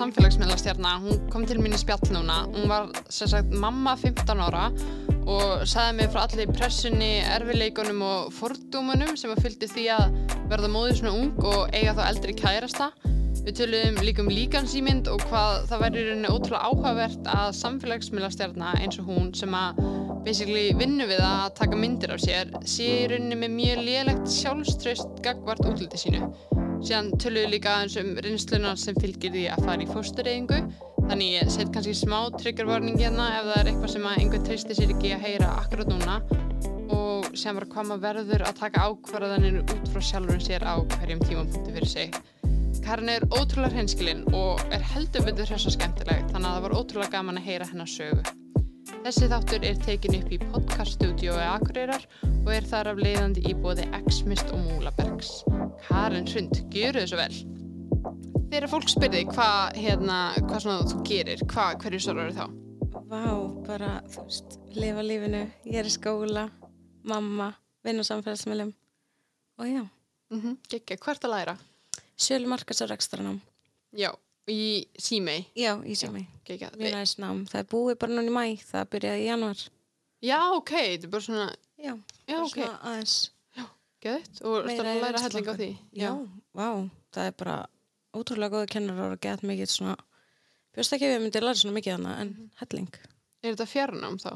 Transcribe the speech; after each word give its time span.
samfélagsmiðlastjarna, 0.00 0.96
hún 1.02 1.20
kom 1.32 1.44
til 1.48 1.60
mín 1.60 1.76
í 1.76 1.80
spjall 1.80 2.12
núna. 2.14 2.42
Hún 2.54 2.70
var 2.70 2.88
sem 3.12 3.28
sagt 3.28 3.52
mamma 3.52 3.96
15 4.00 4.40
ára 4.40 4.70
og 5.28 5.66
sagði 5.68 5.96
mig 5.98 6.10
frá 6.14 6.24
allir 6.24 6.50
pressunni, 6.54 7.12
erfileikunum 7.36 8.00
og 8.06 8.32
fordómanum 8.34 9.16
sem 9.20 9.32
að 9.34 9.44
fylgdi 9.44 9.68
því 9.70 9.86
að 9.98 10.04
verða 10.50 10.72
móðið 10.72 11.00
svona 11.00 11.16
ung 11.18 11.48
og 11.52 11.74
eiga 11.76 11.94
þá 11.98 12.04
eldri 12.08 12.36
kærasta. 12.38 12.90
Við 13.40 13.56
töluðum 13.56 14.00
líka 14.04 14.24
um 14.24 14.30
líkansýmynd 14.32 15.08
og 15.08 15.22
hvað 15.30 15.68
það 15.70 15.84
væri 15.84 16.06
rauninni 16.08 16.32
ótrúlega 16.32 16.68
áhugavert 16.68 17.30
að 17.32 17.52
samfélagsmiðlastjarna 17.60 18.74
eins 18.80 19.00
og 19.00 19.08
hún 19.08 19.30
sem 19.36 19.54
að 19.56 19.80
basically 20.26 20.66
vinnu 20.76 21.08
við 21.08 21.22
að 21.24 21.46
taka 21.60 21.78
myndir 21.80 22.12
af 22.16 22.24
sér 22.24 22.52
sé 22.68 22.90
rauninni 23.12 23.40
með 23.40 23.56
mjög 23.56 23.84
lélegt 23.88 24.32
sjálfströst 24.34 25.22
gagvart 25.24 25.64
útliti 25.70 26.04
sínu. 26.04 26.28
Síðan 26.80 27.10
töluðum 27.20 27.44
við 27.44 27.52
líka 27.52 27.72
eins 27.82 27.96
um 28.00 28.14
reynsluna 28.24 28.70
sem 28.80 28.96
fylgir 28.96 29.34
því 29.34 29.42
að 29.52 29.66
fara 29.66 29.84
í 29.84 29.88
fóstureyðingu 29.90 30.60
þannig 31.10 31.34
ég 31.34 31.50
set 31.52 31.72
kannski 31.74 31.92
smá 31.98 32.18
triggervarning 32.38 32.96
hérna 33.00 33.26
ef 33.36 33.50
það 33.50 33.58
er 33.58 33.70
eitthvað 33.72 33.92
sem 33.94 34.08
að 34.08 34.22
einhver 34.22 34.44
tristir 34.46 34.78
sér 34.78 34.94
ekki 34.94 35.12
að 35.16 35.26
heyra 35.26 35.50
akkurat 35.60 35.92
núna 35.92 36.16
og 36.96 37.30
sem 37.38 37.60
var 37.60 37.68
hvað 37.70 37.88
maður 37.90 38.04
verður 38.06 38.46
að 38.48 38.60
taka 38.62 38.88
ákvarðanir 38.88 39.60
út 39.62 39.92
frá 39.92 40.04
sjálfurinn 40.08 40.44
sér 40.48 40.64
á 40.64 40.74
hverjum 40.96 41.24
tímapunkti 41.26 41.76
fyrir 41.76 41.92
sig. 41.92 42.20
Karin 42.80 43.12
er 43.12 43.28
ótrúlega 43.28 43.74
hreinskilinn 43.76 44.24
og 44.32 44.62
er 44.72 44.84
heldur 44.94 45.26
betur 45.28 45.52
þess 45.52 45.68
að 45.68 45.76
skemmtileg 45.76 46.28
þannig 46.32 46.46
að 46.46 46.54
það 46.54 46.68
var 46.68 46.78
ótrúlega 46.80 47.18
gaman 47.18 47.42
að 47.42 47.50
heyra 47.50 47.68
hennar 47.74 47.92
sögu. 47.92 48.39
Þessi 49.00 49.30
þáttur 49.32 49.62
er 49.64 49.78
tekin 49.80 50.16
upp 50.18 50.32
í 50.34 50.38
podcaststudiói 50.52 51.40
Akureyrar 51.48 52.02
og 52.26 52.50
er 52.52 52.66
þar 52.68 52.90
af 52.90 52.98
leiðandi 53.00 53.42
í 53.48 53.54
bóði 53.56 53.86
X-Mist 53.96 54.50
og 54.52 54.60
Múlabergs. 54.66 55.30
Karin 55.86 56.28
Hrund, 56.28 56.60
gjöru 56.74 57.00
þessu 57.00 57.16
vel. 57.16 57.38
Þegar 58.50 58.68
fólk 58.74 58.92
spyrði 58.92 59.22
hvað 59.30 59.80
hérna, 59.80 60.18
hva 60.44 60.60
þú 60.60 61.00
gerir, 61.08 61.40
hva, 61.48 61.70
hverju 61.80 62.02
svarar 62.04 62.36
þá? 62.36 62.44
Vá, 63.08 63.24
bara, 63.70 63.90
þú 64.12 64.26
veist, 64.26 64.60
lifa 64.76 65.06
lífinu, 65.08 65.42
ég 65.64 65.80
er 65.80 65.88
í 65.88 65.96
skóla, 65.96 66.50
mamma, 67.08 67.54
vinn 67.86 68.04
á 68.04 68.04
samfélagsmiðlum 68.04 68.74
og 69.60 69.66
já. 69.66 69.84
Mm 70.30 70.40
-hmm. 70.40 70.56
Gekki, 70.68 70.96
hvert 70.96 71.24
að 71.24 71.30
læra? 71.30 71.56
Sjölu 72.18 72.46
markas 72.46 72.82
og 72.82 72.90
rekstranám. 72.90 73.40
Já, 73.96 74.12
í 74.50 74.86
símei? 74.98 75.44
Já, 75.56 75.72
í 75.86 75.94
símei. 75.98 76.26
Mjög 76.50 76.78
næst 76.94 77.18
nám. 77.22 77.44
Það 77.50 77.60
er 77.62 77.68
búið 77.72 77.98
bara 78.02 78.12
núna 78.16 78.30
í 78.30 78.34
mæ, 78.34 78.62
það 78.70 78.88
byrjaði 78.94 79.22
í 79.22 79.28
januar. 79.30 79.60
Já, 80.20 80.38
ok, 80.56 80.72
þetta 80.76 81.06
er 81.06 81.12
bara 81.14 81.26
svona... 81.26 81.46
Já, 81.80 81.92
Já, 82.26 82.34
bara 82.34 82.44
ok. 82.44 82.54
svona 82.56 82.80
aðeins. 82.90 83.14
Geðvitt, 84.00 84.38
og 84.48 84.64
Meira 84.64 84.80
ertu 84.80 84.90
að 84.90 85.02
læra 85.04 85.20
helling 85.26 85.48
á 85.48 85.54
því? 85.60 85.66
Já, 86.00 86.10
vá, 86.56 86.68
það 87.12 87.26
er 87.28 87.34
bara 87.42 87.56
ótrúlega 88.16 88.54
góða 88.54 88.68
kennarar 88.72 89.12
og 89.12 89.20
gett 89.20 89.42
mikið 89.44 89.68
svona 89.74 89.96
Bjóst 90.72 90.94
ekki 90.96 91.04
að 91.04 91.12
við 91.18 91.24
myndið 91.26 91.44
læra 91.44 91.58
svona 91.60 91.74
mikið 91.76 91.92
hana 91.98 92.14
en 92.22 92.30
Mhm. 92.30 92.46
helling 92.62 92.88
Er 93.42 93.52
þetta 93.54 93.66
fjarnám 93.68 94.16
þá? 94.22 94.30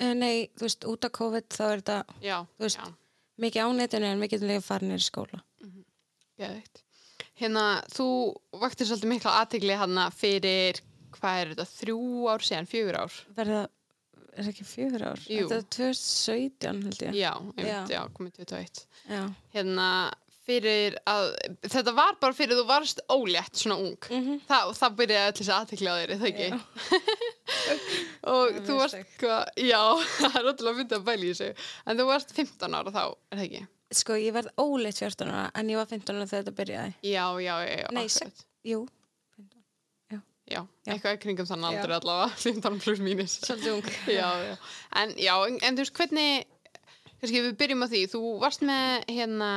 uh, 0.00 0.14
Nei, 0.16 0.48
þú 0.56 0.64
veist, 0.64 0.84
út 0.88 1.04
af 1.04 1.12
COVID 1.20 1.48
þá 1.52 1.64
er 1.68 1.82
þetta 1.82 1.98
Já, 2.24 2.38
veist, 2.58 2.78
já, 2.80 2.88
mikið 3.44 3.68
ánetinu 3.68 4.08
en 4.08 4.20
mikið 4.24 4.46
líka 4.48 4.62
farinir 4.64 4.96
í 4.96 5.04
skóla 5.10 5.42
geðvitt. 6.40 6.82
Hérna, 7.40 7.62
þú 7.90 8.06
vaktir 8.62 8.86
svolítið 8.86 9.10
mikla 9.10 9.32
aðtegli 9.42 9.74
hérna 9.78 10.08
fyrir, 10.14 10.78
hvað 11.16 11.40
er 11.40 11.48
þetta, 11.54 11.64
þrjú 11.80 12.00
ár 12.30 12.44
síðan, 12.46 12.68
fjögur 12.70 12.98
ár? 13.02 13.16
Verða, 13.34 13.62
er 14.38 14.50
ekki 14.52 14.66
fjögur 14.68 15.06
ár? 15.10 15.22
Jú. 15.26 15.48
Þetta 15.50 15.58
er 15.58 15.64
2017 15.78 16.84
held 16.88 17.00
ég 17.08 17.16
Já, 17.18 17.32
einmitt, 17.34 17.72
já, 17.90 17.96
Já. 17.96 18.02
komið 18.14 18.38
21. 18.44 18.84
Já, 19.10 19.24
Hérna, 19.56 19.88
fyrir 20.44 20.98
að, 21.08 21.30
þetta 21.72 21.94
var 21.96 22.18
bara 22.20 22.36
fyrir 22.36 22.58
þú 22.60 22.66
varst 22.68 23.00
ólétt 23.10 23.56
svona 23.56 23.78
ung. 23.80 23.98
Mhm. 24.12 24.40
Þa, 24.46 24.58
og 24.68 24.74
það 24.78 24.96
byrjaði 25.00 25.26
allir 25.26 25.38
þessi 25.40 25.54
aðtegli 25.58 25.88
á 25.90 25.96
þér, 25.98 26.14
það 26.20 26.30
ekki? 26.30 26.48
Já. 26.50 26.58
og 28.34 28.50
Það 28.54 28.66
þú 28.68 28.76
varst, 28.78 29.14
já, 29.64 29.80
það 30.20 30.36
er 30.40 30.50
ótrúlega 30.52 30.78
myndið 30.80 30.98
að 31.00 31.06
bæla 31.08 31.24
í 31.24 31.30
þessu. 31.32 31.68
En 31.88 31.98
þú 31.98 32.06
varst 32.10 32.34
15 32.36 32.76
ára 32.78 32.92
þá, 32.94 33.04
er 33.32 33.40
það 33.40 33.46
ekki? 33.48 33.64
Sko 34.00 34.16
ég 34.20 34.34
verð 34.36 34.50
óleitt 34.60 34.98
14 35.00 35.28
ára 35.30 35.46
en 35.54 35.70
ég 35.72 35.78
var 35.80 35.88
15 35.90 36.14
ára 36.18 36.26
þegar 36.30 36.44
þetta 36.44 36.58
byrjaði 36.60 36.94
Já, 37.10 37.24
já, 37.44 37.54
já, 37.64 37.74
já. 37.84 37.88
Nei, 37.96 38.06
sex- 38.12 38.44
Jú, 38.64 38.84
Já, 40.44 40.58
Já. 40.84 40.92
eitthvað 40.92 41.14
í 41.16 41.20
kringum 41.22 41.46
þann 41.48 41.62
Já. 41.64 41.68
aldrei 41.70 41.94
allavega, 41.96 42.34
15 42.44 42.80
pluss 42.84 43.00
mínus. 43.00 43.36
svolítið 43.46 43.78
ung 43.78 43.86
já, 44.20 44.26
já. 44.44 44.56
En, 45.00 45.14
já, 45.16 45.32
en, 45.48 45.78
þú 45.78 45.80
veist, 45.80 45.94
hvernig, 45.96 46.44
kannski 47.22 47.40
við 47.46 47.54
byrjum 47.62 47.84
á 47.84 47.88
því, 47.88 48.02
þú 48.12 48.20
varst 48.42 48.64
með 48.68 49.06
hérna 49.08 49.48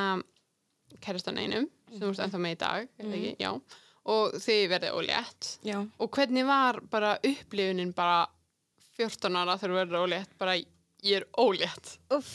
kærastan 1.04 1.42
einum, 1.44 1.68
sem 1.92 2.00
þú 2.00 2.08
varst 2.14 2.24
ennþá 2.24 2.40
með 2.46 2.56
í 2.56 2.60
dag, 2.64 2.88
mm. 3.04 3.12
ekki, 3.20 3.34
já, 3.44 3.52
og 4.08 4.38
þið 4.40 4.62
verðið 4.72 4.96
ólétt. 5.02 5.50
Já, 5.68 5.78
Og 6.00 6.12
hvernig 6.16 6.48
var 6.48 6.80
bara 6.96 7.12
upplifunin 7.20 7.92
bara 7.98 8.22
14 8.96 9.36
ára 9.44 9.58
þegar 9.60 9.74
þú 9.76 9.80
verður 9.82 10.06
ólétt, 10.08 10.32
bara 10.40 10.56
ég 11.08 11.22
er 11.22 11.26
ólétt. 11.40 11.94
Uff, 12.14 12.32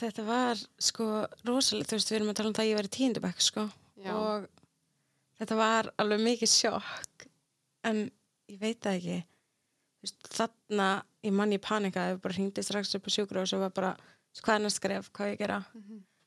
þetta 0.00 0.24
var 0.26 0.60
sko 0.82 1.08
rosalega, 1.46 1.90
þú 1.90 1.98
veist, 1.98 2.12
við 2.12 2.18
erum 2.18 2.32
að 2.32 2.38
tala 2.40 2.50
um 2.50 2.56
það 2.56 2.64
að 2.64 2.70
ég 2.70 2.78
var 2.80 2.88
í 2.88 2.94
tíundabæk 2.98 3.44
sko. 3.44 3.66
Já. 4.04 4.12
og 4.12 4.48
þetta 5.40 5.58
var 5.58 5.90
alveg 6.02 6.24
mikið 6.24 6.50
sjokk. 6.50 7.28
En 7.88 8.02
ég 8.50 8.58
veit 8.60 8.80
það 8.84 8.98
ekki. 8.98 9.20
Þarna 10.34 10.88
ég 11.24 11.36
mann 11.36 11.54
ég 11.54 11.62
panikaði, 11.64 12.18
bara 12.20 12.36
hringdi 12.36 12.64
strax 12.64 12.92
upp 12.98 13.08
á 13.08 13.10
sjúkur 13.14 13.40
og 13.40 13.48
svo 13.48 13.60
var 13.62 13.72
bara, 13.76 13.92
hvað 14.42 14.58
er 14.58 14.64
næst 14.64 14.80
skref, 14.80 15.08
hvað 15.16 15.32
ég 15.32 15.40
gera? 15.40 15.60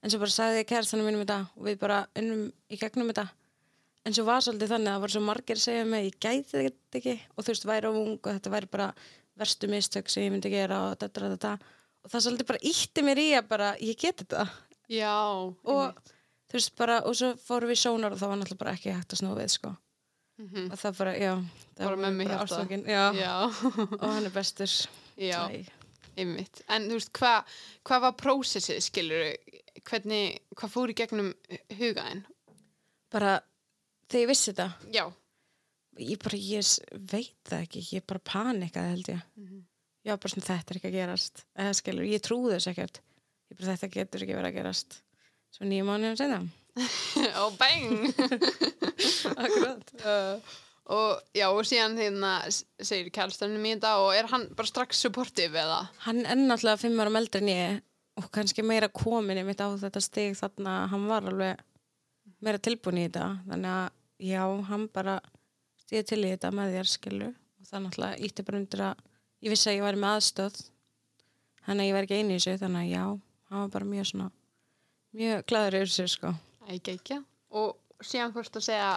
En 0.01 0.13
svo 0.13 0.21
bara 0.21 0.33
sagði 0.33 0.63
ég 0.63 0.69
kærastanum 0.69 1.09
mínum 1.09 1.23
þetta 1.23 1.39
og 1.53 1.67
við 1.67 1.77
bara 1.81 1.99
unnum 2.17 2.47
í 2.69 2.79
gegnum 2.79 3.11
þetta. 3.11 3.27
En 4.07 4.15
svo 4.15 4.23
var 4.23 4.43
svolítið 4.45 4.71
þannig 4.71 4.89
að 4.89 4.95
það 4.95 5.03
var 5.03 5.13
svo 5.13 5.21
margir 5.27 5.59
að 5.59 5.65
segja 5.65 5.85
mig, 5.85 6.05
ég 6.07 6.19
gæti 6.23 6.53
þetta 6.53 6.99
ekki. 7.01 7.15
Og 7.35 7.43
þú 7.43 7.53
veist, 7.53 7.67
væri 7.67 7.89
á 7.89 7.91
ung 7.91 8.13
og 8.15 8.29
þetta 8.29 8.53
væri 8.53 8.69
bara 8.71 8.91
verstu 9.37 9.69
mistök 9.69 10.09
sem 10.09 10.23
ég 10.25 10.33
myndi 10.33 10.51
gera 10.53 10.79
og 10.85 10.93
þetta, 10.95 11.09
þetta, 11.11 11.35
þetta 11.35 11.76
og 12.07 12.13
það 12.13 12.23
svolítið 12.25 12.47
bara 12.53 12.63
ítti 12.71 13.03
mér 13.03 13.19
í 13.19 13.27
að 13.37 13.47
bara, 13.51 13.73
ég 13.83 13.99
geti 13.99 14.23
þetta 14.23 14.47
Já, 14.87 15.11
og 15.67 15.97
þú 16.47 16.55
veist 16.55 16.75
bara, 16.79 17.01
og 17.03 17.15
svo 17.19 17.33
fórum 17.43 17.67
við 17.73 17.81
sjónar 17.83 18.13
og 18.15 18.21
það 18.21 18.31
var 18.31 18.39
náttúrulega 18.39 18.61
bara 18.63 18.75
ekki 18.77 18.93
hægt 18.95 19.11
að 19.17 19.21
snúa 19.21 19.35
við 19.41 19.51
sko 19.57 19.73
Mhm. 20.37 20.67
og 20.71 20.77
það 20.77 20.97
bara, 20.99 21.11
já 21.17 21.31
það 21.33 21.77
Bara 21.81 21.89
var 21.89 21.97
bara 21.97 22.11
Já, 23.17 23.33
og 24.01 24.03
hann 24.13 24.25
er 24.25 24.29
bestur 24.35 24.69
já. 25.17 25.39
Einmitt. 26.17 26.61
En 26.69 26.85
þú 26.89 26.93
veist, 26.99 27.09
hvað 27.13 27.55
hva 27.89 27.97
var 28.01 28.13
prósessið, 28.13 28.77
skilur 28.85 29.33
hvernig, 29.89 30.37
hvað 30.55 30.69
fór 30.75 30.93
í 30.93 30.95
gegnum 30.97 31.33
hugaðin? 31.79 32.21
bara, 33.11 33.39
þegar 34.09 34.21
ég 34.21 34.29
vissi 34.29 34.53
þetta 34.53 34.69
Já. 34.93 35.03
ég 36.05 36.21
bara, 36.21 36.37
ég 36.37 36.71
veit 37.11 37.33
það 37.49 37.65
ekki 37.65 37.83
ég 37.97 38.05
bara 38.07 38.19
panikaði 38.19 38.89
held 38.93 39.07
ég 39.15 39.21
Mhm. 39.37 39.65
Já, 40.07 40.13
bara 40.15 40.31
svona 40.31 40.47
þetta 40.47 40.73
er 40.73 40.79
ekki 40.79 40.89
að 40.89 40.95
gerast. 41.01 41.43
Eða 41.59 41.73
skilur, 41.81 42.07
ég 42.07 42.23
trúði 42.23 42.55
þess 42.55 42.71
ekkert. 42.71 43.01
Ég 43.47 43.59
bara, 43.59 43.73
þetta 43.73 43.91
getur 43.97 44.23
ekki 44.23 44.37
verið 44.37 44.51
að 44.51 44.57
gerast. 44.61 45.01
Svo 45.55 45.67
nýjum 45.67 45.91
mánuðum 45.91 46.17
senna 46.19 46.41
og 47.43 47.55
bang! 47.57 48.03
akkurat. 49.43 49.93
Uh, 50.03 50.57
og 50.93 51.21
já, 51.35 51.47
og 51.49 51.63
síðan 51.67 51.97
hérna 51.99 52.33
segir 52.51 53.09
kærstanum 53.13 53.65
í 53.65 53.73
þetta 53.73 53.95
og 54.03 54.11
er 54.15 54.29
hann 54.31 54.45
bara 54.55 54.69
strax 54.69 55.01
supportive 55.03 55.57
eða? 55.57 55.79
hann 56.05 56.21
er 56.23 56.37
náttúrulega 56.37 56.83
fimm 56.83 57.01
ára 57.01 57.15
eldri 57.19 57.41
en 57.41 57.51
ég 57.51 57.79
og 58.21 58.29
kannski 58.33 58.63
meira 58.65 58.91
komin 58.93 59.41
mitt 59.47 59.61
á 59.61 59.67
þetta 59.77 60.03
stig 60.03 60.37
þarna 60.37 60.77
hann 60.91 61.09
var 61.09 61.27
alveg 61.27 61.65
meira 62.43 62.61
tilbúin 62.61 63.01
í 63.01 63.07
þetta. 63.07 63.27
Þannig 63.49 63.73
að 63.73 64.29
já, 64.29 64.43
hann 64.69 64.87
bara 64.93 65.19
stíði 65.81 66.07
til 66.11 66.23
í 66.23 66.31
þetta 66.35 66.53
með 66.53 66.77
þér 66.77 66.93
skilu 66.93 67.29
og 67.33 67.69
það 67.69 67.85
náttúrulega 67.85 68.27
ítti 68.27 68.45
bara 68.47 68.61
undir 68.61 68.83
að 68.91 69.05
ég 69.43 69.53
vissi 69.53 69.69
að 69.71 69.79
ég 69.79 69.85
væri 69.85 70.01
með 70.01 70.17
aðstöð 70.17 70.59
þannig 71.67 71.83
að 71.83 71.87
ég 71.89 71.95
var 71.97 72.07
ekki 72.07 72.19
einu 72.19 72.35
í 72.35 72.37
þessu 72.39 72.59
þannig 72.63 72.83
að 72.83 72.91
já, 72.93 73.05
hann 73.49 73.63
var 73.63 73.73
bara 73.75 73.91
mjög 73.93 74.09
svona 74.11 74.29
mjög 75.17 75.47
glæður 75.51 75.79
yfir 75.81 75.95
sér 75.95 76.13
sko 76.13 76.33
Ekki 76.67 76.97
ekki. 76.97 77.21
Og 77.55 78.03
síðan 78.03 78.33
fórst 78.35 78.57
að 78.59 78.65
segja 78.65 78.87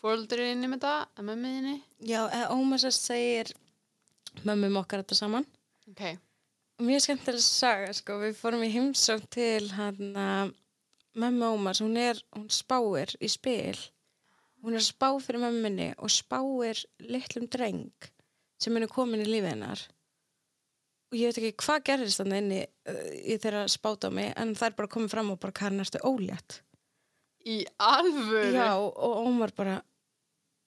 fóruldurinn 0.00 0.64
með 0.66 0.80
þetta, 0.80 0.94
að 1.14 1.28
mömmuðinni? 1.28 1.74
Já, 2.02 2.20
Ómar 2.50 2.82
sér 2.82 2.94
segir 2.96 3.52
mömmum 4.42 4.80
okkar 4.82 5.04
þetta 5.04 5.18
saman 5.20 5.46
Ok. 5.86 6.16
Mjög 6.82 7.04
skemmtileg 7.04 7.44
saga, 7.44 7.92
sko. 7.94 8.18
Við 8.20 8.34
fórum 8.36 8.64
í 8.66 8.72
heimsókn 8.74 9.28
til 9.32 9.68
hann 9.72 10.18
að 10.18 10.50
mömmu 11.16 11.52
Ómars, 11.54 11.80
hún 11.80 11.94
er, 12.00 12.18
hún 12.34 12.50
spáir 12.52 13.14
í 13.22 13.30
spil. 13.30 13.78
Hún 14.66 14.76
er 14.76 14.84
spá 14.84 15.08
fyrir 15.22 15.40
mömmunni 15.44 15.92
og 16.02 16.10
spáir 16.10 16.82
litlum 16.98 17.46
dreng 17.52 18.10
sem 18.62 18.76
henni 18.76 18.88
komin 18.90 19.24
í 19.24 19.28
lífið 19.28 19.52
hennar. 19.54 19.82
Og 21.12 21.18
ég 21.20 21.30
veit 21.30 21.40
ekki 21.40 21.64
hvað 21.64 21.84
gerðist 21.86 22.20
þannig 22.20 22.42
inni 22.42 22.60
uh, 22.66 23.02
í 23.14 23.36
þeirra 23.42 23.66
spáta 23.70 24.10
á 24.10 24.16
mig, 24.16 24.32
en 24.34 24.54
það 24.58 24.68
er 24.70 24.78
bara 24.80 24.92
komið 24.96 25.12
fram 25.14 25.32
og 25.34 25.40
bara 25.42 25.56
Karin 25.60 25.82
ertu 25.84 26.02
ólétt. 26.02 26.60
Í 27.46 27.60
alvöru? 27.78 28.50
Já, 28.56 28.72
og 28.74 29.20
Ómar 29.22 29.52
bara, 29.54 29.76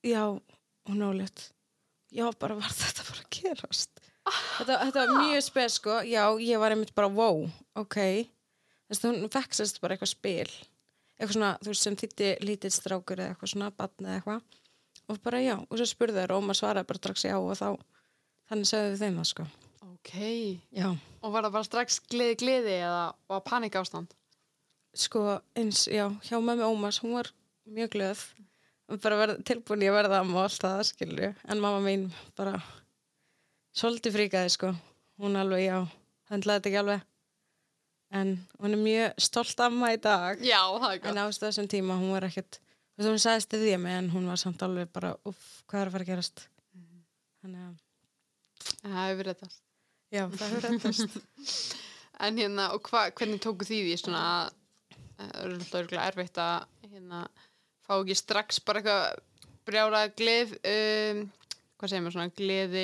já, 0.06 0.24
hún 0.88 1.02
er 1.04 1.10
ólétt. 1.12 1.50
Já, 2.16 2.30
bara 2.40 2.56
var 2.58 2.72
þetta 2.82 3.08
bara 3.10 3.26
að 3.26 3.34
gerast. 3.36 4.04
Þetta, 4.30 4.76
þetta 4.86 5.04
var 5.04 5.26
mjög 5.26 5.44
spes, 5.44 5.78
sko. 5.82 6.00
Já, 6.08 6.24
ég 6.44 6.62
var 6.62 6.76
einmitt 6.76 6.96
bara, 6.96 7.10
wow, 7.12 7.44
ok. 7.80 8.00
Þess 8.90 9.06
að 9.06 9.18
hún 9.18 9.54
sérst 9.58 9.82
bara 9.84 9.96
eitthvað 9.96 10.14
spil. 10.14 10.50
Eitthvað 11.20 11.36
svona, 11.36 11.52
þú 11.60 11.74
veist, 11.74 11.84
sem 11.84 11.98
þýtti 12.00 12.30
lítill 12.46 12.72
strákur 12.74 13.20
eða 13.20 13.34
eitthvað 13.34 13.54
svona, 13.54 13.72
batn 13.76 14.08
eða 14.08 14.20
eitthvað. 14.22 14.60
Og 15.10 15.20
bara 15.26 15.40
já, 15.42 15.56
og 15.60 15.74
svo 15.80 15.88
spurði 15.90 16.22
þær 16.24 16.36
og 16.38 16.44
maður 16.46 16.60
svaraði 16.62 16.90
bara 16.92 17.02
strax 17.02 17.26
já 17.26 17.36
og 17.40 17.52
þá 17.58 17.68
þannig 18.50 18.70
sögðu 18.70 18.92
við 18.94 19.02
þeim 19.04 19.18
það 19.20 19.28
sko. 19.32 19.48
Ok. 19.90 20.14
já, 20.80 20.88
Og 21.20 21.34
var 21.34 21.44
það 21.48 21.56
bara 21.58 21.68
strax 21.68 22.00
gleði 22.10 22.36
gleði 22.40 22.76
eða 22.80 23.04
var 23.30 23.42
panik 23.48 23.76
ástand? 23.80 24.14
sko 24.96 25.22
eins, 25.60 25.84
já, 25.92 26.08
hjá 26.26 26.40
mömmu 26.42 26.66
Ómars 26.66 26.98
hún 27.04 27.14
var 27.18 27.28
mjög 27.70 27.92
glöð. 27.94 28.22
Bara 29.04 29.20
verð, 29.20 29.44
tilbúin 29.46 29.84
ég 29.86 29.92
að 29.94 30.00
verða 30.00 30.22
amma 30.24 30.40
og 30.40 30.48
allt 30.48 30.64
það 30.64 30.80
skilju, 30.88 31.28
en 31.46 31.60
mamma 31.62 31.82
mín 31.86 32.08
bara 32.40 32.56
svolítið 33.78 34.16
fríkaði 34.16 34.54
sko. 34.56 34.72
Hún 35.22 35.38
alveg, 35.38 35.68
já, 35.68 35.78
höndlaði 36.32 36.58
þetta 36.62 36.70
ekki 36.72 36.82
alveg. 36.82 37.06
En 38.10 38.32
hún 38.58 38.74
er 38.74 38.82
mjög 38.82 39.22
stolt 39.22 39.62
amma 39.62 39.92
í 39.94 40.00
dag. 40.02 40.42
Já, 40.42 40.64
það 40.82 40.96
er 40.96 41.12
en 41.12 41.22
á 41.22 41.26
þessum 41.30 41.70
tíma 41.70 42.00
hún 42.00 42.16
var 42.16 42.26
ekkert 42.26 42.58
þú 43.00 43.06
veist, 43.06 43.12
hún 43.16 43.22
sagðist 43.24 43.54
þið 43.56 43.66
ég 43.70 43.80
mig 43.84 43.96
en 43.98 44.10
hún 44.14 44.28
var 44.30 44.40
samt 44.42 44.64
alveg 44.66 44.92
bara, 44.96 45.14
uff, 45.30 45.46
hvað 45.70 45.82
er 45.86 45.90
að 45.92 45.96
fara 45.96 46.06
að 46.08 46.12
gerast 46.14 46.46
þannig 47.42 47.62
að, 47.70 47.78
Það 48.80 48.98
hefur 49.10 49.30
þetta. 49.32 49.48
já, 50.12 50.24
það 50.36 50.50
hefur 50.50 50.66
reddast 50.68 51.20
En 52.20 52.36
hérna, 52.36 52.66
og 52.76 52.84
hva, 52.92 53.06
hvernig 53.16 53.40
tóku 53.40 53.64
því 53.64 53.78
því 53.86 53.94
svona 54.02 54.22
að 54.28 54.56
það 55.20 55.38
er 55.40 55.54
alltaf 55.56 55.94
erfitt 56.04 56.40
að 56.44 56.90
hérna, 56.92 57.22
fá 57.88 57.94
ekki 58.02 58.18
strax 58.20 58.60
bara 58.68 58.82
eitthvað 58.82 59.22
brjála 59.70 60.02
gleð, 60.20 60.52
um, 60.68 61.22
hvað 61.80 61.92
segir 61.94 62.04
maður 62.04 62.18
svona, 62.18 62.34
gleði 62.36 62.84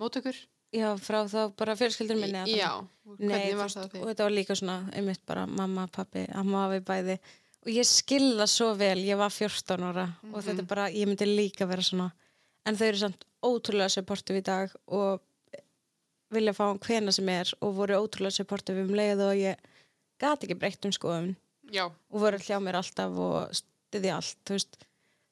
mótökur? 0.00 0.38
já, 0.72 0.88
frá 1.00 1.18
þá 1.28 1.38
bara 1.60 1.76
fjölskyldur 1.80 2.18
minni 2.20 2.56
Já, 2.56 2.70
og 2.80 3.20
Nei, 3.20 3.28
hvernig 3.28 3.52
þú 3.52 3.60
var 3.60 3.72
það 3.74 3.84
og 3.84 3.92
því? 3.92 4.02
þetta 4.10 4.26
var 4.26 4.34
líka 4.36 4.56
svona 4.60 4.78
einmitt 4.96 5.22
bara 5.28 5.44
mamma, 5.48 5.86
pappi, 5.92 6.24
amma, 6.36 6.66
afi 6.68 6.80
bæði 6.88 7.18
og 7.66 7.72
ég 7.72 7.88
skilða 7.88 8.46
svo 8.50 8.72
vel, 8.78 9.00
ég 9.04 9.18
var 9.20 9.32
14 9.34 9.88
ára 9.90 10.06
og 10.32 10.42
þetta 10.42 10.62
er 10.62 10.68
bara, 10.70 10.90
ég 10.94 11.08
myndi 11.08 11.28
líka 11.28 11.66
vera 11.68 11.84
svona 11.84 12.10
en 12.68 12.78
þau 12.78 12.86
eru 12.90 13.02
samt 13.02 13.26
ótrúlega 13.44 13.92
supportive 13.92 14.40
í 14.42 14.46
dag 14.46 14.72
og 14.86 15.20
vilja 16.34 16.52
fá 16.56 16.66
hann 16.68 16.80
hvena 16.84 17.14
sem 17.14 17.28
er 17.32 17.50
og 17.64 17.74
voru 17.78 18.00
ótrúlega 18.02 18.36
supportive 18.40 18.82
um 18.84 18.94
leið 18.94 19.24
og 19.24 19.36
ég 19.40 19.68
gat 20.20 20.44
ekki 20.44 20.58
breytt 20.58 20.88
um 20.88 20.94
skoðum 20.94 21.34
Já, 21.72 21.84
og 21.88 22.22
voru 22.22 22.38
hjá 22.40 22.56
mér 22.64 22.78
alltaf 22.80 23.16
og 23.20 23.56
styði 23.56 24.12
allt, 24.12 24.38
þú 24.48 24.56
veist. 24.56 24.78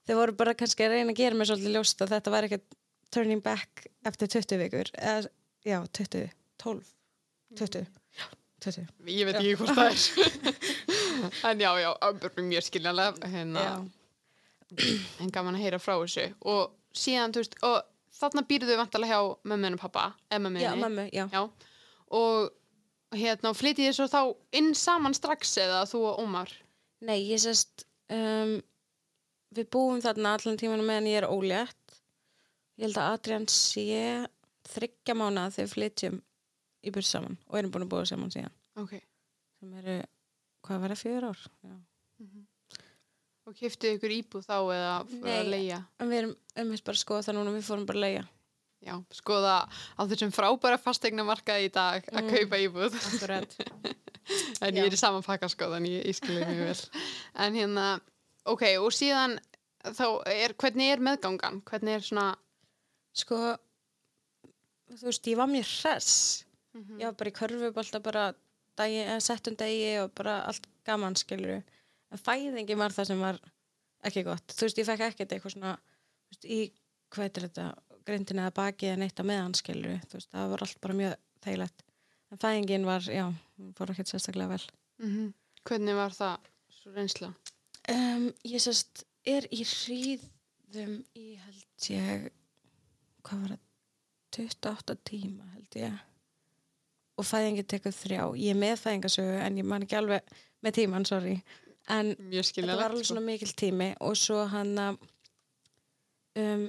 Þau 0.07 0.17
voru 0.19 0.35
bara 0.37 0.55
kannski 0.59 0.85
að 0.85 0.97
reyna 0.97 1.15
að 1.15 1.21
gera 1.23 1.39
mér 1.39 1.49
svolítið 1.49 1.77
ljóst 1.79 2.03
að 2.05 2.13
þetta 2.13 2.33
var 2.35 2.47
ekkert 2.49 2.77
turning 3.15 3.43
back 3.45 3.87
eftir 4.07 4.31
20 4.35 4.61
vikur 4.61 4.91
eða, 5.01 5.31
já, 5.67 5.79
20, 5.99 6.29
12 6.63 6.93
20, 7.57 7.87
já, 8.19 8.27
20 8.67 9.15
ég 9.15 9.29
veit 9.29 9.39
ekki 9.41 9.57
hvort 9.63 9.79
það 9.79 9.91
er. 9.95 10.69
en 11.51 11.61
já, 11.61 11.71
já, 11.83 11.91
mjög 12.43 12.67
skiljanlega, 12.69 13.31
hérna, 13.33 13.65
en 15.23 15.31
gaman 15.35 15.55
að 15.59 15.63
heyra 15.67 15.79
frá 15.83 15.95
þessu. 16.03 16.29
Og 16.49 16.73
síðan, 16.97 17.35
þú 17.37 17.43
veist, 17.45 17.57
og 17.67 17.77
þarna 18.17 18.45
býrðu 18.49 18.77
vantarlega 18.81 19.19
hjá 19.19 19.35
mömmun 19.53 19.77
og 19.79 19.83
pappa, 19.85 20.07
mömmunni. 20.33 20.65
já, 20.65 20.73
mömmu, 20.81 21.09
já, 21.13 21.27
Já, 21.33 21.43
og 22.17 23.17
hérna, 23.17 23.53
og 23.53 23.59
flytið 23.59 23.89
þið 23.91 23.97
svo 23.99 24.07
þá 24.13 24.21
inn 24.61 24.73
saman 24.77 25.15
strax 25.17 25.57
eða 25.63 25.85
þú 25.91 26.01
og 26.11 26.23
Ómar? 26.25 26.51
nei, 27.07 27.19
ég 27.29 27.39
sést 27.43 27.85
um, 28.11 28.57
við 29.55 29.69
búum 29.73 30.01
þarna 30.03 30.33
allan 30.39 30.57
tímanum 30.59 30.89
meðan 30.89 31.07
ég 31.11 31.21
er 31.21 31.27
ólétt 31.29 31.99
ég 32.81 32.87
held 32.89 32.99
að 33.01 33.13
Adrian 33.19 33.45
sé 33.53 34.27
þryggja 34.73 35.15
mánuða 35.17 35.53
þegar 35.55 35.67
við 35.69 35.75
flytjum 35.77 36.17
í 36.87 36.93
burt 36.97 37.09
saman 37.09 37.37
og 37.47 37.59
erum 37.61 37.71
búin 37.75 37.85
að 37.87 37.93
búa 37.93 38.07
saman 38.09 38.33
síðan 38.35 38.55
Ok. 38.81 38.97
sem 39.61 39.77
eru, 39.81 39.99
hvað 40.67 40.81
var 40.85 40.95
það, 40.95 41.03
fjör 41.05 41.27
ár 41.31 41.41
já. 41.67 41.75
Og 43.47 43.55
kiptið 43.55 43.93
ykkur 43.97 44.13
íbúð 44.17 44.47
þá 44.49 44.57
eða 44.75 44.95
fyrir 45.07 45.37
að 45.37 45.45
Nei. 45.47 45.51
leia? 45.53 45.77
en 46.03 46.09
við 46.11 46.19
erum 46.23 46.33
um 46.63 46.71
bara 46.73 46.97
að 46.97 47.03
skoða 47.05 47.27
það 47.29 47.37
núna 47.39 47.53
við 47.55 47.69
fórum 47.69 47.87
bara 47.87 47.99
að 48.01 48.07
leia 48.07 48.25
Já, 48.87 48.95
skoða 49.19 49.53
á 49.97 50.01
þessum 50.07 50.33
frábæra 50.37 50.79
fastegna 50.79 51.25
markaði 51.27 51.69
í 51.69 51.73
dag 51.73 52.05
að 52.13 52.23
Mm. 52.23 52.31
kaupa 52.35 52.59
íbúð. 52.61 52.97
akkurat 52.99 53.55
En 54.67 54.75
Já. 54.75 54.83
ég 54.83 54.87
er 54.91 54.93
í 54.95 54.99
sama 54.99 55.23
pakka 55.23 55.49
sko, 55.49 55.69
þannig 55.71 55.95
ég, 56.01 56.07
ég 56.11 56.17
skilja 56.19 56.47
mjög 56.49 56.67
vel. 56.67 57.03
En 57.47 57.55
hérna, 57.55 57.87
ok, 58.45 58.63
og 58.83 58.91
síðan 58.93 59.39
þá 59.87 60.05
er, 60.27 60.53
hvernig 60.59 60.91
er 60.93 60.99
meðgangan? 61.07 61.63
Hvernig 61.63 61.95
er 61.95 62.01
svona, 62.03 62.27
sko 63.15 63.39
þú 64.91 65.07
veist, 65.07 65.27
ég 65.31 65.37
var 65.39 65.47
mjög 65.51 65.71
hress 65.81 66.45
Mhm. 66.77 66.99
ég 67.01 67.05
var 67.07 67.15
bara 67.17 67.31
í 67.31 67.37
körfubólta 67.39 68.03
bara 68.03 68.35
dagi, 68.79 69.05
settum 69.25 69.57
degi 69.59 69.97
og 70.03 70.13
bara 70.19 70.41
allt 70.51 70.67
gaman 70.87 71.17
skilur 71.19 71.63
en 72.13 72.23
fæðingi 72.23 72.77
var 72.79 72.95
það 72.95 73.11
sem 73.11 73.23
var 73.25 73.41
ekki 74.07 74.23
gott, 74.27 74.53
þú 74.53 74.69
veist, 74.69 74.79
ég 74.79 74.87
fekk 74.87 75.07
ekkert 75.09 75.33
eitthvað 75.35 75.57
svona, 75.57 75.73
veist, 76.31 76.45
í 76.47 76.61
hvað 77.15 77.27
er 77.41 77.49
þetta, 77.49 77.71
grindin 78.07 78.43
eða 78.43 78.55
baki 78.55 78.91
eða 78.91 79.01
neitt 79.03 79.19
á 79.19 79.25
meðan 79.27 79.57
skilur, 79.59 79.99
þú 80.07 80.21
veist, 80.21 80.31
það 80.35 80.53
var 80.53 80.67
allt 80.67 80.79
bara 80.85 80.99
mjög 81.01 81.17
þægilegt, 81.47 81.83
en 82.31 82.43
fæðingin 82.45 82.87
var 82.87 83.11
já, 83.11 83.25
fór 83.79 83.93
ekkert 83.95 84.13
sérstaklega 84.13 84.55
vel. 84.55 84.63
Mm 85.03 85.35
hvernig 85.67 85.99
var 85.99 86.15
það 86.15 86.51
svo 86.77 86.93
reynsla? 86.95 87.31
um, 87.91 88.27
ég 88.47 88.63
sérst 88.63 89.05
er 89.27 89.47
í 89.51 89.63
hríðum 89.67 91.01
í 91.19 91.27
held 91.43 91.89
ég 91.91 92.29
hvað 93.27 93.43
var 93.43 93.55
það 93.57 93.65
28 94.37 94.97
tíma 95.09 95.47
held 95.55 95.79
ég 95.81 95.97
og 97.17 97.25
fæðingi 97.25 97.65
tekur 97.69 97.95
þrjá. 97.95 98.23
Ég 98.37 98.53
er 98.53 98.61
með 98.61 98.81
fæðingasögu 98.83 99.37
en 99.43 99.61
ég 99.61 99.69
man 99.69 99.87
ekki 99.87 99.99
alveg 99.99 100.37
með 100.65 100.77
tíman, 100.81 101.07
sorry. 101.09 101.37
En 101.93 102.13
þetta 102.19 102.67
var 102.75 102.91
alveg 102.91 103.07
svona 103.09 103.23
mikil 103.25 103.53
tími 103.57 103.93
og 104.03 104.17
svo 104.19 104.43
hann 104.51 104.75
að 104.83 104.99
um, 106.43 106.67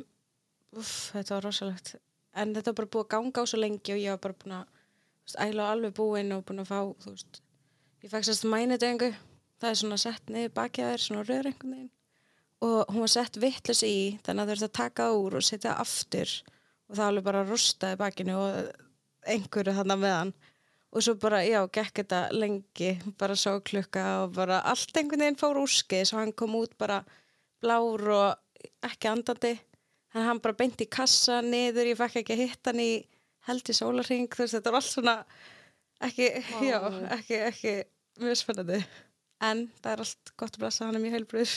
uff, 0.78 0.94
þetta 1.16 1.36
var 1.36 1.48
rosalegt. 1.48 1.96
En 2.38 2.54
þetta 2.56 2.72
var 2.72 2.80
bara 2.82 2.92
búið 2.94 3.06
að 3.06 3.14
ganga 3.16 3.44
á 3.44 3.50
svo 3.50 3.60
lengi 3.62 3.96
og 3.96 4.02
ég 4.04 4.16
var 4.16 4.24
bara 4.28 4.40
búin 4.44 4.58
að 4.60 4.66
veist, 5.26 5.40
æla 5.44 5.70
alveg 5.74 5.96
búin 5.98 6.34
og 6.36 6.44
búin 6.48 6.64
að 6.64 6.72
fá 6.72 6.80
þú 7.04 7.14
veist, 7.16 7.42
ég 8.06 8.14
fekk 8.14 8.28
sérst 8.30 8.48
mænudöngu. 8.48 9.14
Það 9.58 9.72
er 9.72 9.80
svona 9.82 9.98
sett 9.98 10.30
niður 10.30 10.54
bakið 10.54 10.86
að 10.86 10.92
þér 10.94 11.04
svona 11.08 11.24
rör 11.26 11.50
einhvern 11.50 11.74
veginn. 11.74 11.94
Og 12.68 12.92
hún 12.94 13.04
var 13.04 13.14
sett 13.14 13.40
vittlus 13.42 13.84
í 13.86 13.98
þannig 14.26 14.44
að 14.44 14.50
þú 14.50 14.56
ert 14.56 14.68
að 14.68 14.78
taka 14.78 15.08
það 15.08 15.22
úr 15.24 15.38
og 15.38 15.46
setja 15.46 15.72
það 15.72 15.82
aftur. 15.84 16.36
Og 16.88 17.00
það 17.00 17.10
alveg 17.10 17.26
bara 17.26 17.46
rústaði 17.46 18.00
bakinu 18.00 18.38
og 18.38 18.70
einhverju 19.34 19.74
þannig 19.78 20.00
meðan 20.04 20.32
og 20.96 21.04
svo 21.04 21.14
bara, 21.20 21.42
já, 21.46 21.60
gekk 21.68 22.00
þetta 22.02 22.20
lengi 22.34 22.94
bara 23.20 23.36
svo 23.38 23.58
klukka 23.68 24.04
og 24.24 24.32
bara 24.38 24.62
allt 24.72 24.96
einhvern 24.98 25.26
veginn 25.26 25.40
fór 25.40 25.60
úrskið 25.62 26.06
svo 26.10 26.22
hann 26.22 26.32
kom 26.34 26.56
út 26.58 26.78
bara 26.80 27.02
blár 27.62 28.08
og 28.14 28.70
ekki 28.88 29.10
andandi. 29.12 29.52
En 30.16 30.24
hann 30.26 30.40
bara 30.42 30.56
beint 30.58 30.80
í 30.82 30.88
kassa 30.90 31.42
niður, 31.46 31.92
ég 31.92 32.00
fekk 32.00 32.22
ekki 32.22 32.34
að 32.38 32.42
hitta 32.46 32.72
hann 32.72 32.82
í 32.82 32.92
held 33.50 33.70
í 33.70 33.76
sólarring, 33.76 34.26
þú 34.32 34.44
veist, 34.46 34.56
þetta 34.58 34.72
var 34.74 34.80
allt 34.82 34.90
svona 34.94 35.14
ekki, 36.08 36.30
Vá. 36.48 36.58
já, 36.66 36.80
ekki, 37.18 37.38
ekki 37.52 37.74
mjög 38.24 38.40
spennandi. 38.40 38.80
En 39.46 39.68
það 39.84 39.92
er 39.94 40.02
allt 40.06 40.32
gott 40.40 40.56
að 40.58 40.64
blessa 40.64 40.88
hann 40.88 40.98
er 40.98 41.04
mjög 41.04 41.16
heilbröð 41.20 41.52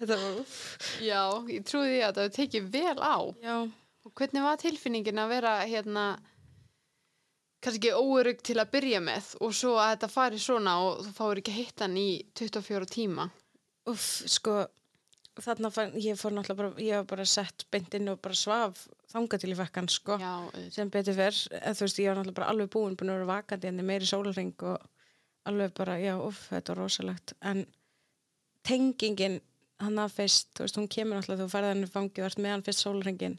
þetta 0.00 0.16
var, 0.18 0.40
Já, 1.04 1.20
ég 1.54 1.66
trúi 1.68 1.86
því 1.92 2.00
að 2.08 2.18
það 2.18 2.32
tekið 2.40 2.70
vel 2.74 2.98
á. 2.98 3.16
já, 3.44 3.56
Og 4.04 4.12
hvernig 4.18 4.42
var 4.44 4.58
tilfinningin 4.60 5.20
að 5.22 5.30
vera 5.36 5.52
hérna 5.64 6.06
kannski 7.64 7.90
ekki 7.90 7.96
óörug 7.96 8.40
til 8.44 8.58
að 8.60 8.72
byrja 8.76 9.00
með 9.04 9.34
og 9.40 9.54
svo 9.56 9.74
að 9.80 9.94
þetta 9.94 10.10
fari 10.12 10.40
svona 10.42 10.78
og 10.84 11.04
þú 11.06 11.12
fáir 11.16 11.40
ekki 11.42 11.54
að 11.54 11.60
hitta 11.60 11.86
hann 11.86 12.00
í 12.00 12.08
24 12.40 12.90
tíma. 12.92 13.28
uff, 13.90 14.08
sko 14.30 14.64
þarna 15.44 15.70
fann, 15.74 15.94
ég 15.98 16.18
fór 16.18 16.34
náttúrulega 16.34 16.60
bara 16.60 16.84
ég 16.84 17.00
var 17.00 17.08
bara 17.10 17.24
sett 17.26 17.66
beint 17.74 17.94
inn 17.98 18.12
og 18.12 18.20
bara 18.22 18.36
svaf 18.38 18.84
þanga 19.10 19.38
til 19.40 19.50
ég 19.50 19.58
fekk 19.58 19.80
hann, 19.80 19.88
sko 19.90 20.18
Já, 20.20 20.34
sem 20.74 20.90
betur 20.90 21.16
fyrr, 21.18 21.40
þú 21.50 21.86
veist, 21.86 22.02
ég 22.02 22.10
var 22.10 22.20
náttúrulega 22.20 22.38
bara 22.38 22.50
alveg 22.52 22.70
búin, 22.74 22.98
búin 22.98 23.12
að 23.12 23.18
vera 23.20 23.30
vakandi 23.32 23.70
en 23.70 23.82
meiri 23.86 24.08
sólarring 24.08 24.54
og 24.62 24.86
alveg 25.48 25.74
bara, 25.76 25.98
já, 26.00 26.14
uff, 26.16 26.46
þetta 26.48 26.72
var 26.72 26.80
rosalegt. 26.80 27.34
En 27.44 27.66
tengingin 28.64 29.40
hann 29.82 30.00
að 30.00 30.14
fyrst, 30.20 30.54
þú 30.56 30.64
veist, 30.64 30.78
hún 30.80 30.88
kemur 30.90 31.18
náttúrulega 31.18 31.44
þú 31.44 31.52
færði 31.52 31.72
hann 31.72 31.84
í 31.84 31.90
fangi 31.90 32.22
og 32.22 32.28
ert 32.28 32.40
með 32.40 32.54
hann 32.54 32.64
fyrst 32.66 32.84
sólarringin 32.86 33.36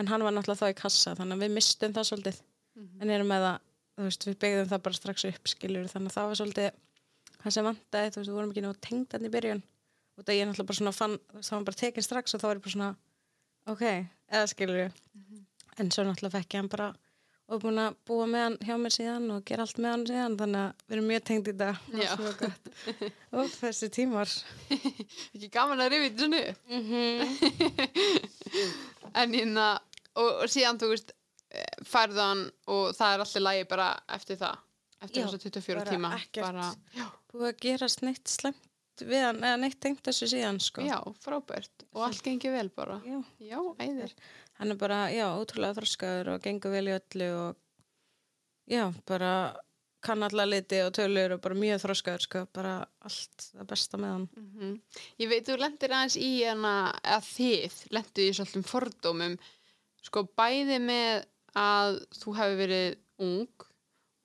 en 0.00 0.10
hann 0.10 0.24
var 0.26 0.34
náttúrulega 0.34 0.64
þá 0.64 0.74
í 0.74 0.80
kassa 0.80 1.14
þannig 1.18 1.36
að 1.36 1.44
við 1.44 1.54
mistum 1.58 1.94
það 1.94 2.08
svolítið 2.10 2.40
en 2.74 3.10
erum 3.10 3.30
með 3.30 3.46
það, 3.46 3.60
þú 3.94 4.08
veist, 4.08 4.26
við 4.28 4.38
byggðum 4.44 4.70
það 4.72 4.82
bara 4.88 4.98
strax 4.98 5.28
upp 5.30 5.52
skiljur, 5.52 5.86
þannig 5.92 6.10
að 6.10 6.16
það 6.16 6.28
var 6.30 6.40
svolítið 6.40 6.70
það 7.44 7.56
sem 7.56 7.68
vantaði, 7.68 8.10
þú 8.10 8.20
veist, 8.20 8.30
við 8.30 8.38
vorum 8.38 8.52
ekki 8.54 8.64
nú 8.64 8.74
tengd 8.88 9.16
hann 9.16 9.28
í 9.28 9.32
byrjun. 9.34 9.62
Og 10.14 10.26
það 10.26 10.36
ég 10.38 10.46
náttúrulega 10.46 10.70
bara 10.70 10.78
svona 10.78 10.94
fann 10.94 11.16
það 11.40 11.56
var 11.56 11.64
bara 11.68 11.80
tekin 11.80 12.06
strax 12.06 12.34
og 12.34 12.42
þá 12.42 12.46
var 12.46 12.58
ég 12.58 12.64
bara 12.64 12.74
svona 12.74 12.90
ok, 13.66 13.84
eða 14.30 14.50
skiljur 14.50 14.92
en 15.78 15.90
svo 15.90 16.04
náttúrulega 16.06 16.38
fekk 16.38 16.54
ég 16.54 16.62
hann 16.62 16.70
bara 16.70 16.92
og 17.44 17.60
búin 17.60 17.80
að 17.80 17.96
búa 18.08 18.26
með 18.28 18.44
hann 18.44 18.54
hjá 18.64 18.76
mér 18.80 18.94
síðan 18.94 19.26
og 19.34 19.42
gera 19.48 19.66
allt 19.66 19.80
með 19.82 19.90
hann 19.92 20.04
síðan 20.08 20.36
þannig 20.40 20.60
að 20.62 20.84
við 20.84 20.94
erum 20.96 21.08
mjög 21.10 21.24
tengd 21.28 21.50
í 21.50 21.54
Já. 22.00 22.12
og 23.36 23.50
þessi 23.52 23.90
tímar. 23.92 24.32
Ekki 25.34 25.50
gaman 25.52 25.82
að 25.84 25.92
rifið 25.92 26.06
þetta 26.08 26.22
svona 26.24 26.40
mm 26.70 26.82
-hmm. 26.88 27.18
En 29.20 29.36
hérna, 29.36 29.66
og, 30.16 30.30
og 30.44 30.48
síðan 30.50 30.80
þú 30.80 30.88
veist, 30.94 31.12
færðu 31.86 32.22
hann 32.22 32.44
og 32.70 32.94
það 32.96 33.16
er 33.16 33.24
alltaf 33.24 33.44
lægi 33.44 33.66
bara 33.70 33.88
eftir 34.16 34.38
það. 34.40 34.62
Eftir 35.04 35.26
þess 35.26 35.36
að 35.36 35.44
24 35.48 35.80
bara 35.80 35.90
tíma. 35.90 36.12
ekkert. 36.20 36.46
Bara, 36.46 36.70
já, 36.96 37.08
búið 37.32 37.50
að 37.50 37.58
gera 37.66 37.90
sneitt 37.92 38.30
slemt 38.32 38.70
við 39.02 39.24
hann 39.26 39.42
eða 39.42 39.58
neitt 39.58 39.80
tengt 39.82 40.04
þessu 40.06 40.28
síðan 40.30 40.60
sko. 40.62 40.84
Já, 40.86 40.96
frábært. 41.24 41.84
Og 41.92 42.06
allt 42.06 42.22
gengið 42.24 42.54
vel 42.54 42.70
bara. 42.74 43.00
Já. 43.04 43.18
Já, 43.42 43.58
æðir. 43.82 44.14
Hann 44.60 44.70
er 44.70 44.78
bara, 44.78 45.00
já, 45.10 45.26
ótrúlega 45.34 45.80
þroskaður 45.80 46.34
og 46.36 46.44
gengur 46.44 46.74
vel 46.76 46.86
í 46.92 46.94
öllu 46.94 47.30
og 47.40 47.56
já, 48.70 48.84
bara 49.08 49.32
kann 50.04 50.22
alla 50.22 50.44
liti 50.44 50.78
og 50.84 50.92
tölur 50.94 51.36
og 51.36 51.42
bara 51.44 51.56
mjög 51.58 51.80
þroskaður 51.84 52.24
sko, 52.26 52.44
bara 52.54 52.74
allt 53.08 53.46
það 53.50 53.68
besta 53.72 54.00
með 54.00 54.14
hann. 54.14 54.26
Mm 54.36 54.74
Ég 55.22 55.30
veit, 55.30 55.46
þú 55.48 55.58
lendir 55.58 55.94
aðeins 55.96 56.18
í 56.20 56.30
hana, 56.44 56.74
að 57.16 57.30
þið 57.32 57.78
lendur 57.96 58.24
í 58.24 58.34
svolítum 58.36 58.66
fordómum, 58.68 59.38
sko 60.04 60.26
bæði 60.36 60.78
með 60.84 61.24
að 61.58 62.00
þú 62.18 62.34
hefur 62.38 62.58
verið 62.58 62.98
ung 63.24 63.68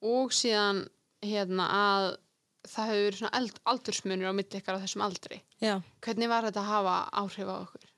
og 0.09 0.33
síðan 0.33 0.85
hérna 1.25 1.67
að 1.75 2.07
það 2.67 2.91
hefur 2.91 3.05
verið 3.05 3.19
svona 3.19 3.39
eld, 3.39 3.61
aldursmunur 3.71 4.31
á 4.31 4.33
milli 4.35 4.59
ykkar 4.59 4.79
á 4.79 4.83
þessum 4.83 5.05
aldri. 5.05 5.39
Já. 5.63 5.79
Hvernig 6.05 6.31
var 6.31 6.47
þetta 6.47 6.63
að 6.63 6.71
hafa 6.73 6.95
áhrif 7.21 7.51
á 7.51 7.55
okkur? 7.55 7.89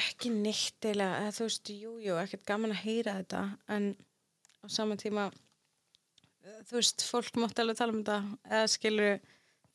Ekki 0.00 0.32
neitt 0.34 0.88
eða 0.90 1.30
þú 1.34 1.46
veist, 1.46 1.72
jú, 1.72 1.96
jú, 2.02 2.16
ekkert 2.20 2.46
gaman 2.48 2.74
að 2.74 2.82
heyra 2.84 3.16
þetta, 3.20 3.42
en 3.72 3.92
á 4.60 4.66
sama 4.70 4.96
tíma, 5.00 5.28
þú 6.68 6.78
veist, 6.78 7.04
fólk 7.06 7.38
mátti 7.40 7.62
alveg 7.62 7.78
tala 7.78 7.94
um 7.94 8.02
þetta, 8.02 8.38
eða 8.50 8.72
skilur, 8.74 9.20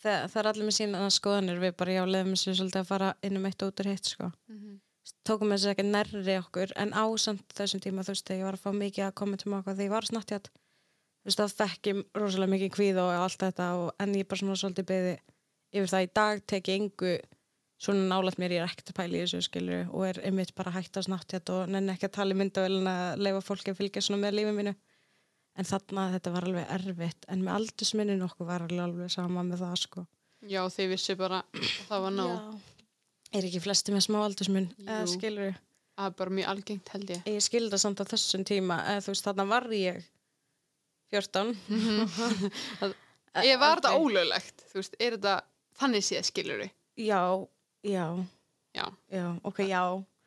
það, 0.03 0.25
það 0.33 0.41
er 0.41 0.49
allir 0.51 0.69
með 0.69 0.77
sína 0.79 1.05
skoðanir, 1.15 1.61
við 1.63 1.77
bara, 1.79 1.95
já, 1.97 2.03
leðum 2.09 2.35
þessu 2.35 2.57
svolítið 2.59 2.81
að 2.83 2.91
fara 2.91 3.13
inn 3.25 3.39
um 3.39 3.47
eitt 3.49 3.65
út 3.67 3.83
úr 3.83 3.91
hitt, 3.91 4.11
sko. 4.11 4.31
Mm 4.51 4.59
-hmm. 4.59 4.77
Tókum 5.25 5.53
þessu 5.53 5.71
ekki 5.71 5.85
nærri 5.85 6.37
okkur, 6.39 6.73
en 6.81 6.93
á 6.97 7.05
samt 7.21 7.45
þessum 7.53 7.81
tíma, 7.83 8.05
þú 8.05 8.15
veist, 8.15 8.25
þegar 8.25 8.39
ég 8.39 8.47
var 8.47 8.57
að 8.57 8.63
fá 8.63 8.71
mikið 8.79 9.05
að 9.05 9.15
koma 9.21 9.37
til 9.41 9.51
maka, 9.53 9.75
þegar 9.75 9.85
ég 9.85 9.93
var 9.93 10.07
snattjátt, 10.09 10.49
þú 10.49 11.29
veist, 11.29 11.41
þá 11.41 11.61
fekk 11.61 11.89
ég 11.91 12.01
rosalega 12.17 12.53
mikið 12.55 12.73
kvíð 12.73 12.99
og 13.03 13.13
allt 13.19 13.45
þetta, 13.45 13.69
og, 13.81 13.87
en 14.01 14.15
ég 14.17 14.29
bara 14.29 14.41
svona 14.41 14.57
svolítið 14.61 14.89
beði 14.89 15.15
yfir 15.75 15.91
það. 15.91 16.05
Í 16.05 16.11
dag 16.19 16.43
tek 16.49 16.71
ég 16.71 16.81
engu 16.81 17.15
svona 17.81 18.07
nálægt 18.09 18.39
mér, 18.39 18.55
ég 18.55 18.63
er 18.63 18.69
ekkert 18.69 18.91
að 18.91 18.99
pæla 18.99 19.17
í 19.17 19.23
þessu 19.23 19.41
skilur 19.45 19.89
og 19.91 20.05
er 20.07 20.19
einmitt 20.27 20.53
bara 20.55 20.73
hægt 20.75 20.97
að 20.97 21.07
snattjátt 21.09 21.51
og 21.53 21.71
nenni 21.71 21.93
ekki 21.93 22.07
að 22.09 22.15
tala 22.17 22.35
í 22.35 22.39
myndavölin 22.39 22.89
að 22.89 23.23
leifa 23.25 23.41
fólki 23.43 23.73
að 23.73 23.81
fylgja 23.81 24.05
svona 24.05 24.21
með 24.23 24.37
lífið 24.39 24.59
mínu. 24.59 24.75
En 25.55 25.67
þarna 25.67 26.05
þetta 26.15 26.35
var 26.35 26.47
alveg 26.49 26.71
erfitt 26.75 27.27
en 27.31 27.43
með 27.43 27.57
aldursminnin 27.59 28.23
okkur 28.25 28.47
var 28.47 28.65
alveg, 28.65 28.81
alveg 28.85 29.11
sama 29.11 29.43
með 29.47 29.65
það 29.65 29.75
sko. 29.83 30.05
Já, 32.23 32.71
er 33.37 33.47
ekki 33.49 33.61
flesti 33.63 33.93
með 33.95 34.05
smá 34.07 34.19
aldursminn 34.25 34.69
eða 34.85 35.05
skilur 35.11 35.53
Það 35.95 36.09
er 36.09 36.15
bara 36.19 36.33
mjög 36.35 36.47
algengt 36.51 36.89
held 36.91 37.11
ég. 37.13 37.21
ég 37.31 37.43
skilda 37.45 37.77
samt 37.79 38.01
á 38.03 38.05
þessum 38.09 38.41
tíma 38.47 38.81
eða 38.91 39.03
þú 39.05 39.13
veist 39.13 39.27
þarna 39.29 39.45
var 39.47 39.67
ég 39.71 40.01
14 41.15 41.53
Ég 43.45 43.59
var 43.59 43.79
þetta 43.81 43.93
ólöglegt, 43.99 44.63
þú 44.71 44.79
veist, 44.79 44.93
er 44.99 45.15
þetta 45.17 45.35
þannig 45.79 46.03
séð 46.07 46.27
skilur 46.29 46.61
já, 46.65 47.21
já, 47.83 48.05
Já. 48.75 48.85
já, 49.11 49.25
ok, 49.47 49.63
já 49.67 49.81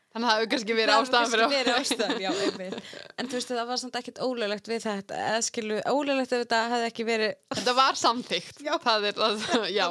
Þannig 0.08 0.24
að 0.24 0.30
það 0.32 0.38
hefur 0.40 0.50
kannski 0.54 0.74
verið 0.76 0.88
Það 0.88 0.98
hefur 0.98 1.08
ástæðan 1.08 1.32
fyrir 1.32 1.42
kannski 1.44 1.58
verið 1.58 1.74
ástæðan, 1.78 2.20
já, 2.24 2.30
einmitt. 2.46 2.92
En 3.20 3.28
þú 3.28 3.36
veist, 3.36 3.50
það 3.52 3.66
var 3.68 3.80
samt 3.82 3.98
ekkert 4.00 4.20
ólöglegt 4.24 4.70
við 4.72 4.80
þetta, 4.86 5.18
eða 5.28 5.42
skilu, 5.44 5.76
ólöglegt 5.92 6.32
ef 6.32 6.42
þetta 6.46 6.60
hefði 6.72 6.86
ekki 6.88 7.04
verið, 7.08 7.34
Þetta 7.58 7.74
var 7.76 7.98
samþykkt. 8.00 8.62
Já. 8.64 8.72
Það 8.86 9.06
er 9.10 9.18
það, 9.20 9.44
já, 9.78 9.86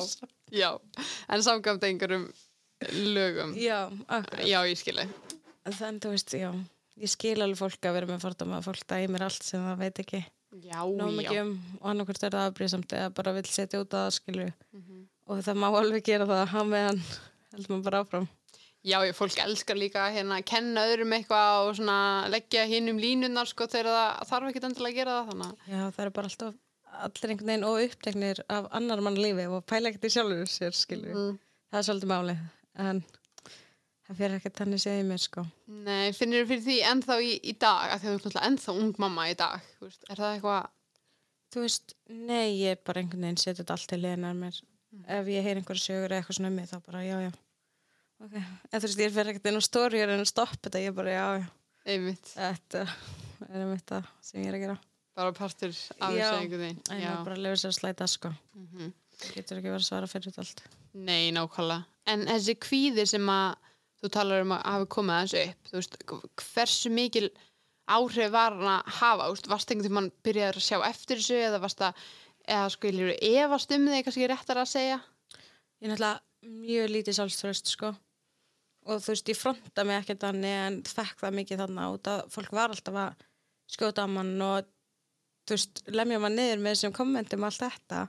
já. 0.58 0.70
En 1.38 1.46
samkvæmt 1.46 1.86
einhverjum 1.92 2.26
lögum. 2.82 3.54
já. 3.58 3.90
Já, 4.46 4.60
ég 4.68 4.78
skilji. 4.78 5.08
Þannig, 5.68 6.02
þú 6.04 6.10
veist, 6.14 6.34
já, 6.38 6.52
ég 7.02 7.10
skil 7.12 7.42
alveg 7.44 7.58
fólk 7.60 7.82
að 7.90 7.94
vera 7.98 8.08
með 8.08 8.22
fordóma, 8.24 8.62
fólk 8.64 8.86
dæmir 8.88 9.22
allt 9.26 9.44
sem 9.44 9.62
það 9.62 9.78
veit 9.82 10.00
ekki, 10.04 10.22
Já, 10.64 10.80
já. 10.80 11.42
um, 11.44 11.60
og 11.82 11.90
annarkvært 11.92 12.24
er 12.24 12.32
það 12.38 12.46
afbríðsamt 12.52 12.94
eða 12.96 13.14
bara 13.14 13.34
vill 13.36 13.44
setja 13.52 13.82
út 13.84 13.92
að 13.92 14.06
það, 14.06 14.16
skilu, 14.16 14.54
Mhm. 14.74 15.02
og 15.28 15.42
það 15.44 15.58
má 15.60 15.68
alveg 15.76 16.04
gera 16.08 16.26
það, 16.26 16.48
hann 16.54 16.70
meðan, 16.72 17.02
heldur 17.52 17.70
maður 17.76 17.84
bara 17.84 18.04
áfram. 18.04 18.28
Já, 18.88 19.02
ég, 19.04 19.16
fólk 19.18 19.36
elskar 19.44 19.76
líka 19.76 20.06
hérna 20.14 20.38
að 20.40 20.46
kenna 20.46 20.86
öðrum 20.88 21.12
eitthvað 21.18 21.68
og 21.68 21.76
svona 21.76 22.30
leggja 22.32 22.64
hinn 22.70 22.88
um 22.90 22.98
línunar 22.98 23.46
sko 23.50 23.68
þegar 23.68 23.92
það 23.92 24.28
þarf 24.30 24.48
ekki 24.54 24.64
endilega 24.64 24.94
að 24.94 24.96
gera 24.96 25.16
það 25.18 25.32
þannig. 25.34 25.52
að- 25.52 25.74
Já, 25.74 25.82
það 25.92 26.06
er 26.06 26.10
bara 26.16 26.28
alltaf 26.28 26.54
allir 26.98 27.30
einhvern 27.34 27.50
veginn 27.52 27.66
og 27.68 27.82
uppteknir 27.84 28.40
af 28.50 28.68
annar 28.72 29.02
mann 29.02 29.18
lífi 29.20 29.46
og 29.52 29.66
pæla 29.68 29.90
ekkert 29.92 30.08
í 30.08 30.14
sjálfur 30.16 30.48
sér, 30.48 30.72
skilu. 30.72 31.12
Mm. 31.14 31.40
Það 31.74 31.80
er 31.82 31.84
svolítið 31.84 32.12
málið, 32.14 32.40
en 32.78 33.04
það 34.08 34.20
fyrir 34.22 34.38
ekkert 34.40 34.62
þannig 34.62 34.88
í 34.94 35.04
mér, 35.10 35.22
sko. 35.24 35.44
Nei, 35.68 36.12
finnir 36.16 36.46
þú 36.46 36.50
fyrir 36.54 36.66
því 36.68 36.78
ennþá 36.94 37.20
í, 37.26 37.34
í 37.44 37.54
dag 37.60 37.92
að 37.92 37.94
að 37.98 38.06
þú 38.06 38.14
náttúrulega 38.16 38.48
ennþá 38.52 38.76
ung 38.82 39.00
mamma 39.04 39.28
í 39.32 39.36
dag, 39.40 39.70
veist, 39.84 40.04
er 40.10 40.22
það 40.24 40.36
eitthvað, 40.38 40.74
Þú 41.48 41.62
veist, 41.64 41.94
nei, 42.12 42.58
ég 42.60 42.82
bara 42.84 43.00
einhvern 43.00 43.24
veginn 43.24 43.38
þetta 43.40 43.76
allt 43.78 43.88
til 43.88 44.02
liðnar 44.04 44.34
mér. 44.36 44.58
Ef 45.08 45.30
ég 45.32 45.46
heyr 45.46 45.60
einhverja 45.62 45.80
sögur 45.86 46.12
eða 46.12 46.20
eitthvað 46.20 46.36
svona 46.38 46.50
um 46.52 46.58
mig, 46.60 46.68
þá 46.68 46.78
bara, 46.84 47.04
já, 47.06 47.16
já. 47.24 47.30
Ok, 48.18 48.34
en 48.36 48.82
þú 48.82 48.84
veist, 48.84 49.00
ég 49.06 49.14
fer 49.16 49.30
ekkert 49.32 49.48
inn 49.48 49.60
á 49.62 49.64
stóri 49.64 50.02
en 50.04 50.12
að 50.18 50.28
stoppa 50.28 50.60
þetta, 50.68 50.82
ég 50.84 50.96
bara, 50.98 51.14
já, 51.16 51.26
já. 51.40 51.48
einmitt, 51.88 52.32
Þetta 52.34 52.84
er 53.48 53.64
um 53.64 53.72
þetta 53.78 54.02
sem 54.28 54.42
ég 54.44 54.50
er 54.52 54.58
að 54.58 54.64
gera. 54.66 54.78
bara 55.18 55.34
partur 55.34 55.72
af 55.72 56.12
þessu 56.14 56.40
einhvern 56.42 56.64
veginn. 56.66 56.82
En 56.92 57.00
Já. 57.02 57.08
það 57.16 57.24
bara 57.30 57.40
lefur 57.46 57.62
sér 57.64 57.72
að 57.72 57.78
slæta, 57.80 58.08
sko. 58.12 58.34
Mhm. 58.58 58.92
Það 59.18 59.34
getur 59.38 59.58
ekki 59.62 59.72
verið 59.72 59.80
að 59.82 59.88
svara 59.88 60.10
fyrir 60.12 60.28
þetta 60.28 60.44
allt. 60.44 60.64
Nei, 60.94 61.32
nákvæmlega. 61.32 61.86
En 62.08 62.24
þessi 62.30 62.56
kvíði 62.64 63.04
sem 63.10 63.30
að 63.32 63.58
þú 64.02 64.12
talar 64.14 64.46
um 64.46 64.56
að 64.56 64.64
hafa 64.64 64.90
komið 64.94 65.16
aðeins 65.18 65.36
upp, 65.42 65.70
veist, 65.74 65.98
hversu 66.54 66.92
mikil 66.94 67.28
áhrif 67.88 68.32
var 68.34 68.56
hann 68.56 68.72
að 68.78 68.96
hafa, 69.00 69.30
varst 69.50 69.72
einhvern 69.72 69.88
tímann 69.88 70.10
byrjaður 70.26 70.60
að 70.60 70.68
sjá 70.68 70.78
eftir 70.88 71.22
þessu 71.22 71.40
eða 71.40 71.62
varst 71.64 71.84
að, 71.88 72.02
eða 72.48 72.74
skiljur, 72.76 73.14
efast 73.30 73.74
um 73.76 73.88
þig, 73.90 74.04
kannski 74.06 74.30
réttar 74.30 74.62
að 74.62 74.74
segja? 74.74 75.00
Ég 75.78 75.88
er 75.88 75.94
náttúrulega 75.94 76.58
mjög 76.68 76.92
lítið 76.94 77.18
sjálfströst, 77.18 77.72
sko. 77.74 77.94
Og 78.88 79.02
þú 79.04 79.12
veist, 79.12 79.32
ég 79.32 79.40
fronta 79.40 79.84
mig 79.88 80.00
ekkert 80.00 80.24
þannig 80.24 80.58
en 80.62 80.78
fekk 80.88 81.24
það 81.24 81.38
mikið 81.42 81.64
þannig 81.64 81.98
út 81.98 82.10
að 82.12 82.22
fólk 82.32 82.54
var 82.56 82.72
alltaf 82.72 83.00
að 83.02 83.26
skjóta 83.74 84.06
á 84.06 84.08
mann 84.08 84.36
og 84.46 84.70
þú 85.48 85.58
veist, 85.58 85.82
lemja 85.92 86.22
mann 86.24 86.38
niður 86.38 86.64
með 86.64 86.76
þessum 86.76 86.96
kommentum 86.96 87.44
og 87.44 87.50
allt 87.50 87.66
þetta. 87.66 88.06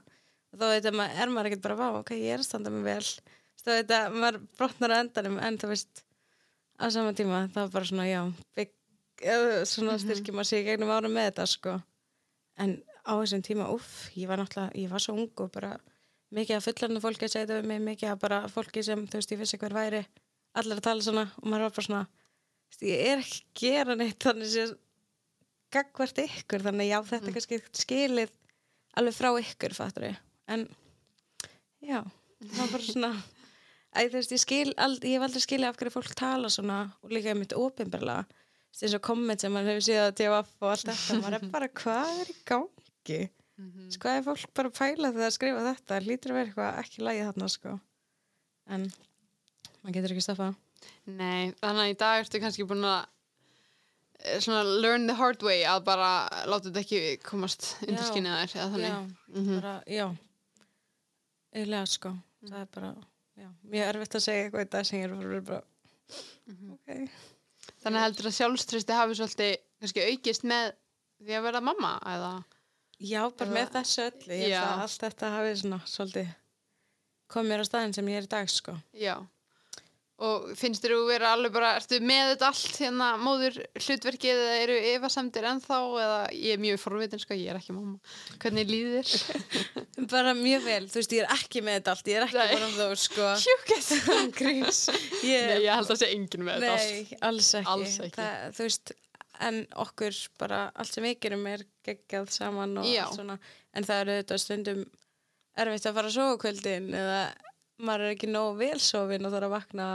Og 0.49 0.61
þá 0.61 0.65
veit 0.71 0.87
að 0.87 0.95
maður, 0.99 1.19
er 1.19 1.33
maður 1.33 1.49
ekkert 1.49 1.65
bara, 1.65 1.89
ok, 1.99 2.13
ég 2.15 2.35
er 2.35 2.43
að 2.43 2.47
standa 2.47 2.71
mig 2.73 2.87
vel. 2.87 3.35
Þú 3.69 3.75
veit 3.77 3.91
að 3.93 4.15
maður 4.17 4.37
brotnar 4.57 4.91
að 4.95 5.03
endanum 5.03 5.35
en 5.45 5.57
þú 5.61 5.67
veist, 5.69 5.99
á 6.81 6.89
sama 6.89 7.11
tíma, 7.13 7.43
það 7.53 7.67
var 7.67 7.73
bara 7.75 7.89
svona, 7.91 8.07
já, 8.09 8.21
bygg, 8.57 8.71
svona 9.69 9.97
styrkjum 10.01 10.41
að 10.41 10.47
sé 10.49 10.61
gegnum 10.65 10.89
ára 10.89 11.11
með 11.11 11.27
þetta, 11.29 11.45
sko. 11.51 11.75
En 12.57 12.79
á 13.05 13.13
þessum 13.13 13.43
tíma, 13.45 13.67
uff, 13.69 14.09
ég 14.17 14.31
var 14.31 14.41
náttúrulega, 14.41 14.73
ég 14.73 14.89
var 14.89 15.05
svo 15.05 15.13
ung 15.21 15.43
og 15.45 15.53
bara 15.53 15.75
mikið 16.33 16.57
af 16.57 16.65
fullarnu 16.65 17.03
fólki 17.03 17.27
að 17.27 17.35
segja 17.35 17.45
þetta 17.45 17.59
við 17.59 17.69
mig, 17.69 17.85
mikið 17.91 18.11
af 18.15 18.19
bara 18.25 18.41
fólki 18.49 18.83
sem, 18.89 19.05
þú 19.05 19.21
veist, 19.21 19.37
ég 19.37 19.41
vissi 19.43 19.61
hver 19.61 19.77
væri, 19.77 20.03
allir 20.57 20.81
að 20.81 20.85
tala 20.89 21.05
svona 21.05 21.29
og 21.29 21.45
maður 21.45 21.67
var 21.67 21.77
bara 21.77 21.87
svona, 21.91 22.03
veist, 22.73 22.85
ég 22.89 23.05
er 23.13 23.23
ekki 23.23 23.45
að 23.45 23.63
gera 23.63 23.97
neitt 24.01 24.25
þannig 24.25 24.53
sem 24.57 24.75
gagvart 25.77 26.21
ykkur, 26.25 26.65
þannig 26.65 26.89
já, 26.89 26.99
þetta 27.13 27.29
er 27.29 27.37
kannski 27.37 27.61
skilið 27.85 28.37
alveg 28.97 29.17
frá 29.21 29.29
ykkur, 29.45 29.77
fattur 29.77 30.09
ég, 30.09 30.23
en 30.49 30.65
já, 31.85 32.01
það 32.01 32.63
var 32.63 32.73
bara 32.73 32.87
svona, 32.89 33.11
Þú 33.99 34.15
veist, 34.15 34.31
ég 34.31 34.39
skil, 34.43 34.73
ald, 34.77 35.03
ég 35.03 35.17
hef 35.17 35.25
aldrei 35.27 35.41
skilið 35.43 35.67
af 35.69 35.77
hverju 35.79 35.91
fólk 35.97 36.13
tala 36.15 36.47
svona 36.53 36.77
og 37.03 37.11
líka 37.11 37.33
um 37.35 37.41
þetta 37.43 37.57
veist, 38.71 38.83
eins 38.85 38.95
og 38.95 39.01
komment 39.09 39.41
sem 39.43 39.51
maður 39.51 39.73
hefur 39.73 39.85
séð 39.89 40.03
að 40.05 40.15
TVF 40.21 40.51
og 40.61 40.69
allt 40.71 40.87
þetta, 40.87 41.17
maður 41.23 41.37
er 41.39 41.49
bara, 41.51 41.67
hvað 41.81 42.21
er 42.23 42.31
í 42.31 42.35
gangi? 42.51 43.19
Mhm. 43.59 43.89
Sko, 43.91 44.07
hvað 44.07 44.17
er 44.21 44.25
fólk 44.29 44.53
bara 44.55 44.69
að 44.71 44.77
pæla 44.79 45.11
þegar 45.11 45.27
að 45.27 45.35
skrifa 45.35 45.63
þetta? 45.67 45.99
Lítur 46.07 46.31
að 46.31 46.37
vera 46.39 46.47
eitthvað 46.49 46.79
ekki 46.83 47.03
lægi 47.03 47.23
þarna, 47.27 47.49
sko. 47.49 47.73
En 48.69 48.85
maður 49.83 49.95
getur 49.97 50.13
ekki 50.15 50.23
stafað. 50.23 50.55
Nei, 51.09 51.51
þannig 51.59 51.83
að 51.83 51.91
í 51.91 51.97
dag 51.99 52.21
ertu 52.23 52.39
kannski 52.39 52.67
búin 52.69 52.85
að 52.87 53.01
eh, 54.23 54.39
svona 54.39 54.63
learn 54.83 55.07
the 55.07 55.15
hard 55.15 55.43
way 55.43 55.63
að 55.67 55.83
bara 55.89 56.09
láta 56.47 56.69
þetta 56.69 56.83
ekki 56.85 57.01
komast 57.25 57.73
undir 57.83 58.05
skinnið 58.07 58.37
þær. 58.37 58.55
Já, 58.55 58.99
Mhm. 59.33 59.59
bara, 59.59 59.75
já. 59.87 60.07
Eða, 61.55 61.83
sko. 61.89 62.13
Það 62.45 62.61
er 62.61 62.67
bara, 62.75 62.93
já, 63.39 63.47
mjög 63.63 63.87
erfitt 63.93 64.15
að 64.19 64.23
segja 64.25 64.45
eitthvað 64.45 64.65
í 64.65 64.69
dag 64.75 64.85
sem 64.89 64.99
ég 64.99 65.09
er 65.09 65.15
bara, 65.15 65.41
bara 65.41 65.63
Mhm. 66.49 66.71
ok. 66.73 67.09
Þannig 67.83 68.01
heldur 68.03 68.25
að 68.29 68.37
sjálfströsti 68.39 68.95
hafi 68.97 69.15
svolítið 69.19 69.57
kannski 69.79 70.05
aukist 70.09 70.43
með 70.49 70.71
því 71.21 71.35
að 71.37 71.43
vera 71.45 71.61
mamma 71.61 71.91
eða? 72.05 72.31
Já, 72.99 73.21
bara 73.29 73.49
Eða- 73.49 73.53
með 73.55 73.69
þessu 73.75 74.01
öllu. 74.09 74.33
Ég 74.35 74.49
held 74.49 74.69
að 74.73 74.81
allt 74.83 75.03
þetta 75.05 75.29
hafi 75.35 75.51
svona 75.61 75.79
svolítið 75.85 76.35
komið 77.29 77.49
mér 77.53 77.61
á 77.63 77.69
staðin 77.69 77.93
sem 77.95 78.05
ég 78.07 78.17
er 78.17 78.23
í 78.23 78.31
dag, 78.33 78.49
sko. 78.49 78.73
Já. 78.93 79.15
Og 80.19 80.49
finnst 80.59 80.83
þér 80.83 80.93
þú 80.97 81.03
vera 81.07 81.29
alveg 81.31 81.53
bara, 81.55 81.69
ertu 81.79 81.99
með 82.03 82.33
þetta 82.33 82.47
allt 82.49 82.79
hérna 82.81 83.05
móður 83.21 83.59
hlutverkið 83.79 84.41
eða 84.43 84.57
eru 84.65 84.75
efasemdir 84.89 85.47
ennþá 85.47 85.77
eða 86.03 86.17
ég 86.35 86.57
er 86.57 86.63
mjög 86.65 86.81
forvitin 86.83 87.21
sko, 87.23 87.37
ég 87.39 87.53
er 87.53 87.59
ekki 87.61 87.75
mamma. 87.77 87.95
Hvernig 88.43 88.67
líður 88.67 89.07
þér? 89.07 89.47
Bara 90.13 90.33
mjög 90.35 90.67
vel, 90.67 90.81
þú 90.91 90.99
veist, 90.99 91.15
ég 91.15 91.23
er 91.23 91.35
ekki 91.37 91.63
með 91.63 91.79
þetta 91.79 91.95
allt, 91.95 92.11
ég 92.11 92.19
er 92.19 92.27
ekki 92.27 92.39
Nei. 92.39 92.53
bara 92.57 92.69
þú, 92.75 92.89
sko. 93.05 93.29
Ég, 95.29 95.47
Nei, 95.49 95.57
ég 95.63 95.73
held 95.75 95.93
að 95.93 96.01
sé 96.01 96.11
enginn 96.15 96.45
með 96.47 96.63
þetta 96.63 96.75
allt. 96.75 96.89
Nei, 96.89 97.19
alls 97.29 97.51
ekki. 97.59 97.71
Alls 97.73 97.97
ekki. 98.03 98.15
Það, 98.19 98.45
þú 98.57 98.67
veist, 98.67 98.93
en 99.49 99.59
okkur 99.85 100.23
bara, 100.41 100.63
allt 100.75 100.95
sem 100.95 101.07
við 101.07 101.19
gerum 101.23 101.47
er 101.51 101.63
geggjað 101.87 102.31
saman. 102.35 102.79
En 103.75 103.85
það 103.87 104.01
eru 104.03 104.17
þetta 104.19 104.39
stundum 104.43 104.83
erfitt 105.59 105.87
að 105.89 105.99
fara 105.99 106.11
að 106.11 106.33
á 106.35 106.41
kvöldin 106.43 106.91
eða 106.95 107.21
maður 107.79 108.03
er 108.05 108.13
ekki 108.15 108.27
nóg 108.29 108.57
velsofin 108.59 109.27
og 109.27 109.31
þarf 109.33 109.47
að 109.47 109.53
vakna 109.53 109.85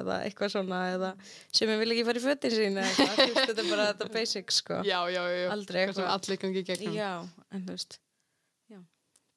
eða 0.00 0.14
eitthvað 0.26 0.52
svona 0.54 0.78
eða 0.94 1.10
sem 1.52 1.68
ég 1.72 1.80
vil 1.82 1.92
ekki 1.94 2.06
fara 2.08 2.20
í 2.20 2.24
fötin 2.24 2.54
sín 2.54 2.78
eða 2.80 2.86
eitthvað, 2.88 3.18
þú 3.18 3.26
veist, 3.26 3.50
þetta 3.50 3.62
er 3.64 3.70
bara 3.74 3.86
þetta 3.90 4.08
basic 4.14 4.54
sko 4.56 4.78
Já, 4.88 4.98
já, 5.12 5.20
já. 5.28 5.44
Aldrei 5.52 5.80
Eitthvað 5.82 6.00
eitthvað. 6.00 6.14
allir 6.16 6.40
gangi 6.44 6.62
í 6.62 6.66
gegnum. 6.70 6.96
Já, 6.96 7.10
en 7.52 7.66
þú 7.68 7.76
veist 7.76 7.98
já. 8.72 8.80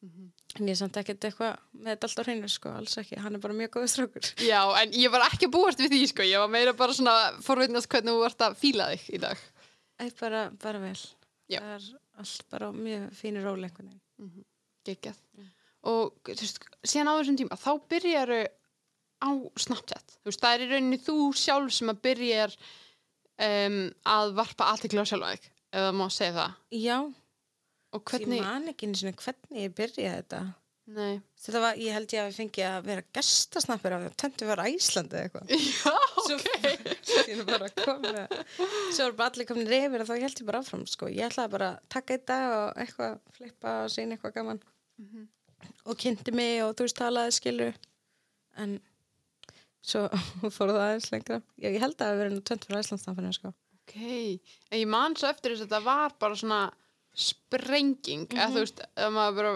Mhm. 0.07 0.31
en 0.57 0.65
ég 0.69 0.73
er 0.73 0.79
samt 0.79 0.97
ekkert 1.01 1.27
eitthvað 1.27 1.53
með 1.75 1.91
þetta 1.91 2.07
allt 2.09 2.21
á 2.21 2.23
hreinu 2.27 2.49
sko, 2.53 2.73
alls 2.79 2.97
ekki, 3.03 3.19
hann 3.21 3.35
er 3.37 3.43
bara 3.43 3.57
mjög 3.59 3.73
góður 3.75 3.91
strákur 3.93 4.31
Já, 4.47 4.61
en 4.81 4.95
ég 4.97 5.11
var 5.13 5.27
ekki 5.27 5.51
búast 5.51 5.81
við 5.83 5.91
því, 5.93 6.01
sko. 6.13 6.23
Ég 6.25 6.39
var 6.41 6.49
meira 6.53 6.73
bara 6.73 6.95
svona 6.97 7.15
forveitnast 7.45 7.89
hvernig 7.91 8.15
þú 8.15 8.23
vart 8.23 8.45
að 8.47 8.57
fíla 8.61 8.91
þig 8.93 9.07
í 9.17 9.21
dag. 9.27 9.37
Æ, 10.01 10.05
bara, 10.21 10.47
bara 10.63 10.79
vel 10.79 10.95
Já. 11.49 11.59
það 11.59 11.73
er 11.75 11.87
allt 12.23 12.47
bara 12.49 12.71
mjög 12.71 13.09
fínir 13.19 13.43
Gekjað. 14.87 15.17
Og, 15.87 16.17
þú 16.27 16.35
veist, 16.41 16.59
síðan 16.83 17.11
á 17.11 17.17
þessum 17.19 17.37
tíma, 17.39 17.57
þá 17.61 17.69
byrjaru 17.93 18.41
á 19.23 19.29
Snapchat. 19.63 20.17
Þú 20.21 20.31
veist, 20.31 20.41
það 20.43 20.55
er 20.57 20.65
í 20.65 20.69
rauninni 20.73 20.99
þú 21.05 21.17
sjálf 21.39 21.73
sem 21.77 21.93
að 21.93 22.01
byrjar 22.09 22.55
um, 23.47 23.79
að 24.17 24.35
varpa 24.41 24.71
aðtekla 24.73 25.05
á 25.05 25.09
sjálfa 25.09 25.31
þig, 25.35 25.49
ef 25.71 25.85
það 25.87 25.97
má 26.01 26.05
segja 26.13 26.35
það. 26.41 26.55
Já, 26.83 26.97
Og 27.95 28.01
hvernig? 28.11 28.41
ég 28.41 28.43
man 28.43 28.67
ekki 28.73 28.87
einu 28.89 28.97
sinni 28.99 29.13
hvernig 29.15 29.61
ég 29.63 29.75
byrjaði 29.77 30.15
þetta 30.17 30.39
Nei. 30.97 31.21
þetta 31.39 31.59
var, 31.63 31.77
ég 31.79 31.95
held 31.95 32.13
ég 32.15 32.19
að 32.21 32.27
við 32.29 32.35
fengi 32.41 32.63
að 32.67 32.85
vera 32.87 33.03
gestasnappir 33.15 33.95
af 33.95 34.03
töntu 34.19 34.47
var 34.47 34.61
Æslandi 34.63 35.17
eða 35.19 35.23
eitthvað 35.23 35.49
Já, 35.71 35.93
Svo 36.27 36.37
ég 37.31 37.31
er 37.33 37.47
bara 37.47 37.69
koma 37.79 38.25
Svo 38.91 39.07
er 39.07 39.15
bara 39.17 39.29
allir 39.31 39.47
komin 39.49 39.67
reyfir 39.71 40.03
og 40.03 40.07
þá 40.11 40.13
held 40.19 40.41
ég 40.43 40.47
bara 40.51 40.61
áfram 40.63 40.83
sko. 40.87 41.09
Ég 41.11 41.27
ætlaði 41.31 41.53
bara 41.55 41.69
að 41.73 41.89
taka 41.95 42.17
þetta 42.19 42.37
og 42.59 42.83
eitthvað 42.83 43.17
flippa 43.39 43.73
og 43.85 43.91
sína 43.95 44.15
eitthvað 44.17 44.35
gaman 44.41 44.61
og 45.87 45.97
kynnti 46.01 46.33
mig 46.35 46.59
og 46.65 46.75
þú 46.77 46.87
veist 46.87 46.97
talaði 46.99 47.35
skilu 47.37 47.69
en 48.63 48.75
svo 49.87 50.03
fór 50.55 50.73
það 50.73 50.81
aðeins 50.83 51.09
lengra. 51.13 51.39
Ég 51.63 51.79
held 51.81 51.95
að 51.95 52.01
það 52.01 52.11
hafi 52.11 52.21
verið 52.23 52.35
nú 52.35 52.43
tönt 52.49 52.67
fyrir 52.67 52.81
Æslandsnafnir 52.83 53.37
sko. 53.37 53.53
Ok, 53.77 53.95
en 54.71 54.81
ég 54.81 54.89
man 54.91 55.15
svo 55.15 55.29
eftir 55.31 55.53
þess 55.53 55.63
að 55.63 55.69
þetta 55.69 55.83
var 55.85 56.15
bara 56.19 56.37
svona 56.39 56.61
sprenging, 57.17 58.27
eða 58.35 58.51
þú 58.53 58.63
veist, 58.65 58.81
að 58.99 59.13
maður 59.15 59.37
bara, 59.39 59.53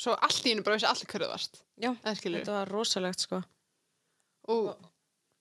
svo 0.00 0.14
allt 0.26 0.46
í 0.46 0.52
hennu 0.54 0.64
bara 0.66 0.78
vissi 0.78 0.88
allir 0.90 1.10
hverju 1.12 1.26
það 1.26 1.34
varst, 1.34 1.60
Já, 1.76 1.90
skilur 2.18 2.40
þetta 2.40 2.54
var 2.56 2.72
rosalegt 2.72 3.22
sko. 3.26 3.42
og 4.50 4.70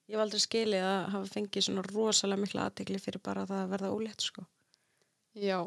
Ég 0.06 0.14
hef 0.14 0.22
aldrei 0.22 0.42
skilið 0.44 0.84
að 0.86 1.00
hafa 1.16 1.30
fengið 1.34 1.64
svona 1.66 1.84
rosalega 1.88 2.42
mikla 2.44 2.66
aðtegli 2.68 3.00
fyrir 3.02 3.22
bara 3.26 3.48
það 3.50 3.62
að 3.64 3.72
verða 3.72 3.94
ólétt 3.96 4.22
sko. 4.22 4.44
Já 5.36 5.58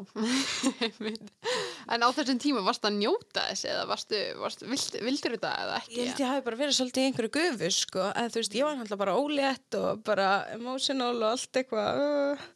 en 1.93 2.05
á 2.05 2.09
þessum 2.15 2.39
tíma 2.41 2.63
varst 2.65 2.85
að 2.87 2.97
njóta 2.99 3.43
þess 3.51 3.67
eða 3.69 3.83
varstu, 3.89 4.21
varstu 4.41 4.69
vild, 4.69 4.97
vildur 5.05 5.35
þetta 5.37 5.51
eða 5.65 5.75
ekki? 5.81 5.97
Ég 5.97 6.09
held 6.09 6.23
ég 6.23 6.31
hafi 6.33 6.45
bara 6.47 6.59
verið 6.63 6.77
svolítið 6.79 7.03
í 7.03 7.09
einhverju 7.09 7.33
gufu 7.37 7.69
sko, 7.75 8.07
en 8.09 8.31
þú 8.33 8.41
veist, 8.41 8.57
ég 8.57 8.67
var 8.67 8.79
náttúrulega 8.79 9.03
bara 9.03 9.17
ólétt 9.19 9.77
og 9.79 10.01
bara 10.07 10.29
emotional 10.55 11.13
og 11.19 11.27
allt 11.29 11.61
eitthvað 11.61 12.01
uh, 12.05 12.49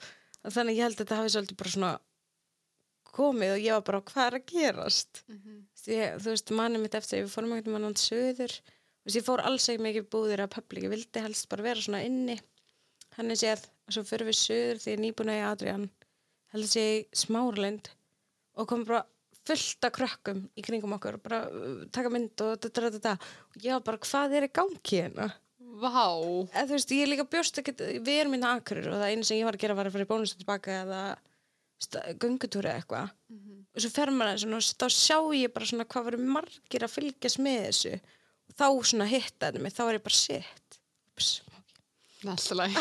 þannig 0.50 0.80
ég 0.80 0.88
held 0.88 0.98
að 0.98 1.04
þetta 1.04 1.22
hafi 1.22 1.34
svolítið 1.36 1.62
bara 1.62 1.76
svona 1.78 1.94
komið 3.14 3.56
og 3.56 3.62
ég 3.62 3.78
var 3.78 3.86
bara 3.90 4.06
hvað 4.10 4.30
er 4.30 4.38
að 4.40 4.48
gerast. 4.50 5.24
Þú 5.28 5.52
veist, 5.54 5.90
ég, 5.92 6.16
þú 6.18 6.32
veist, 6.32 6.54
manni 6.58 6.82
mitt 6.82 6.96
eftir 6.98 7.22
við 7.22 7.34
fórum 7.34 7.54
einhvern 7.54 7.78
veginn 7.78 7.94
á 7.94 8.02
söður 8.02 8.56
þú 8.58 9.10
veist, 9.10 9.18
ég 9.20 9.28
fór 9.28 9.44
alls 9.46 9.70
ekki 9.70 9.86
mikið 9.86 10.08
búðir 10.16 10.44
að 10.46 10.54
public 10.56 10.88
ég 10.88 10.94
vildi 10.94 11.22
helst 11.22 11.50
bara 11.52 11.68
vera 11.68 11.84
svona 11.84 12.02
inni. 12.08 12.40
Hann 13.14 13.30
er 13.30 13.38
séð, 13.38 13.68
og 13.86 13.94
svo 13.94 14.06
fyrir 14.08 14.32
við 14.32 14.40
söður 14.40 14.82
því 14.82 14.90
ég 14.90 14.98
er 14.98 15.04
nýbúin 15.04 15.30
að 15.30 15.38
ég 15.38 15.50
Adrian 15.52 15.86
heldur 16.54 16.72
sé 16.72 16.86
í 16.94 17.02
smáralind 17.18 17.90
og 18.60 18.70
kom 18.70 18.86
bara 18.88 19.04
fullt 19.44 19.88
af 19.88 19.96
krökkum 19.96 20.46
í 20.56 20.64
kringum 20.64 20.96
okkur 20.96 21.18
og 21.18 21.24
bara 21.26 21.42
uh, 21.50 21.84
taka 21.94 22.12
mynd 22.14 22.44
og 22.46 22.54
þetta, 22.64 22.70
þetta, 22.70 23.00
þetta 23.00 23.16
og 23.50 23.66
ég 23.66 23.76
var 23.76 23.88
bara, 23.90 24.04
hvað 24.06 24.38
er 24.38 24.48
í 24.48 24.54
gangi 24.60 25.02
hérna? 25.02 25.30
Vá, 25.84 26.06
Eða, 26.54 26.68
þú 26.70 26.76
veist, 26.78 26.92
ég 26.94 27.10
líka 27.10 27.26
bjóst 27.28 27.58
ekkert, 27.60 27.82
við 28.06 28.20
erum 28.22 28.36
minna 28.36 28.54
akkurir 28.60 28.92
og 28.92 29.00
það 29.02 29.10
einu 29.10 29.28
sem 29.28 29.40
ég 29.40 29.48
var 29.48 29.58
að 29.58 29.64
gera 29.64 29.78
var 29.78 29.90
að 29.90 29.96
fara 29.96 30.06
í 30.06 30.10
bónus 30.12 30.36
og 30.36 30.44
tilbaka 30.44 30.76
eða 30.84 31.02
göngutúri 32.22 32.70
eða 32.70 32.76
eitthvað. 32.78 33.10
Og 33.74 33.82
svo 33.82 33.90
fer 33.92 34.12
maður 34.14 34.46
eins 34.54 34.70
og 34.70 34.84
þá 34.84 34.86
sjá 34.94 35.18
ég 35.34 35.54
bara 35.56 35.68
svona 35.68 35.88
hvað 35.90 36.06
varum 36.12 36.30
margir 36.36 36.86
að 36.86 36.94
fylgjast 36.94 37.42
með 37.42 37.58
þessu. 37.66 37.96
Og 38.48 38.58
þá 38.62 38.68
svona 38.92 39.10
hittaði 39.10 39.64
mig, 39.64 39.74
þá 39.74 39.82
var 39.88 39.98
ég 39.98 40.06
bara 40.06 40.20
shit. 40.20 40.78
Ups, 41.10 41.32
alltaf 42.24 42.58
læg 42.58 42.78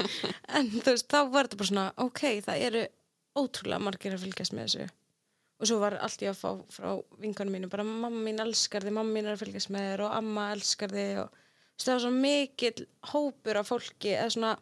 en 0.56 0.70
þú 0.78 0.94
veist, 0.94 1.10
þá 1.10 1.18
var 1.34 1.48
þetta 1.48 1.60
bara 1.60 1.70
svona 1.72 1.88
ok, 2.06 2.22
það 2.46 2.64
eru 2.70 2.84
ótrúlega 3.36 3.82
margir 3.82 4.16
að 4.16 4.24
fylgjast 4.26 4.54
með 4.56 4.68
þessu. 4.68 4.86
Og 5.56 5.70
svo 5.70 5.80
var 5.80 5.96
allt 6.04 6.22
ég 6.24 6.32
að 6.34 6.40
fá 6.42 6.50
frá 6.72 6.88
vinkanum 7.22 7.56
mínu 7.56 7.70
bara 7.72 7.84
mamma 7.86 8.10
mín 8.12 8.42
elskar 8.44 8.84
þig, 8.84 8.96
mamma 8.96 9.14
mín 9.14 9.28
er 9.28 9.36
að 9.36 9.44
fylgjast 9.46 9.72
með 9.72 9.90
þér 9.90 10.04
og 10.06 10.16
amma 10.18 10.48
elskar 10.52 10.92
þig. 10.92 11.20
Og 11.22 11.84
það 11.84 11.94
var 11.94 12.02
svo 12.04 12.14
mikill 12.16 12.88
hópur 13.12 13.60
af 13.60 13.70
fólki 13.72 14.12
eða 14.16 14.32
svona 14.36 14.54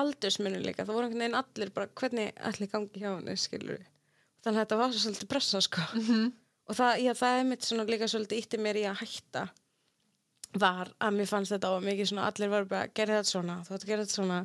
aldursmunni 0.00 0.62
líka. 0.62 0.86
Það 0.86 0.98
voru 0.98 1.08
einhvern 1.08 1.24
veginn 1.24 1.40
allir 1.40 1.72
bara 1.74 1.90
hvernig 2.00 2.44
allir 2.50 2.70
gangi 2.70 3.02
hjá 3.02 3.10
henni 3.16 3.38
skilur 3.38 3.88
þannig 4.44 4.56
að 4.56 4.62
þetta 4.62 4.78
var 4.80 4.92
svo 4.92 5.02
svolítið 5.04 5.30
pressa 5.30 5.60
sko. 5.64 5.86
Og 6.70 6.76
það, 6.78 7.00
já, 7.02 7.12
það 7.18 7.36
er 7.36 7.48
mitt 7.48 7.66
svona 7.66 7.84
líka 7.88 8.06
svolítið 8.08 8.40
ítti 8.44 8.58
mér 8.62 8.78
í 8.78 8.84
að 8.86 9.00
hætta 9.02 9.40
var 10.60 10.90
að 11.02 11.16
mér 11.16 11.28
fannst 11.30 11.54
þetta 11.54 11.70
á 11.70 11.72
að 11.74 11.86
mikið 11.88 12.10
svona 12.10 12.26
allir 12.30 12.50
var 12.52 12.68
bara, 12.70 12.90
gerði 12.94 13.16
þetta 13.18 13.30
svona, 13.30 13.56
þú 13.66 13.74
ætti 13.74 13.86
að 13.86 13.90
gera 13.90 14.04
þetta 14.04 14.16
svona 14.16 14.38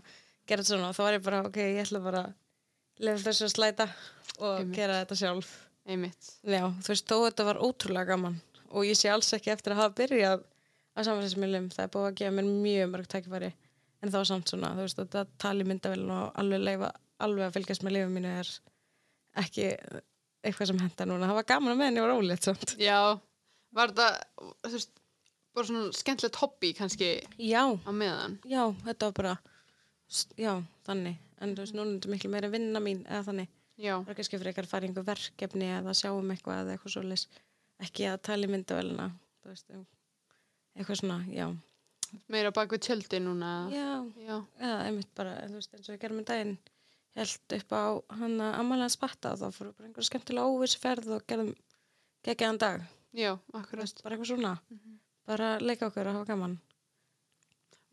gera 0.46 0.64
þetta 0.64 0.72
svona. 0.72 0.90
Og 0.90 0.98
þá 0.98 1.04
var 1.06 1.18
ég 1.18 1.26
bara, 1.26 1.42
ok, 1.46 1.60
ég 1.62 1.82
ætla 1.84 2.02
bara 2.02 2.24
lefa 3.04 3.24
þessu 3.30 3.46
að 3.48 3.54
slæta 3.56 3.88
og 4.40 4.60
Einmitt. 4.60 4.76
gera 4.78 5.00
þetta 5.04 5.18
sjálf. 5.20 5.54
Einmitt, 5.86 6.30
já, 6.42 6.64
þú 6.82 6.90
veist, 6.92 7.06
þó 7.12 7.18
þetta 7.28 7.46
var 7.46 7.60
ótrúlega 7.62 8.08
gaman 8.16 8.40
og 8.76 8.86
ég 8.88 8.98
sé 8.98 9.12
alls 9.14 9.30
ekki 9.38 9.52
eftir 9.54 9.76
að 9.76 9.82
hafa 9.84 9.96
byrjað 10.00 10.42
að 10.96 11.06
samfélagsmiðlum, 11.10 11.68
það 11.76 11.84
er 11.86 11.92
búið 11.94 12.08
að 12.10 12.16
gefa 12.22 12.34
mér 12.40 12.48
mjög 12.64 12.90
mörg 12.96 13.10
tækifæri, 13.12 13.50
en 14.02 14.14
var 14.16 14.26
samt 14.28 14.50
svona 14.50 14.72
þú 14.78 14.86
veist, 14.88 15.00
þetta 15.04 15.26
tali 15.44 15.68
myndavelin 15.68 16.12
og 16.16 16.40
alveg 16.42 16.64
leifa 16.66 16.90
alveg 17.24 17.46
að 17.50 17.54
fylgjast 17.60 17.86
með 17.86 17.96
lifum 17.98 18.16
mínu 18.18 18.32
er 18.42 18.50
ekki 19.44 19.68
eitthvað 20.46 20.70
sem 20.72 20.82
henda 20.82 21.08
núna, 21.10 21.30
það 21.30 21.40
var 21.42 21.48
gaman 21.52 21.74
að 21.76 21.80
með 21.82 21.90
henni 21.92 22.04
og 22.06 22.10
rólið 22.14 22.44
samt. 22.50 22.76
já 22.82 23.00
Var 23.76 23.92
þetta, 23.92 24.08
þú 24.66 24.72
veist, 24.78 24.92
bara 25.56 25.68
svona 25.70 25.94
skemmtilegt 26.00 26.38
hobby 26.42 26.70
kannski 26.78 27.10
Já, 27.44 27.62
á 27.76 27.92
meðan? 27.92 28.38
Já, 28.48 28.64
þetta 28.88 29.10
var 29.12 29.16
bara 29.20 29.34
já, 30.40 30.54
þannig, 30.88 31.18
en 31.42 31.56
þú 31.56 31.66
veist, 31.66 31.76
núna 31.76 31.92
er 31.92 31.98
þetta 32.00 32.14
miklu 32.14 32.32
meira 32.34 32.52
vinna 32.54 32.82
mín 32.84 33.04
eða 33.08 33.24
þannig. 33.30 33.52
Já, 33.76 33.96
Það 34.00 34.12
er 34.14 34.18
kannski 34.20 34.38
fyrir 34.40 34.52
eitthvað 34.52 34.68
að 34.68 34.72
fara 34.72 34.86
í 34.86 34.90
einhver 34.90 35.08
verkefni 35.10 35.68
eða 35.76 35.96
sjá 36.00 36.10
um 36.16 36.30
eitthvað 36.32 36.62
eða 36.62 36.76
eitthvað 36.76 36.94
svo 36.96 37.04
ekki 37.84 38.06
að 38.08 38.22
tala 38.24 38.48
í 38.48 38.52
myndavælina 38.52 39.08
þú 39.44 39.52
veist, 39.52 39.74
um, 39.76 39.82
eitthvað 40.76 41.02
svona, 41.02 41.18
já. 41.28 41.50
Meira 42.32 42.54
bak 42.56 42.72
við 42.72 42.86
tjöldi 42.86 43.20
núna 43.20 43.50
já, 43.74 43.90
Já, 44.22 44.38
eða 44.62 44.78
einmitt 44.86 45.12
bara, 45.18 45.36
þú 45.50 45.60
veist, 45.60 45.74
eins 45.76 45.90
og 45.90 45.96
við 45.96 46.02
gerum 46.06 46.22
í 46.22 46.28
daginn 46.30 46.56
held 47.16 47.56
upp 47.58 47.76
á 47.76 47.84
hann 48.20 48.38
að 48.44 48.58
ammalega 48.62 48.92
spatta 48.94 49.34
og 49.34 49.42
þá 49.42 49.46
við 49.50 49.74
bara 49.76 49.90
einhver 49.90 50.08
skemmtilega 50.08 50.52
óvisferð 50.52 51.12
og 51.16 51.26
gerðum 51.28 51.52
geggjaðan 52.26 52.62
dag. 52.62 52.88
Já, 53.16 53.32
akkurat. 53.56 54.02
Bara 54.04 54.16
eitthvað 54.18 54.32
svona. 54.34 54.54
Bara 55.26 55.52
leika 55.64 55.88
okkur 55.88 56.10
að 56.10 56.18
hafa 56.18 56.30
gaman. 56.34 56.58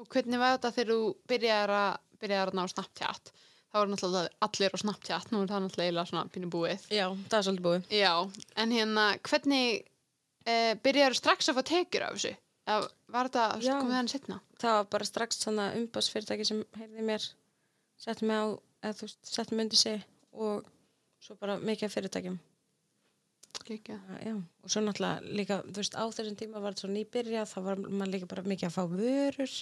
Og 0.02 0.08
hvernig 0.10 0.40
var 0.42 0.56
þetta 0.56 0.72
þegar 0.74 0.92
þú 0.92 1.12
byrjaðir 1.30 1.74
að 1.78 1.92
byrjaðir 2.22 2.52
að 2.52 2.58
ná 2.58 2.64
Snapchat. 2.72 3.32
Þá 3.72 3.78
voru 3.80 3.92
náttúrulega 3.94 4.46
allir 4.46 4.76
á 4.76 4.82
Snapchat 4.82 5.32
nú 5.32 5.42
er 5.42 5.50
það 5.50 5.66
náttúrulega 5.66 6.06
svona 6.10 6.28
pínu 6.32 6.52
búið. 6.52 6.86
Já, 6.92 7.06
það 7.28 7.38
er 7.38 7.46
svolítið 7.48 7.66
búið. 7.66 7.90
Já, 7.98 8.12
en 8.62 8.74
hérna 8.76 9.06
hvernig 9.28 9.82
eh, 10.44 10.72
byrjaðir 10.84 11.18
strax 11.18 11.50
að 11.50 11.60
fá 11.60 11.68
tekjur 11.72 12.06
af 12.06 12.18
þessu? 12.18 12.34
Eða 12.62 12.90
var 13.10 13.28
þetta 13.32 13.74
komið 13.80 13.96
hann 13.98 14.10
setna 14.12 14.36
það 14.62 14.78
var 14.78 14.88
bara 14.94 15.08
strax 15.08 15.40
svona 15.42 15.66
umbásfyrirtæki 15.78 16.46
sem 16.46 16.62
heyrði 16.78 17.06
mér 17.06 17.26
setti 18.00 18.28
mig 18.28 18.38
á, 18.38 18.46
eða 18.84 18.96
þú 18.98 19.08
veist, 19.08 19.20
setti 19.28 19.56
mig 19.56 19.66
undir 19.66 19.80
sig 19.80 20.06
og 20.32 20.66
svo 21.22 21.36
bara 21.40 21.58
mikið 21.62 21.94
fyrirtækjum. 21.96 22.40
Kekja. 23.62 23.98
já, 24.24 24.34
og 24.34 24.72
svo 24.72 24.80
náttúrulega 24.82 25.34
líka, 25.38 25.60
þú 25.68 25.82
veist, 25.82 25.94
á 25.94 26.04
þessum 26.10 26.38
tíma 26.38 26.62
var 26.62 26.74
þetta 26.74 26.86
svo 26.86 26.90
nýbyrja, 26.90 27.44
þá 27.46 27.58
var 27.66 27.82
maður 27.84 28.12
líka 28.14 28.30
bara 28.30 28.46
mikið 28.48 28.68
að 28.68 28.74
fá 28.74 28.82
vörur 28.90 29.52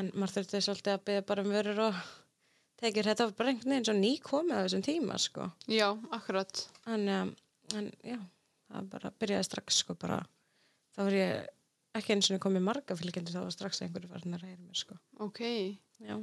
en 0.00 0.10
maður 0.16 0.38
þurfti 0.38 0.60
svolítið 0.64 0.94
að 0.94 1.06
byggja 1.08 1.24
bara 1.28 1.44
um 1.44 1.52
vörur 1.52 1.80
og 1.88 2.02
tekjur, 2.82 3.08
þetta 3.10 3.26
var 3.28 3.34
bara 3.38 3.52
einhvern 3.52 3.74
veginn 3.74 3.88
svo 3.88 3.96
nýkomið 3.98 4.58
á 4.58 4.64
þessum 4.64 4.84
tíma, 4.86 5.18
sko. 5.22 5.48
Já, 5.70 5.88
akkurat. 6.16 6.62
En, 6.90 7.08
um, 7.16 7.32
en 7.78 7.90
já, 8.06 8.18
það 8.72 8.88
bara 8.94 9.12
byrjaði 9.22 9.48
strax, 9.48 9.82
sko, 9.84 9.96
bara. 10.00 10.22
Þá 10.96 11.02
var 11.06 11.18
ég 11.18 11.98
ekki 11.98 12.16
eins 12.16 12.30
og 12.32 12.40
komið 12.42 12.64
marga 12.66 12.96
fylgjendur, 12.98 13.36
þá 13.36 13.44
var 13.44 13.54
strax 13.54 13.82
einhverju 13.84 14.10
farin 14.10 14.36
að 14.38 14.46
reyna 14.46 14.64
mér, 14.64 14.80
sko. 14.80 14.98
Ok, 15.22 15.42
já, 16.02 16.16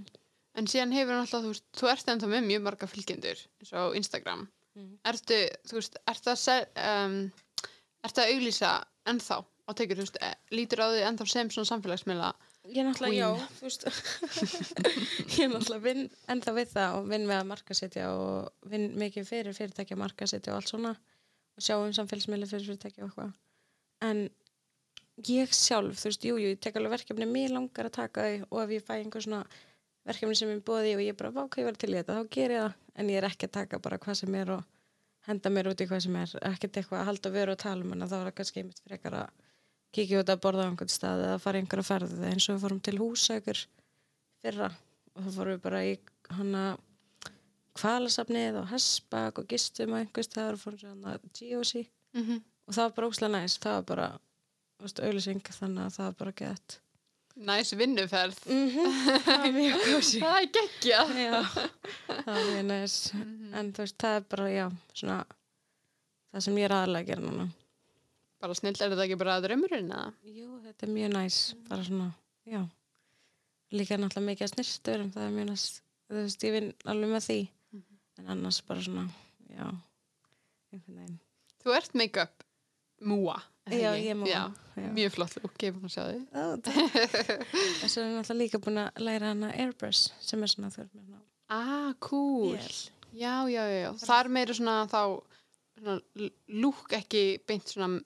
en 0.60 0.70
síðan 0.70 0.96
hefur 0.98 1.16
náttúrulega 1.16 1.46
þú, 1.46 1.54
veist, 1.54 1.68
þú 1.78 1.92
ert 1.94 2.14
ennþá 2.14 2.32
með 2.34 2.48
mjög 2.50 2.66
marga 2.66 2.90
fylgjendur 2.90 3.46
eins 3.62 3.76
og 3.80 4.00
Instagram. 4.00 4.48
Mhm. 4.76 4.98
Ertu, 5.14 5.40
þú 5.70 5.80
veist, 5.80 6.02
ertu 6.10 6.34
að 6.34 6.84
um, 6.90 7.18
ertu 8.06 8.24
að 8.24 8.34
auglýsa 8.34 8.74
ennþá 9.10 9.40
á 9.40 9.72
tekjur, 9.78 10.00
þú 10.00 10.06
veist, 10.08 10.20
eh, 10.26 10.36
lítur 10.56 10.82
á 10.84 10.88
því 10.90 11.06
ennþá 11.08 11.30
sem 11.30 11.52
svona 11.54 11.70
samfélagsmiðla 11.70 12.34
Ég 12.70 12.86
náttúrulega, 12.86 13.10
Queen. 13.10 13.20
já, 13.20 13.30
þú 13.58 13.66
veist. 13.66 13.86
Ég 15.40 15.50
náttúrulega 15.50 15.84
vinn 15.86 16.04
ennþá 16.30 16.54
við 16.58 16.74
það 16.74 16.98
og 16.98 17.08
vinn 17.10 17.26
við 17.30 17.38
að 17.40 17.48
markasetja 17.50 18.10
og 18.14 18.70
vinn 18.72 18.92
mikið 19.02 19.30
fyrir 19.30 19.58
fyrirtæki 19.58 19.96
að 19.96 20.02
markasetja 20.04 20.54
og 20.54 20.60
allt 20.60 20.74
svona 20.74 20.92
og 20.94 21.66
sjá 21.66 21.76
um 21.78 21.96
samfélagsmiðli 21.98 22.50
fyrir 22.52 22.68
fyrirtæki 22.68 23.02
og 23.02 23.10
eitthvað. 23.10 23.34
En 24.06 24.22
ég 25.28 25.56
sjálf, 25.56 25.98
þú 26.00 26.12
veist, 26.12 26.30
jú, 26.30 26.38
jú, 26.40 26.54
ég 26.54 26.62
tek 26.64 26.78
alveg 26.80 27.00
verkefni 27.00 27.28
mér 27.30 27.56
langar 27.58 27.90
að 27.90 27.98
taka 27.98 28.28
þau 28.28 28.46
og 28.50 28.62
ef 28.64 28.76
ég 28.78 28.86
fæ 28.86 28.94
einhver 29.00 29.26
svona 29.26 29.42
verkefni 30.08 30.38
sem 30.38 30.54
ég 30.54 30.64
bóði 30.66 30.96
og 30.96 31.04
ég 31.04 31.18
bara, 31.20 31.34
vá, 31.36 31.44
hvað 31.48 31.64
ég 31.64 31.70
var 31.72 31.80
til 31.82 31.94
þetta, 31.96 32.20
þá 32.20 32.36
ger 32.38 32.56
ég 32.56 32.68
það. 32.68 32.78
En 33.00 33.10
ég 33.12 33.20
er 33.20 33.28
ekki 33.28 33.50
að 33.50 33.56
taka 33.58 33.82
bara 33.84 34.00
hvað 34.02 34.22
sem 34.22 34.38
er 34.40 34.54
og 34.60 34.64
henda 35.28 35.52
mér 35.54 35.70
út 35.74 35.82
í 35.82 35.88
hvað 35.90 36.06
sem 36.06 36.16
er, 36.20 36.34
ekkert 36.50 36.80
eitthvað 36.80 37.02
að 37.02 37.10
halda 37.10 37.32
veru 37.34 37.54
og 37.56 37.62
tala 37.62 37.86
um 37.86 37.94
en 37.96 38.06
þá 38.06 38.16
er 38.18 38.30
það 38.30 38.36
kannski 38.40 38.64
einmitt 38.64 38.82
frekar 38.86 39.18
að 39.20 39.49
kíkja 39.96 40.22
út 40.24 40.30
að 40.34 40.42
borða 40.44 40.66
á 40.66 40.70
einhvern 40.70 40.92
stað 40.94 41.24
eða 41.28 41.40
fara 41.44 41.60
einhverja 41.62 41.88
ferði 41.88 42.30
eins 42.34 42.50
og 42.50 42.56
við 42.58 42.64
fórum 42.66 42.82
til 42.86 42.98
húsaukur 43.02 43.62
fyrra 44.44 44.70
og 45.16 45.24
þá 45.26 45.30
fórum 45.38 45.56
við 45.56 45.64
bara 45.66 45.82
í 45.88 45.96
hana 46.38 46.64
kvalasafnið 47.80 48.58
og 48.62 48.68
hessbak 48.74 49.40
og 49.42 49.48
gistum 49.50 49.94
á 49.96 50.02
einhvers 50.02 50.28
staðar 50.30 50.58
og 50.58 50.64
fórum 50.66 50.84
hana 50.94 51.18
GOC 51.38 51.86
Mhm. 52.16 52.40
og 52.68 52.74
það 52.74 52.84
var 52.88 52.94
bara 52.98 53.08
óslega 53.10 53.32
næst, 53.36 53.60
það 53.62 53.74
var 53.78 53.84
bara 53.90 54.08
auðlýsing 54.82 55.42
þannig 55.46 55.84
að 55.86 55.94
það 55.98 56.06
var 56.06 56.16
bara 56.20 56.32
gett. 56.32 56.80
Næs 57.40 57.74
vinnuferð. 57.78 58.40
það 58.40 59.26
var 59.28 59.52
mjög 59.54 59.84
kósi 59.86 60.20
Það 60.24 60.38
er 60.40 60.48
geggjað. 60.58 61.12
já, 61.20 61.44
það 62.08 62.26
var 62.26 62.48
mjög 62.50 62.66
næst 62.66 63.14
en 63.54 63.74
þú 63.74 63.78
veist, 63.86 63.98
það 64.02 64.16
er 64.16 64.26
bara, 64.30 64.48
já, 64.50 64.66
svona 64.94 65.20
það 66.34 66.42
sem 66.48 66.58
ég 66.58 66.66
er 66.70 66.76
aðalega 66.80 67.04
að 67.04 67.08
gera 67.08 67.22
núna 67.22 67.46
Bara 68.40 68.56
snill, 68.56 68.76
er 68.80 68.94
þetta 68.94 69.06
ekki 69.06 69.18
bara 69.20 69.40
draumurinn 69.44 69.92
eða? 69.92 70.14
jú, 70.24 70.50
þetta 70.64 70.88
er 70.88 70.94
mjög 70.96 71.14
næs, 71.16 71.40
bara 71.68 71.84
svona 71.88 72.10
já, 72.48 72.62
líka 73.76 73.98
náttúrulega 74.00 74.30
mikið 74.32 74.48
að 74.48 74.54
snirtur 74.54 75.04
en 75.04 75.14
það 75.16 75.26
er 75.28 75.34
mjög 75.38 75.50
næst 75.52 75.82
þú 76.10 76.20
veist, 76.22 76.46
ég 76.48 76.56
vinn 76.56 76.70
alveg 76.94 77.12
með 77.14 77.26
því 77.28 77.40
en 78.20 78.32
annars 78.36 78.62
bara 78.68 78.86
svona, 78.86 79.08
já 79.52 79.66
einhvern 80.72 81.02
veginn 81.02 81.18
Þú 81.60 81.74
ert 81.76 81.96
make-up 82.00 82.46
múa. 83.04 83.36
Já, 83.70 83.92
ég 84.00 84.14
er 84.14 84.16
múa, 84.18 84.28
Já, 84.30 84.44
já. 84.80 84.88
Mjög 84.96 85.12
flott 85.18 85.36
lúk, 85.44 85.58
ég 85.60 85.70
er 85.70 85.76
búin 85.76 85.90
að 85.90 85.94
sjá 85.94 86.04
því. 86.08 86.22
En 87.84 87.92
svo 87.92 88.02
er 88.02 88.08
ég 88.08 88.16
náttúrulega 88.16 88.38
líka 88.40 88.62
búin 88.64 88.80
að 88.82 89.02
læra 89.04 89.34
hana 89.34 89.50
airbrush 89.54 90.14
sem 90.24 90.42
er 90.44 90.52
svona 90.52 90.72
með 90.72 90.88
svona 90.88 91.20
Ah, 91.50 91.92
cool. 92.00 92.56
Vél. 92.56 92.80
Já, 93.12 93.36
já, 93.50 93.64
já, 93.66 93.80
já. 93.84 93.92
Það 94.06 94.20
er 94.24 94.32
meira 94.38 94.56
svona 94.56 94.76
þá 94.90 95.02
svona, 95.76 95.96
lúk 96.64 96.96
ekki 97.00 97.24
beint 97.50 97.72
svona 97.72 98.00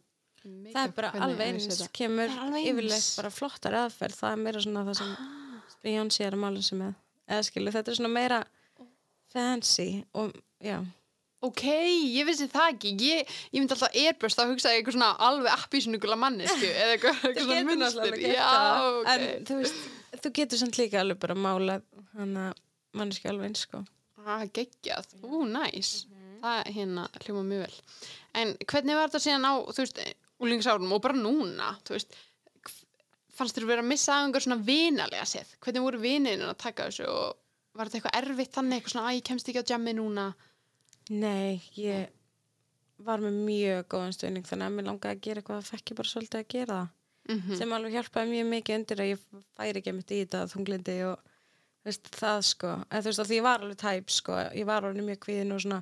það 0.43 0.81
er 0.83 0.95
bara 0.97 1.11
alveg 1.27 1.53
eins 1.53 1.83
kemur 1.95 2.31
er 2.31 2.57
yfirleitt 2.63 3.11
bara 3.19 3.31
flottar 3.33 3.77
aðferð 3.83 4.19
það 4.19 4.35
er 4.35 4.41
meira 4.47 4.63
svona 4.65 4.83
það 4.89 4.99
sem 5.01 5.13
Beyoncé 5.83 6.25
er 6.27 6.35
að 6.37 6.43
mála 6.43 6.63
sig 6.63 6.79
með 6.79 6.93
eða 7.27 7.45
skilu, 7.47 7.71
þetta 7.75 7.91
er 7.91 7.99
svona 7.99 8.13
meira 8.13 8.43
fancy 9.33 9.87
og 10.13 10.35
já, 10.63 10.77
Ok, 11.43 11.63
ég 11.67 12.23
vissi 12.23 12.45
það 12.47 12.69
ekki. 12.71 12.91
Ég, 13.03 13.31
ég 13.51 13.59
myndi 13.59 13.75
alltaf 13.75 13.91
þá 13.91 14.45
hugsaði 14.47 14.77
ég 14.77 14.79
eitthvað 14.79 14.95
svona 14.95 15.09
alveg 15.27 15.51
appísnugula 15.57 16.15
mannesku 16.15 16.69
eða 16.69 16.93
eitthvað, 16.93 17.17
eitthvað 17.27 17.49
svona 17.49 17.65
munstur. 17.67 18.15
Já, 18.23 18.51
ok. 18.85 19.09
en 19.11 19.25
þú 19.49 19.57
veist, 19.59 19.81
þú 20.23 20.31
getur 20.39 20.61
samt 20.61 20.79
líka 20.79 21.01
alveg 21.01 21.19
bara 21.19 21.35
að 21.35 21.41
mála 21.43 21.75
hann 22.13 22.37
að 22.45 22.61
manneski 22.95 23.27
alveg 23.31 23.51
eins 23.51 23.65
sko 23.67 23.83
Ah, 24.23 24.45
geggjað. 24.55 25.09
Ú, 25.19 25.41
næs. 25.51 26.05
Það 26.39 26.69
hérna 26.77 27.09
hljóma 27.25 27.43
mjög 27.49 27.65
vel. 27.65 27.79
En 28.39 28.53
hvernig 28.63 28.95
var 28.95 29.11
þetta 29.11 29.21
síðan 29.25 29.47
á, 29.51 29.53
þú 29.67 29.83
veist, 29.83 29.99
úlingsárum 30.43 30.95
og 30.95 31.03
bara 31.03 31.17
núna, 31.17 31.73
veist, 31.89 32.15
fannst 33.33 33.57
þér 33.57 33.69
vera 33.69 33.85
að 33.85 33.91
missa 33.91 34.19
einhver 34.21 34.45
svona 34.45 34.61
vinalega 34.63 35.25
séð? 35.27 35.55
Hvernig 35.63 35.87
voru 35.87 36.01
vininu 36.03 36.49
að 36.49 36.59
taka 36.65 36.89
þessu 36.89 37.07
og 37.09 37.39
var 37.73 37.89
þetta 37.89 37.99
eitthvað 37.99 38.19
erfitt 38.21 38.57
þannig, 38.57 38.79
eitthvað 38.81 38.95
svona, 38.95 39.05
að 39.09 39.17
ég 39.17 39.29
kemst 39.29 39.49
ekki 39.49 39.63
á 39.63 39.71
jammi 39.73 39.95
núna? 39.97 40.27
nei, 41.11 41.61
ég 41.75 42.11
var 43.03 43.23
með 43.23 43.39
mjög 43.43 43.87
góðan 43.91 44.13
stöðning 44.15 44.47
þannig 44.47 44.69
að 44.69 44.75
mér 44.77 44.85
langaði 44.87 45.17
að 45.17 45.23
gera 45.25 45.41
eitthvað 45.41 45.65
fekk 45.67 45.91
ég 45.91 45.97
bara 45.99 46.11
svolítið 46.11 46.39
að 46.39 46.51
gera 46.55 46.81
það 46.81 46.91
Mm 47.23 47.55
sem 47.55 47.71
alveg 47.71 47.93
hjálpaði 47.95 48.31
mjög 48.33 48.47
mikið 48.51 48.75
undir 48.75 49.01
að 49.01 49.09
ég 49.13 49.19
færi 49.55 49.79
ekki 49.79 49.91
mitt 49.95 50.09
í 50.11 50.17
þetta 50.19 50.39
þunglindi 50.51 50.95
og 51.07 51.21
veist, 51.87 52.09
það 52.11 52.39
sko 52.49 52.71
en 52.83 53.03
þú 53.03 53.07
veist 53.07 53.21
að 53.23 53.29
því 53.29 53.37
ég 53.37 53.45
var 53.45 53.61
alveg 53.63 53.79
tæp 53.79 54.11
sko 54.11 54.39
ég 54.43 54.67
var 54.67 54.83
alveg 54.83 55.05
mjög 55.07 55.21
kvíðin 55.23 55.55
og 55.55 55.61
svona 55.63 55.77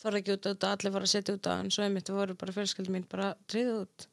þorði 0.00 0.22
ekki 0.22 0.36
út 0.36 0.48
á 0.48 0.50
þetta 0.50 0.72
allir 0.74 0.94
var 0.96 1.06
að 1.06 1.12
setja 1.12 1.36
út 1.36 1.50
á 1.50 1.52
en 1.56 1.70
svo 1.74 1.84
einmitt 1.86 2.12
voru 2.14 2.36
bara 2.40 2.56
fjölskyldum 2.56 2.96
mín 2.96 3.08
bara 3.10 3.32
tríðu 3.50 3.78
út 3.84 4.06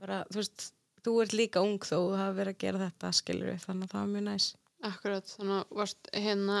bara 0.00 0.22
þú 0.28 0.40
veist 0.40 0.66
þú 1.02 1.14
ert 1.24 1.36
líka 1.36 1.62
ung 1.64 1.78
þó 1.82 1.94
þú 1.96 2.16
hafa 2.18 2.34
verið 2.38 2.54
að 2.54 2.64
gera 2.64 2.82
þetta 2.84 3.12
skilur 3.18 3.50
við 3.52 3.64
þannig 3.66 3.88
að 3.88 3.94
það 3.94 4.02
var 4.02 4.12
mjög 4.16 4.26
næs 4.28 4.48
Akkurat, 4.82 5.28
þannig 5.30 5.58
að 5.60 5.76
varst 5.78 6.08
hérna 6.10 6.56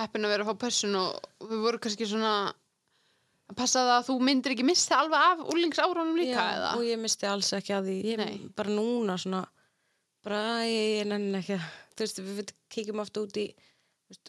heppin 0.00 0.26
að 0.26 0.32
vera 0.34 0.44
að 0.46 0.48
fá 0.50 0.62
person 0.64 0.96
og 0.98 1.46
við 1.46 1.62
vorum 1.62 1.82
kannski 1.84 2.08
svona 2.10 2.32
að 3.50 3.58
passa 3.58 3.84
það 3.84 3.92
að 3.94 4.08
þú 4.08 4.16
myndir 4.26 4.54
ekki 4.56 4.66
missa 4.66 4.98
alveg 4.98 5.26
af 5.28 5.44
úlingsárunum 5.54 6.18
líka 6.18 6.46
eða? 6.56 6.72
og 6.78 6.84
ég 6.86 7.00
misti 7.02 7.28
alls 7.30 7.50
ekki 7.56 7.74
að 7.76 7.90
því 7.90 7.96
ég 8.10 8.20
Nei. 8.20 8.34
bara 8.58 8.74
núna 8.74 9.16
svona 9.22 9.44
bara 10.26 10.40
æ, 10.62 10.70
ég 11.00 11.08
nenni 11.10 11.38
ekki 11.40 11.60
þú 11.94 12.04
veist 12.04 12.20
við 12.22 12.40
við 12.40 12.52
kíkjum 12.74 13.02
oft 13.04 13.22
út 13.22 13.40
í 13.40 13.46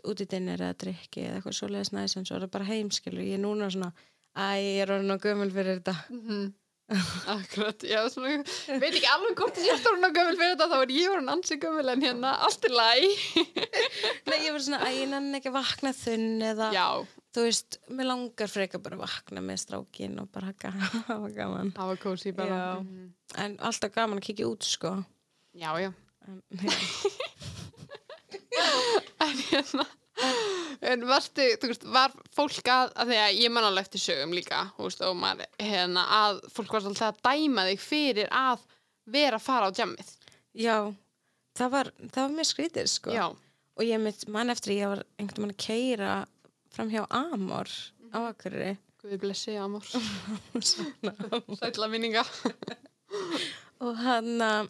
út 0.08 0.22
í 0.22 0.28
dinnir 0.30 0.62
eða 0.62 0.78
drikki 0.86 1.26
eða 1.28 1.40
eitthvað 1.42 1.58
svoleiðis 1.60 1.94
næs 1.96 2.18
en 2.20 2.26
svo 2.30 2.36
er 2.40 2.46
það 2.48 2.56
bara 2.58 2.70
heimskilur 2.72 3.24
ég 3.26 3.38
er 3.40 3.44
núna 3.46 3.70
svona 3.74 3.92
æ, 4.38 4.48
ég 4.62 4.82
er 4.86 4.92
orðin 4.98 5.16
og 5.16 5.22
gömul 5.28 5.52
fyrir 5.54 5.80
þetta 5.82 5.96
Mhm. 6.10 6.50
Akkurat, 7.32 7.80
já, 7.88 8.02
svona, 8.12 8.42
veit 8.82 8.96
ekki 8.98 9.08
alveg 9.08 9.38
hvort 9.40 9.56
ég 9.64 9.78
sé 9.80 9.88
orðin 9.88 10.08
á 10.08 10.12
gömul 10.12 10.36
fyrir 10.36 10.58
þetta, 10.58 10.66
þá 10.68 10.78
er 10.84 10.90
ég 10.92 11.14
orðin 11.14 11.32
ansi 11.32 11.56
gömul 11.62 11.88
en 11.94 12.02
hérna, 12.04 12.32
allt 12.44 12.66
er 12.68 12.74
læg. 12.76 13.06
Nei, 14.28 14.38
ég 14.44 14.52
var 14.52 14.60
svona, 14.66 14.82
æ, 14.84 14.90
ég 14.98 15.08
nenni 15.14 15.40
ekki 15.40 15.54
að 15.54 15.56
vakna 15.56 15.94
þunn 15.96 16.44
eða, 16.50 16.68
Já, 16.76 16.88
þú 17.32 17.46
veist, 17.48 17.78
mér 17.96 18.10
langar 18.12 18.52
frekar 18.52 18.84
bara 18.84 19.00
að 19.00 19.06
vakna 19.06 19.46
með 19.48 19.62
strákin 19.64 20.20
og 20.20 20.28
bara 20.36 20.52
hafa 21.08 21.32
gaman 21.38 21.72
var 21.80 22.02
kósi 22.04 22.36
bara. 22.36 22.60
Já. 22.60 22.84
Mhm. 22.84 23.08
en 23.46 23.56
alltaf 23.72 23.96
gaman 23.96 24.20
að 24.20 24.28
kíkja 24.28 24.52
út, 24.52 24.68
sko 24.68 24.98
Já, 25.56 25.72
já. 25.80 25.94
en, 29.26 29.38
hérna, 29.50 29.86
en 30.92 31.06
varstu, 31.10 31.46
þú 31.62 31.72
veist, 31.72 31.86
var 31.94 32.16
fólk 32.36 32.72
að, 32.72 32.92
að 32.96 33.14
því 33.14 33.20
að 33.22 33.40
ég 33.44 33.54
man 33.54 33.68
alveg 33.70 33.88
eftir 33.88 34.04
sögum 34.04 34.36
líka, 34.36 34.64
veist, 34.80 35.04
og 35.08 35.16
maður, 35.20 35.50
hérna, 35.62 36.06
að 36.22 36.42
fólk 36.56 36.76
var 36.76 36.90
alltaf 36.92 37.14
að 37.14 37.24
dæma 37.30 37.68
þig 37.70 37.86
fyrir 37.86 38.34
að 38.42 38.68
vera 39.12 39.40
að 39.40 39.48
fara 39.48 39.72
á 39.72 39.78
jammið. 39.82 40.12
já, 40.58 40.78
það 41.58 41.74
var 41.78 41.94
það 42.04 42.22
var 42.22 42.38
mjög 42.38 42.52
skrítið, 42.52 42.92
sko 42.92 43.16
Já, 43.16 43.26
og 43.32 43.88
ég 43.88 44.04
mitt 44.04 44.28
mann 44.32 44.54
eftir 44.54 44.78
ég 44.78 44.94
var 44.94 45.04
einhvern 45.18 45.48
veginn 45.48 45.58
að 45.58 45.66
keira 45.66 46.14
fram 46.72 46.92
hjá 46.94 47.04
Amor 47.10 47.72
á 48.12 48.20
Akureyri 48.30 48.78
Guði 49.02 49.18
blessi, 49.18 49.56
amor. 49.58 49.82
Sætla 51.58 51.88
minninga. 51.90 52.22
og 53.82 53.96
hann 53.98 54.44
að 54.46 54.70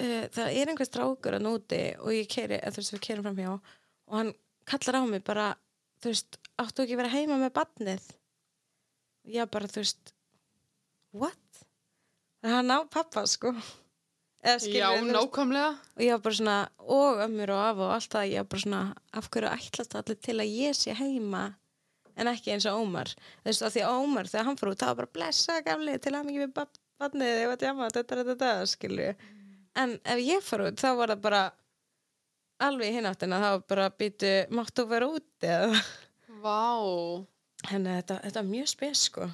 uh, 0.00 0.24
það 0.34 0.54
er 0.60 0.72
einhver 0.72 0.88
strákur 0.88 1.36
að 1.36 1.46
núti 1.46 1.82
og 2.00 2.14
ég 2.16 2.30
keiri, 2.30 2.60
þú 2.66 2.80
veist 2.80 2.94
við 2.96 3.04
keirum 3.06 3.28
fram 3.28 3.42
hjá 3.42 3.50
og 3.52 4.16
hann 4.16 4.32
kallar 4.70 5.00
á 5.00 5.02
mig 5.08 5.24
bara 5.26 5.50
þú 6.00 6.14
veist, 6.14 6.40
áttu 6.60 6.84
ekki 6.84 6.96
að 6.96 7.02
vera 7.02 7.14
heima 7.14 7.38
með 7.40 7.54
badnið 7.58 8.08
og 9.26 9.36
ég 9.36 9.52
bara 9.52 9.70
þú 9.70 9.84
veist 9.84 10.14
what? 11.12 11.62
það 12.40 12.50
er 12.50 12.56
hann 12.56 12.72
á 12.72 12.78
pappa 12.88 13.26
sko. 13.28 13.52
Já, 14.40 14.88
nákvæmlega. 15.04 15.76
og 15.96 16.00
ég 16.00 16.14
var 16.14 16.20
bara 16.24 16.34
svona, 16.34 16.58
og 16.80 17.18
ömmur 17.20 17.50
og 17.52 17.58
af 17.60 17.80
og 17.84 17.90
allt 17.92 18.14
það, 18.14 18.30
ég 18.30 18.40
var 18.40 18.46
bara 18.48 18.62
svona 18.62 18.84
af 19.12 19.26
hverju 19.28 19.50
ætlast 19.50 19.96
allir 19.98 20.16
til 20.16 20.36
að 20.40 20.54
ég 20.56 20.78
sé 20.78 20.94
heima 20.96 21.42
en 22.16 22.30
ekki 22.30 22.54
eins 22.54 22.64
og 22.68 22.80
Ómar? 22.80 23.12
Þú 23.42 23.50
veist, 23.50 23.66
af 23.66 23.74
því 23.74 23.82
að 23.84 23.98
Ómar, 24.00 24.30
þegar 24.32 24.46
hann 24.48 24.56
fór 24.56 24.70
út 24.72 24.80
það 24.80 24.88
var 24.88 24.98
bara 25.02 25.12
blessa 25.18 25.58
gamli 25.66 25.98
til 26.00 26.14
að 26.14 26.30
mikið 26.30 26.46
við 26.46 26.54
badnið 27.00 27.34
ég 27.42 27.52
var 27.52 27.60
djama, 27.60 27.90
þetta 27.92 28.16
er 28.16 28.30
þetta, 28.30 28.54
skilju 28.72 29.10
en 29.78 29.96
ef 30.04 30.20
ég 30.24 30.44
fór 30.44 30.66
út, 30.68 30.80
þá 30.80 30.90
var 30.98 31.12
það 31.14 31.24
bara 31.26 31.42
alveg 32.60 32.90
í 32.90 32.96
hináttina 32.98 33.40
þá 33.40 33.48
var 33.48 33.64
bara 33.72 33.88
býtu, 34.02 34.32
máttu 34.54 34.86
vera 34.90 35.08
út 35.10 35.46
eða 35.46 35.80
Vá. 36.40 36.60
henni, 37.70 37.96
þetta, 38.00 38.20
þetta 38.26 38.42
er 38.42 38.50
mjög 38.50 38.70
spes, 38.72 39.06
sko 39.10 39.30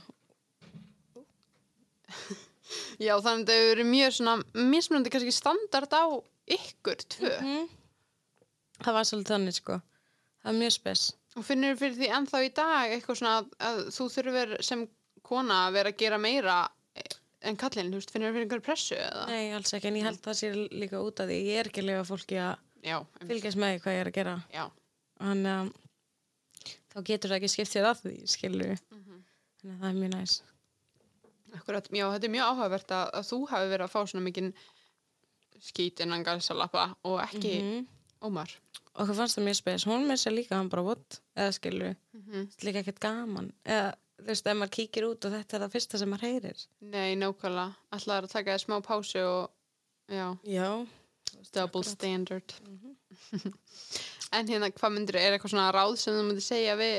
Já, 3.03 3.14
þannig 3.22 3.46
að 3.46 3.51
það 3.51 3.68
verið 3.70 3.88
mjög 3.90 4.14
svona 4.16 4.64
mismunandi 4.72 5.12
kannski 5.14 5.35
standard 5.35 5.92
á 5.94 6.05
ykkur 6.57 7.03
tvö. 7.16 7.35
mm. 7.42 7.68
það 8.83 8.96
var 8.99 9.09
svolítið 9.09 9.35
þannig, 9.35 9.59
sko 9.61 9.79
það 9.81 10.53
er 10.53 10.61
mjög 10.62 10.77
spes 10.79 11.07
Og 11.37 11.44
finnur 11.44 11.75
þú 11.75 11.81
fyrir 11.83 11.99
því 11.99 12.09
ennþá 12.16 12.38
í 12.46 12.53
dag 12.57 12.92
eitthvað 12.94 13.18
svona 13.20 13.35
að, 13.42 13.49
að 13.68 13.81
þú 13.92 14.07
þurfur 14.14 14.55
sem 14.64 14.87
kona 15.27 15.59
að 15.66 15.75
vera 15.77 15.92
að 15.92 15.99
gera 16.01 16.18
meira 16.22 16.55
en 17.42 17.57
kallinn, 17.57 17.90
þú 17.92 17.99
veist, 18.01 18.11
finnur 18.11 18.31
þú 18.31 18.33
fyrir 18.35 18.46
einhverju 18.46 18.64
pressu 18.64 18.94
eða? 18.96 19.27
Nei, 19.29 19.53
alls 19.53 19.72
ekki, 19.77 19.88
en 19.88 19.96
ég 19.96 20.05
held 20.05 20.20
það 20.25 20.35
sé 20.40 20.51
líka 20.72 21.01
út 21.05 21.20
af 21.20 21.29
því 21.29 21.37
ég 21.46 21.59
er 21.61 21.66
ekki 21.70 21.81
að 21.83 21.88
lifa 21.90 22.05
fólki 22.05 22.37
að 22.40 22.57
Já, 22.87 22.99
fylgjast 23.27 23.57
með 23.59 23.81
hvað 23.83 23.92
ég 23.96 24.01
er 24.01 24.07
að 24.11 24.14
gera 24.14 24.35
já, 24.55 24.64
þannig 25.18 25.53
að 25.53 25.72
þá 26.92 26.99
getur 27.11 27.31
það 27.31 27.37
ekki 27.40 27.49
skipt 27.53 27.72
sér 27.72 27.85
að 27.90 28.01
því 28.05 28.14
skilur 28.27 28.77
Mhm. 28.90 29.25
þannig 29.61 29.75
að 29.77 29.81
það 29.81 29.88
er 29.90 30.01
mjög 30.01 30.14
næs 30.14 30.42
akkurat, 31.57 31.88
já, 31.92 32.07
þetta 32.12 32.25
er 32.25 32.31
mjög 32.37 32.46
áhugavert 32.51 32.90
að, 32.92 33.11
að 33.16 33.29
þú 33.31 33.38
hafi 33.51 33.68
verið 33.72 33.85
að 33.87 33.92
fá 33.94 34.01
svona 34.07 34.25
mikinn 34.25 34.53
skít 35.66 36.01
innan 36.05 36.25
galsalappa 36.27 36.96
og 37.05 37.20
ekki 37.25 37.55
-hmm. 37.61 37.87
Ómar. 38.22 38.51
og 38.94 39.07
hvað 39.09 39.16
fannst 39.16 39.38
það 39.38 39.44
mjög 39.44 39.57
spes, 39.57 39.85
hún 39.87 40.07
með 40.09 40.16
sér 40.22 40.35
líka 40.37 40.57
hann 40.57 40.68
bara 40.68 40.83
what, 40.83 41.20
eða 41.37 41.53
skilur 41.53 41.96
Mm 42.14 42.22
-hmm. 42.27 42.64
líka 42.64 42.79
ekkert 42.81 43.01
gaman 43.01 43.53
eða 43.64 43.94
þú 44.16 44.24
þú 44.24 44.29
veist, 44.33 44.46
ef 44.48 44.57
maður 44.57 44.74
kíkir 44.79 45.07
út 45.11 45.26
og 45.29 45.35
þetta 45.37 45.57
er 45.59 45.64
það 45.66 45.74
fyrsta 45.76 45.98
sem 46.00 46.11
maður 46.12 46.26
heyrir 46.31 46.62
Nei, 46.81 47.16
nákvæmlega. 47.20 47.66
Ætlaður 47.96 48.29
að 48.29 48.33
taka 48.37 48.55
þér 48.57 48.64
smá 48.64 48.76
pásu 48.87 49.22
og, 49.24 49.50
já, 50.09 50.26
Já, 50.46 50.68
double 51.52 51.83
Akkurat. 51.83 51.92
standard. 51.92 52.55
Mhm. 52.66 53.52
en 54.37 54.48
hérna, 54.50 54.70
hvað 54.74 54.92
myndir, 54.96 55.16
er 55.20 55.37
eitthvað 55.37 55.52
svona 55.55 55.68
ráð 55.74 55.94
sem 56.00 56.16
þú 56.16 56.24
myndir 56.31 56.44
segja 56.46 56.74
við, 56.81 56.96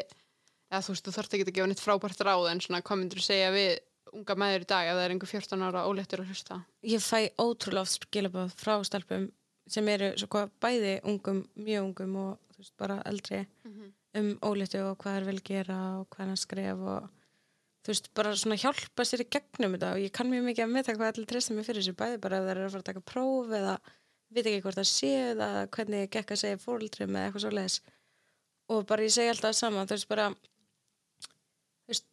eða 0.71 0.83
þú 0.85 0.93
veist, 0.93 1.05
þú 1.07 1.15
þarft 1.17 1.35
ekki 1.37 1.47
að 1.47 1.53
gefa 1.57 1.67
neitt 1.71 1.83
frábært 1.83 2.23
ráð, 2.27 2.47
en 2.51 2.61
svona, 2.63 2.81
hvað 2.85 3.01
myndir 3.01 3.23
segja 3.25 3.49
við 3.55 3.73
unga 4.17 4.37
meður 4.39 4.63
í 4.63 4.67
dag 4.71 4.87
ef 4.87 4.95
það 4.95 5.03
er 5.03 5.13
einhver 5.13 5.29
14 5.33 5.65
ára 5.67 5.81
óléttur 5.89 6.21
að 6.23 6.29
hlusta? 6.31 6.61
ég 6.87 7.03
fæ 7.03 7.19
ótrúlega 7.43 7.83
oft 7.83 8.05
skilabóð 8.07 8.53
frá 8.55 8.77
stelpum 8.87 9.25
sem 9.67 9.89
eru 9.91 10.13
svo 10.15 10.29
hvað 10.31 10.53
bæði 10.63 10.93
ungum, 11.11 11.41
mjög 11.59 11.89
ungum 11.89 12.15
og 12.23 12.37
þú 12.55 12.61
veist, 12.63 12.73
bara 12.79 13.01
eldri 13.09 13.41
um 14.17 14.33
ólítu 14.45 14.81
og 14.85 14.97
hvað 15.01 15.19
er 15.19 15.27
vel 15.29 15.39
gera 15.45 15.77
og 15.99 16.09
hvað 16.13 16.25
er 16.25 16.33
að 16.33 16.41
skref 16.43 16.83
og 16.93 17.07
þú 17.85 17.93
veist, 17.93 18.09
bara 18.17 18.33
svona 18.35 18.59
hjálpa 18.59 19.05
sér 19.07 19.23
í 19.23 19.29
gegnum 19.31 19.77
þetta. 19.77 19.93
Og 19.95 20.03
ég 20.03 20.13
kann 20.15 20.31
mjög 20.31 20.49
mikið 20.49 20.65
að 20.65 20.73
meta 20.73 20.97
hvað 20.97 21.13
allir 21.13 21.29
treysta 21.29 21.55
mig 21.55 21.67
fyrir 21.67 21.83
þessu 21.83 21.95
bæði 21.99 22.19
bara 22.23 22.41
ef 22.41 22.47
það 22.47 22.53
er 22.53 22.63
að 22.63 22.73
fara 22.73 22.83
að 22.83 22.89
taka 22.89 23.05
próf 23.13 23.53
eða 23.61 23.77
veit 24.33 24.43
ekki 24.43 24.63
hvort 24.65 24.79
það 24.79 24.89
sé 24.89 25.11
eða 25.31 25.47
hvernig 25.71 26.03
ég 26.03 26.11
gekk 26.17 26.33
að 26.33 26.41
segja 26.41 26.59
fóruldrum 26.61 27.15
eða 27.15 27.29
eitthvað 27.29 27.45
svo 27.45 27.53
leis 27.55 27.77
og 28.67 28.83
bara 28.89 29.07
ég 29.07 29.13
segi 29.15 29.31
alltaf 29.31 29.55
saman, 29.55 29.87
þú 29.87 29.95
veist 29.95 30.09
bara 30.11 30.27
þú 30.33 31.93
veist, 31.93 32.07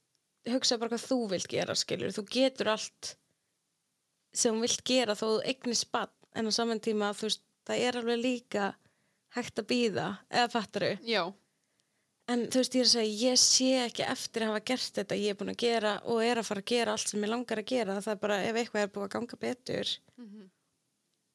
hugsa 0.54 0.78
bara 0.78 0.94
hvað 0.94 1.06
þú 1.08 1.18
vilt 1.34 1.50
gera 1.50 1.76
skilur, 1.78 2.14
þú 2.14 2.26
getur 2.30 2.70
allt 2.74 3.14
sem 4.34 4.54
þú 4.54 4.66
vilt 4.66 4.84
gera 4.86 5.18
þó 5.18 5.24
þú 5.26 5.40
eignist 5.50 5.90
bann 5.94 6.14
en 6.34 6.50
á 6.50 6.52
saman 6.54 6.82
tíma 6.82 7.10
þú 7.18 7.28
veist, 7.28 7.42
það 7.66 7.86
er 7.88 8.00
alveg 8.00 8.22
líka 8.22 8.70
hægt 9.34 9.58
að 9.58 9.70
býða 9.72 10.08
eða 10.30 10.52
fattaru 10.52 10.92
en 12.32 12.46
þú 12.48 12.62
veist 12.62 12.76
ég 12.76 12.84
er 12.84 12.88
að 12.88 12.94
segja, 12.94 13.30
ég 13.30 13.40
sé 13.40 13.70
ekki 13.84 14.06
eftir 14.08 14.44
að 14.44 14.52
hafa 14.52 14.64
gert 14.70 14.98
þetta, 14.98 15.20
ég 15.20 15.34
er 15.34 15.38
búin 15.40 15.52
að 15.52 15.60
gera 15.64 15.94
og 16.08 16.24
er 16.24 16.40
að 16.40 16.48
fara 16.48 16.64
að 16.64 16.70
gera 16.72 16.94
allt 16.94 17.10
sem 17.10 17.24
ég 17.24 17.32
langar 17.32 17.60
að 17.60 17.70
gera. 17.72 18.00
Það 18.00 18.14
er 18.14 18.20
bara 18.22 18.42
ef 18.42 18.58
eitthvað 18.60 18.86
er 18.86 18.92
búið 18.94 19.06
að 19.06 19.14
ganga 19.16 19.40
betur. 19.44 19.94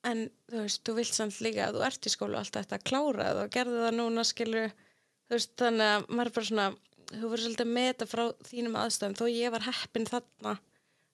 En 0.10 0.30
þú 0.50 0.62
veist, 0.64 0.82
þú 0.88 0.96
vilt 0.96 1.14
samt 1.14 1.42
líka 1.44 1.68
að 1.68 1.76
þú 1.76 1.86
ert 1.90 2.06
í 2.08 2.14
skólu 2.14 2.38
allt 2.40 2.56
þetta 2.56 2.78
að 2.80 2.86
klára 2.88 3.26
það 3.30 3.42
og 3.44 3.52
gerði 3.52 3.82
það 3.84 3.98
núna 4.00 4.24
skilur 4.24 4.70
þú 4.72 5.36
veist, 5.36 5.54
þannig 5.60 5.92
að 5.94 6.08
maður 6.10 6.34
bara 6.38 6.50
svona 6.50 6.68
þú 7.10 7.30
verður 7.30 7.44
svolítið 7.44 7.66
að 7.66 7.76
meta 7.76 8.08
frá 8.10 8.24
þínum 8.48 8.80
aðstæðum. 8.80 9.18
Þó 9.20 9.26
ég 9.34 9.54
var 9.54 9.68
heppin 9.68 10.10
þarna 10.10 10.56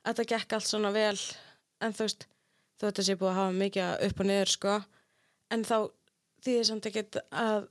að 0.05 0.19
það 0.19 0.31
gekk 0.31 0.55
allt 0.55 0.69
svona 0.69 0.91
vel. 0.95 1.19
En 1.81 1.95
þú 1.95 2.07
veist, 2.07 2.27
þó 2.77 2.83
þetta 2.87 3.05
sé 3.07 3.15
búið 3.19 3.31
að 3.31 3.39
hafa 3.39 3.59
mikið 3.59 4.07
upp 4.07 4.19
og 4.19 4.29
niður 4.29 4.53
sko. 4.53 4.75
En 5.51 5.63
þá 5.65 5.77
því 6.45 6.55
þið 6.55 6.65
samt 6.69 6.89
ekkert 6.89 7.19
að 7.31 7.67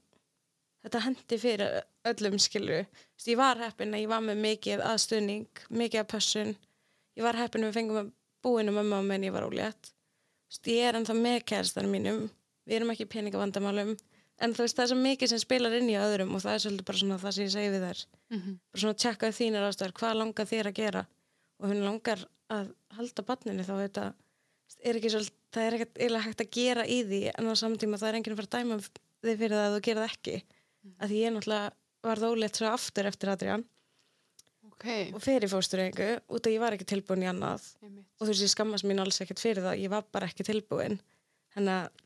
þetta 0.85 1.05
hendi 1.07 1.40
fyrir 1.40 1.83
öllum 2.09 2.37
Vist, 2.37 3.29
ég 3.29 3.38
var 3.38 3.61
heppin 3.62 3.95
að 3.95 4.05
ég 4.05 4.11
var 4.11 4.23
með 4.25 4.40
mikið 4.45 4.83
aðstöðning 4.85 5.64
mikið 5.71 6.03
að 6.03 6.11
pössun 6.12 6.55
ég 7.17 7.25
var 7.25 7.38
heppin 7.38 7.64
að 7.64 7.71
við 7.71 7.79
fengum 7.79 8.01
að 8.03 8.11
búinu 8.45 8.75
mamma 8.75 9.01
og 9.01 9.07
menn 9.09 9.25
ég 9.25 9.33
var 9.35 9.47
ólétt. 9.47 9.93
Ég 10.69 10.88
er 10.88 10.99
ennþá 10.99 11.14
með 11.17 11.38
kærastanum 11.49 11.95
mínum. 11.95 12.27
Við 12.69 12.79
erum 12.79 12.93
ekki 12.93 13.09
peningavandamálum. 13.11 13.95
En 14.43 14.55
þú 14.55 14.64
veist 14.64 14.77
það 14.77 14.85
er 14.85 14.90
svo 14.90 14.99
mikið 15.01 15.31
sem 15.31 15.40
spilar 15.40 15.77
inn 15.79 15.90
í 15.90 15.97
öðrum 15.99 16.35
og 16.35 16.43
það 16.43 16.57
er 16.57 16.62
svolítið 16.64 16.88
bara 16.88 17.01
svona 17.01 17.19
það 17.23 17.35
sem 17.37 17.45
ég 17.45 17.53
segi 17.55 17.73
við 17.73 17.87
þær. 17.87 18.01
Bara 18.75 18.83
svona 18.83 18.99
tjekka 19.05 19.31
þínar 19.38 19.67
ástæður 19.69 19.95
hvað 20.01 20.17
langar 20.19 20.51
þér 20.51 20.71
að 20.71 20.79
gera? 20.81 21.05
Og 21.62 21.71
hún 21.71 21.85
langar 21.87 22.25
að 22.53 22.73
halda 22.99 23.25
barninu 23.31 23.64
þá 23.64 23.75
þetta 23.79 24.05
er 24.83 24.99
ekki 24.99 25.12
svolítið, 25.14 25.38
það 25.55 25.69
er 25.69 25.77
ekkert 25.79 26.19
hægt 26.27 26.45
að 26.45 26.51
gera 26.59 26.85
í 26.85 26.99
því 27.07 27.23
en 27.31 27.49
á 27.49 27.55
samtíma 27.55 28.01
það 28.01 28.09
er 28.11 28.19
enginn 28.19 28.35
að 28.35 28.40
fara 28.43 28.51
að 28.51 28.59
dæma 28.59 28.79
þig 29.25 29.38
fyrir 29.38 29.55
það 29.55 29.69
að 29.69 29.77
þú 29.77 29.83
gera 29.87 30.03
það 30.03 30.11
ekki. 30.11 30.37
Mm. 30.85 30.95
að 31.01 31.09
því 31.09 31.21
ég 31.23 31.33
náttúrulega 31.33 31.84
var 32.05 32.23
þólegt 32.23 32.61
svo 32.61 32.71
aftur 32.71 33.09
eftir 33.11 33.33
Adrian 33.33 33.64
ok. 34.71 34.87
og 35.17 35.21
fyrir 35.25 35.51
fóstureyingu 35.53 36.09
út 36.29 36.47
að 36.47 36.57
ég 36.57 36.62
var 36.64 36.77
ekki 36.77 36.88
tilbúin 36.95 37.25
í 37.25 37.31
annað 37.31 37.67
Einmitt. 37.83 38.09
og 38.19 38.27
þú 38.27 38.33
veist 38.33 38.47
ég 38.47 38.55
skammast 38.55 38.88
mín 38.88 39.03
alls 39.03 39.21
ekkert 39.25 39.43
fyrir 39.43 39.64
það 39.67 39.83
ég 39.85 39.93
var 39.93 40.07
bara 40.14 40.31
ekki 40.31 40.47
tilbúin 40.47 40.99
þannig 41.55 41.79
að 41.79 42.03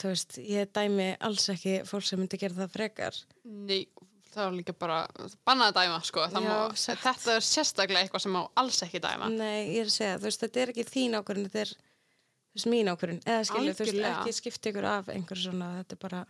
þú 0.00 0.10
veist 0.12 0.38
ég 0.40 0.72
dæmi 0.74 1.10
alls 1.28 1.48
ekki 1.52 1.80
fólk 1.88 2.06
sem 2.08 2.20
myndi 2.22 2.40
gera 2.40 2.56
það 2.62 2.74
frekar 2.78 3.20
Nei, 3.44 3.86
það 4.34 4.48
var 4.48 4.56
líka 4.58 4.74
bara 4.78 4.98
bannað 5.46 5.70
að 5.70 5.76
dæma, 5.78 5.98
sko. 6.08 6.26
Það 6.32 6.46
Já, 6.46 6.50
Má, 6.50 6.78
þetta 6.84 7.34
er 7.34 7.46
sérstaklega 7.46 8.04
eitthvað 8.04 8.24
sem 8.24 8.34
má 8.34 8.40
alls 8.60 8.80
ekki 8.86 9.00
dæma. 9.04 9.28
Nei, 9.32 9.74
ég 9.76 9.84
er 9.84 9.90
að 9.90 9.94
segja, 9.94 10.18
þú 10.18 10.28
veist, 10.28 10.44
þetta 10.44 10.62
er 10.62 10.72
ekki 10.72 10.86
þín 10.88 11.18
ákvörðin, 11.18 11.48
þetta 11.50 11.62
er 11.62 11.72
þú 11.74 12.58
veist, 12.58 12.70
mín 12.72 12.90
ákvörðin, 12.90 13.20
eða 13.24 13.46
skilju, 13.50 13.74
þú 13.74 13.84
veist, 13.84 13.94
Algjörlega. 13.94 14.16
ekki 14.24 14.36
skipta 14.38 14.72
ykkur 14.72 14.88
af 14.90 15.10
einhver 15.14 15.42
svona, 15.44 15.70
þetta 15.80 15.96
er 15.96 16.02
bara, 16.04 16.22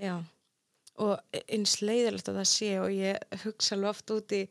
já, 0.00 0.14
og 1.00 1.38
eins 1.48 1.78
leiðilegt 1.80 2.28
að 2.28 2.38
það 2.42 2.48
sé 2.50 2.70
og 2.82 2.92
ég 2.92 3.40
hugsa 3.44 3.76
alveg 3.76 3.90
oft 3.94 4.12
út 4.16 4.34
í 4.36 4.42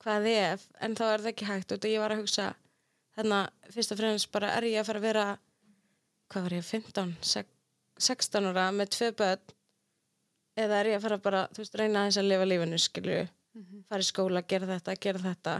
hvað 0.00 0.28
ef, 0.32 0.66
en 0.80 0.94
þá 0.96 1.02
er 1.10 1.22
það 1.24 1.30
ekki 1.34 1.48
hægt. 1.50 1.72
Og 1.76 1.86
ég 1.90 2.00
var 2.00 2.14
að 2.14 2.22
hugsa, 2.22 2.46
þannig 3.18 3.38
að 3.40 3.74
fyrst 3.76 3.92
og 3.94 4.00
fremst 4.00 4.30
bara 4.32 4.52
er 4.56 4.66
ég 4.70 4.80
að 4.80 4.88
fara 4.88 5.02
að 5.02 5.06
vera, 5.10 5.24
hvað 6.32 6.46
var 6.46 6.56
ég, 6.56 6.64
15, 6.70 7.12
sek- 7.32 7.56
16 8.00 8.48
ára 8.52 8.68
með 8.72 8.94
tvö 8.96 9.10
börn, 9.18 9.52
eða 10.60 10.78
er 10.80 10.90
ég 10.94 10.96
að 11.00 11.04
fara 11.04 11.18
bara, 11.26 11.42
þú 11.52 11.62
veist, 11.64 11.76
reyna 11.80 12.00
aðeins 12.06 12.20
að 12.22 12.30
lifa 12.30 12.48
lífinu, 12.48 12.78
skilju, 12.80 13.18
fara 13.90 14.04
í 14.06 14.08
skóla, 14.08 14.42
gera 14.48 14.70
þetta, 14.72 14.96
gera 15.04 15.22
þetta. 15.26 15.56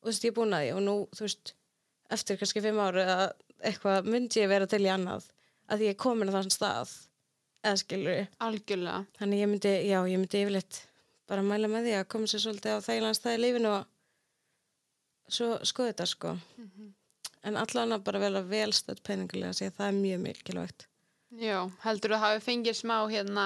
Og 0.00 0.06
þú 0.08 0.12
veist, 0.12 0.24
ég 0.24 0.32
er 0.32 0.36
búin 0.40 0.56
að 0.56 0.64
því 0.64 0.72
og 0.78 0.82
nú, 0.86 0.94
þú 1.12 1.26
veist, 1.26 1.52
eftir 2.16 2.40
kannski 2.40 2.62
fimm 2.64 2.80
ári 2.84 3.04
eða 3.04 3.28
eitthvað 3.62 4.08
myndi 4.10 4.40
ég 4.42 4.48
vera 4.50 4.66
til 4.66 4.82
í 4.84 4.90
annað 4.90 5.28
að 5.72 5.84
ég 5.86 5.92
er 5.94 6.00
komin 6.00 6.28
á 6.32 6.34
þann 6.34 6.50
stað 6.52 6.90
eða 7.62 7.80
skilur 7.80 8.22
Algjörlega. 8.42 9.04
þannig 9.18 9.42
ég 9.42 9.52
myndi, 9.52 9.74
já, 9.88 9.98
ég 10.10 10.18
myndi 10.18 10.42
yfirleitt 10.42 10.82
bara 11.30 11.46
mæla 11.46 11.70
með 11.70 11.88
því 11.88 11.96
að 11.98 12.08
koma 12.14 12.30
sér 12.30 12.44
svolítið 12.44 12.76
á 12.76 13.34
í 13.34 13.40
lífinu 13.40 13.72
og 13.72 13.84
svo 15.32 15.52
skoða 15.64 15.92
þetta 15.92 16.06
sko 16.10 16.36
en 17.42 17.58
allan 17.58 17.96
að 17.96 18.06
bara 18.06 18.22
vera 18.22 18.42
velstödd 18.46 19.02
peningulega 19.06 19.54
því 19.56 19.70
að 19.70 19.76
það 19.78 19.86
er 19.88 20.00
mjög 20.00 20.24
mikilvægt 20.26 20.88
Já, 21.40 21.64
heldur 21.86 22.12
það 22.12 22.24
hafi 22.26 22.42
fengið 22.44 22.76
smá 22.76 22.96
hérna, 23.08 23.44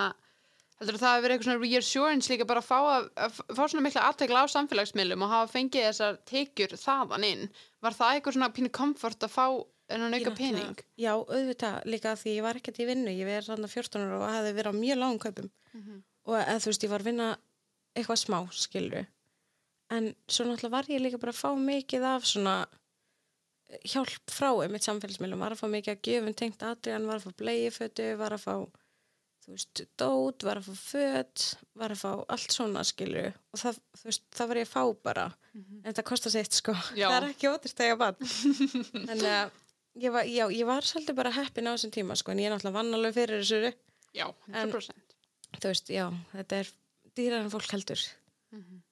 heldur 0.80 0.98
það 0.98 1.12
hafi 1.12 1.22
verið 1.22 1.36
eitthvað 1.36 1.48
svona 1.52 1.62
reassurance 1.62 2.32
líka 2.32 2.46
bara 2.48 2.62
að 2.62 2.66
fá, 2.66 2.78
að, 2.96 3.06
að 3.14 3.36
fá 3.38 3.62
svona 3.62 3.84
mikla 3.84 4.06
aðtekla 4.08 4.42
á 4.42 4.46
samfélagsmiðlum 4.54 5.22
og 5.22 5.30
hafa 5.30 5.52
fengið 5.52 5.86
þessar 5.86 6.18
tekjur 6.26 6.74
þaðan 6.82 7.26
inn. 7.28 7.44
Var 7.86 7.98
það 8.00 8.16
eitthvað 8.16 8.36
svona 8.38 8.50
pínu 8.56 8.72
komfort 8.74 9.22
að 9.22 9.34
fá 9.36 9.46
enn 9.92 10.06
Ég 10.12 10.26
auka 10.26 10.36
pening? 10.38 10.84
Já, 10.98 11.12
auðvitað, 11.14 11.76
líka 11.86 12.14
því 12.18 12.36
ég 12.38 12.46
var 12.46 12.58
ekkert 12.60 12.80
í 12.82 12.88
vinnu 12.88 13.12
ég 13.14 13.28
verið 13.28 13.50
þarna 13.52 13.70
14 13.70 14.06
ára 14.06 14.22
og 14.22 14.32
hefði 14.34 14.54
verið 14.60 14.72
á 14.72 14.80
mjög 14.80 15.02
lágum 15.02 15.20
kaupum. 15.22 15.50
Og 16.26 16.38
eða 16.40 16.62
þú 16.62 16.72
veist, 16.72 16.86
ég 16.86 16.90
var 16.90 17.04
að 17.04 17.10
vinna 17.12 17.28
eitthvað 17.96 18.22
smá, 18.24 18.40
skilur 18.52 19.06
en 19.94 20.10
svo 20.26 20.46
náttúrulega 20.46 20.74
var 20.74 20.88
ég 20.90 21.02
líka 21.02 21.20
bara 21.22 21.34
að 21.34 21.42
fá 21.42 21.52
mikið 21.58 22.06
af 22.10 22.26
svona 22.26 22.56
hjálp 23.86 24.30
frá 24.30 24.50
einmitt 24.62 24.86
samfélagsmiðlum, 24.86 25.42
var 25.42 25.54
að 25.54 25.62
fá 25.62 25.68
mikið 25.70 25.94
að 25.94 26.02
gefum 26.08 26.34
tengt 26.38 26.64
Adrian, 26.66 27.06
var 27.08 27.20
að 27.20 27.26
fá 27.26 27.38
bleiðifötu 27.42 28.08
var 28.18 28.34
að 28.36 28.44
fá, 28.44 28.54
þú 29.42 29.54
veist, 29.54 29.82
dót 29.98 30.46
var 30.46 30.60
að 30.60 30.68
fá 30.68 30.76
föt, 30.82 31.46
var 31.78 31.94
að 31.94 32.02
fá 32.02 32.10
allt 32.34 32.54
svona, 32.54 32.84
skilur 32.86 33.32
og 33.34 33.62
það, 33.62 33.80
þú 34.00 34.10
veist, 34.10 34.26
það 34.38 34.52
var 34.52 34.60
ég 34.62 34.68
að 34.68 34.74
fá 34.74 34.82
bara. 35.10 35.26
En 35.56 35.94
það 35.96 36.08
kostar 36.10 36.34
sitt, 36.34 36.58
sko, 36.60 36.74
Já. 36.98 37.08
það 37.10 37.18
er 37.20 37.28
ekki 37.30 37.52
ótrist 37.52 37.82
að 37.82 37.90
ég 40.02 40.10
að 40.10 40.16
var, 40.16 40.24
já, 40.28 40.44
ég 40.52 40.66
var 40.68 40.84
svolítið 40.86 41.16
bara 41.18 41.32
heppin 41.36 41.68
á 41.68 41.72
þessum 41.76 41.92
tíma 41.94 42.16
sko, 42.20 42.32
en 42.34 42.40
ég 42.42 42.50
er 42.50 42.54
náttúrulega 42.56 42.78
vann 42.80 42.94
alveg 42.98 43.14
fyrir 43.16 43.42
þessu 43.44 43.72
Já, 44.16 44.26
100%. 44.52 45.16
þú 45.60 45.70
veist, 45.72 45.88
já, 45.92 46.06
þetta 46.34 46.60
er 46.62 46.70
dýrar 47.16 47.44
en 47.46 47.52
fólk 47.54 47.70
heldur 47.76 48.02
mm 48.52 48.56
Mhm. 48.56 48.82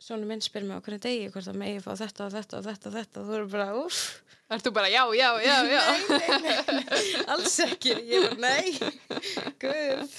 Svona 0.00 0.24
minn 0.24 0.40
spyr 0.40 0.64
mig 0.64 0.72
á 0.72 0.80
hvernig 0.80 1.00
degi 1.04 1.26
hvort 1.28 1.44
það 1.44 1.56
megi 1.60 1.80
fá 1.84 1.90
þetta 1.92 2.24
og 2.24 2.32
þetta 2.32 2.56
og 2.56 2.64
þetta 2.64 2.86
og 2.88 2.94
þetta 2.94 3.22
þú 3.26 3.34
eru 3.36 3.48
bara, 3.52 3.66
uff, 3.76 4.22
Það 4.50 4.62
þú 4.64 4.70
bara, 4.78 4.88
já, 4.90 5.02
já, 5.14 5.28
já, 5.44 5.56
já. 5.70 5.82
alls 7.34 7.58
ekki 7.66 7.92
ég 8.08 8.24
var, 8.24 8.38
nei, 8.40 8.72
guð 9.60 10.14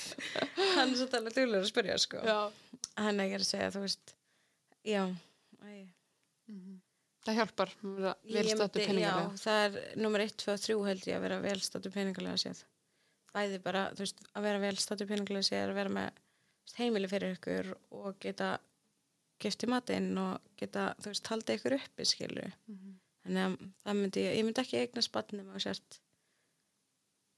hann 0.75 0.93
er 0.93 0.95
svolítið 0.99 1.17
alveg 1.17 1.33
djúlega 1.35 1.63
að 1.63 1.69
spyrja 1.71 1.97
sko, 2.03 2.21
já. 2.29 2.37
hann 3.01 3.19
er 3.19 3.25
ekki 3.25 3.39
að 3.41 3.47
segja 3.49 3.71
þú 3.73 3.81
veist, 3.87 4.13
já 4.85 5.01
æ. 5.65 5.73
Það 7.21 7.35
hjálpar 7.37 7.69
að 7.69 8.05
myndi- 8.25 8.41
peningarlega. 8.81 9.23
Já, 9.31 9.41
það 9.45 9.59
er 9.65 10.01
nummer 10.01 10.23
1, 10.25 10.35
2 10.41 10.51
og 10.55 10.59
3 10.65 10.85
held 10.89 11.05
ég 11.11 11.17
að 11.19 11.21
vera 11.27 11.39
velstættu 11.43 11.91
peningalega 11.93 12.39
séð. 12.41 12.63
Bæði 13.35 13.59
bara, 13.63 13.83
þú 13.95 14.03
veist, 14.05 14.23
að 14.35 14.41
vera 14.47 14.59
velstættu 14.63 15.07
peningalega 15.07 15.47
séð 15.47 15.61
er 15.63 15.69
að 15.73 15.79
vera 15.81 15.89
með 15.97 16.09
heimili 16.79 17.07
fyrir 17.11 17.35
ykkur 17.37 17.69
og 17.91 18.17
geta 18.19 18.49
gifti 19.41 19.67
matinn 19.69 20.09
og 20.21 20.39
geta, 20.57 20.87
þú 21.01 21.11
veist, 21.13 21.27
halda 21.31 21.55
ykkur 21.57 21.77
uppi, 21.77 22.05
skilur. 22.05 22.51
Þannig 23.21 23.43
að 23.45 23.55
það 23.85 23.99
myndi, 24.01 24.21
ég 24.25 24.45
myndi 24.47 24.61
ekki 24.65 24.79
eigna 24.81 25.01
spannum 25.05 25.53
og 25.53 25.61
sért 25.61 25.99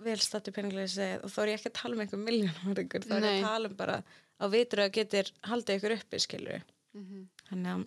velstættu 0.03 0.51
peningalega 0.55 0.89
séð 0.91 1.23
og 1.23 1.31
þá 1.31 1.39
er 1.43 1.51
ég 1.51 1.59
ekki 1.59 1.69
að 1.71 1.77
tala 1.79 1.95
um 1.97 2.01
einhver 2.03 2.21
miljónum 2.23 2.79
ykkur, 2.83 3.03
þá 3.07 3.13
er 3.17 3.23
ég 3.23 3.43
að 3.43 3.47
tala 3.47 3.69
um 3.69 3.75
bara 3.79 3.97
á 4.39 4.45
vitur 4.51 4.81
að 4.83 4.91
getur 4.97 5.29
halda 5.47 5.75
ykkur 5.77 5.95
uppi, 5.99 6.19
skilur. 6.23 6.63
Þannig 7.49 7.69
að, 7.73 7.83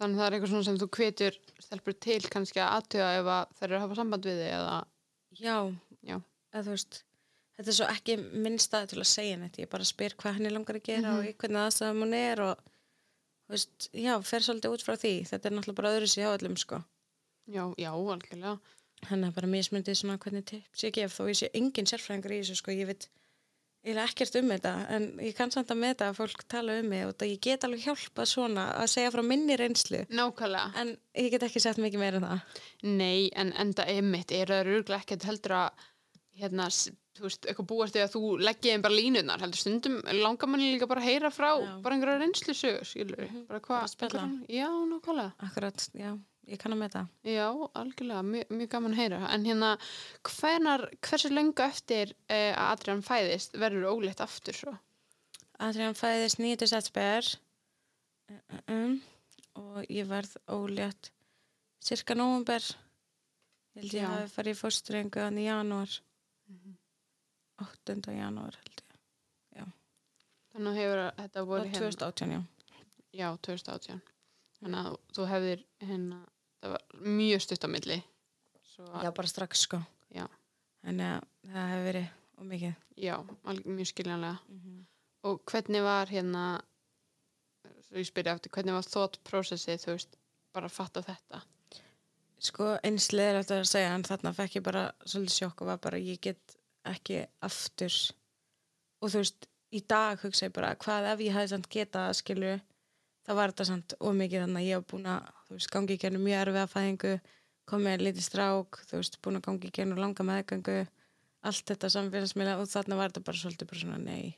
Þannig 0.00 0.16
að 0.16 0.20
það 0.20 0.26
er 0.26 0.36
eitthvað 0.36 0.52
svona 0.54 0.66
sem 0.66 0.80
þú 0.80 0.88
hvetur 0.96 1.38
stelpur 1.60 1.96
til 2.06 2.20
kannski 2.32 2.62
að 2.64 2.74
aðtöða 2.78 3.12
ef 3.18 3.30
að 3.36 3.54
þær 3.58 3.66
eru 3.68 3.76
að 3.78 3.84
hafa 3.84 3.98
samband 3.98 4.28
við 4.30 4.40
þig 4.40 4.52
eða, 4.56 4.76
já, 5.36 5.56
já, 6.08 6.16
að 6.56 6.68
þú 6.68 6.76
veist 6.76 7.00
þetta 7.60 7.72
er 7.72 7.76
svo 7.76 7.88
ekki 7.92 8.16
minn 8.46 8.56
stað 8.62 8.86
til 8.94 9.00
að 9.02 9.10
segja 9.10 9.36
neitt. 9.36 9.60
Ég 9.60 9.68
bara 9.70 9.84
spyr 9.84 10.16
hvað 10.16 10.38
henni 10.38 10.52
langar 10.54 10.78
að 10.80 10.86
gera 10.88 11.14
og 11.18 11.28
í 11.28 11.34
hvernig 11.36 11.60
aðstæðum 11.66 12.04
hún 12.06 12.16
er 12.16 12.40
og 12.46 12.62
veist, 13.52 13.90
já, 13.92 14.14
fer 14.24 14.46
svolítið 14.46 14.76
út 14.76 14.84
frá 14.86 14.94
því. 14.96 15.14
Þetta 15.28 15.50
er 15.50 15.56
náttúrulega 15.56 15.80
bara 15.82 15.94
öðru 15.98 16.08
sér 16.08 16.24
hjá 16.24 16.32
öllum 16.38 16.56
sko. 16.60 16.80
Já, 17.50 17.64
já, 17.76 17.90
algjörlega. 17.92 18.58
hann 19.08 19.24
er 19.24 19.32
bara 19.32 19.48
mismyndið 19.48 19.96
svona 19.96 20.18
hvernig 20.20 20.44
tips 20.48 20.84
ég 20.84 20.96
gef 20.96 21.14
þó. 21.16 21.22
Ég 21.30 21.38
sé 21.38 21.48
engin 21.56 21.88
sérfræðingar 21.88 22.34
í 22.36 22.40
þessu 22.42 22.58
sko, 22.60 22.74
ég 22.76 22.88
veit 22.90 23.06
eiginlega 23.80 24.08
ekkert 24.10 24.36
um 24.40 24.50
þetta 24.52 24.72
en 24.96 25.04
ég 25.24 25.36
kann 25.38 25.52
samt 25.54 25.70
að 25.72 25.78
meta 25.80 26.08
að 26.10 26.18
fólk 26.20 26.42
tala 26.52 26.78
um 26.82 26.88
mig 26.92 27.06
og 27.08 27.14
það 27.16 27.30
ég 27.32 27.40
get 27.46 27.64
alveg 27.64 27.84
hjálpað 27.86 28.28
svona 28.28 28.66
að 28.76 28.90
segja 28.92 29.12
frá 29.14 29.22
minni 29.24 29.56
reynslu 29.56 30.02
Nákvæmlega. 30.12 30.72
en 30.82 30.90
ég 31.16 31.30
get 31.32 31.46
ekki 31.48 31.62
sagt 31.64 31.80
mikið 31.80 32.02
meira 32.02 32.20
en 32.20 32.26
það 32.28 32.58
Nei, 32.98 33.30
en 33.40 33.54
enda 33.56 33.86
einmitt 33.88 34.34
er 34.36 34.52
það 34.52 34.66
örgulega 34.74 35.00
ekkert 35.00 35.24
heldur 35.30 35.56
að 35.62 35.86
hérna, 36.40 36.68
þú 37.16 37.26
veist, 37.26 37.44
eitthvað 37.48 37.68
búast 37.72 37.96
að 38.00 38.12
þú 38.14 38.22
leggja 38.40 38.72
einn 38.74 38.84
bara 38.84 38.96
línunar, 38.96 39.40
heldur 39.44 39.60
stundum 39.60 39.98
langar 40.22 40.48
manni 40.48 40.70
líka 40.74 40.86
bara 40.88 41.02
að 41.02 41.08
heyra 41.10 41.30
frá 41.34 41.50
Já. 41.60 41.72
bara 41.84 41.96
einhverja 41.96 42.20
reynslu 42.22 42.54
sögur, 42.56 42.86
skilur 42.88 43.20
við, 43.24 43.34
bara 43.48 43.60
bara 43.60 43.90
hvað 44.14 44.38
Já, 44.48 44.68
nákvæmlega. 44.92 45.32
akkurat, 45.48 45.88
já, 45.96 46.12
ég 46.50 46.58
kann 46.60 46.74
að 46.74 46.82
meta 46.82 47.04
Já, 47.26 47.46
algjörlega, 47.78 48.22
mjög, 48.26 48.50
mjög 48.58 48.70
gaman 48.74 48.96
að 48.96 49.00
heyra. 49.02 49.20
En 49.34 49.46
hérna, 49.46 49.70
hvenar, 50.26 50.86
hversu 51.06 51.30
löngu 51.32 51.64
eftir 51.64 52.14
eh, 52.26 52.50
að 52.50 52.74
Adrian 52.74 53.04
fæðist 53.06 53.56
verður 53.60 53.88
óleitt 53.92 54.22
aftur 54.24 54.58
svo? 54.58 54.74
Adrian 55.60 55.96
fæðist 55.98 56.40
9. 56.40 56.68
september 56.70 57.30
um, 58.66 59.00
og 59.60 59.80
ég 59.88 60.08
verð 60.08 60.36
ólétt 60.50 61.10
cirka 61.84 62.16
nóvumber 62.16 62.64
ég 62.64 63.82
held 63.82 63.96
ég 63.96 64.04
Já. 64.04 64.10
hafi 64.14 64.30
farið 64.34 64.56
í 64.56 64.60
fóstrengu 64.60 65.24
hann 65.24 65.40
í 65.40 65.48
janúar. 65.48 65.98
8. 67.60 67.98
janúar 68.16 68.56
held 68.56 68.80
ég. 68.80 68.86
Þannig 70.50 70.80
hefur 70.80 71.02
þetta 71.20 71.44
voru 71.46 71.66
hérna. 71.68 71.78
2018, 71.78 72.32
já. 72.34 72.40
Já, 73.10 73.28
2018 73.46 74.00
Þannig 74.60 74.80
að 74.80 74.96
þú 75.16 75.26
hefðir 75.30 75.62
hérna, 75.88 76.18
það 76.60 76.74
var 76.76 76.84
mjög 77.18 77.44
stutt 77.44 77.66
á 77.66 77.68
milli. 77.70 77.98
Svo, 78.72 78.86
já, 79.02 79.10
bara 79.16 79.30
strax 79.30 79.66
sko. 79.66 79.80
Já. 80.14 80.26
en 80.84 80.98
ja, 80.98 81.20
það 81.46 81.70
hefur 81.70 81.86
verið 81.90 82.08
og 82.40 82.46
mikið. 82.48 82.74
Já 82.96 83.14
mjög 83.64 83.90
skiljanlega. 83.92 84.38
Mhm. 84.48 84.86
Og 85.28 85.42
hvernig 85.44 85.82
var 85.84 86.06
hérna 86.08 86.44
ég 87.92 88.06
spyrja 88.06 88.34
eftir, 88.34 88.50
hvernig 88.54 88.72
var 88.72 88.86
thought 88.86 89.18
processið, 89.24 89.82
þú 89.82 89.96
veist, 89.96 90.16
bara 90.54 90.70
að 90.70 90.76
fatta 90.76 91.02
þetta? 91.02 91.42
Sko 92.40 92.70
eins 92.86 93.10
leðilegt 93.12 93.50
að 93.52 93.66
segja 93.68 93.92
en 93.94 94.06
þarna 94.06 94.32
fekk 94.32 94.56
ég 94.56 94.64
bara 94.64 94.86
svolítið 95.04 95.36
sjokk 95.36 95.60
og 95.60 95.66
var 95.74 95.80
bara 95.84 95.98
ég 96.00 96.20
get 96.24 96.56
ekki 96.88 97.26
aftur. 97.44 97.92
Og 99.02 99.12
þú 99.12 99.20
veist 99.20 99.48
í 99.76 99.82
dag 99.86 100.22
hugsa 100.24 100.48
ég 100.48 100.54
bara 100.56 100.72
hvað 100.80 101.10
ef 101.12 101.22
ég 101.26 101.36
hefði 101.36 101.52
samt 101.52 101.68
getað 101.68 102.14
skilju 102.18 102.54
þá 103.26 103.34
var 103.36 103.52
þetta 103.52 103.66
samt 103.68 103.94
ómikið 104.00 104.44
þannig 104.46 104.62
að 104.62 104.68
ég 104.70 104.80
hef 104.80 104.88
búin 104.90 105.10
að 105.10 105.28
þú 105.50 105.58
veist 105.58 105.70
gangi 105.74 105.96
í 105.96 106.00
gennum 106.00 106.22
mjög 106.22 106.44
erfið 106.44 106.62
að 106.62 106.72
fæðingu 106.74 107.12
komið 107.70 108.04
lítið 108.06 108.26
strák 108.26 108.76
þú 108.86 109.00
veist 109.00 109.16
búin 109.24 109.38
að 109.40 109.46
gangi 109.48 109.66
í 109.66 109.74
gennum 109.74 109.98
langa 109.98 110.26
meðgöngu 110.26 110.76
allt 111.50 111.64
þetta 111.72 111.90
samfélagsmiðla 111.90 112.54
og 112.60 112.68
þarna 112.70 112.98
var 113.00 113.10
þetta 113.10 113.24
bara 113.26 113.40
svolítið 113.40 113.70
bara 113.70 113.82
svona 113.82 113.98
nei. 114.04 114.36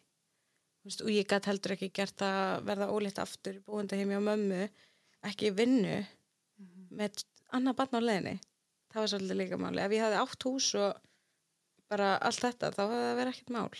Þú 0.82 0.88
veist, 0.88 1.04
og 1.04 1.10
ég 1.12 1.28
gæti 1.30 1.50
heldur 1.50 1.74
ekki 1.76 1.90
gert 1.94 2.24
að 2.24 2.64
verða 2.70 2.90
ólétt 2.94 3.20
aftur 3.22 3.58
í 3.58 3.64
búandi 3.66 3.98
heimi 3.98 4.16
á 4.18 4.22
mömmu 4.22 4.62
ekki 5.28 5.50
í 5.50 5.54
vinnu 5.58 5.98
með 6.96 7.22
annað 7.52 7.78
barn 7.82 7.98
á 7.98 8.00
leiðinni. 8.02 8.36
Það 8.92 9.02
var 9.02 9.12
svolítið 9.12 9.40
líka 9.40 9.60
máli 9.60 9.82
ef 9.82 9.96
ég 9.96 10.04
hafði 10.06 10.22
átt 10.22 10.48
hús 10.48 10.70
og 10.78 10.90
bara 11.92 12.14
allt 12.24 12.42
þetta 12.46 12.72
þá 12.72 12.82
hefði 12.86 13.04
það 13.04 13.20
verið 13.20 13.34
ekkert 13.34 13.54
mál. 13.58 13.70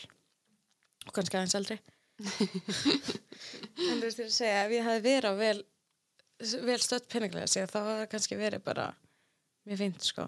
Og 1.07 1.17
kannski 1.17 1.39
aðeins 1.39 1.59
aldrei 1.59 1.81
en 2.23 3.99
þú 3.99 4.05
veist 4.05 4.19
þér 4.19 4.29
að 4.29 4.35
segja 4.35 4.59
ef 4.63 4.75
ég 4.75 4.85
hefði 4.87 5.03
verið 5.07 5.33
á 5.33 5.35
vel, 5.39 5.61
vel 6.41 6.79
stödd 6.83 7.09
peninglega 7.13 7.47
sig 7.51 7.67
þá 7.71 7.79
hefði 7.81 7.99
það 8.01 8.09
kannski 8.15 8.39
verið 8.41 8.65
bara 8.67 8.89
mér 9.69 9.79
fint 9.79 10.03
sko. 10.05 10.27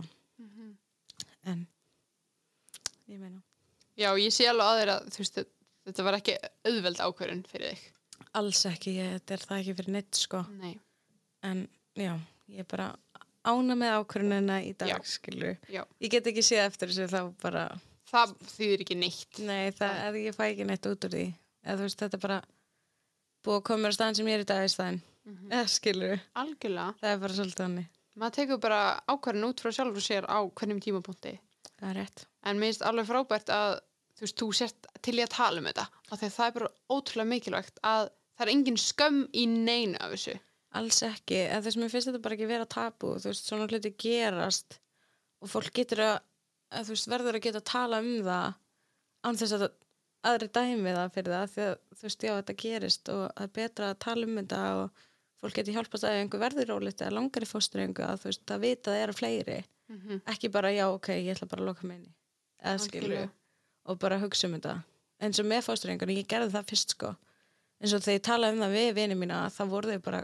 En 1.44 1.66
ég 3.10 3.18
meina. 3.20 3.42
Já, 3.98 4.10
ég 4.18 4.32
sé 4.34 4.46
alveg 4.48 4.88
að 4.90 5.08
þú 5.14 5.20
veist, 5.22 5.40
þetta 5.86 6.06
var 6.06 6.16
ekki 6.18 6.36
auðveld 6.66 7.02
ákvörðun 7.04 7.44
fyrir 7.50 7.74
þig. 7.74 7.82
Alls 8.38 8.64
ekki, 8.66 8.96
ég, 8.98 9.10
þetta 9.18 9.34
er 9.36 9.44
það 9.44 9.60
ekki 9.60 9.74
fyrir 9.80 9.94
neitt 9.94 10.18
sko. 10.18 10.40
Nei, 10.58 10.74
en 11.46 11.66
já, 11.98 12.14
ég 12.50 12.64
er 12.64 12.68
bara 12.70 12.88
ána 13.44 13.76
með 13.78 13.98
ákvörunina 14.00 14.60
í 14.64 14.72
dag 14.80 14.88
Já. 14.88 14.96
skilur 15.04 15.58
já, 15.68 15.82
ég 16.00 16.12
get 16.14 16.30
ekki 16.30 16.42
séð 16.42 16.62
eftir 16.64 16.88
þessu 16.88 17.10
þá 17.12 17.34
bara 17.42 17.64
það 18.08 18.32
þýðir 18.54 18.84
ekki 18.86 18.96
neitt. 18.98 19.40
Nei, 19.44 19.68
það, 19.76 19.98
eða 20.08 20.22
ég 20.24 20.38
fæ 20.38 20.44
ekki 20.48 20.68
neitt 20.70 20.88
út 20.88 21.06
úr 21.08 21.14
því. 21.18 21.26
Eða 21.64 21.84
veist, 21.84 22.00
þetta 22.00 22.18
er 22.18 22.24
bara 22.24 22.40
búið 23.44 23.58
að 23.60 23.66
koma 23.68 23.92
á 23.92 23.96
staðan 23.96 24.18
sem 24.18 24.30
ég 24.32 24.38
er 24.40 24.46
í 24.46 24.48
dag 24.48 24.64
í 24.64 24.72
staðin 24.72 25.02
Mhm. 25.24 25.50
eða 25.50 25.68
skilur, 25.72 26.20
Algjörlega, 26.36 26.94
það 27.00 27.12
er 27.14 27.20
bara 27.22 27.36
svolítið 27.38 27.64
hannig 27.64 27.90
maður 28.18 28.36
tekur 28.38 28.60
bara 28.62 28.80
ákvörðun 29.10 29.48
út 29.48 29.62
frá 29.62 29.72
sjálfur 29.74 30.04
sér 30.04 30.26
á 30.30 30.38
hvernig 30.46 30.82
tímapunkti. 30.84 31.34
Það 31.80 31.88
er 31.90 31.98
rétt. 31.98 32.24
En 32.46 32.60
mér 32.60 32.70
finnst 32.70 32.86
alveg 32.86 33.08
frábært 33.08 33.50
að 33.52 33.78
þú 34.14 34.26
veist, 34.26 34.36
þú 34.38 34.48
sért 34.54 34.88
til 35.02 35.16
í 35.18 35.24
að 35.24 35.32
tala 35.34 35.62
um 35.62 35.68
þetta. 35.70 35.86
Því 36.10 36.28
að 36.28 36.36
það 36.36 36.46
er 36.46 36.56
bara 36.58 36.72
ótrúlega 36.94 37.30
mikilvægt 37.32 37.80
að 37.82 38.10
það 38.34 38.46
er 38.46 38.52
engin 38.54 38.80
skömm 38.80 39.22
í 39.34 39.46
neinu 39.50 39.98
af 39.98 40.14
þessu. 40.14 40.36
Alls 40.74 41.00
ekki, 41.06 41.38
eða 41.46 41.62
þess 41.64 41.76
að 41.78 41.82
mér 41.82 41.92
finnst 41.94 42.10
þetta 42.10 42.22
bara 42.22 42.36
ekki 42.38 42.50
vera 42.50 42.66
tabu, 42.66 43.14
þú 43.22 43.30
veist, 43.30 43.48
svona 43.48 43.68
hluti 43.70 43.94
gerast 44.04 44.78
og 45.42 45.50
fólk 45.50 45.74
getur 45.76 46.02
að, 46.02 46.14
að 46.74 46.88
þú 46.88 46.94
veist, 46.96 47.10
verður 47.10 47.38
að 47.38 47.44
geta 47.46 47.62
að 47.62 47.70
tala 47.70 48.00
um 48.02 48.14
það 48.26 48.46
án 49.24 49.38
þess 49.40 49.56
að 49.58 49.66
aðri 50.24 50.48
dæmi 50.56 50.94
það 50.96 51.12
fyrir 51.14 51.34
það, 51.36 51.50
því 51.54 51.66
að 51.68 51.74
þú 51.94 52.06
veist, 52.08 52.26
já, 52.26 52.32
þetta 52.40 52.56
gerist 52.64 53.10
og 53.12 53.22
það 53.28 53.44
er 53.46 53.52
betra 53.58 53.90
að 53.92 54.00
tala 54.06 54.26
um 54.26 54.38
þetta 54.40 54.62
og 54.80 55.04
fólk 55.44 55.58
getur 55.58 55.76
hjálpast 55.76 56.06
að 56.08 56.18
einhver 56.22 56.42
verður 56.42 56.70
rólegt 56.72 57.02
eða 57.04 57.16
langar 57.18 57.44
í 57.44 57.48
fósturöngu 57.48 58.04
að 58.04 58.22
þú 58.22 58.30
veist, 58.30 58.44
að 58.50 58.64
vita 58.64 58.90
að 58.90 58.96
það 58.96 59.04
eru 59.04 59.16
fleiri. 59.20 59.58
Mm 59.92 60.00
-hmm. 60.00 60.20
ekki 60.32 60.48
bara 60.48 60.72
já, 60.72 60.86
ok, 60.88 61.08
ég 61.12 61.34
ætla 61.34 61.48
bara 61.50 61.62
að 61.62 61.68
loka 61.68 61.86
mig 61.86 61.98
inni 61.98 62.14
eða 62.64 62.78
skilju 62.80 63.24
og 63.84 63.98
bara 63.98 64.18
hugsa 64.18 64.46
um 64.48 64.54
þetta. 64.54 64.82
Eins 65.20 65.38
og 65.38 65.46
með 65.46 65.66
fósturrengunni, 65.66 66.16
ég 66.16 66.26
gerði 66.26 66.50
það 66.56 66.68
fyrst 66.70 66.90
sko. 66.96 67.14
Eins 67.80 67.92
og 67.92 68.00
þegar 68.00 68.18
ég 68.18 68.24
talaði 68.24 68.56
um 68.56 68.62
það 68.64 68.76
við 68.78 68.94
vini 68.94 69.14
mína 69.14 69.50
þá 69.50 69.64
voru 69.68 69.92
þau 69.92 70.00
bara 70.00 70.20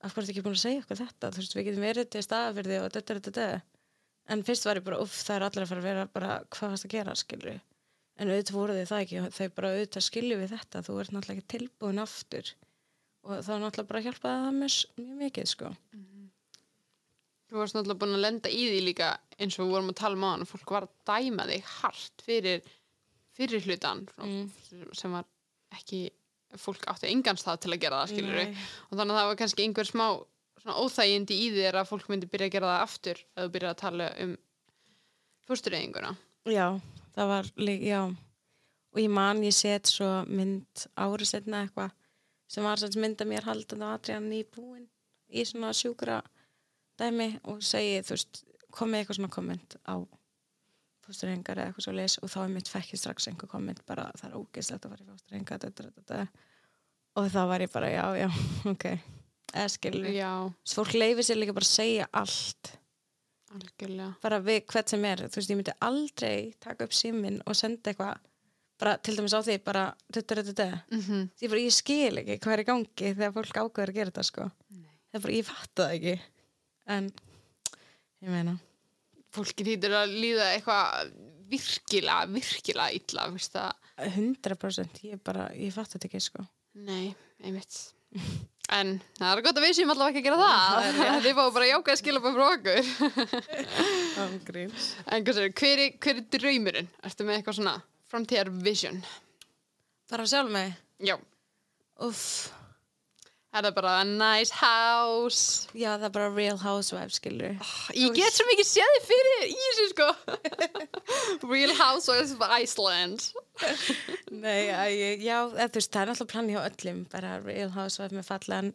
af 0.00 0.14
hverju 0.14 0.22
ertu 0.22 0.32
ekki 0.32 0.42
búin 0.42 0.58
að 0.58 0.64
segja 0.66 0.82
okkur 0.82 0.96
þetta? 0.96 1.30
Þú 1.30 1.36
veist, 1.36 1.56
við 1.56 1.64
getum 1.64 1.82
verið 1.86 2.10
til 2.10 2.22
því 2.22 2.78
og 2.80 2.90
þetta, 2.90 3.14
þetta, 3.14 3.30
þetta 3.30 3.62
en 4.30 4.44
fyrst 4.46 4.66
var 4.66 4.78
ég 4.78 4.86
bara, 4.86 5.00
uff, 5.02 5.16
það 5.26 5.36
er 5.36 5.46
allir 5.46 5.64
að 5.64 5.70
fara 5.70 5.82
að 5.82 5.88
vera 5.88 6.06
bara, 6.06 6.30
hvað 6.54 6.72
varst 6.74 6.86
að 6.86 6.94
gera, 6.94 7.14
skilju 7.18 7.56
en 8.20 8.30
auðvitað 8.30 8.56
voru 8.56 8.76
þau 8.76 8.90
það 8.90 9.04
ekki, 9.04 9.22
þau 9.36 9.46
bara 9.56 9.70
auðvitað 9.74 10.06
skilju 10.06 10.38
við 10.40 10.52
þetta, 10.54 10.82
þú 10.86 10.96
ert 11.00 11.14
náttúrulega 11.14 11.40
ekki 11.40 11.52
tilbúin 11.54 12.02
aftur 12.02 12.52
og 13.24 13.40
það 13.44 13.54
er 13.56 13.62
náttúrulega 13.64 13.88
bara 13.90 14.00
að 14.00 14.06
hjálpa 14.08 14.34
það 14.34 14.54
mjög, 14.60 14.76
mjög 15.00 15.18
mikið, 15.24 15.48
sko. 15.54 15.70
Þú 17.50 17.58
varst 17.58 17.74
náttúrulega 17.76 18.00
búin 18.04 18.14
að 18.16 18.22
lenda 18.24 18.52
í 18.54 18.62
því 18.70 18.80
líka 18.86 19.08
eins 19.42 19.56
og 19.58 19.66
við 19.66 19.74
vorum 19.74 19.90
að 19.92 19.98
tala 20.00 20.16
um 20.18 20.24
á 20.26 20.30
hann 20.36 20.46
fólk 20.48 20.70
var 20.76 20.86
að 20.86 20.94
dæma 21.10 21.46
þig 21.50 21.64
hart 21.80 22.24
fyrir 22.26 22.62
fyrir 23.40 23.64
hlutan 23.66 24.04
Mm. 24.20 24.50
sem 24.94 25.12
var 25.12 25.24
ekki 25.74 26.10
fólk 26.58 26.84
átti 26.90 27.08
engans 27.10 27.42
það 27.46 27.60
til 27.62 27.72
að 27.74 27.80
gera 27.80 28.00
það 28.04 28.12
skilur 28.12 28.38
Nei. 28.40 28.54
og 28.90 28.98
þannig 28.98 29.14
að 29.14 29.18
það 29.20 29.28
var 29.30 29.38
kannski 29.40 29.64
einhver 29.66 29.86
smá 29.90 30.06
óþægindi 30.60 31.36
í 31.40 31.50
þér 31.54 31.78
að 31.80 31.88
fólk 31.90 32.08
myndi 32.10 32.26
byrja 32.30 32.46
að 32.50 32.54
gera 32.56 32.70
það 32.72 32.82
aftur 32.86 33.20
að 33.36 33.44
þú 33.46 33.52
byrja 33.54 33.70
að 33.70 33.78
tala 33.82 34.08
um 34.24 34.32
fórstureyðinguna 35.48 36.10
Já, 36.50 36.66
það 37.14 37.26
var 37.30 37.48
líka, 37.60 37.84
já. 37.86 38.00
Og 38.90 38.98
ég 39.04 39.10
man, 39.14 39.42
ég 39.46 39.54
set 39.54 39.86
svo 39.90 40.08
mynd 40.26 40.86
árið 40.98 41.28
setna 41.30 41.62
eitthvað 41.66 41.90
sem 42.50 42.66
var 42.66 42.82
sem 42.82 42.96
mynda 43.02 43.26
mér 43.28 43.46
haldandi 43.46 43.86
á 43.86 43.94
Adrian 43.94 44.28
nýbúin 44.30 44.86
í 45.30 45.44
svona 45.46 45.70
sjúkra 45.76 46.20
dæmi 47.00 47.32
og 47.48 47.62
segi, 47.64 48.00
þú 48.04 48.16
veist, 48.16 48.42
komið 48.74 49.02
eitthvað 49.02 49.20
svona 49.20 49.34
komment 49.36 49.76
á 49.86 49.94
fósturhengar 51.06 51.58
eða 51.58 51.70
eitthvað 51.70 51.86
svo 51.86 51.94
leis 51.96 52.18
og 52.20 52.30
þá 52.30 52.38
er 52.42 52.54
mitt 52.54 52.70
fekk 52.70 52.94
ég 52.94 53.02
strax 53.02 53.30
einhver 53.30 53.50
komment 53.50 53.82
bara 53.88 54.10
það 54.18 54.28
er 54.28 54.38
ógeðslegt 54.40 54.86
að 54.86 54.94
fara 54.94 55.06
í 55.06 55.10
fósturhengar 55.14 56.28
og 57.18 57.30
þá 57.30 57.40
var 57.50 57.64
ég 57.64 57.72
bara, 57.72 57.88
já, 57.90 58.04
já, 58.22 58.28
ok. 58.72 58.86
Eða 59.50 59.70
skilur, 59.72 60.10
Já, 60.14 60.30
fólk 60.76 60.94
leifir 60.94 61.26
sér 61.26 61.40
líka 61.40 61.54
bara 61.56 61.66
að 61.66 61.72
segja 61.72 62.06
allt. 62.14 62.74
Algjörlega. 63.50 64.12
Bara 64.22 64.38
við 64.46 64.60
hvert 64.70 64.92
sem 64.92 65.06
er. 65.08 65.24
Þú 65.26 65.40
veist, 65.40 65.50
ég 65.50 65.58
myndi 65.58 65.74
aldrei 65.82 66.36
taka 66.62 66.86
upp 66.86 66.94
síminn 66.94 67.40
og 67.42 67.58
senda 67.58 67.90
eitthvað 67.90 68.20
bara 68.80 68.92
til 69.04 69.14
dæmis 69.16 69.34
á 69.36 69.40
því 69.44 69.56
bara 69.64 69.84
mm 70.90 71.00
-hmm. 71.00 71.28
því 71.38 71.46
bara 71.52 71.60
ég 71.60 71.72
skil 71.76 72.18
ekki 72.22 72.38
hvað 72.40 72.52
er 72.52 72.62
í 72.62 72.68
gangi 72.70 73.14
þegar 73.14 73.36
fólk 73.36 73.56
ákveður 73.60 73.90
að 73.92 73.98
gera 73.98 74.10
þetta 74.10 74.24
sko. 74.24 74.44
Það 75.10 75.18
er 75.18 75.22
bara, 75.24 75.34
ég 75.34 75.46
fatta 75.46 75.82
það 75.82 75.94
ekki. 75.96 76.20
En 76.86 77.12
ég 78.22 78.28
meina. 78.30 78.58
Fólki 79.30 79.64
hýtur 79.66 79.92
að 79.94 80.08
líða 80.14 80.52
eitthvað 80.54 81.10
virkilega, 81.50 82.26
virkilega 82.30 82.90
illa 82.94 83.30
veist 83.34 83.52
það? 83.54 83.72
100% 84.06 85.04
ég 85.04 85.18
ég 85.58 85.72
fatta 85.74 85.98
þetta 85.98 86.08
ekki 86.08 86.20
sko. 86.20 86.46
Nei, 86.74 87.14
einmitt. 87.42 87.92
En 88.70 89.00
það 89.18 89.32
er 89.32 89.42
gott 89.42 89.58
að 89.58 89.64
við 89.66 89.76
séum 89.76 89.90
allavega 89.90 90.18
ekki 90.18 90.22
að 90.22 90.28
gera 90.30 90.46
það. 90.46 90.70
Þið 91.24 91.34
fáum 91.38 91.54
bara 91.56 91.70
jákað 91.70 91.92
að 91.92 92.00
skila 92.00 92.20
bara 92.22 92.38
frá 92.38 92.46
okkur 92.54 92.80
En 95.10 95.20
sér, 95.26 95.50
hver, 95.58 95.78
er- 95.86 95.96
hver 95.98 96.16
er 96.20 96.26
draumurinn? 96.36 96.90
Ertu 97.02 97.22
með 97.26 97.36
eitthvað 97.40 97.58
svona 97.58 97.76
framtíðar 98.10 98.52
vision? 98.64 99.02
bara 100.10 100.26
sjálf 100.26 100.50
mig 100.50 100.74
Já, 101.00 101.16
uff, 102.02 102.50
Er 103.50 103.64
það 103.66 103.72
bara 103.80 103.92
a 103.98 104.02
nice 104.06 104.54
house? 104.54 105.66
Já, 105.74 105.96
það 105.96 106.04
er 106.06 106.12
bara 106.14 106.26
real 106.36 106.58
housewife, 106.60 107.16
skilur. 107.16 107.56
Ég 107.98 108.12
get 108.14 108.36
svo 108.36 108.44
mikið 108.46 108.68
séð 108.68 108.92
þið 108.94 109.08
fyrir 109.08 109.46
í 109.48 109.56
þessu 109.64 109.86
sko. 109.90 110.06
Real 111.52 111.72
Housewives 111.74 112.30
of 112.36 112.44
Iceland. 112.46 113.24
Nei, 114.30 114.68
ég, 114.94 115.24
já, 115.26 115.40
veist, 115.50 115.90
það 115.90 116.04
er 116.04 116.12
náttúrulega 116.12 116.30
plan 116.30 116.52
hjá 116.52 116.60
öllum, 116.62 117.02
bara 117.10 117.32
real 117.42 117.74
housewife 117.74 118.14
með 118.14 118.28
fallan 118.28 118.70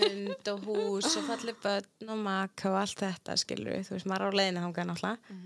hund 0.00 0.52
og 0.56 0.66
hús 0.66 1.14
og 1.14 1.30
falli 1.30 1.54
börn 1.62 2.10
og 2.10 2.22
maka 2.26 2.72
og 2.72 2.80
allt 2.82 3.06
þetta, 3.06 3.38
skilur 3.38 3.78
þú 3.86 3.94
veist, 3.94 4.10
maður 4.10 4.26
er 4.26 4.34
á 4.34 4.38
leiðinu 4.40 4.66
þangað 4.66 4.90
náttúrulega. 4.90 5.38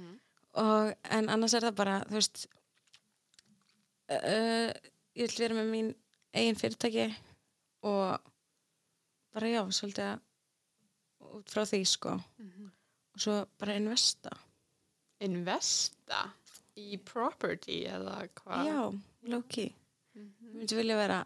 Og, 0.64 0.94
en 1.18 1.28
annars 1.36 1.58
er 1.58 1.68
það 1.68 1.80
bara, 1.84 2.00
þú 2.08 2.16
veist, 2.16 2.46
uh, 4.10 4.70
ég 5.14 5.30
vil 5.30 5.38
vera 5.44 5.56
með 5.58 5.70
mín 5.72 5.90
eigin 6.34 6.58
fyrirtæki 6.58 7.08
og 7.86 8.18
bara 9.34 9.50
já, 9.50 9.60
svolítið 9.74 10.08
að 10.12 10.22
út 11.34 11.50
frá 11.50 11.64
því, 11.66 11.80
sko. 11.88 12.12
Og 13.14 13.22
svo 13.22 13.34
bara 13.58 13.74
investa. 13.78 14.30
Investa 15.24 16.20
í 16.78 16.98
property 17.06 17.84
eða 17.90 18.20
hvað? 18.40 18.68
Já, 18.68 18.80
low-key. 19.32 19.70
Ég 20.14 20.54
myndi 20.54 20.78
vilja 20.78 20.96
vera 20.98 21.20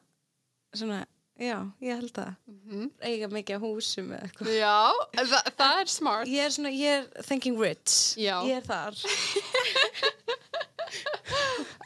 svona, 0.76 1.02
já, 1.40 1.56
ég 1.84 2.00
held 2.00 2.12
það. 2.16 2.34
Mhm. 2.48 2.86
Eiga 3.08 3.28
mikið 3.32 3.56
á 3.56 3.60
húsum 3.64 4.12
eða 4.16 4.28
eitthvað. 4.28 4.52
Já, 4.56 4.76
það, 5.18 5.52
það 5.60 5.80
er 5.82 5.92
smart. 5.92 6.28
Ég 6.32 6.44
er 6.48 6.56
svona, 6.56 6.72
ég 6.72 6.98
er 7.16 7.24
thinking 7.28 7.60
rich. 7.60 7.98
Já. 8.20 8.36
Ég 8.48 8.60
er 8.60 8.68
þar. 8.68 8.96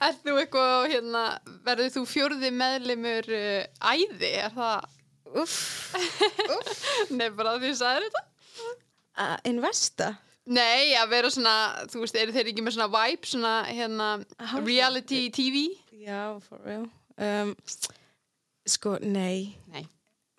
Er 0.03 0.17
þú 0.19 0.35
eitthvað, 0.41 0.89
hérna, 0.93 1.23
verður 1.67 1.93
þú 1.95 2.03
fjórði 2.11 2.51
meðlimur 2.59 3.29
uh, 3.37 3.93
æði? 3.93 4.33
Er 4.43 4.55
það, 4.57 4.99
Uff. 5.43 5.95
nei 7.17 7.29
bara 7.33 7.55
því 7.63 7.71
að 7.73 7.79
sagði 7.79 8.09
þetta? 8.09 8.23
Að 9.23 9.49
investa. 9.53 10.09
Nei, 10.53 10.93
að 10.99 11.13
vera 11.13 11.31
svona, 11.31 11.55
þú 11.93 12.03
veist, 12.03 12.19
eru 12.19 12.35
þeir 12.35 12.51
ekki 12.51 12.65
með 12.67 12.75
svona 12.77 12.91
vibe, 12.93 13.29
svona, 13.31 13.53
hérna, 13.71 14.09
Housewife. 14.41 14.67
reality 14.67 15.21
TV? 15.33 15.63
Já, 16.03 16.23
for 16.43 16.59
real. 16.67 16.89
Um, 17.23 17.53
sko, 18.67 18.97
nei. 19.07 19.53
Nei. 19.71 19.85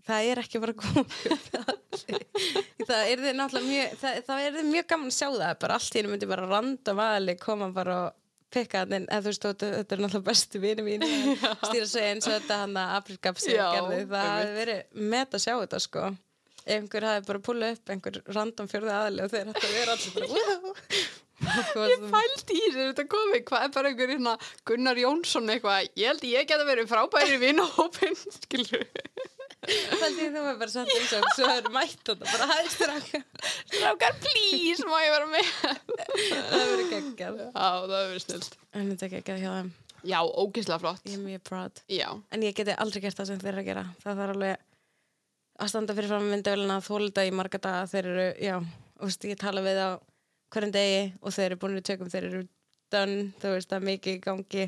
Það 0.03 0.29
er 0.33 0.41
ekki 0.41 0.59
bara 0.59 0.75
komið. 0.75 1.13
það 2.83 3.05
er 3.07 3.21
þið 3.23 3.37
náttúrulega 3.39 3.69
mjög, 3.69 3.93
það, 4.01 4.17
það 4.27 4.41
er 4.43 4.57
þið 4.57 4.67
mjög 4.73 4.89
gaman 4.91 5.13
að 5.13 5.15
sjá 5.15 5.27
það. 5.29 5.53
Bara 5.63 5.77
allt 5.79 5.97
henni 5.97 6.11
myndi 6.11 6.29
bara 6.33 6.49
random 6.51 7.01
aðli 7.05 7.37
koma 7.39 7.69
bara 7.73 7.97
og 8.09 8.19
pikka. 8.53 8.83
Eða 8.87 9.19
þú 9.19 9.31
veist, 9.31 9.47
þetta, 9.49 9.71
er 9.81 10.03
náttúrulega 10.03 10.27
bestu 10.29 10.61
vini 10.63 10.85
mín. 10.85 11.07
Stýra 11.67 11.89
segja 11.89 12.11
eins 12.13 12.29
og 12.29 12.37
þetta 12.37 12.59
hann 12.63 12.77
að 12.83 12.93
Já, 13.49 13.65
gerði. 13.77 13.99
Það 14.13 14.29
hefði 14.29 14.55
verið 14.61 15.03
met 15.15 15.35
að 15.35 15.43
sjá 15.45 15.53
þetta, 15.55 15.81
sko. 15.87 16.05
Einhver 16.63 17.09
hafi 17.09 17.27
bara 17.27 17.43
púlað 17.43 17.75
upp 17.75 17.91
einhver 17.91 18.21
random 18.31 18.69
fjörði 18.71 18.95
aðli 18.95 19.25
og 19.25 19.33
þeir 19.33 19.49
hætti 19.51 19.67
að 19.67 19.77
vera 19.81 19.97
allir 19.97 20.15
bara. 20.15 21.03
Ég 21.89 22.03
pældi 22.07 22.55
í 22.55 22.67
þessu 22.69 22.83
þetta 22.91 23.05
komið, 23.11 23.41
hvað 23.49 23.65
er 23.65 23.71
bara 23.73 23.89
einhver 23.89 24.11
hérna 24.13 24.33
Gunnar 24.69 24.99
Jónsson 25.01 25.49
eitthvað, 25.51 25.89
ég 25.99 26.11
held 26.11 26.25
ég 26.29 26.47
geta 26.47 26.67
verið 26.67 26.91
frábæri 26.91 27.39
vinahópin, 27.41 28.15
skilur 28.37 28.85
Það 29.63 30.17
því 30.17 30.25
þú 30.33 30.41
var 30.43 30.57
bara 30.59 30.73
satt 30.73 30.91
eins 30.93 31.13
og 31.17 31.27
svo 31.37 31.47
er 31.53 31.69
mætt 31.73 32.01
þetta, 32.09 32.27
bara 32.27 32.47
hæðist 32.49 32.81
þér 32.81 33.23
Strákar, 33.73 34.17
please, 34.23 34.87
má 34.89 34.97
ég 35.03 35.13
vera 35.13 35.29
með? 35.31 35.53
Það 35.63 36.59
verður 36.59 36.91
geggjað. 36.91 37.39
Já, 37.45 37.69
það 37.87 37.95
verið 37.95 38.23
snilt. 38.25 38.57
En 38.73 38.91
þetta 38.91 39.07
er 39.07 39.13
geggjað 39.17 39.41
hjá 39.43 39.49
þeim. 39.53 39.71
Já, 40.03 40.17
ógeðslega 40.27 40.81
flott. 40.83 41.03
Ég 41.07 41.15
er 41.15 41.23
mjög 41.23 41.43
proud. 41.47 41.81
Já, 41.87 42.07
En 42.35 42.43
ég 42.43 42.55
geti 42.57 42.75
aldrei 42.75 43.01
gert 43.05 43.19
það 43.21 43.29
sem 43.31 43.39
þeir 43.43 43.53
eru 43.53 43.61
að 43.63 43.69
gera. 43.69 43.83
Það 44.03 44.19
þarf 44.19 44.33
alveg 44.35 44.65
að 45.63 45.71
standa 45.71 45.95
fyrir 45.95 46.11
fram 46.11 46.25
myndavölina 46.33 46.79
að 46.81 46.87
þólda 46.89 47.23
í 47.23 47.31
marga 47.39 47.61
daga. 47.63 47.85
Þeir 47.93 48.09
eru, 48.11 48.25
já, 48.43 48.57
og 48.99 49.07
veist, 49.07 49.27
ég 49.29 49.39
tala 49.39 49.63
við 49.63 49.79
á 49.79 49.89
hverjum 50.53 50.73
degi 50.75 50.99
og 51.21 51.33
þeir 51.37 51.45
eru 51.47 51.59
búin 51.63 51.77
við 51.79 51.85
tökum, 51.87 52.11
þeir 52.11 52.27
eru 52.29 52.41
done, 52.93 53.21
þú 53.39 53.53
veist, 53.55 53.69
það 53.71 53.79
er 53.79 53.87
mikið 53.87 54.19
gangi. 54.27 54.65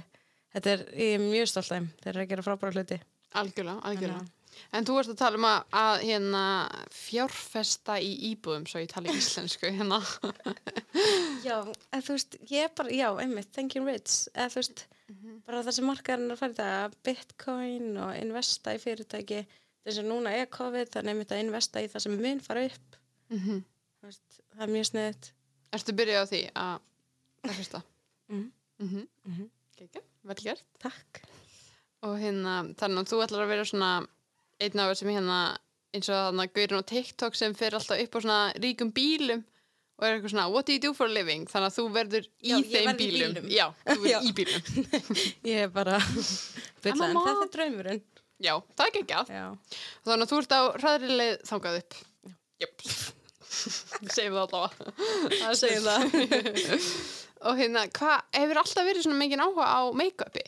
Þetta 0.55 0.71
er, 0.71 0.85
ég 1.03 1.17
er 1.17 1.25
mjög 1.25 1.51
stolt 1.51 1.67
af 1.67 1.73
þeim. 1.75 1.89
Þeir 1.99 2.13
eru 2.13 2.23
að 2.23 2.31
gera 2.31 2.45
frábæra 2.47 2.77
hluti. 2.77 3.01
algjörlega, 3.35 3.81
algjörlega. 3.91 4.23
En 4.75 4.85
þú 4.87 4.95
varst 4.97 5.11
að 5.13 5.19
tala 5.21 5.39
um 5.39 5.47
að, 5.49 5.59
að 5.81 6.03
hérna, 6.09 6.43
fjárfesta 6.95 7.97
í 8.03 8.11
íbúðum, 8.31 8.65
svo 8.69 8.81
ég 8.83 8.89
tala 8.91 9.13
íslensku, 9.13 9.69
hérna. 9.75 9.99
Já, 11.45 11.57
eða 11.91 12.01
þú 12.07 12.15
veist, 12.17 12.37
ég 12.51 12.67
er 12.67 12.73
bara, 12.77 12.93
já, 12.95 13.07
einmitt, 13.23 13.51
thinking 13.55 13.87
rich, 13.87 14.25
eða 14.33 14.49
þú 14.53 14.61
veist, 14.61 14.85
bara 15.45 15.61
það 15.67 15.77
sem 15.77 15.87
markaðurinn 15.89 16.31
er 16.31 16.35
að 16.35 16.41
fara 16.41 16.55
í 16.55 16.59
það, 16.59 16.97
bitcoin 17.09 17.87
og 18.05 18.11
investa 18.19 18.75
í 18.75 18.81
fyrirtæki, 18.81 19.41
þess 19.85 20.01
að 20.01 20.09
núna 20.09 20.33
er 20.39 20.49
COVID, 20.55 20.91
þannig 20.95 21.13
einmitt 21.15 21.33
að 21.35 21.43
investa 21.45 21.83
í 21.83 21.89
það 21.91 22.05
sem 22.07 22.19
mun 22.21 22.43
fara 22.45 22.67
upp, 22.71 22.99
Mm 23.33 23.63
þú 24.05 24.09
veist, 24.11 24.35
það 24.53 24.63
er 24.67 24.69
mjög 24.75 24.83
sniðt. 24.91 25.27
Ertu 25.73 25.93
byrjað 25.97 26.21
á 26.21 26.29
því 26.29 26.39
að 26.61 26.73
fjárfesta? 27.45 27.79
Mm. 28.29 28.43
Mhm. 28.79 29.07
Mhm. 29.25 29.47
Gekja, 29.79 30.01
vel 30.29 30.35
gert. 30.43 30.63
Takk. 30.83 31.21
Og 32.05 32.19
hérna, 32.21 32.53
þannig 32.77 33.01
að 33.01 33.09
þú 33.09 33.21
ætlar 33.25 33.43
að 33.45 33.49
vera 33.49 33.65
svona 33.65 33.89
einn 34.63 34.81
af 34.83 34.91
þessum 34.93 35.11
hérna 35.15 35.39
eins 35.95 36.09
og 36.11 36.21
þannig 36.29 36.49
að 36.49 36.55
gaurin 36.59 36.81
á 36.83 36.89
TikTok 36.91 37.37
sem 37.39 37.55
fer 37.57 37.75
alltaf 37.77 38.01
upp 38.03 38.17
á 38.17 38.19
svona 38.19 38.39
ríkum 38.59 38.91
bílum 38.95 39.43
og 39.95 40.03
er 40.03 40.17
eitthvað 40.17 40.33
svona, 40.33 40.47
what 40.51 40.67
do 40.67 40.75
you 40.75 40.81
do 40.83 40.91
for 40.95 41.07
a 41.07 41.13
living? 41.13 41.45
Þannig 41.47 41.69
að 41.69 41.75
þú 41.77 41.85
verður 41.95 42.25
í 42.27 42.49
Já, 42.51 42.55
þeim 42.59 42.87
verð 42.89 42.99
bílum. 42.99 43.35
bílum. 43.37 43.45
Já, 43.53 43.65
þú 43.85 43.95
verður 44.01 44.11
Já. 44.11 44.17
í 44.19 44.33
bílum. 44.35 44.65
Ég 45.51 45.61
er 45.63 45.69
bara 45.71 45.99
bylla, 46.83 47.07
en 47.07 47.19
þetta 47.21 47.45
er 47.45 47.53
draumurinn. 47.53 48.01
Já, 48.43 48.53
það 48.75 48.83
er 48.89 48.99
ekki 48.99 49.15
að. 49.15 49.31
Já. 49.31 49.45
Þannig 50.09 50.25
að 50.25 50.33
þú 50.33 50.39
ert 50.41 50.55
á 50.55 50.61
hraðri 50.81 51.19
leið 51.21 51.37
þangað 51.47 51.79
upp. 51.79 51.97
Jöp. 52.65 52.85
Segjum 53.55 54.35
það 54.35 54.43
allavega. 54.43 55.53
Segjum 55.61 55.87
það. 55.87 56.19
og 57.47 57.61
hérna, 57.61 57.85
hvað, 57.95 58.27
hefur 58.35 58.61
alltaf 58.65 58.89
verið 58.89 59.07
svona 59.07 59.21
mikið 59.21 59.45
áhuga 59.45 59.71
á 59.71 59.81
make-upi? 59.95 60.45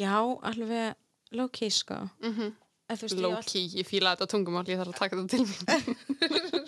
Já, 0.00 0.16
alveg 0.48 1.36
low-key, 1.36 1.68
sko. 1.72 2.00
Mm 2.24 2.52
-hmm. 2.88 3.34
Veist, 3.36 3.54
ég 3.78 3.86
fíla 3.88 4.14
þetta 4.14 4.30
tungumál, 4.32 4.66
ég 4.68 4.78
þarf 4.80 4.92
að 4.92 4.98
taka 4.98 5.16
þetta 5.16 5.30
til 5.32 5.44
mín. 5.46 5.62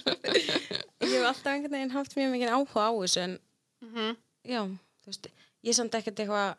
ég 1.10 1.16
hef 1.18 1.26
alltaf 1.28 1.52
einhvern 1.52 1.76
veginn 1.76 1.94
haft 1.94 2.16
mjög 2.16 2.30
mikið 2.34 2.54
áhuga 2.54 2.86
á 2.88 2.92
þessu, 3.02 3.20
en 3.20 3.38
mm 3.84 4.16
já, 4.44 4.60
þú 5.04 5.10
veist, 5.10 5.28
ég 5.64 5.74
samt 5.76 5.94
ekkert 5.94 6.20
eitthvað 6.20 6.56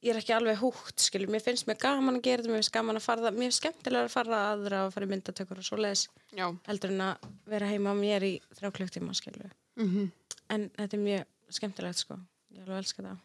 ég 0.00 0.14
er 0.14 0.20
ekki 0.20 0.32
alveg 0.32 0.60
húgt, 0.62 1.02
skilur, 1.04 1.28
mér 1.32 1.42
finnst 1.44 1.66
mér 1.68 1.76
gaman 1.80 2.16
að 2.16 2.24
gera 2.24 2.42
þetta, 2.42 2.52
mér 2.52 2.62
finnst 2.62 2.72
gaman 2.72 2.96
að 2.96 3.04
fara 3.04 3.32
mér 3.34 3.50
finnst 3.50 3.60
skemmtilega 3.60 4.08
að 4.08 4.14
fara 4.14 4.38
að 4.38 4.52
aðra 4.54 4.84
og 4.86 4.94
fara 4.94 5.08
í 5.08 5.10
myndatökur 5.10 5.60
og 5.60 5.66
svo 5.66 5.76
leis 5.80 6.06
Já. 6.32 6.46
heldur 6.68 6.94
en 6.94 7.02
að 7.04 7.26
vera 7.52 7.68
heima 7.68 7.92
mér 7.98 8.24
í 8.24 8.32
þrjá 8.56 8.72
klukktíma, 8.78 9.16
skilur, 9.16 9.52
Mm 9.76 10.10
en 10.50 10.64
þetta 10.74 10.96
er 10.96 11.02
mjög 11.04 11.54
skemmtilegt, 11.54 12.00
sko, 12.02 12.16
ég 12.50 12.64
alveg 12.64 12.80
elska 12.80 13.02
það 13.04 13.18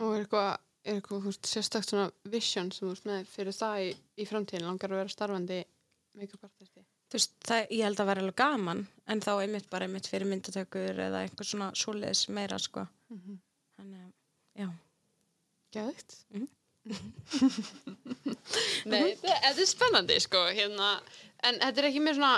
Og 0.00 0.14
er 0.14 0.22
eitthvað, 0.24 0.62
er 0.84 0.98
eitthvað, 0.98 1.30
sérstakt 1.48 1.90
svona 1.90 2.10
vision 2.30 2.70
sem 2.72 2.86
þú 2.86 2.90
veist 2.92 3.06
með 3.08 3.30
fyrir 3.32 3.56
það 3.56 3.84
í, 3.84 3.92
í 4.20 4.26
framtíðin, 4.28 4.66
langar 4.68 4.92
að 4.92 5.00
vera 5.02 5.14
starfandi 5.14 5.60
make-up 6.18 6.44
artisti? 6.44 6.84
þú 7.10 7.18
veist, 7.18 7.34
það, 7.46 7.66
ég 7.70 7.84
held 7.84 8.00
að 8.00 8.10
vera 8.10 8.24
alveg 8.24 8.38
gaman 8.40 8.86
en 9.06 9.20
þá 9.20 9.32
einmitt 9.36 9.70
bara 9.70 9.84
einmitt 9.88 10.10
fyrir 10.10 10.28
myndatökur 10.30 11.00
eða 11.08 11.24
einhver 11.24 11.46
svona 11.46 11.72
svoleiðis 11.74 12.28
meira, 12.28 12.58
sko 12.58 12.86
Mm 13.14 13.20
-hmm. 13.20 13.38
þannig, 13.76 14.00
að, 14.00 14.12
já, 14.60 14.68
Gæðikt. 15.74 16.14
Mhm. 16.30 16.48
Nei, 18.90 19.14
þetta 19.16 19.38
þetta 19.42 19.62
er 19.62 19.68
spennandi, 19.68 20.18
sko, 20.22 20.42
hérna, 20.54 20.90
en 21.48 21.58
þetta 21.62 21.82
er 21.82 21.88
ekki 21.88 22.02
með 22.04 22.18
svona, 22.18 22.34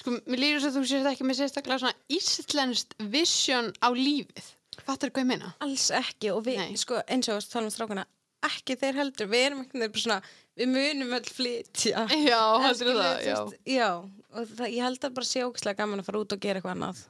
sko, 0.00 0.14
mér 0.24 0.42
líður 0.42 0.64
þess 0.64 0.70
að 0.70 0.78
þú 0.78 0.84
sést 0.90 1.10
ekki 1.12 1.28
með 1.28 1.38
sérstaklega 1.40 1.82
svona 1.84 2.16
íslenskt 2.16 2.96
vision 3.12 3.70
á 3.84 3.88
lífið. 3.94 4.50
Fattar 4.80 5.10
hvað 5.12 5.22
ég 5.24 5.28
meina? 5.28 5.52
alls 5.60 5.90
ekki 5.94 6.30
og 6.32 6.44
við, 6.46 6.58
Nei. 6.62 6.76
sko, 6.80 7.02
eins 7.12 7.28
og 7.28 7.42
tala 7.52 7.68
um 7.68 7.74
strákana 7.74 8.06
ekki 8.42 8.74
þeir 8.80 8.96
heldur, 8.98 9.28
við 9.30 9.44
erum 9.46 9.60
einhvern 9.62 9.82
veginn 9.84 9.92
bara 9.92 10.02
svona 10.02 10.20
við 10.58 10.70
munum 10.72 11.12
öll 11.18 11.28
flytja 11.30 12.06
Já, 12.10 12.40
heldur 12.64 12.80
skilur, 12.80 13.02
það, 13.02 13.18
þú 13.20 13.28
já. 13.28 13.36
veist, 13.44 13.58
já, 13.70 13.88
og 14.32 14.48
það, 14.56 14.72
ég 14.74 14.82
held 14.88 15.04
að 15.06 15.14
bara 15.18 15.28
sé 15.28 15.44
ógislega 15.46 15.78
gaman 15.82 16.02
að 16.02 16.08
fara 16.08 16.22
út 16.24 16.34
og 16.36 16.40
gera 16.42 16.58
eitthvað 16.62 16.74
annað 16.78 17.02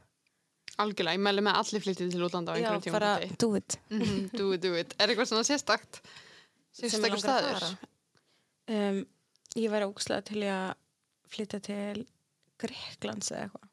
Algjörlega, 0.83 1.17
ég 1.19 1.23
mæli 1.27 1.43
með 1.45 1.57
allir 1.61 1.83
flyttið 1.85 2.13
til 2.15 2.23
útlanda 2.27 2.53
á 2.53 2.57
já, 2.57 2.61
einhverjum 2.65 2.85
tíma. 2.87 2.99
bara 2.99 3.13
do 3.39 3.49
it 3.59 3.79
Mm 3.93 4.29
do 4.39 4.47
it, 4.57 4.63
do 4.65 4.75
it. 4.77 4.95
Er 4.99 5.09
eitthvað 5.13 5.29
svona 5.33 5.45
sérstakt? 5.47 6.01
Sérstakur 6.73 7.21
staður? 7.21 7.67
um, 8.73 9.01
ég 9.61 9.69
væri 9.73 9.89
ógislega 9.89 10.25
til 10.31 10.43
að 10.49 10.75
flytja 11.33 11.61
til 11.65 12.05
Greklands 12.61 13.33
eða 13.33 13.47
eitthvað 13.49 13.69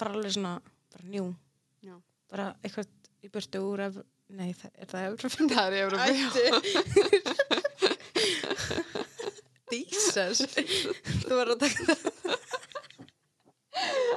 bara 0.00 0.14
alveg 0.18 0.36
svona, 0.36 0.54
bara 0.92 1.08
njú 1.12 1.24
Mm. 1.24 1.90
Já. 1.90 1.96
bara 2.32 2.46
eitthvað 2.64 2.88
í 3.24 3.26
burtu 3.32 3.58
úr 3.64 3.80
ef, 3.88 3.94
nei, 4.36 4.50
það, 4.58 4.70
er 4.84 4.88
það 4.92 5.04
Evrópu? 5.08 5.38
Það 5.54 5.66
er 5.66 5.74
í 5.74 5.82
Európa, 5.84 6.08
já. 6.12 6.28
Jesus 9.74 10.38
þú 11.24 11.32
var 11.40 11.48
að 11.54 11.60
taka 11.64 11.82
það 11.88 12.00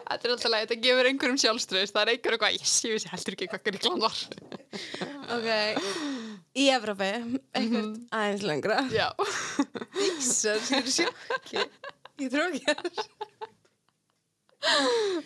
Þetta 0.08 0.24
er 0.28 0.32
alltaf 0.32 0.51
leið, 0.53 0.64
þetta 0.70 0.84
gefur 0.84 1.08
einhverjum 1.10 1.39
sjálfströðist, 1.41 1.93
það 1.95 2.03
er 2.03 2.10
einhver 2.14 2.34
eitthvað, 2.36 2.53
yes, 2.60 2.74
ég 2.86 2.91
vissi 2.93 3.10
heldur 3.12 3.34
ekki 3.36 3.47
hvað 3.51 3.64
Gríkland 3.66 4.01
var. 4.05 4.18
ok, 5.36 5.47
í 6.62 6.64
Evrópu 6.76 7.08
eitthvað 7.10 7.41
Mhm. 7.58 7.89
aðeins 8.20 8.43
lengra 8.47 8.78
Já. 8.93 9.08
Jesus, 9.97 10.64
ég 10.72 10.78
er 10.78 10.88
sjokki 10.93 11.58
Ég 12.22 12.28
trú 12.34 12.41
ekki 12.45 12.64
að 12.72 12.78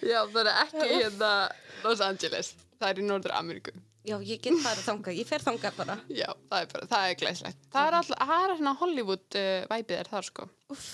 Já, 0.07 0.19
það 0.31 0.41
er 0.41 0.47
ekki 0.63 0.87
hérna 0.95 1.31
Los 1.83 1.99
Angeles. 2.03 2.47
Það 2.81 2.89
er 2.89 2.99
í 3.01 3.07
Norður 3.07 3.37
Ameríku. 3.37 3.77
Já, 4.01 4.15
ég 4.25 4.41
get 4.41 4.57
farið 4.63 4.85
þangað, 4.87 5.17
ég 5.19 5.27
fer 5.29 5.43
þangað 5.45 5.75
bara. 5.77 5.95
Já, 6.09 6.27
það 6.49 6.63
er 6.63 6.69
bara, 6.71 6.87
það 6.89 7.07
er 7.07 7.17
glæslegt. 7.21 7.65
Það 7.69 7.89
er 7.89 7.97
alltaf, 7.99 8.21
það 8.31 8.45
er 8.45 8.53
svona 8.57 8.77
Hollywood 8.79 9.37
uh, 9.37 9.49
væpið 9.69 9.99
er 9.99 10.09
þar 10.09 10.29
sko. 10.31 10.47
Uff, 10.73 10.93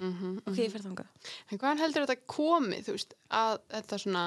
Mm 0.00 0.38
ok, 0.48 0.56
ég 0.56 0.72
fer 0.72 0.80
þangað. 0.80 1.08
En 1.52 1.60
hvaðan 1.60 1.82
heldur 1.82 2.06
þetta 2.06 2.30
komið, 2.32 2.86
þú 2.86 2.94
veist, 2.96 3.10
að 3.36 3.58
þetta 3.74 3.98
svona 4.00 4.22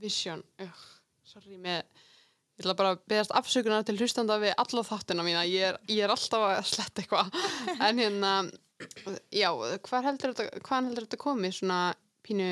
vision, 0.00 0.44
uh, 0.64 0.84
sorry, 1.28 1.58
með, 1.60 1.82
ég 2.56 2.64
ætla 2.64 2.76
bara 2.78 2.94
að 2.94 3.02
beðast 3.12 3.34
afsökunar 3.36 3.84
til 3.84 3.98
hlustanda 3.98 4.38
við 4.40 4.54
alla 4.56 4.84
þáttina 4.88 5.26
mína, 5.26 5.42
ég 5.44 5.66
er, 5.72 5.80
ég 5.92 6.06
er 6.06 6.14
alltaf 6.14 6.46
að 6.46 6.70
sletta 6.70 7.04
eitthvað, 7.04 7.36
en 7.88 8.00
hérna, 8.00 8.32
já, 9.28 9.50
hvað 9.84 10.08
heldur 10.08 10.32
þetta, 10.32 10.64
hvaðan 10.64 10.88
heldur 10.88 11.08
þetta 11.08 11.20
komið, 11.20 11.56
svona 11.58 11.80
pínu, 12.24 12.48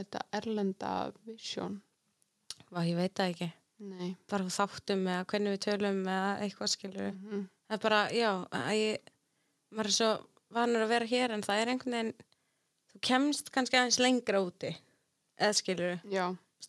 þetta 0.00 0.24
erlenda 0.40 0.90
vision? 1.28 1.80
Vá, 2.70 2.82
ég 2.86 2.96
veit 2.98 3.14
það 3.18 3.32
ekki 3.34 3.50
Nei. 3.90 4.10
bara 4.28 4.50
þáttum 4.52 5.06
eða 5.08 5.24
hvernig 5.32 5.54
við 5.56 5.62
tölum 5.66 6.02
eða 6.04 6.36
eitthvað 6.44 6.74
skilur 6.74 7.10
Mm 7.14 7.48
það 7.70 7.76
er 7.76 7.82
bara, 7.84 7.98
já, 8.10 8.30
ég 8.74 9.10
maður 9.70 9.88
er 9.92 9.94
svo 9.94 10.10
vanur 10.50 10.82
að 10.82 10.88
vera 10.90 11.06
hér 11.06 11.34
en 11.36 11.44
það 11.46 11.60
er 11.62 11.68
einhvern 11.70 11.94
veginn 11.94 12.14
þú 12.90 13.00
kemst 13.06 13.50
kannski 13.54 13.78
aðeins 13.78 13.98
lengra 14.02 14.40
úti 14.42 14.72
eða 15.38 15.52
skilur 15.54 16.00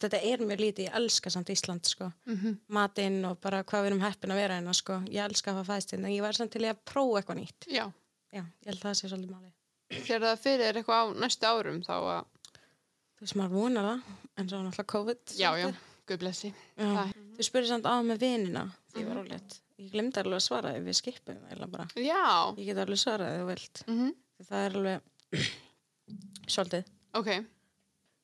þetta 0.01 0.19
er 0.21 0.43
mjög 0.45 0.61
lítið, 0.61 0.85
ég 0.87 0.97
elska 0.97 1.29
samt 1.33 1.49
Ísland 1.53 1.89
sko. 1.89 2.11
Mm 2.29 2.59
matinn 2.69 3.25
og 3.25 3.39
bara 3.41 3.63
hvað 3.63 3.83
við 3.83 3.89
erum 3.91 4.03
heppin 4.05 4.31
að 4.33 4.41
vera 4.43 4.59
hérna 4.59 4.73
sko. 4.77 4.99
ég 5.09 5.25
elska 5.25 5.51
að 5.51 5.57
hafa 5.59 5.73
fæðst 5.73 5.93
en 5.97 6.05
ég 6.05 6.21
var 6.21 6.37
samt 6.37 6.53
til 6.53 6.63
að 6.65 6.77
prófa 6.85 7.19
eitthvað 7.19 7.41
nýtt 7.41 7.67
Já. 7.67 7.85
já, 8.31 8.43
ég 8.45 8.69
held 8.69 8.77
að 8.77 8.85
það 8.85 8.93
sé 9.01 9.09
svolítið 9.09 9.33
máli 9.33 9.51
Þegar 9.91 10.21
það 10.21 10.43
fyrir 10.45 10.77
eitthvað 10.79 11.01
á 11.01 11.05
næstu 11.19 11.49
árum 11.49 11.81
þá 11.83 11.95
að, 11.97 12.25
þú 13.21 13.25
veist 13.27 13.37
maður 13.37 13.53
vonar 13.59 13.85
það, 13.85 14.01
en 14.41 14.49
svo 14.49 14.59
náttúrulega 14.65 14.87
COVID 14.95 15.33
já, 15.37 15.49
já, 15.53 15.67
svolítið. 15.67 15.75
guð 16.07 16.19
blessi. 16.23 16.53
já. 16.77 16.87
Það- 16.97 17.13
þú 17.37 17.43
spyrir 17.47 17.67
samt 17.69 17.85
á 17.85 17.93
með 18.01 18.17
vinina 18.25 18.63
því 18.93 19.05
var 19.07 19.21
ólétt 19.23 19.59
ég 19.81 19.91
glemdi 19.93 20.19
alveg 20.21 20.37
að 20.39 20.45
svara 20.47 20.73
ef 20.77 20.83
við 20.85 20.97
skipum 20.99 21.37
eða 21.51 21.67
bara, 21.71 21.87
Já. 21.95 22.53
ég 22.57 22.65
get 22.65 22.77
alveg 22.77 22.99
svarað 23.01 23.35
ef 23.35 23.41
þú 23.41 23.47
vilt 23.53 23.83
Mm 23.87 24.11
Því 24.41 24.45
það 24.49 24.65
er 24.65 24.75
alveg 24.79 25.01
svolítið 26.53 26.83
Ok. 27.13 27.29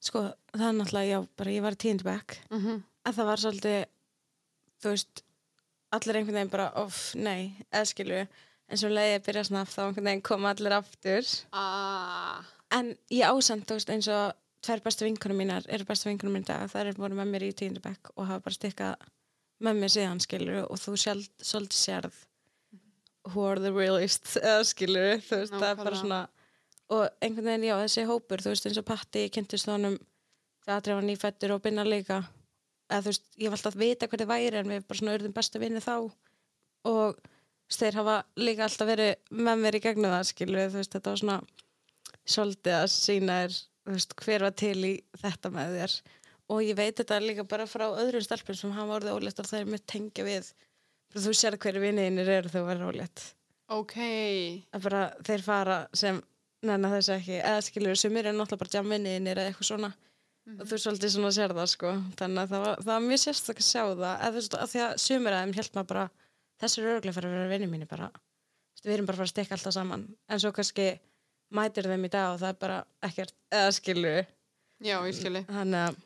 sko, 0.01 0.21
það 0.55 0.67
er 0.69 0.75
náttúrulega, 0.77 1.11
já, 1.11 1.19
bara 1.37 1.51
ég 1.53 1.61
var 1.65 1.75
í 1.77 1.81
tíundabæk 1.83 2.37
Mm 2.51 2.83
að 3.07 3.15
það 3.15 3.25
var 3.29 3.39
svolítið 3.39 3.85
þú 4.83 4.89
veist, 4.91 5.21
allir 5.95 6.17
einhvern 6.19 6.35
veginn 6.37 6.51
bara 6.51 6.65
off, 6.75 7.15
nei, 7.15 7.53
eða 7.71 7.85
skilju 7.87 8.17
en 8.67 8.77
svo 8.81 8.89
leiði 8.91 9.13
að 9.19 9.23
byrja 9.29 9.43
snaff 9.47 9.71
þá 9.77 9.79
einhvern 9.85 10.09
veginn 10.09 10.25
koma 10.27 10.49
allir 10.53 10.75
aftur 10.75 11.23
Ah. 11.53 12.43
en 12.71 12.97
ég 13.09 13.23
ásand, 13.23 13.63
þú 13.65 13.77
veist, 13.79 13.89
eins 13.95 14.09
og 14.11 14.33
tvær 14.68 14.84
bestu 14.86 15.07
vinkunum 15.07 15.39
mínar 15.41 15.68
eru 15.72 15.88
bestu 15.88 16.09
vinkunum 16.09 16.38
mín 16.38 16.47
dag. 16.47 16.68
Þær 16.72 16.91
eru 16.91 17.03
voru 17.03 17.18
með 17.18 17.34
mér 17.34 17.47
í 17.47 17.53
tíundabæk 17.55 18.11
og 18.15 18.28
hafa 18.28 18.43
bara 18.45 18.57
stikkað 18.57 19.05
með 19.63 19.80
mér 19.82 19.93
síðan 19.93 20.24
skilju 20.24 20.63
og 20.68 20.82
þú 20.82 20.97
sjálf, 21.01 21.30
svolítið 21.41 21.80
sérð 21.82 22.24
who 23.28 23.45
are 23.47 23.59
the 23.59 23.72
realists 23.74 24.38
eða 24.43 24.65
skilju, 24.68 25.07
þú 25.28 25.41
veist, 25.41 25.55
það 25.55 25.70
er 25.70 25.80
bara 25.82 26.01
svona 26.01 26.20
og 26.88 27.07
einhvern 27.20 27.49
veginn, 27.49 27.68
já, 27.68 27.76
þessi 27.84 28.05
hópur 28.07 28.43
þú 28.43 28.53
veist, 28.53 28.68
eins 28.70 28.80
og 28.80 28.86
Patti, 28.88 29.26
kynntist 29.34 29.68
honum 29.72 29.97
Adri 30.68 30.95
var 30.95 31.05
nýfættur 31.07 31.53
og 31.55 31.63
binna 31.63 31.84
líka 31.88 32.22
eða 32.91 33.01
þú 33.05 33.11
veist, 33.11 33.26
ég 33.39 33.51
var 33.51 33.59
alltaf 33.59 33.76
að 33.76 33.84
vita 33.84 34.07
hvað 34.07 34.24
þið 34.24 34.32
væri 34.32 34.59
en 34.59 34.72
við 34.72 34.86
bara 34.88 34.99
svona 34.99 35.15
urðum 35.18 35.36
bestu 35.36 35.61
vinni 35.61 35.84
þá. 35.84 35.95
Og 36.88 37.22
þeir 37.72 37.97
hafa 37.99 38.18
líka 38.39 38.65
alltaf 38.68 38.89
verið 38.89 39.13
með 39.47 39.63
mér 39.63 39.78
í 39.78 39.82
gegnum 39.84 40.13
það 40.15 40.28
skilju, 40.32 40.68
þú 40.72 40.82
veist, 40.82 40.93
þetta 40.95 41.13
var 41.13 41.22
svona 41.22 41.38
svolítið 42.28 42.78
að 42.78 42.88
sína 42.93 43.39
þú 43.47 43.57
veist, 43.95 44.15
hver 44.19 44.45
var 44.47 44.55
til 44.57 44.77
í 44.83 44.93
þetta 45.21 45.51
með 45.53 45.75
þér? 45.79 45.97
Og 46.47 46.63
ég 46.63 46.77
veit 46.77 46.95
þetta 46.95 47.19
líka 47.23 47.43
bara 47.47 47.67
frá 47.67 47.85
öðrum 47.89 48.23
stelpum 48.23 48.55
sem 48.55 48.71
hafa 48.75 48.99
orðið 48.99 49.17
ólétt 49.17 49.41
og 49.43 49.49
það 49.49 49.59
er 49.59 49.71
mitt 49.73 49.88
tengja 49.89 50.25
við 50.27 50.51
þú 51.15 51.33
sér 51.35 51.57
hverju 51.59 51.81
vinniðinir 51.83 52.29
eru 52.29 52.51
þegar 52.51 52.61
þú 52.61 52.67
verður 52.67 52.91
ólétt. 52.91 53.23
Ok. 53.67 53.95
að 54.71 54.83
bara 54.88 55.01
þeir 55.27 55.43
fara 55.43 55.77
sem 55.95 56.19
nennan 56.67 56.93
þess 56.93 57.13
ekki, 57.17 57.39
eða 57.41 57.63
skilur 57.65 57.99
sem 57.99 58.15
er 58.17 58.29
náttúrulega 58.31 58.61
bara 58.63 58.75
jamminniðinir 58.77 59.41
eða 59.41 59.51
eitthvað 59.51 59.69
svona. 59.71 59.89
Og 60.47 60.63
þú 60.69 60.79
svolítið 60.79 61.11
svona 61.11 61.33
sér 61.35 61.53
það 61.55 61.69
sko. 61.73 61.89
Þannig 62.19 62.41
að 62.45 62.53
það 62.53 62.63
var, 62.63 62.77
það 62.79 62.93
var 62.93 63.05
mjög 63.07 63.21
sérstak 63.23 63.59
að 63.59 63.67
sjá 63.67 63.81
það. 63.83 64.13
Eða 64.13 64.29
þú 64.29 64.38
veist, 64.38 64.55
að 64.55 64.71
því 64.71 64.83
að 64.85 64.93
sumir 65.03 65.35
að 65.35 65.41
þeim 65.43 65.55
held 65.57 65.73
maður 65.75 65.89
bara 65.91 66.05
þessi 66.61 66.79
eru 66.81 66.93
örglega 66.93 67.17
fyrir 67.17 67.27
að 67.27 67.35
vera 67.35 67.51
vinni 67.51 67.69
mínu 67.73 67.88
bara. 67.89 68.07
Við 68.85 68.93
erum 68.93 69.09
bara 69.09 69.17
að 69.17 69.21
fara 69.21 69.27
að 69.27 69.33
stikka 69.33 69.57
alltaf 69.57 69.75
saman. 69.75 70.05
En 70.31 70.39
svo 70.39 70.53
kannski 70.55 70.88
mætir 71.53 71.87
þeim 71.87 72.05
í 72.07 72.11
dag 72.13 72.33
og 72.33 72.41
það 72.41 72.49
er 72.53 72.59
bara 72.61 72.77
ekkert, 73.07 73.33
eða 73.53 73.71
skilur 73.77 74.19
Já, 74.83 74.97
ég 75.07 75.15
skilji. 75.17 75.41
þannig 75.49 75.79
að 75.87 75.97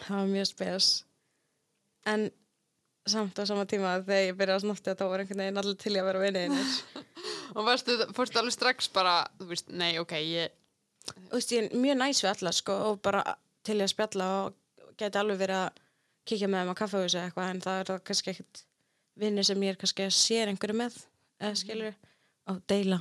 það 0.00 0.16
var 0.16 0.30
mjög 0.30 0.46
spes. 0.48 0.88
En 2.08 2.26
samt 3.08 3.38
á 3.38 3.44
sama 3.44 3.66
tíma 3.68 3.98
þegar 4.04 4.22
ég 4.24 4.36
byrjaði 4.38 4.56
að 4.56 4.64
snofti 4.64 4.92
að 4.92 5.00
það 5.02 5.10
var 5.12 5.22
einhvern 5.24 5.42
veginn 5.44 5.60
allir 5.62 5.78
til 5.82 5.92
í 5.94 6.00
að 6.00 6.06
vera 6.08 6.22
vinniðinir 6.24 6.76
Og 7.58 7.66
varstu, 7.66 7.96
fórstu 8.16 8.40
alveg 8.40 8.54
strax 8.56 8.88
bara, 8.94 9.16
þú 9.38 9.48
veist, 9.50 9.68
nei, 9.70 9.92
ok, 10.00 10.14
ég, 10.24 10.54
Þú 11.04 11.36
veist, 11.36 11.52
ég 11.52 11.66
er 11.68 11.76
mjög 11.84 11.98
næs 12.00 12.22
við 12.24 12.30
alla 12.32 12.52
sko 12.56 12.76
og 12.88 13.02
bara 13.04 13.22
til 13.64 13.76
í 13.76 13.84
að 13.84 13.92
spjalla 13.92 14.28
og 14.38 14.54
geti 15.00 15.20
alveg 15.20 15.42
verið 15.42 15.60
að 15.66 15.82
kíkja 16.24 16.48
með 16.48 16.62
þeim 16.64 16.72
á 16.72 16.80
kaffehúsi 16.80 17.20
eitthvað 17.20 17.50
en 17.52 17.60
það 17.66 17.80
er 17.82 17.90
það 17.90 18.02
kannski 18.08 18.32
ekkert 18.32 18.62
vinni 19.20 19.44
sem 19.44 19.62
ég 19.66 19.74
er 19.74 19.80
kannski 19.82 20.06
að 20.08 20.14
sér 20.16 20.50
einhverju 20.52 20.78
með 20.80 20.96
eða 21.44 21.60
skilur 21.60 21.98
og 22.48 22.62
deila 22.72 23.00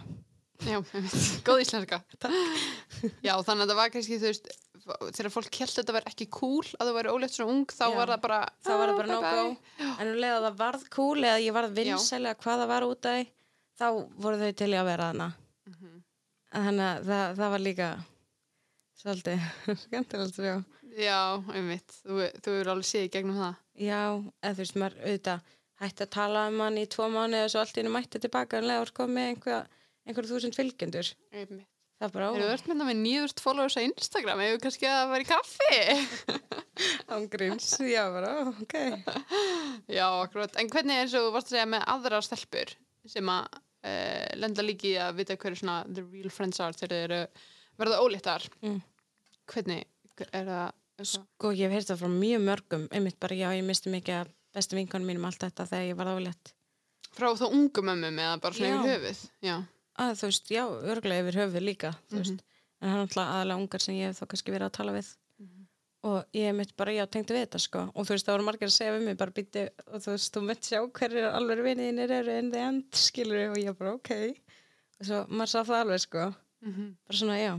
já, 0.62 0.78
góð 1.48 1.62
íslenska. 1.64 2.02
Já, 3.24 3.34
þannig 3.44 3.66
að 3.66 3.70
það 3.74 3.80
var 3.80 3.90
kannski, 3.94 4.20
þú 4.22 4.30
veist, 4.30 4.48
þegar 4.84 5.32
fólk 5.34 5.58
held 5.60 5.70
að 5.74 5.80
þetta 5.82 5.94
var 5.96 6.08
ekki 6.12 6.28
cool 6.32 6.66
að 6.80 6.88
þú 6.90 6.94
væri 6.98 7.12
ólétt 7.14 7.36
svona 7.36 7.52
ung, 7.56 7.66
þá 7.72 7.84
Já. 7.88 7.96
var 7.98 8.08
það 8.14 8.22
bara, 8.26 8.40
þá 8.64 8.72
var 8.74 8.88
það 8.88 8.94
"Ah, 8.94 8.98
bara 8.98 9.08
bye 9.08 9.14
no 9.14 9.22
bye." 9.22 9.32
go 9.34 10.02
en 10.04 10.08
um 10.14 10.18
leið 10.24 10.36
að 10.38 10.46
það 10.48 10.58
varð 10.64 10.90
cool 10.96 11.24
eða 11.24 11.40
ég 11.44 11.54
varð 11.56 11.76
vinsæli 11.78 12.28
eða 12.30 12.40
hvað 12.44 12.60
það 12.64 12.68
var 12.74 12.84
út 12.90 13.06
af 13.06 13.28
þá 13.80 13.86
voru 14.26 14.38
þau 14.44 14.52
til 14.62 14.72
að 14.74 14.86
vera 14.92 15.08
þarna 15.12 15.30
Mhm. 15.68 16.04
þannig 16.54 16.88
að 16.90 17.06
það, 17.08 17.36
það 17.38 17.50
var 17.56 17.60
líka 17.68 17.88
svolítið 19.02 19.40
skemmtilegt 19.84 20.38
já. 20.38 20.64
Já, 20.94 21.42
einmitt, 21.56 21.90
þú, 22.06 22.20
þú 22.44 22.52
eru 22.60 22.70
alveg 22.76 23.06
í 23.08 23.10
gegnum 23.10 23.40
það. 23.40 23.56
já, 23.82 24.02
eða 24.44 24.54
þú 24.54 24.62
veist 24.62 24.76
maður 24.78 25.00
auðvitað 25.08 25.40
hætti 25.82 26.04
að 26.06 26.10
tala 26.14 26.48
um 26.48 26.60
hann 26.60 26.78
í 26.78 26.86
tvo 26.88 27.08
mánu 27.10 27.40
og 27.44 27.50
svo 27.50 27.60
allt 27.64 27.78
í 27.80 27.84
henni 30.06 30.12
mætti 30.12 30.12
tilbaka 30.12 30.12
en 30.12 30.12
leður 30.12 30.12
komið 30.12 30.12
með 30.12 30.12
einhver, 30.12 30.24
einhver 30.24 30.30
þúsund 30.30 30.58
fylgjendur 30.58 31.12
Einmitt. 31.34 31.68
það 32.00 32.08
er 32.08 32.14
bara 32.14 32.30
ó, 32.30 32.34
Eru 32.34 32.46
þú 32.46 32.54
ert 32.54 32.70
mynda 32.72 32.88
með 32.90 33.02
9000 33.04 33.44
followers 33.44 33.78
á 33.78 33.82
Instagram, 33.84 34.44
hefur 34.44 34.64
kannski 34.66 34.90
að 34.90 35.14
vera 35.14 35.24
í 35.24 35.30
kaffi? 35.30 35.82
ángríns 37.18 37.70
já, 37.80 38.04
bara, 38.14 38.34
ok 38.52 38.76
Já, 39.98 40.08
akkurat. 40.22 40.56
En 40.60 40.70
hvernig 40.72 41.04
er 41.04 41.12
svo, 41.12 41.28
varst 41.34 41.52
að 41.52 41.58
segja 41.58 41.70
með 41.70 41.88
aðra 41.96 42.22
stelpur 42.24 42.76
sem 43.10 43.30
að 43.30 43.48
uh, 43.58 44.30
lenda 44.40 44.64
líki 44.64 44.96
að 45.02 45.20
vita 45.20 45.38
hverju 45.40 45.60
svona 45.64 45.84
the 45.90 46.06
real 46.06 46.32
friends 46.32 46.62
are 46.64 46.76
þegar 46.76 46.94
þeir 46.96 47.04
eru 47.04 47.22
verða 47.82 48.00
óléttar. 48.06 48.46
Mm. 48.64 48.80
Hvernig 49.50 49.84
er 50.30 50.48
það? 50.48 50.72
sko 51.02 51.52
ég 51.54 51.68
hef 51.68 51.74
heyrst 51.74 51.92
það 51.92 52.04
frá 52.04 52.12
mjög 52.14 52.44
mörgum 52.46 52.84
einmitt 52.94 53.20
bara, 53.22 53.38
já, 53.38 53.48
ég 53.58 53.66
misti 53.66 53.92
mikið 53.94 54.20
að 54.22 54.34
bestu 54.54 54.78
vinkonum 54.78 55.10
mínum 55.10 55.26
allt 55.26 55.42
þetta 55.42 55.66
þegar 55.72 55.88
ég 55.90 55.98
var 55.98 56.12
álétt 56.14 56.54
Frá 57.14 57.30
þá 57.38 57.46
ungu 57.50 57.84
mömmum 57.86 58.20
eða 58.22 58.38
bara 58.42 58.58
svona 58.58 58.78
yfir 58.78 58.94
höfuð? 58.94 59.24
Já. 59.46 59.56
Að 60.00 60.14
þú 60.20 60.30
veist, 60.30 60.48
já, 60.50 60.64
örglega 60.94 61.24
yfir 61.24 61.38
höfuð 61.42 61.64
líka 61.68 61.92
þú 62.10 62.16
Mhm. 62.18 62.22
veist, 62.24 62.44
en 62.82 62.90
það 62.90 62.94
er 62.94 63.02
náttúrulega 63.06 63.34
aðalega 63.34 63.62
ungar 63.62 63.82
sem 63.82 63.96
ég 63.96 64.08
hef 64.10 64.20
þá 64.20 64.28
kannski 64.28 64.52
verið 64.54 64.68
að 64.70 64.78
tala 64.80 64.92
við. 64.94 65.16
Mhm. 65.40 65.60
og 66.04 66.26
ég 66.34 66.46
hef 66.50 66.56
mitt 66.56 66.76
bara, 66.76 66.92
já, 66.92 67.06
tengdi 67.08 67.32
við 67.34 67.46
þetta 67.48 67.60
sko. 67.64 67.80
Og 67.96 68.06
þú 68.06 68.10
veist, 68.12 68.26
það 68.28 68.34
voru 68.36 68.44
margir 68.44 68.68
að 68.68 68.74
segja 68.76 68.92
við 68.98 69.06
mig 69.06 69.18
bara 69.18 69.32
býti 69.32 69.70
og 69.88 70.02
þú 70.04 70.10
veist, 70.12 70.34
þú 70.34 70.42
mitt 70.44 70.62
sjá 70.62 70.80
hverjir 70.92 71.28
alveg 71.32 71.62
viniðinir 71.64 72.12
eru 72.12 72.32
in 72.40 72.52
the 72.52 72.60
end, 72.60 72.84
skilur 72.92 73.52
og 73.52 73.56
ég 73.58 73.78
bara, 73.78 73.94
ok. 73.94 74.10
Og 75.00 75.06
svo 75.08 75.28
maður 75.30 75.48
sá 75.54 75.64
það 75.64 75.82
alveg 75.86 76.00
sko. 76.04 76.36
Mm 76.66 76.96
bara 77.08 77.18
svona, 77.18 77.38
já, 77.40 77.54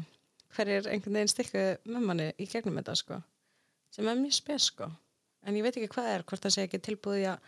hverjir 0.57 0.87
einhvern 0.93 1.13
veginn 1.17 1.33
stikkuð 1.33 1.79
með 1.87 2.05
manni 2.05 2.33
í 2.39 2.47
gegnum 2.53 2.77
þetta 2.83 2.97
sko. 2.97 3.23
Sem 3.91 4.09
er 4.09 4.15
mjög 4.17 4.33
spes 4.35 4.63
sko. 4.71 4.91
En 5.47 5.55
ég 5.57 5.63
veit 5.63 5.77
ekki 5.77 5.89
hvað 5.89 6.05
það 6.05 6.15
er, 6.19 6.23
hvort 6.25 6.41
það 6.45 6.53
sé 6.55 6.63
ekki 6.69 6.81
tilbúið 6.85 7.27
að 7.33 7.39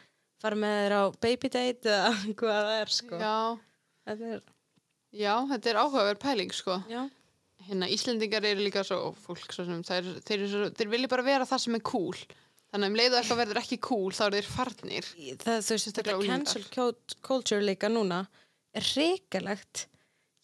fara 0.40 0.56
með 0.56 0.74
þeir 0.80 0.94
á 0.96 1.02
baby 1.20 1.48
date 1.48 1.84
eða 1.92 2.10
hvað 2.40 2.60
það 2.64 2.80
er 2.80 2.86
sko. 2.96 3.18
Já. 3.20 3.58
þetta 4.06 4.32
er, 4.32 4.42
Já, 5.12 5.34
þetta 5.52 5.70
er 5.70 5.78
áhugaverð 5.82 6.18
pæling, 6.20 6.52
sko. 6.52 6.80
já, 6.90 7.06
Hérna, 7.66 7.88
Íslendingar 7.90 8.44
eru 8.44 8.60
líka 8.62 8.84
svo, 8.86 9.12
fólk 9.24 9.50
svo 9.52 9.64
sem, 9.66 9.80
þeir, 9.82 10.20
þeir, 10.22 10.42
svo, 10.50 10.66
þeir 10.76 10.90
vilja 10.92 11.08
bara 11.08 11.22
vera 11.26 11.44
það 11.48 11.58
sem 11.64 11.74
er 11.74 11.80
cool. 11.88 12.14
Þannig 12.70 12.84
að 12.86 12.90
um 12.92 12.98
leiðu 13.00 13.16
eitthvað 13.18 13.40
verður 13.40 13.60
ekki 13.62 13.78
cool, 13.80 14.10
þá 14.12 14.22
eru 14.26 14.36
þeir 14.36 14.50
farnir. 14.52 15.08
það, 15.42 15.58
þú 15.66 15.72
veist, 15.74 15.88
þetta 15.96 16.16
cancel 16.26 16.62
cult- 16.74 17.16
culture 17.22 17.62
líka 17.64 17.88
núna 17.90 18.26
er 18.76 18.82
hrikalegt 18.82 19.86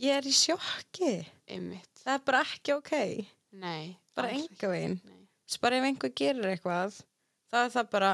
ég 0.01 0.17
er 0.17 0.23
í 0.27 0.33
sjokki 0.35 1.13
Einmitt. 1.47 1.91
það 2.03 2.15
er 2.15 2.25
bara 2.27 2.41
ekki 2.43 2.75
ok 2.79 2.93
Nei. 3.53 3.97
bara 4.17 4.31
enga 4.33 4.69
veginn 4.73 5.01
bara 5.61 5.77
ef 5.77 5.85
einhver 5.85 6.15
gerir 6.17 6.49
eitthvað 6.57 6.97
þá 7.53 7.57
er 7.67 7.71
það 7.77 7.91
bara 7.93 8.13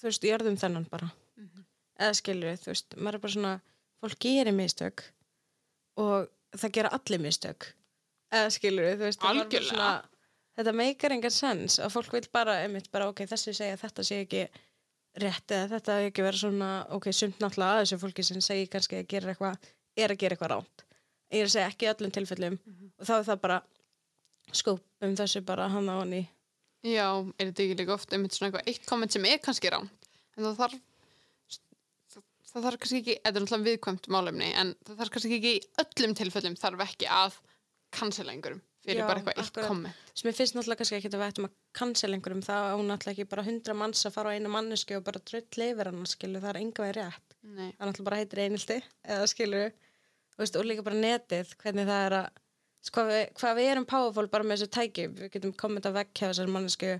þú 0.00 0.08
veist, 0.08 0.22
jörðum 0.26 0.56
þennan 0.60 0.88
bara 0.90 1.10
Mhm. 1.36 1.64
eða 2.00 2.14
skilur 2.16 2.56
þú 2.58 2.72
veist, 2.72 2.96
maður 2.96 3.14
er 3.14 3.18
bara 3.26 3.32
svona 3.36 3.60
fólk 4.02 4.18
gerir 4.22 4.56
mistök 4.56 5.04
og 6.00 6.28
það 6.56 6.76
gera 6.76 6.92
allir 6.96 7.22
mistök. 7.22 7.70
Eða 8.34 8.52
skilur 8.52 8.88
þú 8.98 9.06
veist, 9.06 9.26
svona, 9.70 9.90
þetta 10.58 10.76
meikar 10.76 11.14
engan 11.14 11.34
sens 11.34 11.78
að 11.80 11.94
fólk 11.94 12.16
vil 12.16 12.26
bara, 12.32 12.58
einmitt 12.64 12.90
bara, 12.92 13.08
ok, 13.12 13.24
þessi 13.30 13.54
segja 13.56 13.78
þetta 13.80 14.04
sé 14.06 14.22
ekki 14.24 14.46
rétt 15.22 15.54
eða 15.54 15.70
þetta 15.76 16.00
er 16.00 16.10
ekki 16.10 16.24
vera 16.26 16.40
svona, 16.40 16.70
ok, 16.92 17.08
sumt 17.14 17.38
náttúrulega 17.40 17.78
að 17.78 17.84
þessu 17.84 18.00
fólki 18.02 18.24
sem 18.26 18.42
segir 18.44 18.68
kannski 18.72 19.00
að 19.00 19.08
gera 19.14 19.32
eitthvað 19.32 19.70
er 19.96 20.12
að 20.12 20.20
gera 20.20 20.36
eitthvað 20.36 20.52
ránt 20.52 20.84
ég 21.32 21.42
er 21.42 21.48
að 21.48 21.54
segja 21.54 21.70
ekki 21.70 21.90
öllum 21.90 22.14
tilfellum 22.14 22.56
og 23.00 23.08
þá 23.08 23.14
er 23.16 23.26
það 23.28 23.40
bara 23.46 23.60
skóp 24.54 25.06
um 25.06 25.14
þessu 25.18 25.42
bara 25.46 25.70
hann 25.72 25.88
á 25.90 25.96
hann 25.98 26.16
í 26.20 26.24
Já, 26.86 27.08
er 27.40 27.48
þetta 27.48 27.64
ekki 27.64 27.78
líka 27.80 27.94
oft 27.96 28.12
einmitt 28.14 28.36
svona 28.36 28.52
eitthvað 28.52 28.68
eitt 28.70 28.84
komment 28.86 29.14
sem 29.14 29.24
er 29.26 29.40
kannski 29.42 29.72
rámt 29.72 30.10
en 30.36 30.44
það 30.44 30.60
þarf 30.60 30.76
það, 32.56 32.68
þarf 32.68 32.80
kannski 32.82 33.02
ekki, 33.02 33.18
þetta 33.20 33.32
er 33.32 33.44
náttúrulega 33.44 33.68
viðkvæmt 33.70 34.08
málefni 34.16 34.48
en 34.62 34.72
það 34.86 35.02
þarf 35.02 35.12
kannski 35.16 35.36
ekki 35.38 35.52
í 35.52 35.60
öllum 35.82 36.16
tilfellum 36.20 36.58
þarf 36.60 36.86
ekki 36.86 37.10
að 37.12 37.38
cancela 37.96 38.34
einhverjum 38.34 38.62
fyrir 38.86 39.02
Já, 39.02 39.06
bara 39.08 39.22
eitthvað 39.22 39.40
eitt 39.42 39.60
komment 39.66 40.12
sem 40.12 40.30
ég 40.30 40.36
finnst 40.38 40.56
náttúrulega 40.56 40.80
kannski 40.82 40.98
ekki 41.00 41.10
að 41.12 41.18
við 41.20 41.30
ættum 41.30 41.48
að 41.48 41.56
cancel 41.80 42.12
einhverjum 42.14 42.44
það 42.46 42.68
á 42.70 42.76
náttúrulega 42.76 43.14
ekki 43.14 43.30
bara 43.32 43.46
hundra 43.46 43.76
manns 43.78 44.06
að 44.06 44.16
fara 44.16 44.32
á 44.32 44.34
einu 44.36 44.52
manneski 44.52 44.98
og 44.98 45.04
bara 45.06 45.22
drull 45.26 45.60
lifir 45.60 45.90
hann 45.90 46.06
skilu, 46.08 46.42
það 46.42 46.52
er 46.52 46.60
enga 46.62 46.84
veginn 46.84 46.96
rétt. 47.00 47.36
Nei, 47.42 47.68
það 47.76 47.90
náttúrulega 47.90 48.08
bara 48.08 48.20
heitir 48.20 48.42
einilti 48.46 48.78
eða 49.04 49.70
veist, 50.38 50.56
og 50.56 50.66
líka 50.68 50.84
bara 50.86 51.00
netið, 51.00 51.52
hvernig 51.62 51.88
það 51.88 52.06
er 52.06 52.16
að 52.20 52.26
veist, 52.36 52.92
hvað 52.94 53.10
við, 53.10 53.22
hvað 53.40 53.58
við 53.58 53.70
erum 53.72 53.88
powerful 53.90 54.26
bara 54.32 54.46
með 54.46 54.60
þessu 54.60 54.72
tæki, 54.76 55.06
við 55.16 55.30
getum 55.36 55.54
komment 55.58 55.88
að 55.88 56.00
vekja 56.00 56.30
þessar 56.32 56.52
mannesku, 56.52 56.90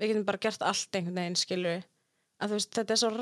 við 0.00 0.12
getum 0.12 0.26
bara 0.28 0.42
gert 0.46 0.64
allt 0.66 0.98
einhvern 0.98 1.20
veginn 1.20 1.38
skilu 1.38 1.74
að 1.78 2.50
þú 2.50 2.58
veist, 2.58 2.72
þetta 2.78 2.96
er 2.96 3.02
svo 3.02 3.12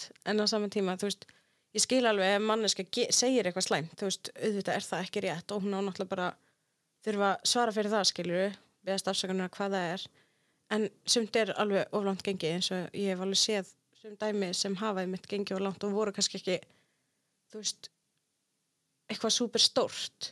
rámt 0.00 0.24
en 0.24 0.40
á 0.40 0.44
saman 0.48 0.70
tíma, 0.70 0.96
þú 0.96 1.10
veist, 1.10 1.26
ég 1.74 1.84
skil 1.84 2.06
alveg 2.06 2.36
ef 2.36 2.42
manneska 2.42 2.84
segir 3.10 3.46
eitthvað 3.46 3.66
slæmt, 3.66 3.96
þú 3.98 4.08
veist, 4.08 4.30
auðvitað 4.36 4.74
er 4.74 4.86
það 4.88 5.04
ekki 5.04 5.24
rétt 5.26 5.52
og 5.52 5.62
hún 5.62 5.76
á 5.76 5.80
náttúrulega 5.80 6.14
bara 6.14 6.30
þurfa 7.04 7.30
svara 7.44 7.72
fyrir 7.72 7.90
það 7.90 8.08
skilur 8.10 8.56
beðast 8.84 9.08
afsakanar 9.08 9.50
hvað 9.50 9.76
það 9.76 9.92
er. 9.94 10.06
En 10.70 10.88
sumt 11.04 11.36
er 11.36 11.52
alveg 11.58 11.88
oflangt 11.92 12.22
gengi 12.22 12.50
eins 12.54 12.70
og 12.70 12.94
ég 12.94 13.12
hef 13.12 13.20
alveg 13.20 13.40
séð 13.40 13.72
sum 14.00 14.16
dæmi 14.16 14.54
sem 14.54 14.76
hafa 14.76 15.06
mitt 15.06 15.26
gengi 15.28 15.54
of 15.54 15.60
langt 15.60 15.84
og 15.84 15.92
voru 15.92 16.12
kannski 16.12 16.38
ekki 16.38 16.58
þú 17.52 17.60
veist 17.60 17.90
eitthvað 19.10 19.34
súper 19.34 19.60
stórt 19.60 20.30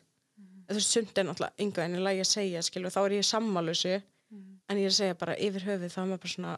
þú 0.69 0.77
veist 0.79 0.95
sumt 0.95 1.19
er 1.19 1.27
náttúrulega 1.29 1.65
yngu 1.65 1.83
en 1.83 1.97
ég 1.99 2.05
lagi 2.07 2.23
að 2.25 2.31
segja 2.31 2.63
skilur 2.65 2.95
þá 2.95 3.01
er 3.03 3.17
ég 3.19 3.29
sammálusu 3.29 3.95
en 3.99 4.81
ég 4.81 4.87
er 4.87 4.95
að 4.95 4.99
segja 5.01 5.19
bara 5.21 5.37
yfir 5.37 5.67
höfuð 5.67 5.93
þá 5.93 6.01
er 6.01 6.09
maður 6.09 6.23
bara 6.25 6.35
svona 6.37 6.55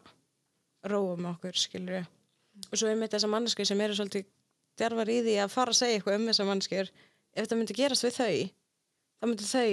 róa 0.93 1.17
með 1.17 1.31
okkur 1.33 1.59
skilur 1.65 2.07
og 2.69 2.79
svo 2.79 2.91
mitt 2.97 3.13
þessar 3.13 3.31
manneskir 3.31 3.67
sem 3.67 3.81
eru 3.83 3.97
svolítið 3.97 4.27
djarfar 4.79 5.11
í 5.11 5.17
því 5.25 5.37
að 5.43 5.53
fara 5.53 5.73
að 5.73 5.79
segja 5.79 5.99
eitthvað 5.99 6.19
um 6.19 6.27
þessar 6.29 6.49
manneskir 6.49 6.91
ef 6.91 7.39
þetta 7.41 7.57
myndi 7.59 7.77
gerast 7.77 8.05
við 8.07 8.17
þau 8.17 8.35
þá 9.21 9.27
myndi 9.29 9.49
þau 9.49 9.71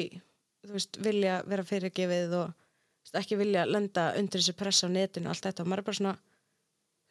þú 0.68 0.74
veist, 0.76 0.98
vilja 1.04 1.36
vera 1.48 1.66
fyrirgefið 1.66 2.34
og 2.38 2.48
veist, 2.54 3.18
ekki 3.22 3.38
vilja 3.40 3.66
lenda 3.68 4.08
undir 4.18 4.42
þessi 4.42 4.56
press 4.58 4.84
á 4.84 4.88
netinu 4.90 5.30
og 5.30 5.36
allt 5.36 5.48
þetta. 5.48 5.64
Og 5.64 5.70
maður 5.70 5.84
er 5.84 5.88
bara 5.88 6.00
svona 6.00 6.16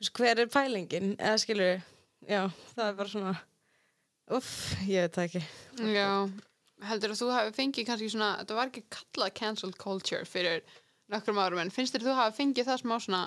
veist, 0.01 0.13
hver 0.19 0.43
er 0.43 0.51
pælingin? 0.51 1.15
Eða 1.15 1.39
skilur, 1.41 1.87
já, 2.27 2.41
það 2.75 2.91
er 2.91 2.99
bara 2.99 3.13
svona 3.13 3.33
uff, 4.37 4.51
ég 4.85 5.07
veit 5.07 5.17
það 5.17 5.29
ekki. 5.29 5.43
Já 5.95 6.11
heldur 6.85 7.13
að 7.13 7.21
þú 7.21 7.29
hafi 7.33 7.55
fengið 7.55 7.87
kannski 7.87 8.11
svona 8.13 8.33
þetta 8.41 8.57
var 8.57 8.71
ekki 8.71 8.83
kallað 8.93 9.33
cancelled 9.39 9.77
culture 9.81 10.27
fyrir 10.29 10.61
nokkrum 11.11 11.39
árum 11.41 11.61
en 11.61 11.73
finnst 11.73 11.95
þér 11.95 12.05
þú 12.05 12.17
hafi 12.19 12.37
fengið 12.41 12.69
það 12.69 12.81
smá 12.83 12.95
svona 13.01 13.21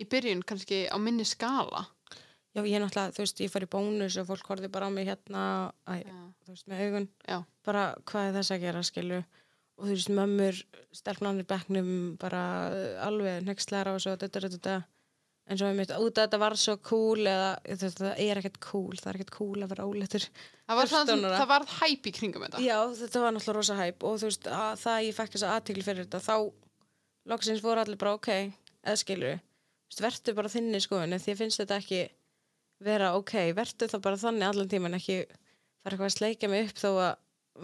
í 0.00 0.06
byrjun 0.10 0.44
kannski 0.46 0.84
á 0.90 0.96
minni 1.00 1.26
skala? 1.28 1.86
Já, 2.54 2.62
ég 2.62 2.76
er 2.78 2.84
náttúrulega, 2.84 3.14
þú 3.16 3.24
veist, 3.24 3.40
ég 3.42 3.50
fór 3.50 3.66
í 3.66 3.70
bónus 3.70 4.16
og 4.20 4.28
fólk 4.28 4.50
horfði 4.52 4.70
bara 4.70 4.86
á 4.86 4.90
mig 4.94 5.08
hérna 5.08 5.44
Já. 5.90 6.20
þú 6.46 6.52
veist, 6.52 6.68
með 6.70 6.82
augun. 6.84 7.08
Já, 7.26 7.38
bara 7.66 7.86
hvað 8.06 8.28
er 8.28 8.36
þess 8.38 8.54
að 8.54 8.66
gera 8.68 8.82
skilju? 8.86 9.22
Og 9.74 9.88
þú 9.88 9.94
veist 9.96 10.12
mömmur 10.14 10.60
stelpnanir 10.94 11.48
bekknum 11.50 11.88
bara 12.22 12.42
alveg 13.02 13.42
nextlæra 13.42 13.96
og 13.96 14.04
svo 14.04 14.14
þetta, 14.14 14.30
þetta, 14.38 14.52
þetta 14.54 14.76
en 15.50 15.60
svo 15.60 15.68
einmitt 15.68 15.92
út 15.92 16.16
að 16.16 16.24
þetta 16.24 16.40
var 16.40 16.56
svo 16.60 16.74
cool 16.88 17.26
eða 17.28 17.48
veist, 17.68 17.98
það 18.00 18.20
er 18.24 18.40
ekkert 18.40 18.60
cool 18.64 18.94
það 18.96 19.08
er 19.10 19.18
ekkert 19.18 19.34
cool 19.34 19.64
að 19.64 19.72
vera 19.74 19.88
óletur 19.88 20.24
það 20.24 20.78
var, 20.78 20.92
14 20.92 21.24
það, 21.34 21.48
var 21.50 21.66
hæp 21.74 22.08
í 22.08 22.12
kringum 22.18 22.46
þetta. 22.46 22.62
Já 22.64 22.78
þetta 23.00 23.24
var 23.24 23.34
náttúrulega 23.36 23.58
rosa 23.58 23.78
hæp 23.80 24.06
og 24.08 24.20
þú 24.22 24.30
veist 24.30 24.48
að 24.48 24.70
það 24.84 24.94
að 24.94 25.08
ég 25.08 25.18
fekk 25.18 25.34
þessa 25.36 25.50
aðtikli 25.58 25.84
fyrir 25.84 26.06
þetta 26.06 26.22
þá 26.24 26.36
loksins 27.34 27.64
voru 27.64 27.84
allir 27.84 28.00
bara 28.00 28.14
ok 28.16 28.30
eða 28.32 28.96
skilju, 29.00 29.34
verður 30.02 30.34
bara 30.38 30.48
þinni 30.52 30.80
skoðinu 30.82 31.18
því 31.22 31.32
að 31.34 31.40
finnst 31.42 31.60
þetta 31.62 31.78
ekki 31.82 32.00
vera 32.84 33.12
ok, 33.18 33.32
verður 33.54 33.88
það 33.92 34.02
bara 34.02 34.16
þannig 34.16 34.48
allan 34.48 34.68
tíman 34.72 34.94
ekki 34.98 35.18
fara 35.28 35.94
eitthvað 35.94 36.08
að 36.10 36.16
sleika 36.18 36.48
mig 36.50 36.68
upp 36.68 36.80
þó 36.82 36.90
að 36.90 37.14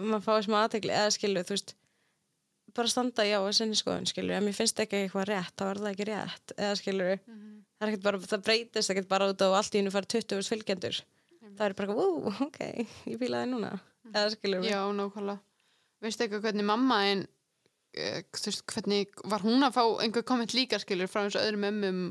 maður 0.07 0.23
fái 0.27 0.43
smá 0.47 0.57
aðtekli 0.63 0.93
eða 0.95 1.11
skilju, 1.17 1.43
þú 1.43 1.55
veist 1.57 1.73
bara 2.77 2.87
standa 2.87 3.25
já 3.27 3.37
að 3.41 3.51
sinni 3.57 3.75
skoðun 3.75 4.07
skilju 4.07 4.31
ef 4.37 4.43
mér 4.45 4.55
finnst 4.55 4.79
ekki 4.79 5.01
eitthvað 5.03 5.25
rétt, 5.27 5.55
þá 5.59 5.63
er 5.73 5.79
það 5.81 5.89
ekki 5.91 6.05
rétt. 6.07 6.53
Eða 6.55 6.75
skilju, 6.79 7.07
Mhm. 7.27 7.49
það 7.75 7.87
er 7.87 7.91
ekkert 7.91 8.03
bara 8.05 8.17
það 8.31 8.43
breytist 8.45 8.89
ekkert 8.93 9.09
bara 9.11 9.27
út 9.33 9.41
á 9.43 9.47
allt 9.57 9.75
í 9.75 9.79
hennu 9.81 9.91
fara 9.91 10.05
20 10.07 10.47
fylgjendur, 10.47 11.01
það 11.57 11.65
er 11.67 11.73
bara 11.73 11.93
wow, 11.97 12.31
ok, 12.47 12.59
ég 13.11 13.19
það 13.43 13.49
núna. 13.51 13.73
Eða 14.13 14.29
skilju, 14.37 14.63
Já, 14.63 14.79
nákvæmlega. 14.95 15.39
Veistu 16.01 16.23
eitthvað 16.23 16.41
hvernig 16.47 16.65
mamma 16.65 16.95
einn 17.09 17.19
veist, 17.27 17.27
hvernig 17.91 19.11
var 19.27 19.43
hún 19.43 19.65
að 19.67 19.75
fá 19.75 19.83
einhver 20.03 20.23
komment 20.27 20.55
líka 20.55 20.79
skilur 20.79 21.11
frá 21.11 21.25
eins 21.25 21.35
og 21.35 21.43
öðrum 21.43 21.67
ömmum 21.67 22.01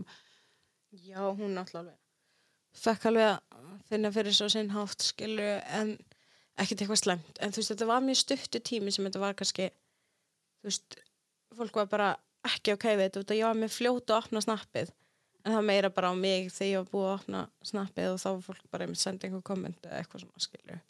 Já, 0.91 1.23
hún 1.23 1.55
náttúrulega 1.55 1.97
fekk 2.77 3.09
alveg 3.11 3.29
að 3.31 3.69
finna 3.91 4.11
fyrir 4.15 4.35
svo 4.35 4.49
sinn 4.51 4.73
hátt 4.75 5.05
skilu 5.05 5.47
en 5.75 5.97
ekkert 6.61 6.85
eitthvað 6.85 7.03
slæmt. 7.03 7.39
En 7.41 7.55
þú 7.55 7.63
veist 7.63 7.73
þetta 7.75 7.89
var 7.91 8.05
mjög 8.05 8.21
stuttu 8.21 8.63
tími 8.63 8.95
sem 8.95 9.07
þetta 9.07 9.23
var 9.23 9.37
kannski 9.39 9.69
þú 9.71 10.71
veist, 10.71 10.99
fólk 11.57 11.81
var 11.81 11.91
bara 11.91 12.11
ekki 12.47 12.75
ok 12.77 12.87
við 12.93 13.05
þetta. 13.07 13.25
Að 13.27 13.41
ég 13.41 13.49
var 13.49 13.61
með 13.61 13.77
fljóta 13.77 14.17
að 14.17 14.25
opna 14.25 14.45
snappið 14.45 14.93
en 15.45 15.57
það 15.57 15.69
meira 15.71 15.91
bara 15.95 16.13
á 16.13 16.15
mig 16.15 16.51
þegar 16.53 16.71
ég 16.71 16.83
var 16.83 16.93
búið 16.93 17.09
að 17.09 17.17
opna 17.17 17.43
snappið 17.73 18.15
og 18.15 18.23
þá 18.23 18.29
var 18.31 18.43
fólk 18.49 18.65
bara 18.71 18.87
einmitt 18.87 19.03
senda 19.03 19.27
einhver 19.27 19.47
komment 19.47 19.87
eða 19.87 20.01
eitthvað 20.03 20.27
svona 20.27 20.45
skilu 20.47 20.81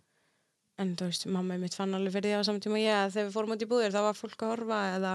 en 0.80 0.94
þú 0.98 1.10
veist, 1.10 1.26
mamma 1.30 1.58
mitt 1.60 1.76
fann 1.76 1.96
alveg 1.96 2.16
fyrir 2.16 2.32
því 2.32 2.40
á 2.40 2.46
saman 2.48 2.64
tíma 2.64 2.78
og 2.78 2.84
ég 2.84 2.96
að 2.96 3.14
þegar 3.16 3.28
við 3.28 3.36
fórum 3.36 3.54
út 3.54 3.64
í 3.64 3.70
búðir 3.70 3.94
þá 3.94 4.00
var 4.06 4.18
fólk 4.18 4.44
að 4.44 4.52
horfa 4.54 4.80
eða 4.96 5.12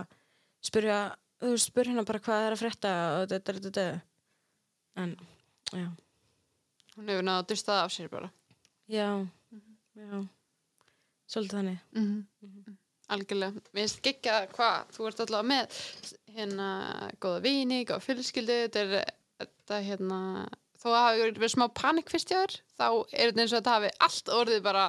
spyrja, 0.69 0.99
þú 1.41 1.51
veist, 1.55 1.71
spyrja 1.71 1.93
hérna 1.93 2.07
bara 2.11 2.23
hvað 2.27 2.45
er 2.45 2.55
að 2.55 2.61
frétta 2.63 2.93
og 3.15 3.27
þetta, 3.33 3.57
þetta, 3.57 3.73
þetta 3.73 5.03
en, 5.03 5.17
já. 5.73 5.87
Hún 6.95 7.11
hefur 7.11 7.27
náða 7.27 7.43
að 7.43 7.51
dusta 7.51 7.73
það 7.73 7.83
af 7.83 7.93
sér 7.97 8.11
bara. 8.13 8.31
Já, 8.87 9.09
já, 9.99 10.23
svolítið 11.33 11.59
þannig. 11.59 11.85
mm 11.97 12.75
algjörlega, 13.13 13.61
mér 13.73 13.85
finnst 13.85 14.01
geggja 14.05 14.37
hvað 14.53 14.93
þú 14.95 15.07
ert 15.09 15.23
alltaf 15.25 15.47
með 15.47 15.79
hérna 16.35 16.69
góða 17.21 17.41
vini, 17.45 17.83
góða 17.87 18.03
fjölskyldu 18.05 18.57
þetta 18.65 18.83
er 18.83 18.93
þetta 19.41 19.81
hérna 19.85 20.19
þó 20.85 20.91
að 20.93 21.01
hafi 21.01 21.25
verið 21.25 21.51
smá 21.55 21.65
panik 21.81 22.13
fyrst 22.13 22.31
hjá 22.31 22.37
þér 22.43 22.55
þá 22.77 22.87
er 22.93 23.31
þetta 23.31 23.43
eins 23.43 23.51
og 23.51 23.57
þetta 23.57 23.75
hafi 23.75 23.91
allt 24.07 24.31
orðið 24.37 24.63
bara 24.65 24.85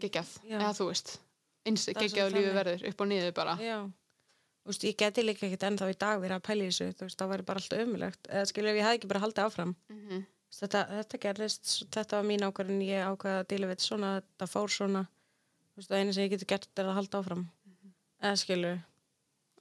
geggjað, 0.00 0.34
eða 0.48 0.72
þú 0.80 0.88
veist 0.90 1.14
eins 1.66 1.86
Það 1.86 2.02
geggjað 2.02 2.30
svo 2.30 2.40
lífi 2.40 2.56
verður 2.56 2.84
upp 2.90 3.00
og 3.04 3.10
niður 3.10 3.32
bara 3.36 3.56
já. 3.60 3.78
Þú 4.66 4.72
veist, 4.72 4.84
ég 4.88 4.96
geti 4.98 5.22
líka 5.22 5.44
ekkert 5.46 5.64
ennþá 5.68 5.88
í 5.92 5.98
dag 6.00 6.20
verið 6.22 6.40
að 6.40 6.46
pæla 6.48 6.64
í 6.64 6.70
þessu, 6.72 6.86
þú 6.98 7.06
veist, 7.06 7.18
það 7.20 7.28
væri 7.30 7.44
bara 7.46 7.60
alltaf 7.62 7.82
ömulegt. 7.84 8.24
Eða 8.26 8.48
skilur 8.50 8.70
ef 8.72 8.78
ég 8.80 8.86
hefði 8.86 8.98
ekki 8.98 9.10
bara 9.12 9.20
haldið 9.22 9.44
áfram. 9.44 9.76
mm 9.92 10.24
Þetta, 10.56 10.80
þetta 10.88 11.18
gerðist, 11.20 11.70
þetta 11.92 12.16
var 12.16 12.26
mín 12.26 12.44
ákvörðin, 12.46 12.82
ég 12.86 13.02
ákvaði 13.04 13.40
að 13.42 13.48
díla 13.50 13.66
við 13.68 13.74
þetta 13.74 13.86
svona, 13.86 14.10
þetta 14.22 14.46
fór 14.48 14.72
svona. 14.72 15.02
Þú 15.66 15.80
veist, 15.80 15.90
það 15.90 16.00
eina 16.00 16.14
sem 16.16 16.24
ég 16.24 16.32
geti 16.32 16.48
gert 16.48 16.80
er 16.80 16.88
að 16.88 16.96
halda 16.96 17.20
áfram. 17.20 17.42
Eða 18.22 18.38
skilur, 18.40 18.78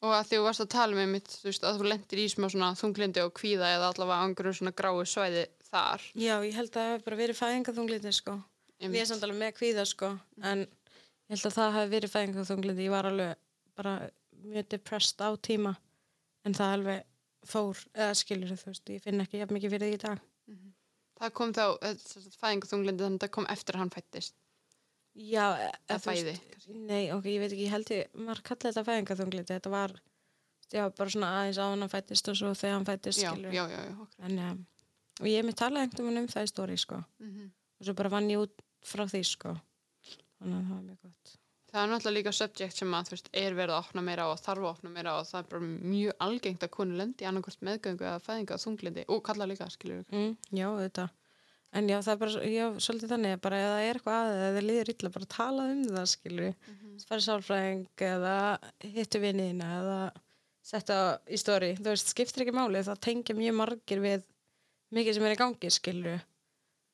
og 0.03 0.11
að 0.13 0.27
því 0.29 0.39
þú 0.39 0.45
varst 0.45 0.63
að 0.63 0.71
tala 0.75 0.97
með 0.97 1.11
mitt 1.13 1.29
þú 1.31 1.47
veist 1.49 1.65
að 1.65 1.79
þú 1.79 1.87
lendir 1.91 2.21
í 2.21 2.25
smá 2.31 2.47
svona 2.51 2.71
þunglindi 2.79 3.23
og 3.23 3.33
kvíða 3.37 3.71
eða 3.77 3.91
allavega 3.91 4.27
einhverjum 4.27 4.57
svona 4.59 4.75
gráu 4.75 4.99
svæði 5.07 5.45
þar. 5.69 6.03
Já, 6.13 6.35
ég 6.45 6.57
held 6.57 6.69
að 6.69 6.75
það 6.75 6.91
hefur 6.91 7.05
bara 7.07 7.19
verið 7.21 7.39
fæðingaþunglindi, 7.39 8.13
sko. 8.15 8.35
Ég 8.83 8.99
er 9.01 9.09
samt 9.09 9.25
alveg 9.25 9.39
með 9.39 9.55
kvíða, 9.59 9.87
sko, 9.89 10.11
en 10.43 10.63
ég 10.65 11.33
held 11.33 11.49
að 11.49 11.57
það 11.57 11.75
hefur 11.77 11.91
verið 11.95 12.13
fæðingaþunglindi, 12.15 12.85
ég 12.85 12.95
var 12.95 13.09
alveg 13.09 13.35
bara 13.79 13.95
mjög 14.45 14.69
depressed 14.75 15.23
á 15.23 15.29
tíma, 15.49 15.75
en 16.45 16.57
það 16.57 16.77
alveg 16.77 17.03
fór, 17.45 17.83
eða 17.95 18.15
skilur, 18.19 18.55
þú 18.59 18.71
veist, 18.71 18.93
ég 18.93 19.03
finn 19.05 19.23
ekki 19.23 19.41
jafn 19.41 19.57
mikið 19.57 19.75
fyrir 19.75 19.91
því 19.91 19.97
í 19.97 20.03
dag. 20.05 20.25
það 21.15 21.35
kom 21.39 21.53
þá, 21.55 21.65
fæðingu 22.41 22.71
þunglindi 22.71 23.05
þannig 23.05 23.21
að 23.21 23.25
það 23.25 23.35
kom 23.37 23.47
eftir 23.55 23.77
að 23.77 23.85
hann 23.85 23.95
fættist 23.95 24.35
Já, 25.15 25.45
e- 25.55 25.69
að 25.71 25.95
eða 25.95 26.01
fæði 26.03 26.23
veist, 26.27 26.67
Nei, 26.75 27.03
ok, 27.13 27.25
ég 27.29 27.39
veit 27.43 27.51
ekki, 27.53 27.65
ég 27.67 27.71
held 27.71 27.91
ég, 27.93 28.07
maður 28.19 28.41
kallar 28.49 28.65
þetta 28.73 28.83
fæðingaþunglindi, 28.89 29.53
þetta 29.53 29.71
var, 29.71 29.93
já, 30.73 30.83
bara 30.97 31.13
svona 31.13 31.29
aðeins 31.39 31.59
á 31.61 31.65
hann 31.69 31.89
fættist 31.93 32.31
og 32.31 32.35
svo 32.39 32.51
þegar 32.57 32.75
hann 32.79 32.87
fættist, 32.89 33.21
já, 33.23 33.31
já, 33.37 33.63
já, 33.69 33.79
já, 33.85 33.93
ok. 34.01 34.17
En, 34.27 34.39
um, 34.49 34.65
og 35.21 35.29
ég 35.29 35.39
hef 35.39 35.45
mér 35.47 35.57
talað 35.61 35.85
einhvern 35.85 36.09
veginn 36.09 36.23
um 36.25 36.27
það 36.33 36.47
í 36.47 36.51
stóri, 36.51 36.77
sko. 36.81 37.03
mm 37.23 37.51
Og 37.75 37.83
svo 37.89 37.93
bara 37.99 38.07
vann 38.13 38.29
ég 38.31 38.39
út 38.39 38.61
frá 38.87 39.03
því, 39.03 39.19
sko. 39.27 39.49
Þannig 40.39 40.55
að 40.55 40.67
það 40.67 40.75
var 40.75 40.83
mjög 40.85 40.99
gott. 41.03 41.33
það 41.71 41.81
er 41.81 41.89
náttúrulega 41.91 42.15
líka 42.15 42.31
subject 42.31 42.77
sem 42.79 42.93
að 42.95 43.07
þú 43.09 43.11
veist, 43.15 43.29
er 43.35 43.55
verið 43.57 43.73
að 43.75 43.81
opna 43.83 44.01
meira 44.07 44.27
og 44.31 44.37
þarf 44.39 44.63
að 44.63 44.69
opna 44.69 44.89
meira 44.95 45.15
og 45.19 45.25
það 45.27 45.39
er 45.41 45.49
bara 45.51 45.67
mjög 45.91 46.13
algengt 46.23 46.63
að 46.63 46.71
konu 46.71 46.95
lendi 46.95 47.27
annarkvort 47.27 47.65
meðgöngu 47.67 48.05
eða 48.07 48.21
fæðinga 48.23 48.57
þunglindi 48.63 49.03
og 49.11 49.23
kalla 49.27 49.47
líka, 49.51 49.67
skilur 49.73 50.05
mm, 50.07 50.37
já, 50.55 50.67
þetta 50.85 51.09
en 51.75 51.89
já, 51.91 51.97
það 52.05 52.11
er 52.13 52.19
bara, 52.23 52.43
já, 52.55 52.65
svolítið 52.85 53.11
þannig 53.13 53.39
bara 53.43 53.57
ef 53.61 53.71
það 53.71 53.85
er 53.85 53.97
eitthvað 53.99 54.19
að 54.19 54.35
eða 54.35 54.51
þið 54.57 54.67
líður 54.69 54.91
illa 54.93 55.11
bara 55.15 55.29
tala 55.35 55.65
um 55.73 55.81
það, 55.91 56.05
skilur 56.13 56.45
við 56.45 56.55
Mhm. 56.69 56.99
fara 57.09 57.25
sálfræðing 57.25 57.81
eða 58.09 58.35
hittu 58.95 59.19
vinniðina 59.23 59.71
eða 59.79 59.97
setja 60.65 60.99
í 61.27 61.37
stóri, 61.37 61.73
þú 61.77 61.89
veist, 61.91 62.13
skiptir 62.13 62.45
ekki 62.45 62.55
máli 62.55 62.81
það 62.87 63.01
tengja 63.05 63.35
mjög 63.37 63.55
margir 63.59 63.99
við 64.01 64.23
mikið 64.95 65.13
sem 65.19 65.23
er 65.27 65.35
í 65.35 65.41
gangi, 65.43 65.69
skilur 65.71 66.21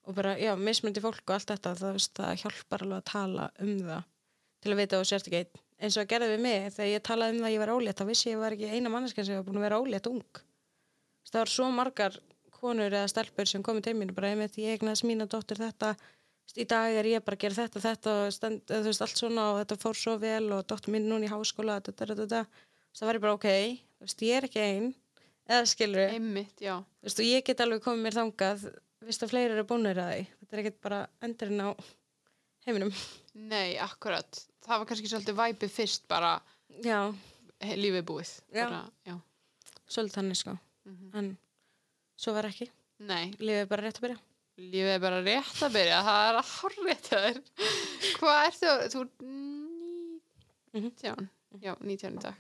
og 0.07 0.15
bara, 0.17 0.35
já, 0.41 0.55
mismundi 0.57 0.99
fólk 1.03 1.21
og 1.29 1.35
allt 1.37 1.51
þetta 1.53 1.75
það, 1.77 1.91
veist, 1.99 2.13
það 2.17 2.39
hjálpar 2.41 2.81
alveg 2.87 2.97
að 2.97 3.09
tala 3.11 3.51
um 3.61 3.75
það 3.85 4.03
til 4.61 4.71
að 4.73 4.77
vita 4.81 4.99
og 4.99 5.05
sérst 5.05 5.27
ekki 5.29 5.37
einn. 5.43 5.61
Eins 5.81 5.95
og 5.97 6.03
að 6.03 6.09
gerði 6.11 6.27
við 6.35 6.41
mig, 6.41 6.73
þegar 6.73 6.89
ég 6.91 7.03
talaði 7.05 7.31
um 7.33 7.39
það 7.41 7.47
að 7.49 7.53
ég 7.55 7.61
var 7.63 7.71
ólétt 7.73 7.97
þá 8.01 8.05
vissi 8.09 8.29
ég 8.31 8.37
var 8.41 8.51
ekki 8.53 8.67
eina 8.69 8.89
manneskja 8.93 9.23
sem 9.25 9.35
var 9.39 9.45
búin 9.47 9.57
að 9.57 9.65
vera 9.65 9.79
ólétt 9.81 10.09
ung. 10.11 10.21
Það 11.31 11.39
var 11.39 11.49
svo 11.53 11.69
margar 11.73 12.17
konur 12.61 12.93
eða 12.93 13.09
stelpur 13.11 13.49
sem 13.49 13.63
komið 13.65 13.87
til 13.89 13.95
mín 13.99 14.13
bara 14.15 14.31
einmitt 14.33 14.57
ég 14.61 14.77
eignast 14.77 15.05
mína 15.07 15.27
dóttir 15.29 15.59
þetta 15.61 15.95
Þú 16.41 16.57
veist, 16.57 16.57
í 16.63 16.65
dag 16.67 16.95
er 16.99 17.07
ég 17.07 17.23
bara 17.23 17.37
að 17.37 17.41
gera 17.45 17.55
þetta 17.55 17.79
þetta 17.83 18.13
og 18.25 18.31
stend, 18.35 18.61
þú 18.67 18.79
veist, 18.87 19.01
allt 19.05 19.19
svona 19.19 19.43
og 19.53 19.59
þetta 19.61 19.75
fór 19.83 19.95
svo 19.95 20.15
vel 20.19 20.47
og 20.55 20.63
dóttir 20.67 20.91
mín 20.95 21.05
núna 21.07 21.27
í 21.27 21.31
háskóla 21.31 21.77
þetta, 21.79 21.93
þetta, 22.01 22.15
þetta, 22.25 22.41
það 22.97 23.11
ég 23.15 23.21
bara 23.23 23.35
ok 23.37 23.45
þú 23.51 24.07
veist, 24.07 24.23
ég 24.25 24.37
er 24.39 24.47
ekki 24.49 24.63
ein 24.65 24.87
eða 25.51 25.67
skilur 25.69 26.01
Einmitt, 26.15 26.55
já. 26.63 26.73
þú 26.99 27.07
veist, 27.07 27.21
og 27.21 27.29
ég 27.29 27.45
get 27.47 27.61
alveg 27.63 27.83
komið 27.85 28.03
mér 28.07 28.17
þangað 28.17 28.65
viðst 29.05 29.23
að 29.27 29.31
fleiri 29.35 29.55
eru 29.55 29.67
búinir 29.69 30.01
að 30.01 30.11
því 30.15 30.25
þetta 30.41 30.57
er 30.57 30.63
ekkert 30.63 30.81
bara 30.89 30.99
endurinn 31.29 31.61
á 31.61 31.69
heiminum 32.67 32.91
Nei, 33.33 33.77
akkurat. 33.79 34.41
Það 34.65 34.81
var 34.81 34.89
kannski 34.89 35.07
svolítið 35.13 35.37
væpið 35.39 35.71
fyrst 35.77 36.03
bara 36.11 36.33
já, 36.83 36.97
lífið 37.63 38.03
búið. 38.09 38.33
Já. 38.51 38.65
Bara, 38.65 38.81
já. 39.07 39.15
svolítið 39.87 40.17
þannig 40.19 40.41
sko 40.41 40.57
Mhm. 40.83 41.09
en 41.15 41.31
svo 42.21 42.33
var 42.37 42.47
ekki, 42.51 42.69
Nei, 43.01 43.31
lífið 43.41 43.63
er 43.63 43.69
bara 43.71 43.87
rétt 43.87 43.97
að 43.97 44.05
byrja 44.07 44.19
lífið 44.61 44.91
er 44.93 44.99
bara 45.01 45.19
rétt 45.25 45.61
að 45.65 45.71
byrja. 45.73 45.99
Það 46.05 46.23
er 46.29 46.35
að 46.37 46.49
horrið 46.59 46.99
þér. 47.07 47.37
Hvað 48.19 48.41
ert 48.45 48.59
þú? 48.61 48.73
Þú 48.93 49.03
Mhm. 49.21 50.91
19. 50.91 51.29
Já, 51.61 51.73
19 51.81 52.17
í 52.17 52.21
dag. 52.23 52.35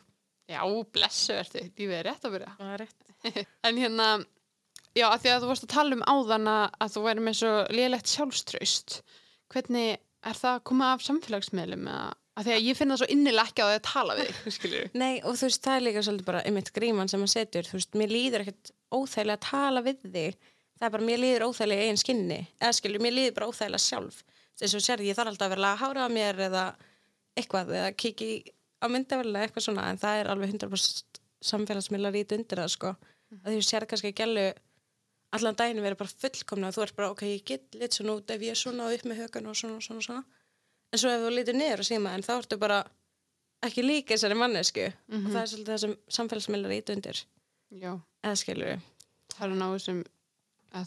Já, 0.51 0.61
blessu 0.93 1.33
ertu. 1.39 1.63
Lífið 1.79 1.95
er 1.97 2.05
rétt 2.09 2.27
að 2.27 2.35
byrja. 2.35 2.51
það 2.59 2.73
er 2.75 2.83
rétt 2.85 3.47
En 3.67 3.77
hérna, 3.81 4.07
já, 4.97 5.07
að 5.09 5.19
því 5.23 5.31
að 5.33 5.41
þú 5.43 5.49
varst 5.51 5.65
að 5.67 5.73
tala 5.75 5.97
um 5.97 6.05
áðan 6.13 6.47
að, 6.51 6.63
að 6.85 6.93
þú 6.95 7.03
væri 7.07 7.25
með 7.27 7.37
svo 7.41 7.51
lélegt 7.79 8.11
sjálfströst. 8.13 8.97
Hvernig 9.51 9.91
er 9.97 10.37
það 10.37 10.55
að 10.59 10.63
koma 10.71 10.91
af 10.95 11.03
samfélagsmiðlum? 11.07 11.87
Eða, 11.91 12.13
að 12.37 12.47
því 12.47 12.53
að 12.55 12.67
ég 12.69 12.77
finna 12.79 12.95
það 12.95 13.01
svo 13.03 13.09
innilega 13.15 13.49
ekki 13.51 13.65
á 13.65 13.67
því 13.71 13.79
að 13.79 13.87
tala 13.89 14.19
við 14.19 14.93
Nei, 15.01 15.13
og 15.25 15.35
þú 15.35 15.47
veist, 15.49 15.63
það 15.65 15.75
er 15.79 15.85
líka 15.87 16.05
svolítið 16.07 16.29
bara 16.31 16.43
einmitt 16.47 16.71
gríman 16.75 17.09
sem 17.11 17.19
maður 17.23 17.33
setur, 17.35 17.67
þú 17.67 17.79
veist, 17.79 17.97
mér 17.99 18.13
líður 18.15 18.45
ekkert 18.45 18.71
óþægilega 18.91 19.39
að 19.39 19.45
tala 19.47 19.83
við 19.85 20.03
þig 20.05 20.39
það 20.81 20.87
er 20.87 20.93
bara, 20.95 21.05
mér 21.05 21.21
líður 21.21 21.45
óþægilega 21.45 21.81
í 21.83 21.87
eigin 21.87 22.01
skinni. 22.01 22.39
Eða 22.57 22.73
skilur, 22.73 23.03
mér 23.05 23.13
líður 23.13 23.35
bara 23.37 23.49
óþægilega 23.51 23.83
sjálf. 23.85 24.23
Þess 24.57 24.77
að 24.77 24.83
sér 24.87 25.03
ég 25.05 25.17
þarf 25.17 25.31
alltaf 25.31 25.47
að 25.47 25.53
vera 25.53 25.69
að 25.69 25.81
hára 25.81 26.05
á 26.05 26.09
mér 26.09 26.41
eða 26.47 26.63
eitthvað, 27.37 27.73
eða 27.77 27.91
kiki 28.01 28.29
á 28.81 28.85
myndavelulega 28.89 29.47
eitthvað 29.47 29.65
svona, 29.67 29.87
en 29.91 30.01
það 30.01 30.21
er 30.23 30.29
alveg 30.33 30.55
100% 30.55 31.21
samfélagsmiðlar 31.51 32.17
ít 32.17 32.33
undir 32.37 32.61
það, 32.63 32.71
sko. 32.73 32.93
Að 33.41 33.55
þú 33.55 33.65
sér 33.67 33.85
kannski 33.89 34.13
gælu 34.17 34.47
allan 35.37 35.57
daginn 35.57 35.83
verið 35.85 35.99
bara 36.01 36.15
fullkomna 36.23 36.71
og 36.71 36.75
þú 36.75 36.85
ert 36.85 36.97
bara, 36.97 37.11
ok, 37.13 37.21
ég 37.29 37.45
get 37.47 37.77
lit 37.77 37.95
svona 37.95 38.17
út 38.17 38.33
ef 38.33 38.41
ég 38.43 38.55
er 38.55 38.59
svona 38.59 38.87
og 38.89 38.95
upp 38.97 39.05
með 39.07 39.21
hökan 39.23 39.47
og 39.47 39.57
svona, 39.57 39.77
svona, 39.85 40.03
svona. 40.03 40.23
En 40.91 40.99
svo 40.99 41.13
ef 41.13 41.21
þú 41.23 41.29
lítur 41.31 41.55
niður 41.55 41.85
og 41.85 41.87
síma 41.87 42.15
en 42.17 42.25
þá 42.25 42.33
ertu 42.35 42.57
bara 42.59 42.81
ekki 43.63 43.85
líka 43.85 44.17
þessari 44.17 44.35
mannesku 44.35 44.89
og 44.89 45.29
það 45.29 45.39
er 45.41 45.51
svolítið 45.53 45.71
það 45.71 45.81
sem 45.85 45.95
samfélagsmiðlar 46.17 46.75
ít 46.75 46.91
undir 46.95 47.21
Já, 47.71 47.93
eða 48.23 48.39
skilur 48.39 48.73
við 48.73 48.87
það 49.31 49.47
er 49.47 49.57
náðu 49.61 49.79
sem 49.81 49.99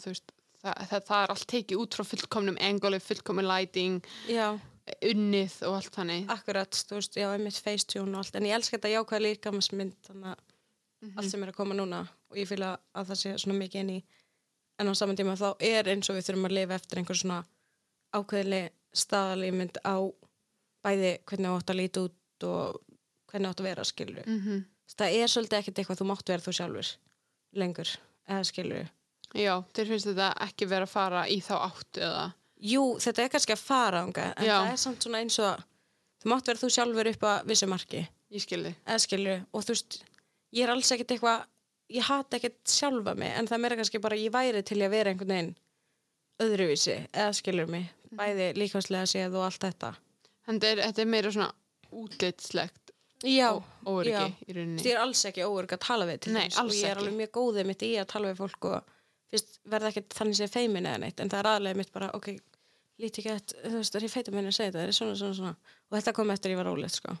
veist, 0.05 0.31
það, 0.61 0.81
það, 0.89 1.03
það 1.09 1.23
er 1.23 1.33
allt 1.33 1.47
tekið 1.51 1.81
út 1.81 1.97
frá 1.97 2.07
fullkomnum 2.11 2.57
engoli, 2.67 2.99
fullkomin 3.03 3.49
lighting, 3.49 4.09
já, 4.29 4.47
unnið 5.09 5.55
og 5.65 5.79
allt 5.79 5.95
þannig. 5.97 6.27
akkurat, 6.33 6.81
þú 6.89 6.99
veist, 6.99 7.17
já, 7.17 7.27
einmitt 7.31 7.61
facetune 7.61 8.13
og 8.13 8.21
allt, 8.21 8.37
en 8.37 8.49
ég 8.49 8.57
elska 8.57 8.77
þetta 8.77 8.93
jákvæða 8.93 9.23
líkamarsmynd 9.25 9.97
þannig 10.09 10.35
að 10.35 10.43
allt 11.15 11.29
sem 11.29 11.43
er 11.43 11.51
að 11.51 11.57
koma 11.57 11.77
núna 11.77 12.03
og 12.31 12.37
ég 12.39 12.49
fýla 12.49 12.75
að 12.97 13.11
það 13.11 13.19
sé 13.21 13.33
svona 13.41 13.57
mikið 13.59 13.81
inn 13.83 13.91
í 13.95 13.99
en 14.81 14.89
á 14.89 14.93
saman 14.97 15.17
tíma 15.19 15.35
þá 15.39 15.49
er 15.63 15.89
eins 15.91 16.09
og 16.09 16.17
við 16.17 16.29
þurfum 16.29 16.47
að 16.49 16.55
lifa 16.57 16.77
eftir 16.79 17.01
einhver 17.01 17.19
svona 17.19 17.41
ákveðli 18.15 18.61
staðalímynd 18.95 19.81
á 19.85 19.95
bæði 20.85 21.11
hvernig 21.29 21.51
þú 21.51 21.59
átt 21.59 21.73
að 21.73 21.79
líta 21.81 22.05
út 22.07 22.47
og 22.49 22.79
hvernig 23.29 23.45
þú 23.45 23.51
átt 23.53 23.61
að 23.63 23.69
vera 23.69 23.85
skilur 23.87 24.17
við 24.21 24.31
Mm 24.31 24.41
það 24.93 25.17
er 25.21 25.31
svolítið 25.31 25.59
ekkert 25.59 25.81
eitthvað 25.81 26.01
þú 26.01 26.07
mátt 26.11 26.29
vera 26.29 26.45
þú 26.45 26.55
sjálfur 26.59 26.91
lengur, 27.55 27.95
eða 28.29 28.47
skilur 28.51 28.91
Já, 29.35 29.55
þér 29.75 29.89
finnst 29.91 30.07
þetta 30.07 30.27
ekki 30.45 30.67
vera 30.69 30.87
að 30.87 30.91
fara 30.93 31.23
í 31.27 31.39
þá 31.43 31.55
áttu 31.57 32.03
eða? 32.05 32.25
Jú, 32.65 32.83
þetta 33.03 33.23
er 33.23 33.31
kannski 33.33 33.55
að 33.55 33.63
fara 33.65 34.03
ánga, 34.05 34.27
en 34.37 34.47
Já. 34.47 34.53
það 34.61 34.69
er 34.71 34.79
samt 34.79 35.03
svona 35.05 35.21
eins 35.23 35.39
og 35.43 35.63
þú 36.23 36.31
mátt 36.31 36.51
vera 36.51 36.61
þú 36.61 36.69
sjálfur 36.71 37.09
upp 37.11 37.25
að 37.27 37.49
vissu 37.51 37.67
marki. 37.67 38.05
Ég 38.31 38.43
skilði. 38.45 38.71
eða 38.85 39.01
skilur, 39.03 39.43
og 39.51 39.65
þú 39.65 39.75
veist 39.75 39.97
ég 40.55 40.63
er 40.63 40.71
alls 40.73 40.91
ekkert 40.95 41.11
eitthvað, 41.15 41.43
ég 41.97 42.07
hata 42.07 42.39
ekkert 42.39 42.71
sjálfa 42.71 43.15
mig, 43.19 43.33
en 43.35 43.49
það 43.51 43.61
meira 43.65 43.79
kannski 43.81 44.01
bara 44.01 44.19
ég 44.19 44.33
væri 44.33 44.63
til 44.65 44.79
að 44.79 44.95
vera 44.95 45.11
einhvern 45.11 45.35
veginn 45.35 45.51
öðruvísi, 46.45 46.97
eða 47.11 47.35
skilur 47.35 47.69
mig? 47.71 47.91
Bæði 48.15 48.49
líkvæmslega 48.55 49.09
séð 49.11 49.35
og 49.35 49.49
allt 49.49 49.67
þetta. 49.67 49.91
Þetta 50.47 50.71
er, 50.71 50.83
þetta 50.87 51.03
er 51.03 51.11
meira 51.11 51.35
svona 51.35 51.51
útlitslegt 51.95 52.84
Já, 53.23 53.49
óryggi 53.87 54.11
já. 54.11 54.25
í 54.47 54.53
rauninni. 54.57 54.83
ég 54.83 54.91
er 54.95 55.01
alls 55.01 55.21
ekki 55.25 55.45
óörg 55.47 55.71
að 55.71 55.81
tala 55.85 56.05
við 56.09 56.19
til 56.25 56.33
dæmis, 56.35 56.57
og 56.59 56.73
ég 56.73 56.83
er 56.83 56.91
ekki. 56.91 56.99
alveg 57.05 57.15
mjög 57.21 57.31
góðið 57.37 57.69
mitt 57.69 57.85
í 57.87 57.91
að 58.01 58.09
tala 58.11 58.31
við 58.33 58.41
fólk 58.43 58.67
og 58.69 58.91
fyrst 59.31 59.59
verða 59.71 59.91
ekkert 59.93 60.17
þannig 60.17 60.37
sé 60.39 60.47
feimin 60.51 60.85
eða 60.89 61.01
neitt 61.05 61.19
en 61.23 61.31
það 61.31 61.39
er 61.39 61.49
aðlega 61.53 61.79
mitt 61.79 61.93
bara, 61.95 62.09
ok 62.13 62.27
líti 63.01 63.21
ekki 63.23 63.31
að, 63.33 63.53
þú 63.63 63.77
veist, 63.79 63.95
er 63.95 64.05
ég 64.05 64.11
feitum 64.13 64.35
minni 64.37 64.51
að 64.51 64.57
segja 64.59 64.71
þetta 64.71 64.81
það 64.83 64.91
er 64.91 64.97
svona, 64.99 65.15
svona, 65.19 65.37
svona, 65.39 65.77
og 65.89 65.97
þetta 65.97 66.13
kom 66.19 66.33
eftir 66.35 66.53
ég 66.53 66.59
var 66.59 66.69
ólegt 66.71 66.99
sko, 66.99 67.15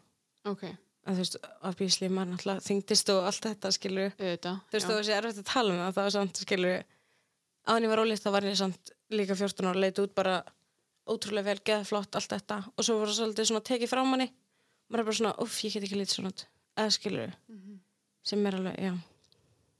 Ok, 0.45 0.63
en 0.69 1.15
þú 1.15 1.23
veist, 1.23 1.37
obviously 1.65 2.09
maður 2.11 2.35
náttúrulega 2.35 2.65
þyngdist 2.67 3.09
og 3.15 3.29
allt 3.31 3.47
þetta 3.49 3.71
skilur 3.75 4.11
auðvitað. 4.13 4.59
þú 4.69 4.77
veist, 4.77 4.85
já. 4.85 4.89
þú 4.91 4.99
veist, 4.99 5.09
ég 5.09 5.17
er 5.17 5.29
eftir 5.31 5.43
að 5.43 5.49
tala 5.51 5.73
um 5.73 5.81
það 5.81 5.95
það 5.97 6.07
var 6.07 6.15
samt, 6.15 6.43
skilur 6.45 6.77
áðan 7.65 7.87
ég 7.87 7.91
var 7.95 8.03
ólegt 8.05 8.23
þá 8.23 8.29
var 8.35 8.47
ég 8.47 8.59
samt 8.61 8.93
líka 9.15 9.35
14 9.35 9.69
ára 9.71 9.81
leit 9.83 9.99
út 10.03 10.15
bara 10.15 10.35
ótrúlega 11.09 11.49
vel 11.49 11.59
geð 11.65 11.87
flott 11.89 12.15
allt 12.17 12.31
þetta 12.31 12.61
og 12.71 12.85
svo 12.85 12.99
það 13.01 13.15
svolítið 13.17 13.49
svona 13.49 13.65
tekið 13.65 13.91
frá 13.91 14.03
manni 14.05 14.29
maður 14.89 14.99
er 15.01 15.07
bara 15.09 15.17
svona, 15.19 15.33
uff, 15.41 15.59
ég 15.65 15.73
get 15.73 15.83
ekki 15.87 15.99
lítið 15.99 16.15
svona 16.15 16.31
eða 16.77 16.91
skilur 16.95 17.33
Mhm. 17.49 17.79
sem 18.23 18.45
er 18.45 18.55
alveg, 18.59 18.79
já 18.79 18.93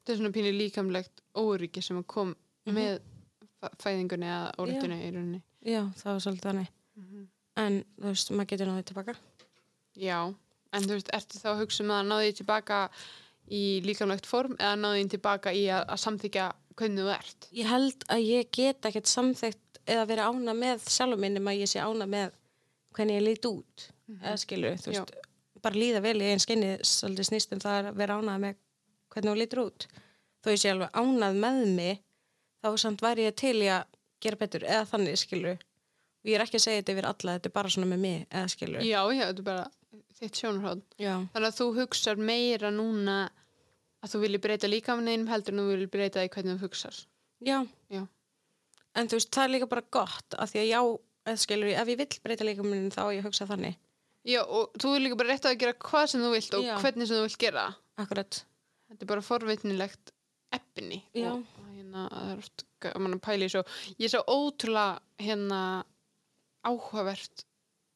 Þetta 0.06 0.14
er 0.14 0.18
svona 0.20 0.34
pínu 0.36 0.52
líkamlegt 0.54 1.22
óryggi 1.36 1.82
sem 1.84 1.98
að 1.98 2.08
kom 2.08 2.36
Mhm. 2.68 2.76
með 2.76 3.00
fæ- 3.62 3.76
fæðingunni 3.82 4.28
eða 4.30 4.52
órittunni 4.60 4.98
í 5.02 5.12
rauninni. 5.14 5.42
Já, 5.66 5.82
það 5.98 6.06
var 6.06 6.20
svolítið 6.20 6.46
þannig. 6.52 6.68
En 7.58 7.84
þú 8.00 8.04
veist, 8.12 8.30
maður 8.32 8.48
getur 8.48 8.68
náðið 8.68 8.86
tilbaka. 8.86 9.16
Já, 9.98 10.36
en 10.74 10.84
þú 10.84 10.94
veist, 10.94 11.10
ertu 11.14 11.40
þá 11.42 11.46
að 11.56 11.60
hugsa 11.64 11.82
um 11.84 11.90
að 11.90 12.06
náði 12.12 12.36
tilbaka 12.38 12.90
í 13.50 13.82
líkamlegt 13.82 14.26
form 14.28 14.56
eða 14.58 14.76
náði 14.78 15.02
þín 15.04 15.10
tilbaka 15.10 15.50
í 15.54 15.64
að, 15.74 15.86
að 15.88 16.00
samþykja 16.06 16.54
hvernig 16.76 17.00
þú 17.00 17.10
ert? 17.16 17.48
Ég 17.52 17.66
held 17.66 18.00
að 18.10 18.26
ég 18.28 18.52
get 18.52 18.82
ekkert 18.82 19.08
samþygt 19.08 19.80
eða 19.88 20.06
verið 20.06 20.28
ána 20.30 20.54
með 20.54 20.86
sjálfum 20.86 21.20
minn 21.20 21.34
nema 21.34 21.56
ég 21.58 21.68
sé 21.68 21.80
ána 21.82 22.06
með 22.06 22.32
hvernig 22.94 23.22
ég 23.22 23.24
lít 23.26 23.46
út. 23.50 23.90
Eða 24.14 24.38
skilur, 24.38 24.76
þú 24.82 24.92
veist, 24.94 25.14
bara 25.66 25.80
líða 25.82 26.02
vel 26.06 26.18
í 26.22 26.28
einn 26.30 26.42
skinni 26.44 26.76
svolítið 26.86 27.30
snýst 27.30 27.54
um 27.56 27.62
það 27.64 27.90
að 27.90 28.02
vera 28.02 28.18
ánað 28.20 28.42
með 28.44 28.58
hvernig 29.14 29.32
þú 29.32 29.38
lítur 29.40 29.62
út. 29.64 29.88
Þó 30.46 30.50
ég 30.54 30.60
sé 30.62 30.74
alveg 30.74 31.00
ánað 31.00 31.40
með 31.42 31.62
mig, 31.80 32.02
þá 32.62 32.68
samt 32.84 33.02
væri 33.06 33.26
ég 33.26 33.38
til 33.40 33.56
í 33.64 33.72
að 33.74 33.88
gera 34.22 34.40
betur 34.42 34.66
eða 34.68 34.84
þannig 34.92 35.18
skilur. 35.22 35.64
Og 36.22 36.30
ég 36.30 36.38
er 36.38 36.46
ekki 36.46 36.60
að 36.60 36.66
segja 36.66 36.82
þetta 36.82 36.94
yfir 36.96 37.08
alla, 37.10 37.38
þetta 37.38 37.50
er 37.50 37.56
bara 37.56 37.72
svona 37.74 37.90
með 37.90 38.04
mig 38.06 38.20
eða 38.30 38.52
skilur. 38.54 38.86
Já, 38.86 39.00
já, 39.14 39.24
þetta 39.30 39.44
er 39.44 39.50
bara 39.50 39.66
þitt 40.20 40.40
sjónarhóð. 40.42 40.84
Já. 41.02 41.14
Þannig 41.34 41.50
að 41.50 41.58
þú 41.60 41.68
hugsar 41.80 42.22
meira 42.30 42.72
núna 42.74 43.18
að 44.06 44.14
þú 44.14 44.22
vilji 44.26 44.42
breyta 44.46 44.70
líkamniðinum 44.70 45.32
heldur 45.32 45.56
en 45.56 45.62
þú 45.64 45.68
vilji 45.72 45.90
breyta 45.94 46.22
því 46.22 46.32
hvernig 46.36 46.60
þú 46.60 46.68
hugsar. 46.68 47.02
Já. 47.46 47.58
Já. 47.94 48.04
En 48.96 49.10
þú 49.12 49.20
veist, 49.20 49.32
það 49.34 49.48
er 49.48 49.54
líka 49.56 49.70
bara 49.72 49.86
gott 49.98 50.38
af 50.40 50.52
því 50.54 50.62
að 50.62 50.70
já, 50.70 50.80
eða 51.26 51.42
skilur 51.42 51.72
ég, 51.72 51.80
ef 51.82 51.92
ég 51.92 52.00
vill 52.04 52.22
breyta 52.26 52.48
líka 52.48 52.66
minn 52.66 52.92
þá 52.94 53.02
á 53.06 53.14
ég 53.16 53.24
að 53.24 53.30
hugsa 53.30 53.50
þannig. 53.50 53.78
Já, 54.26 54.42
og 54.44 54.74
þú 54.82 54.92
vil 54.96 55.04
líka 55.06 55.18
bara 55.22 55.34
rétt 55.36 55.46
að 55.46 55.58
gera 55.62 55.74
hvað 55.86 56.06
sem 56.12 56.22
þú 56.26 56.30
vilt 56.34 56.56
og 56.58 56.64
Já. 56.66 56.76
hvernig 56.82 57.08
sem 57.10 57.18
þú 57.20 57.26
vilt 57.28 57.42
gera. 57.46 57.66
Akkurat. 58.02 58.40
Þetta 58.90 59.06
er 59.06 59.10
bara 59.12 59.22
forvitnilegt 59.26 60.12
efni. 60.56 61.02
Já. 61.14 61.32
Og, 61.36 61.44
og 61.62 61.68
hérna, 61.76 62.08
það 62.14 62.32
er 62.34 62.42
oft 62.42 62.66
gaman 62.86 63.18
að 63.18 63.22
pæla 63.28 63.46
í 63.50 63.54
svo. 63.54 63.62
Ég 64.00 64.08
er 64.10 64.14
svo 64.16 64.24
ótrúlega 64.26 65.00
hérna 65.22 65.62
áhugavert 66.66 67.46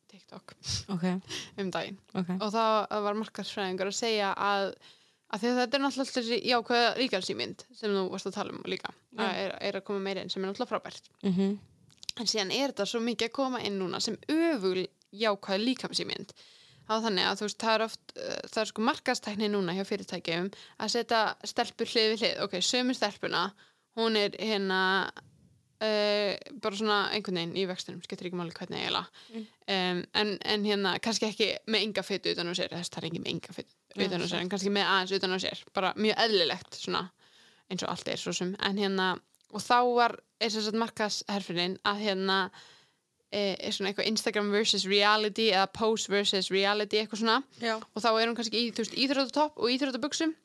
TikTok 0.09 0.53
Ok, 0.89 1.03
um 1.61 1.69
daginn. 1.73 1.97
ok. 2.17 2.29
og 2.39 2.47
það 2.53 2.75
það 2.89 3.03
var 3.05 3.17
markarsfræðingur 3.23 3.89
að 3.91 3.97
segja 3.99 4.29
að, 4.33 4.71
að 5.33 5.41
því 5.43 5.49
að 5.51 5.59
þetta 5.61 5.77
er 5.79 5.83
náttúrulega 5.83 6.15
þessi 6.19 6.39
jákvæða 6.49 6.91
líkalsýmynd 7.01 7.65
sem 7.77 7.93
þú 7.97 8.03
varst 8.13 8.29
að 8.29 8.37
tala 8.37 8.53
um 8.55 8.61
líka 8.69 8.93
það 9.17 9.41
er, 9.43 9.55
er 9.69 9.79
að 9.79 9.85
koma 9.89 10.03
meira 10.05 10.23
inn 10.25 10.31
sem 10.33 10.43
er 10.45 10.51
náttúrulega 10.51 10.73
frábært 10.75 11.11
Mm 11.25 11.57
en 12.19 12.27
síðan 12.27 12.49
er 12.51 12.71
þetta 12.73 12.83
svo 12.89 12.99
mikið 12.99 13.29
að 13.29 13.35
koma 13.37 13.59
inn 13.63 13.77
núna 13.79 13.99
sem 14.03 14.17
öfugl 14.27 14.81
jákvæð 15.15 15.65
líkamsýmynd 15.65 16.33
þá 16.89 16.93
þannig 17.05 17.29
að 17.29 17.39
þú 17.39 17.47
veist, 17.47 17.61
það 17.61 17.75
er 17.75 17.85
oft 17.85 18.13
uh, 18.17 18.35
það 18.49 18.61
er 18.61 18.69
sko 18.71 18.85
markastækni 18.89 19.49
núna 19.53 19.75
hjá 19.77 19.85
fyrirtækjum 19.87 20.51
að 20.81 20.93
setja 20.95 21.23
stelpur 21.51 21.91
hlið 21.91 22.13
við 22.13 22.23
hlið. 22.23 22.37
Ok, 22.45 22.55
sömu 22.65 22.95
stelpuna, 22.97 23.43
hún 23.99 24.17
er 24.17 24.37
hérna 24.41 24.79
uh, 25.09 26.33
bara 26.63 26.79
svona 26.79 26.99
einhvern 27.13 27.39
veginn 27.41 27.59
í 27.61 27.67
vextunum 27.69 28.01
skettir 28.05 28.29
ekki 28.29 28.39
máli 28.39 28.55
hvernig 28.57 28.81
eiginlega. 28.81 29.21
Mm. 29.33 29.45
um, 29.75 30.01
en, 30.23 30.33
en 30.55 30.65
hérna, 30.65 30.95
kannski 31.03 31.29
ekki 31.29 31.51
með 31.69 31.85
enga 31.87 32.05
fytu 32.05 32.33
utan 32.33 32.51
á 32.51 32.53
sér, 32.57 32.73
þess 32.73 32.93
það 32.95 33.03
er 33.03 33.09
ekki 33.11 33.23
með 33.23 33.33
enga 33.35 33.57
fytu 33.59 33.77
Já, 33.89 34.03
utan 34.05 34.25
á 34.25 34.27
sér, 34.27 34.41
en 34.43 34.51
kannski 34.51 34.73
með 34.73 34.89
aðeins 34.89 35.15
utan 35.19 35.33
á 35.33 35.39
sér 35.45 35.63
bara 35.77 35.93
mjög 35.97 36.23
eðlilegt 36.25 36.81
svona 36.81 37.05
eins 37.69 37.85
og 37.85 37.93
allt 37.93 38.09
er 38.09 38.21
svo 38.21 38.33
sem, 38.33 38.55
en 38.65 38.81
hérna 38.81 39.11
og 39.49 39.63
þá 39.65 39.77
var, 39.93 40.17
er 40.41 40.51
sem 40.53 40.65
sagt 40.65 40.77
markasherfinin 40.77 41.77
að 41.89 42.03
hérna 42.05 42.37
e, 43.31 43.55
er 43.55 43.75
svona 43.75 43.91
eitthvað 43.91 44.09
Instagram 44.11 44.51
versus 44.53 44.85
reality 44.89 45.49
eða 45.53 45.69
post 45.75 46.09
versus 46.11 46.51
reality, 46.53 47.01
eitthvað 47.01 47.23
svona. 47.23 47.39
Já. 47.61 47.77
og 47.79 48.03
þá 48.03 48.09
er 48.11 48.29
hún 48.29 48.37
kannski 48.37 48.65
í, 48.65 48.69
íþrótatopp 49.05 49.59
og 49.59 49.73
íþróttabuxum. 49.75 50.35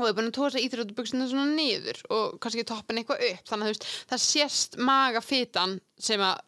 Og 0.00 0.06
er 0.08 0.14
búin 0.16 0.30
að 0.30 0.38
tósa 0.38 0.60
íþróttabuxuna 0.62 1.26
svona 1.28 1.52
niður 1.52 1.98
og 2.14 2.38
kannski 2.42 2.64
toppin 2.64 3.02
eitthvað 3.02 3.26
upp. 3.28 3.42
Þannig 3.50 3.66
að 3.66 3.68
þú 3.68 3.74
veist, 3.74 3.90
það 4.08 4.22
sést 4.24 4.78
magafitan 4.80 5.74
sem 6.00 6.22
að 6.24 6.40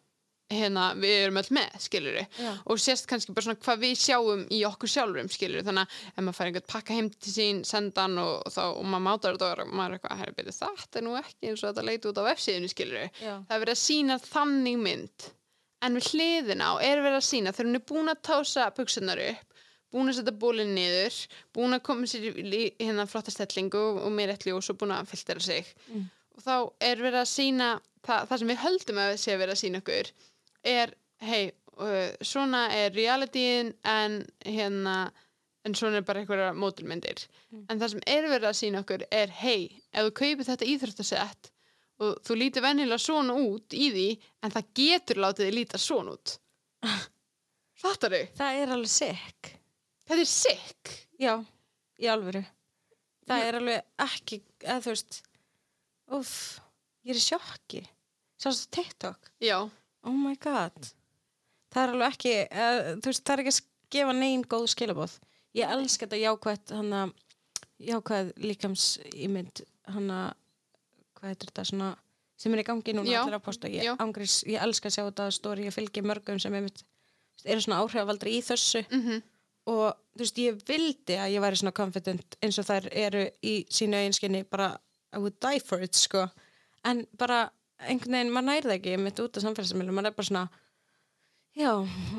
hérna, 0.53 0.91
við 1.01 1.13
erum 1.23 1.39
öll 1.41 1.47
með, 1.57 1.77
skilur 1.81 2.17
Já. 2.21 2.51
og 2.69 2.79
sést 2.81 3.07
kannski 3.09 3.33
bara 3.33 3.47
svona 3.47 3.61
hvað 3.65 3.79
við 3.81 3.93
sjáum 3.97 4.43
í 4.53 4.59
okkur 4.67 4.91
sjálfurum, 4.93 5.29
skilur 5.33 5.63
þannig 5.65 5.87
að 5.87 5.95
ef 6.11 6.19
maður 6.27 6.37
fær 6.37 6.49
einhvern 6.51 6.67
pakka 6.69 6.97
heim 6.99 7.07
til 7.15 7.33
sín 7.33 7.63
sendan 7.65 8.19
og, 8.21 8.35
og, 8.45 8.51
þá, 8.53 8.61
og 8.77 8.85
maður 8.85 9.05
mátar 9.07 9.39
þetta 9.39 9.49
og 9.65 9.71
maður 9.73 9.95
er 9.95 9.97
eitthvað, 9.97 10.19
herri, 10.21 10.35
beti, 10.37 10.53
þetta 10.59 11.01
er 11.01 11.05
nú 11.07 11.15
ekki 11.17 11.49
eins 11.49 11.63
og 11.63 11.71
þetta 11.71 11.87
leiti 11.89 12.11
út 12.11 12.21
á 12.21 12.27
vefsíðinu, 12.29 12.69
skilur 12.75 13.07
Já. 13.09 13.33
það 13.47 13.55
er 13.57 13.63
verið 13.65 13.73
að 13.77 13.81
sína 13.81 14.19
þannig 14.27 14.77
mynd 14.85 15.27
en 15.85 15.97
við 15.99 16.11
hliðina 16.13 16.69
á 16.69 16.73
er 16.85 17.01
verið 17.03 17.19
að 17.19 17.27
sína 17.31 17.51
þegar 17.57 17.69
hún 17.71 17.79
er 17.81 17.85
búin 17.89 18.13
að 18.13 18.21
tása 18.29 18.67
buksunar 18.77 19.21
upp 19.25 19.57
búin 19.95 20.11
að 20.11 20.17
setja 20.19 20.35
bólinn 20.45 20.73
niður 20.75 21.17
búin 21.55 21.75
að 21.77 21.83
koma 21.89 22.07
sér 22.09 22.29
í 22.35 22.61
hérna 22.81 23.05
flotta 23.09 23.31
stellingu 23.33 23.79
og, 23.79 23.99
og 24.07 24.13
mér 24.13 24.33
ætli 24.33 24.53
og 24.55 24.63
svo 24.65 24.75
búin 24.77 24.93
að 24.95 25.09
filtera 25.09 25.41
sig 25.41 25.73
Mm. 25.89 26.05
og 26.35 26.41
þá 26.43 26.55
er 26.83 26.99
verið 27.03 27.19
að 27.21 27.29
sína 27.31 27.67
það, 28.05 28.25
það 28.29 28.39
sem 28.41 28.49
við 28.51 28.57
höldum 28.63 28.97
að 29.03 29.11
við 29.13 29.19
sé 29.21 29.35
verið 29.39 29.53
að 29.55 29.61
sína 29.61 29.79
okkur 29.83 30.09
er, 30.65 30.93
hei 31.21 31.51
uh, 31.77 32.11
svona 32.25 32.65
er 32.75 32.91
realityin 32.95 33.73
en 33.87 34.19
hérna 34.45 34.97
en 35.65 35.73
svona 35.77 35.97
er 36.01 36.05
bara 36.05 36.21
einhverja 36.23 36.51
mótilmyndir 36.57 37.25
Mm. 37.55 37.61
en 37.69 37.79
það 37.79 37.89
sem 37.93 38.01
er 38.11 38.25
verið 38.27 38.47
að 38.49 38.55
sína 38.57 38.79
okkur 38.83 39.03
er 39.15 39.29
hei, 39.39 39.69
ef 39.93 40.07
þú 40.07 40.11
kaupir 40.17 40.45
þetta 40.49 40.65
íþróttasett 40.73 41.51
og 42.03 42.17
þú 42.27 42.35
lítir 42.41 42.63
venjulega 42.65 42.97
svona 42.99 43.35
út 43.39 43.71
í 43.77 43.85
því 43.93 44.07
en 44.43 44.51
það 44.51 44.65
getur 44.81 45.21
látið 45.23 45.45
þið 45.45 45.53
líta 45.55 45.79
svona 45.79 46.15
út 46.17 46.33
Fattar 47.85 48.11
þau? 48.17 48.25
Það 48.39 48.59
er 48.63 48.73
alveg 48.75 48.91
sick. 48.91 49.51
Þetta 50.09 50.21
er 50.25 50.29
sick 50.31 50.91
Já, 51.21 51.33
í 52.01 52.09
alvöru. 52.11 52.41
Það 53.29 53.39
Já. 53.41 53.47
er 53.47 53.57
alveg 53.59 54.05
ekki, 54.05 54.39
eða 54.65 54.77
þú 54.85 54.91
veist, 54.95 55.17
uff, 56.17 56.35
ég 57.07 57.15
er 57.15 57.21
sjokki. 57.23 57.81
Sástu 58.41 58.67
TikTok? 58.75 59.31
Já, 59.43 59.57
Oh 60.05 60.15
my 60.15 60.35
god. 60.41 60.91
Það 61.73 61.81
er 61.83 61.93
alveg 61.93 62.13
ekki, 62.13 62.33
þú 63.01 63.11
veist, 63.11 63.23
það 63.25 63.33
er 63.33 63.43
ekki 63.43 63.53
að 63.55 63.61
gefa 63.95 64.15
neinn 64.15 64.47
góð 64.49 64.65
skilabóð. 64.71 65.19
Ég 65.55 65.75
elska 65.75 66.05
þetta 66.05 66.21
jákvætt, 66.21 66.73
hann 66.75 66.95
að, 66.95 67.13
jákvæð 67.89 68.31
líkams 68.43 68.87
ímynd, 69.15 69.63
hann 69.91 70.09
að, 70.13 70.33
hvað 71.17 71.31
heitir 71.31 71.51
þetta, 71.51 71.67
svona, 71.71 71.91
sem 72.39 72.55
er 72.55 72.63
í 72.63 72.67
gangi 72.67 72.95
núna 72.95 73.11
Já. 73.11 73.21
allir 73.23 73.39
að 73.39 73.45
posta. 73.47 73.71
Ég, 73.71 73.87
Já. 73.87 73.93
ángriðs, 74.03 74.41
ég 74.51 74.65
elska 74.67 74.91
að 74.91 74.97
sjá 74.97 75.03
þetta 75.05 75.29
stóri, 75.35 75.67
ég 75.67 75.75
fylgi 75.75 76.03
mörgum 76.05 76.41
sem 76.43 76.55
einmitt, 76.55 76.83
eru 77.43 77.63
svona 77.63 77.81
áhrifavaldri 77.83 78.37
í 78.37 78.43
þessu 78.45 78.83
mm 78.89 79.23
og 79.65 79.95
þú 80.15 80.21
veist, 80.21 80.39
ég 80.41 80.57
vildi 80.67 81.17
að 81.19 81.31
ég 81.35 81.43
væri 81.43 81.59
svona 81.59 81.75
confident 81.75 82.37
eins 82.43 82.59
og 82.61 82.67
þær 82.67 82.87
eru 82.93 83.23
í 83.45 83.55
sínu 83.73 83.97
eiginskinni 83.97 84.43
bara, 84.49 84.75
I 85.15 85.21
would 85.21 85.39
die 85.41 85.61
for 85.63 85.81
it 85.81 85.97
sko, 85.97 86.27
en 86.85 87.05
bara 87.17 87.47
einhvern 87.79 88.17
veginn, 88.17 88.33
maður 88.33 88.47
nærði 88.51 88.75
ekki 88.77 88.97
mitt 89.01 89.19
út 89.23 89.39
á 89.39 89.43
samfélagsmiðlum, 89.43 89.97
maður 89.97 90.11
er 90.11 90.17
bara 90.19 90.29
svona 90.29 90.45
já, 91.55 91.71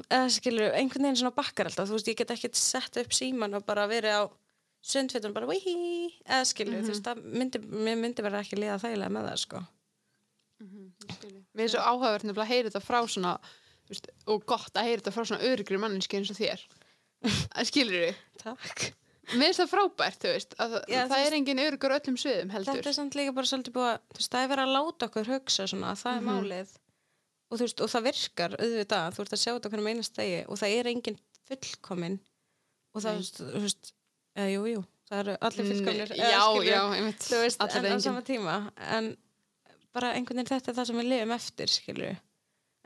eða 0.09 0.33
skilur 0.37 0.75
einhvern 0.77 1.09
veginn 1.09 1.21
svona 1.23 1.37
bakkar 1.37 1.71
alltaf, 1.71 1.89
þú 1.89 1.97
veist, 1.99 2.11
ég 2.13 2.19
get 2.21 2.35
ekki 2.35 2.51
sett 2.57 2.99
upp 3.01 3.17
síman 3.17 3.57
og 3.57 3.65
bara 3.69 3.87
verið 3.91 4.21
á 4.21 4.23
sundfittum 4.87 5.35
bara, 5.35 5.49
wihi, 5.51 5.77
eða 6.27 6.45
skilur 6.49 6.85
þú 6.85 6.93
veist, 6.93 7.07
það 7.07 7.25
myndi, 7.41 7.63
mér 7.65 8.01
myndi 8.01 8.25
vera 8.27 8.43
ekki 8.45 8.61
liða 8.61 8.79
þægilega 8.85 9.15
með 9.17 9.31
það 9.31 9.41
sko 9.47 9.65
Við 10.57 11.63
erum 11.67 11.73
svo 11.75 11.83
áhugavert 11.85 12.25
nefnilega 12.25 12.47
að 12.47 12.53
heyra 12.55 12.71
þetta 12.71 12.81
frá 12.85 12.99
svona 13.13 13.33
þú 13.43 13.93
veist, 13.93 14.07
og 14.33 14.47
gott 14.49 14.79
að 14.79 14.87
heyra 14.89 15.03
þetta 15.03 15.13
frá 15.13 15.27
svona 15.29 15.49
öryggri 15.51 15.81
manninski 15.81 16.21
eins 16.21 16.33
og 16.33 16.39
þér 16.39 16.63
skilur 17.69 18.07
þau? 18.07 18.23
Takk. 18.45 18.87
Mér 19.35 19.49
finnst 19.51 19.61
það 19.63 19.71
frábært, 19.73 20.19
þú 20.23 20.31
veist 20.37 20.53
að 20.63 20.75
Já, 20.87 21.01
það 21.09 21.13
þú 21.17 21.27
er 21.27 21.35
engin 21.41 21.59
öryggur 21.67 21.93
á 21.93 21.99
öllum 21.99 22.17
sviðum 22.23 22.51
heldur 22.55 22.77
Þetta 22.79 22.91
er 22.93 22.97
samt 22.99 23.17
líka 23.19 23.33
bara 23.35 23.51
svolítið 23.51 23.75
búið 23.75 23.89
að, 23.91 24.01
þú 24.15 24.21
veist, 24.21 24.31
það 24.37 24.45
er 24.45 24.51
verið 24.53 24.67
að 24.67 24.75
láta 24.77 25.09
okkur 25.11 25.31
hugsa 25.33 25.67
svona, 25.67 25.95
það 25.99 26.13
er 26.17 26.21
Mhm. 26.21 26.29
málið 26.31 26.75
og 27.51 27.59
þú 27.59 27.63
veist, 27.67 27.81
og 27.83 27.89
það 27.91 28.07
virkar 28.07 28.55
auðvitað, 28.61 29.09
þú 29.17 29.21
ert 29.27 29.35
að 29.37 29.43
sjá 29.43 29.53
þetta 29.57 29.71
hvernig 29.73 29.91
einast 29.97 30.15
degi 30.21 30.39
og 30.47 30.59
það 30.63 30.77
er 30.79 30.87
engin 30.93 31.19
fullkomin 31.49 32.17
og 32.95 33.03
það, 33.03 33.17
Nei. 33.17 33.51
þú 33.51 33.63
veist, 33.67 33.93
eða 34.37 34.51
jú, 34.55 34.63
jú 34.77 34.85
það 35.11 35.19
eru 35.23 35.37
allir 35.47 35.69
fullkominir 35.71 36.09
Nei, 36.11 36.31
Já, 36.31 36.45
já, 36.67 36.81
einmitt 36.95 37.23
þú 37.27 37.41
veist, 37.43 37.61
Allir 37.61 37.77
en 37.77 37.85
á 37.87 37.91
engin. 37.91 38.01
sama 38.07 38.23
tíma 38.23 38.57
en 38.79 39.17
bara 39.95 40.13
einhvern 40.15 40.39
veginn 40.43 40.51
þetta 40.55 40.69
er 40.71 40.75
það 40.81 40.87
sem 40.87 40.97
við 41.03 41.09
lifum 41.11 41.35
eftir, 41.37 41.67
skilur 41.71 42.17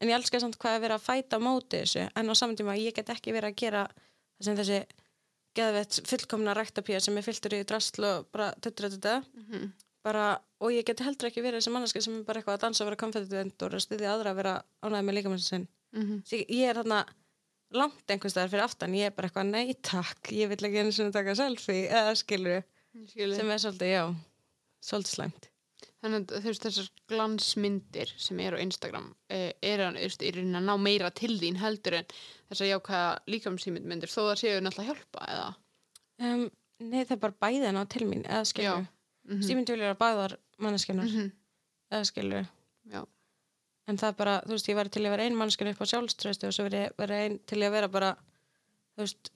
en 0.01 0.09
ég 0.09 0.17
elska 0.17 0.41
samt 0.41 0.57
hvað 0.61 0.77
er 0.77 0.81
verið 0.89 0.97
að 0.97 1.07
fæta 1.09 1.37
á 1.37 1.41
móti 1.45 1.81
þessu 1.85 2.09
en 2.17 2.29
á 2.29 2.35
sama 2.37 2.55
tíma 2.57 2.77
ég 2.81 2.95
get 2.97 3.09
ekki 3.13 3.33
verið 3.33 3.53
að 3.53 3.57
gera 3.57 3.83
það 4.41 4.45
sem 4.45 4.57
þessi 4.57 4.79
geðvett 5.57 6.01
fullkomna 6.07 6.55
ræktapía 6.55 7.01
sem 7.03 7.17
er 7.19 7.23
fylltur 7.27 7.57
í 7.59 7.65
drasl 7.67 8.05
og 8.07 8.29
bara 8.33 8.53
tuttur 8.63 8.91
þetta 8.91 9.25
Mhm. 9.37 9.73
bara, 10.05 10.41
og 10.61 10.71
ég 10.73 10.85
geti 10.87 11.05
heldur 11.05 11.29
ekki 11.29 11.43
verið 11.45 11.61
þessi 11.61 11.73
manneska 11.75 12.01
sem 12.03 12.19
er 12.21 12.25
bara 12.25 12.41
eitthvað 12.41 12.57
að 12.57 12.61
dansa 12.61 12.85
og 12.85 12.89
vera 12.91 12.97
konfident 12.97 13.63
og 13.63 13.73
stiðja 13.83 14.15
aðra 14.15 14.31
að 14.33 14.37
vera 14.41 14.55
ánægð 14.83 15.05
með 15.05 15.15
líkamannsin 15.19 15.49
sinn. 15.51 15.69
Mhm. 15.93 16.23
Svo 16.25 16.39
ég, 16.49 16.69
er 16.71 16.75
þarna 16.81 17.05
langt 17.73 18.07
einhvers 18.09 18.33
staðar 18.33 18.51
fyrir 18.51 18.65
aftan, 18.65 18.95
ég 18.95 19.07
er 19.07 19.11
bara 19.11 19.29
eitthvað 19.29 19.51
nei 19.51 19.75
takk, 19.83 20.23
ég 20.33 20.49
vil 20.49 20.57
ekki 20.57 20.79
einu 20.81 20.93
sinni 20.93 21.13
taka 21.13 21.35
selfie 21.35 21.89
eða 21.91 22.17
skilur, 22.17 22.65
sem 23.37 23.51
er 23.51 23.59
svolítið, 23.59 23.91
já 23.95 24.15
svolítið 24.83 25.15
slæmt 25.15 25.49
Þannig 26.03 26.33
að 26.33 26.47
þessar 26.57 26.89
glansmyndir 27.13 28.13
sem 28.17 28.39
eru 28.41 28.57
á 28.57 28.65
Instagram 28.65 29.11
eh, 29.29 29.53
er 29.63 29.83
að 29.87 30.47
ná 30.51 30.75
meira 30.81 31.11
til 31.13 31.35
þín 31.41 31.59
heldur 31.61 31.99
en 32.01 32.07
þessar 32.51 32.71
jákvæða 32.71 33.11
líkamsýmyndir 33.35 34.09
þó 34.13 34.21
það 34.31 34.41
séu 34.43 34.61
náttúrulega 34.65 34.81
að 34.81 34.91
hjálpa 34.91 35.27
eða 35.35 35.49
um, 36.35 36.45
nei 36.91 37.05
það 37.05 37.15
er 37.17 37.23
bara 37.27 37.39
bæði 37.45 37.67
að 37.69 37.77
ná 37.77 37.83
til 37.93 38.07
mín 38.09 38.25
eða 38.27 38.45
skilur, 38.49 38.87
Mhm. 39.31 39.43
Stíminn 39.45 39.67
tjólir 39.69 39.91
að 39.93 39.99
bæðar 40.01 40.33
manneskjarnar, 40.59 41.05
Mhm. 41.07 41.27
eða 41.93 42.07
skilur 42.09 42.47
Já, 42.91 43.03
en 43.87 43.97
það 44.01 44.09
er 44.09 44.17
bara, 44.17 44.41
þú 44.47 44.55
veist, 44.57 44.69
ég 44.69 44.77
væri 44.77 44.91
til 44.91 45.03
að 45.05 45.11
vera 45.11 45.23
ein 45.29 45.37
mannskjarn 45.37 45.71
upp 45.75 45.83
á 45.85 45.91
sjálfströstu 45.93 46.47
og 46.49 46.53
svo 46.57 46.65
veri, 46.69 46.89
veri 46.99 47.15
ein 47.27 47.39
til 47.47 47.59
að 47.61 47.71
vera 47.77 47.89
bara 47.89 48.15
þú 48.97 49.05
veist, 49.05 49.31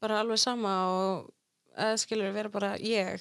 bara 0.00 0.20
alveg 0.22 0.38
sama 0.38 0.72
og 0.88 1.28
eða 1.76 1.98
skilur 2.00 2.32
vera 2.32 2.48
bara 2.48 2.72
ég 2.78 3.20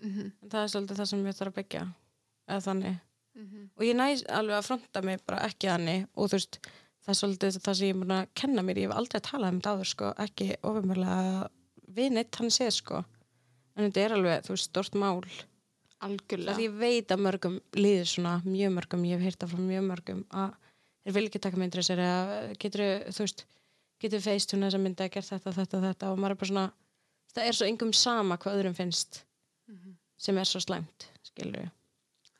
Mhm. 0.00 0.32
en 0.42 0.48
það 0.48 0.62
er 0.62 0.68
svolítið 0.72 0.96
það 1.02 1.08
sem 1.08 1.24
ég 1.26 1.34
þarf 1.36 1.52
að 1.52 1.58
byggja 1.58 1.94
eða 2.48 2.64
þannig. 2.68 2.98
Mhm. 3.38 3.68
og 3.76 3.82
ég 3.86 3.94
næs 3.94 4.24
alveg 4.34 4.56
að 4.58 4.66
fronta 4.66 5.02
mig 5.06 5.20
bara 5.26 5.44
ekki 5.46 5.68
þannig. 5.70 6.06
Og 6.16 6.26
þú 6.30 6.34
veist, 6.38 6.58
það 7.04 7.12
er 7.12 7.18
svolítið 7.20 7.58
það 7.62 7.74
sem 7.78 7.88
ég 7.88 7.98
búin 8.00 8.14
að 8.16 8.26
kenna 8.34 8.62
mér, 8.66 8.76
ég 8.82 8.88
hef 8.88 8.96
aldrei 8.98 9.20
talað 9.20 9.52
um 9.52 9.60
þetta 9.60 9.74
áður 9.76 9.90
sko, 9.92 10.08
ekki 10.24 10.48
ofumörlega 10.62 11.50
við 11.94 12.10
neitt 12.16 12.34
hann 12.40 12.50
séð 12.50 12.72
sko. 12.80 13.04
En 13.76 13.86
þetta 13.86 14.00
er 14.04 14.14
alveg, 14.16 14.42
þú 14.42 14.54
veist, 14.56 14.64
stort 14.72 14.94
mál. 14.98 15.22
Algjörlega. 16.02 16.54
Að 16.56 16.62
ég 16.62 16.74
veit 16.78 17.08
að 17.14 17.22
mörgum 17.26 17.60
líður 17.74 18.06
svona 18.10 18.34
mjög 18.44 18.74
mörgum, 18.74 19.04
ég 19.06 19.18
hef 19.18 19.24
heyrt 19.28 19.38
það 19.42 19.54
frá 19.54 19.62
mjög 19.66 19.86
mörgum 19.88 20.20
að 20.30 20.52
þeir 21.04 21.14
vil 21.16 21.24
ekki 21.28 21.40
taka 21.46 21.56
myndir 21.62 21.82
þessari 21.82 22.04
að 22.10 22.34
getur, 22.62 22.84
þú 23.14 23.24
veist, 23.24 23.44
getur 24.02 24.20
feist 24.22 24.52
hún 24.54 24.62
þess 24.66 24.78
að 24.78 24.84
mynda 24.84 25.06
að 25.08 25.14
gera 25.16 25.26
þetta, 25.30 25.54
þetta, 25.56 25.80
þetta. 25.86 26.10
Og 26.12 26.18
maður 26.22 26.34
er 26.36 26.40
bara 26.42 26.50
svona, 26.52 26.66
það 27.34 27.48
er 27.48 27.58
svo 27.58 27.66
engum 27.70 27.92
sama 27.94 28.36
hvað 28.38 28.58
öðrum 28.60 28.76
finnst 28.78 29.24
Mhm. 29.68 29.96
sem 30.18 30.38
er 30.38 30.44
svo 30.44 30.60
slæmt, 30.60 31.08
skilur 31.22 31.62
við 31.62 31.70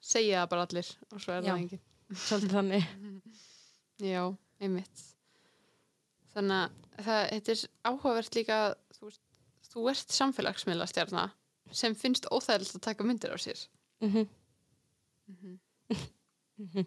segja 0.09 0.43
það 0.43 0.51
bara 0.53 0.67
allir 0.67 0.91
og 1.13 1.23
svo 1.23 1.35
er 1.35 1.43
Já. 1.43 1.51
það 1.51 1.63
engin 1.63 1.85
svolítið 2.17 2.55
þannig. 2.57 2.85
Já, 4.13 4.23
einmitt. 4.65 5.07
Þannig 6.35 6.59
að 6.59 7.05
það, 7.05 7.23
þetta 7.33 7.55
er 7.55 7.63
áhugavert 7.91 8.39
líka 8.39 8.59
að 8.65 8.77
þú, 8.97 9.09
veist, 9.09 9.25
þú 9.69 9.87
ert 9.93 10.15
samfélagsmiðla 10.19 10.87
stjarnar 10.89 11.35
sem 11.77 11.97
finnst 11.99 12.29
óþægilegt 12.33 12.79
að 12.79 12.87
taka 12.89 13.07
myndir 13.07 13.35
á 13.35 13.39
sér. 13.41 13.65
Mm 14.05 14.29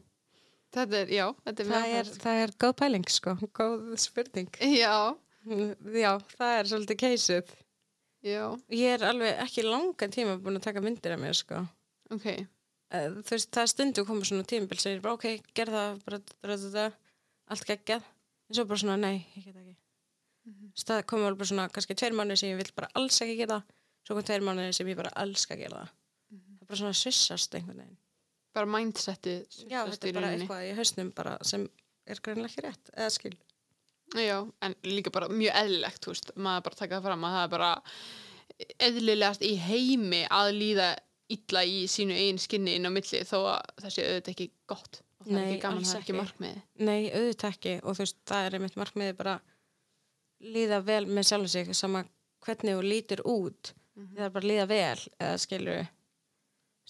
þetta 0.71 0.97
er, 0.97 1.11
já, 1.13 1.25
þetta 1.45 1.61
er 1.61 1.67
mjög 1.67 1.75
það, 1.75 1.83
er, 1.83 1.91
áhugavert. 1.91 2.21
það 2.23 2.39
er 2.41 2.53
góð 2.63 2.73
pæling 2.79 3.05
sko, 3.11 3.33
góð 3.59 3.83
spurning. 4.01 4.49
Já, 4.79 4.95
já, 6.01 6.11
það 6.37 6.55
er 6.55 6.71
svolítið 6.71 6.99
keisið. 7.03 7.53
Já, 8.25 8.43
ég 8.73 8.95
er 8.95 9.05
alveg 9.05 9.39
ekki 9.45 9.65
langan 9.65 10.13
tíma 10.13 10.39
búin 10.41 10.59
að 10.59 10.65
taka 10.65 10.83
myndir 10.83 11.15
af 11.15 11.21
mér 11.21 11.37
sko. 11.37 11.61
Ok 12.13 12.27
þú 12.91 13.29
veist, 13.31 13.51
það 13.55 13.61
er 13.65 13.71
stundu 13.71 14.05
koma 14.07 14.25
svona 14.27 14.43
tímabil 14.47 14.79
segir 14.83 15.01
bara 15.03 15.13
ok, 15.17 15.27
gerð 15.55 15.75
það 15.77 16.01
bara, 16.05 16.19
bara, 16.43 16.87
allt 17.51 17.65
geggjað 17.69 18.01
en 18.49 18.57
svo 18.57 18.65
bara 18.67 18.81
svona, 18.83 18.97
nei, 18.99 19.25
ég 19.37 19.45
get 19.45 19.55
ekki 19.55 19.75
Mhm. 20.41 20.71
Þess, 20.73 20.85
það 20.89 21.03
komið 21.05 21.25
alveg 21.27 21.37
bara 21.37 21.47
svona, 21.51 21.65
kannski 21.69 21.93
tveir 21.95 22.15
mánuði 22.17 22.37
sem 22.41 22.49
ég 22.49 22.57
vil 22.57 22.71
bara 22.75 22.87
alls 22.97 23.19
ekki 23.21 23.35
gera 23.37 23.59
svo 24.07 24.15
kom 24.17 24.23
tveir 24.25 24.41
mánuði 24.41 24.71
sem 24.73 24.87
ég 24.89 24.97
bara 24.97 25.11
elska 25.21 25.53
að 25.53 25.59
gera 25.61 25.81
það 25.83 25.89
Mhm. 26.31 26.55
það 26.57 26.61
er 26.61 26.65
bara 26.71 26.79
svona 26.79 26.97
svissast 26.97 27.53
einhvern 27.59 27.77
veginn 27.77 27.97
bara 28.53 28.65
mindsetið 28.65 29.45
já, 29.69 29.85
þetta 29.85 30.07
er 30.07 30.13
bara 30.13 30.25
rauninni. 30.27 30.47
eitthvað 30.47 30.65
í 30.71 30.75
hausnum 30.79 31.11
bara 31.15 31.37
sem 31.43 31.69
er 32.07 32.15
greinlega 32.25 32.49
ekki 32.49 32.65
rétt 32.65 32.89
eða 32.97 33.11
skil 33.11 33.37
Já, 34.15 34.51
en 34.61 34.75
líka 34.83 35.11
bara 35.11 35.29
mjög 35.29 35.53
eðlilegt, 35.55 36.01
þú 36.03 36.07
veist, 36.11 36.31
maður 36.35 36.63
bara 36.63 36.75
taka 36.75 36.95
það 36.99 37.03
fram 37.05 37.21
að 37.23 37.35
það 37.37 37.43
er 37.45 37.53
bara 37.53 37.71
eðlilegast 38.79 39.41
í 39.45 39.53
heimi 39.57 40.23
að 40.27 40.49
líða 40.57 40.89
illa 41.35 41.63
í 41.67 41.81
sínu 41.91 42.15
eigin 42.17 42.41
skinni 42.41 42.75
inn 42.77 42.87
á 42.87 42.91
milli 42.93 43.23
þó 43.27 43.37
að 43.39 43.73
það 43.83 43.95
sé 43.95 44.05
auðvitað 44.07 44.33
ekki 44.35 44.47
gott. 44.71 45.01
Og 45.21 45.27
það 45.27 45.33
er 45.33 45.37
Nei, 45.37 45.49
ekki 45.51 45.61
gaman, 45.65 45.83
það 45.85 45.97
er 45.97 46.05
ekki 46.05 46.17
markmiði. 46.17 46.61
Nei, 46.81 47.01
auðvitað 47.11 47.55
ekki. 47.55 47.75
Og 47.83 47.97
þú 47.97 48.05
veist, 48.05 48.17
það 48.31 48.47
er 48.47 48.57
einmitt 48.57 48.79
markmiði 48.81 49.17
bara 49.19 49.35
líða 50.41 50.81
vel 50.85 51.03
með 51.07 51.27
sjálf 51.29 51.51
sig 51.53 51.75
sama 51.77 52.03
hvernig 52.41 52.79
þú 52.79 52.87
lítur 52.87 53.21
út. 53.29 53.73
Mhm. 53.95 54.15
það 54.15 54.25
er 54.25 54.33
bara 54.35 54.47
líða 54.47 54.67
vel 54.71 54.99
eða 55.19 55.37
skilur 55.41 55.81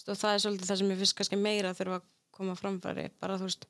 og 0.01 0.17
það 0.17 0.33
er 0.33 0.41
svolítið 0.43 0.69
það 0.69 0.79
sem 0.81 0.91
ég 0.91 0.99
finnst 1.01 1.17
kannski 1.17 1.39
meira 1.39 1.73
þurfa 1.77 1.99
að 1.99 2.07
koma 2.37 2.55
framfæri 2.57 3.05
bara 3.21 3.37
þú 3.37 3.47
veist 3.49 3.67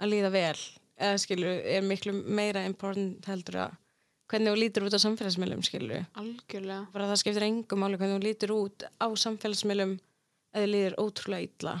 að 0.00 0.12
líða 0.12 0.30
vel 0.34 0.58
eða 1.00 1.20
skilur 1.22 1.62
er 1.76 1.86
miklu 1.86 2.12
meira 2.12 2.64
important 2.68 3.26
heldur 3.30 3.60
að 3.66 3.78
hvernig 4.30 4.52
þú 4.54 4.58
lítur 4.60 4.86
út 4.86 4.94
á 4.96 5.00
samfélagsmiðlum 5.02 5.62
skilur 5.66 6.04
Algjörlega. 6.20 6.86
bara 6.94 7.08
það 7.10 7.20
skiptir 7.22 7.46
engum 7.48 7.82
máli 7.82 7.98
hvernig 8.00 8.18
þú 8.20 8.26
lítur 8.28 8.54
út 8.56 8.84
á 8.86 9.06
samfélagsmiðlum 9.24 9.96
eða 10.54 10.70
líður 10.70 10.98
ótrúlega 11.02 11.46
illa 11.48 11.74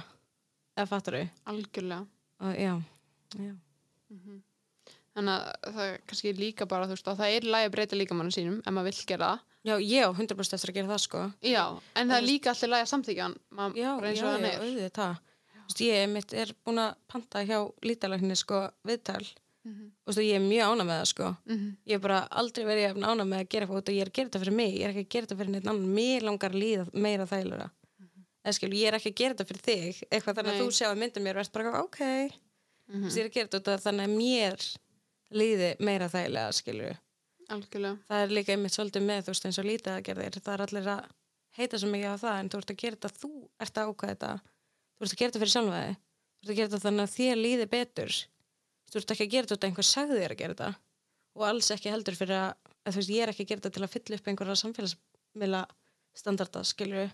eða 0.76 0.88
fattar 0.90 1.18
þau 1.20 1.52
Algjörlega. 1.54 2.06
og 2.40 2.56
já, 2.58 2.74
já. 3.38 3.52
Þannig 5.10 5.32
að 5.34 5.72
það 5.74 5.86
er 5.90 5.96
kannski 6.06 6.32
líka 6.38 6.66
bara, 6.70 6.86
þú 6.86 6.94
veist, 6.94 7.08
að 7.10 7.18
það 7.20 7.32
er 7.36 7.46
lægi 7.54 7.68
að 7.68 7.72
breyta 7.74 7.96
líkamannu 7.98 8.34
sínum 8.34 8.60
ef 8.62 8.74
maður 8.74 8.86
vill 8.92 9.06
gera 9.10 9.30
það. 9.32 9.40
Já, 9.60 9.74
ég 9.84 10.06
á 10.06 10.10
100% 10.14 10.54
eftir 10.56 10.70
að 10.70 10.76
gera 10.78 10.88
það 10.88 11.00
sko 11.02 11.22
Já, 11.44 11.64
en 11.98 12.08
það 12.08 12.14
er 12.16 12.22
þú 12.22 12.28
líka 12.30 12.52
alltaf 12.54 12.70
lægi 12.70 12.84
að 12.86 12.90
samþykja 12.94 13.24
hann, 13.26 13.34
maður 13.58 13.76
Já, 13.76 13.90
já, 13.90 14.12
já, 14.16 14.30
er. 14.38 14.62
auðvitað 14.64 14.94
það 15.00 15.26
Ég 15.84 16.08
mitt 16.10 16.32
er 16.34 16.50
búin 16.66 16.80
að 16.82 16.94
panta 17.12 17.42
hjá 17.46 17.58
lítalækni 17.86 18.38
sko 18.40 18.62
viðtal 18.88 19.20
Mhm. 19.64 19.90
og 20.06 20.14
þú 20.14 20.16
veist, 20.16 20.28
ég 20.30 20.36
er 20.36 20.40
mjög 20.40 20.66
ána 20.72 20.84
með 20.88 20.96
það 21.00 21.08
sko. 21.10 21.26
Mhm. 21.46 21.76
Ég 21.86 21.94
er 21.94 21.98
bara 22.00 22.20
aldrei 22.30 22.64
verið 22.64 22.96
ána 23.04 23.24
með 23.28 23.40
að 23.44 23.48
gera 23.50 23.66
eitthvað 23.66 23.76
og 23.76 23.84
ég 23.94 24.00
er 24.00 24.08
að 24.08 24.12
gera 24.16 24.28
þetta 24.30 24.40
fyrir 24.40 24.56
mig, 24.56 24.74
ég 24.74 24.84
er 24.84 24.90
ekki 24.94 25.04
að 25.04 25.08
gera 25.10 25.26
þetta 25.26 25.36
fyrir 25.40 25.50
neitt 25.52 25.66
annan. 25.68 25.94
Mér 25.94 26.20
langar 26.22 26.50
að 26.50 26.60
líða 26.62 26.86
meira 26.94 27.26
þælura 27.26 27.70
eða 28.44 28.54
skil, 28.56 28.70
ég 28.72 28.86
er 28.88 28.94
ekki 28.96 29.10
að 29.12 29.18
gera 29.20 29.34
þetta 29.34 29.48
fyrir 29.50 29.64
þig. 29.68 30.02
Eitthvað 30.10 30.34
þannig 30.40 30.50
að 30.54 30.56
Nei. 30.56 30.62
þú 30.64 30.72
sjá 30.80 30.86
að 30.88 30.98
mynda 31.02 31.20
mér 31.20 31.36
og 31.36 31.40
ert 31.44 31.52
bara 31.52 31.82
ok, 31.82 32.00
Mhm. 32.88 33.04
ég 33.10 33.18
er 33.20 33.28
að 33.28 33.32
gera 33.32 33.48
þetta 33.48 33.78
þannig 33.84 34.04
að 34.08 34.16
mér 34.16 34.76
líði 35.32 35.80
meira 35.80 36.08
þægilega 36.08 36.52
skilur 36.56 36.96
Algjörlega. 37.50 37.98
það 38.08 38.22
er 38.24 38.28
líka 38.28 38.52
einmitt 38.56 38.72
svolítið 38.74 39.02
með 39.04 39.22
þú 39.22 39.30
veist 39.30 39.44
eins 39.44 39.58
og 39.58 39.64
lítið 39.68 39.92
að 39.98 40.02
gera 40.04 40.22
þér 40.24 40.40
það 40.40 40.54
er 40.54 40.64
allir 40.66 40.86
að 40.96 41.04
heita 41.58 41.76
svo 41.78 41.88
mikið 41.90 42.10
á 42.10 42.16
það 42.16 42.40
en 42.40 42.48
þú 42.48 42.56
ert 42.58 42.70
að 42.70 42.76
gera 42.80 42.96
þetta, 42.96 43.10
þú 43.20 43.48
ert 43.60 43.74
að 43.74 43.86
ákvæða 43.90 44.10
þetta. 44.16 44.32
Þú 44.96 45.02
ert 45.04 45.12
að 45.12 45.18
gera 45.20 45.30
þetta 45.30 45.40
fyrir 45.40 45.54
sjálfa 45.54 45.80
þig. 45.84 45.96
Þú 46.40 46.42
ert 46.42 46.50
að 46.50 46.56
gera 46.56 46.68
þetta 46.70 46.84
þannig 46.88 47.04
að 47.04 47.16
þér 47.18 47.36
líði 47.44 47.66
betur 47.70 48.12
þú 48.90 49.00
ert 49.00 49.14
ekki 49.14 49.26
að 49.26 49.32
gera 49.34 49.46
þetta 49.48 49.56
út 49.58 49.64
af 49.64 49.70
einhver 49.70 49.88
sagði 49.88 50.18
þér 50.20 50.34
að 50.34 50.40
gera 50.42 50.56
þetta. 50.56 50.70
Og 51.38 51.46
alls 51.46 51.70
ekki 51.70 51.92
heldur 51.94 52.16
fyrir 52.18 52.36
að, 52.40 52.50
að 52.84 52.94
þú 52.96 53.00
veist, 53.00 53.12
ég 53.14 53.22
er 53.24 53.32
ekki 53.32 53.44
að 53.46 53.50
gera 53.52 53.62
þetta 53.62 53.74
til 53.76 53.84
að 53.86 53.92
fylla 53.94 54.18
upp 54.18 54.30
einhverja 54.32 54.58
samfélagsmiðla 54.64 55.62
standarda, 56.20 56.64
skilur 56.66 57.06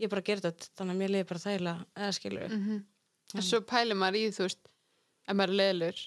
ég 0.00 0.06
er 0.06 0.12
bara 0.12 0.22
að 0.22 0.30
gera 0.30 0.44
þetta 0.46 0.70
þannig 0.78 0.94
að 0.94 1.00
mér 1.02 1.12
líði 1.14 1.26
bara 1.28 1.42
þægilega 1.44 1.86
eða 1.98 2.14
skilur 2.16 2.48
Mm 2.54 2.62
En 3.38 3.42
svo 3.46 3.60
pælir 3.62 3.94
maður 3.94 4.16
í, 4.18 4.22
þú 4.34 4.42
veist, 4.42 4.58
ef 5.30 5.36
maður 5.38 5.52
leðlur, 5.60 5.98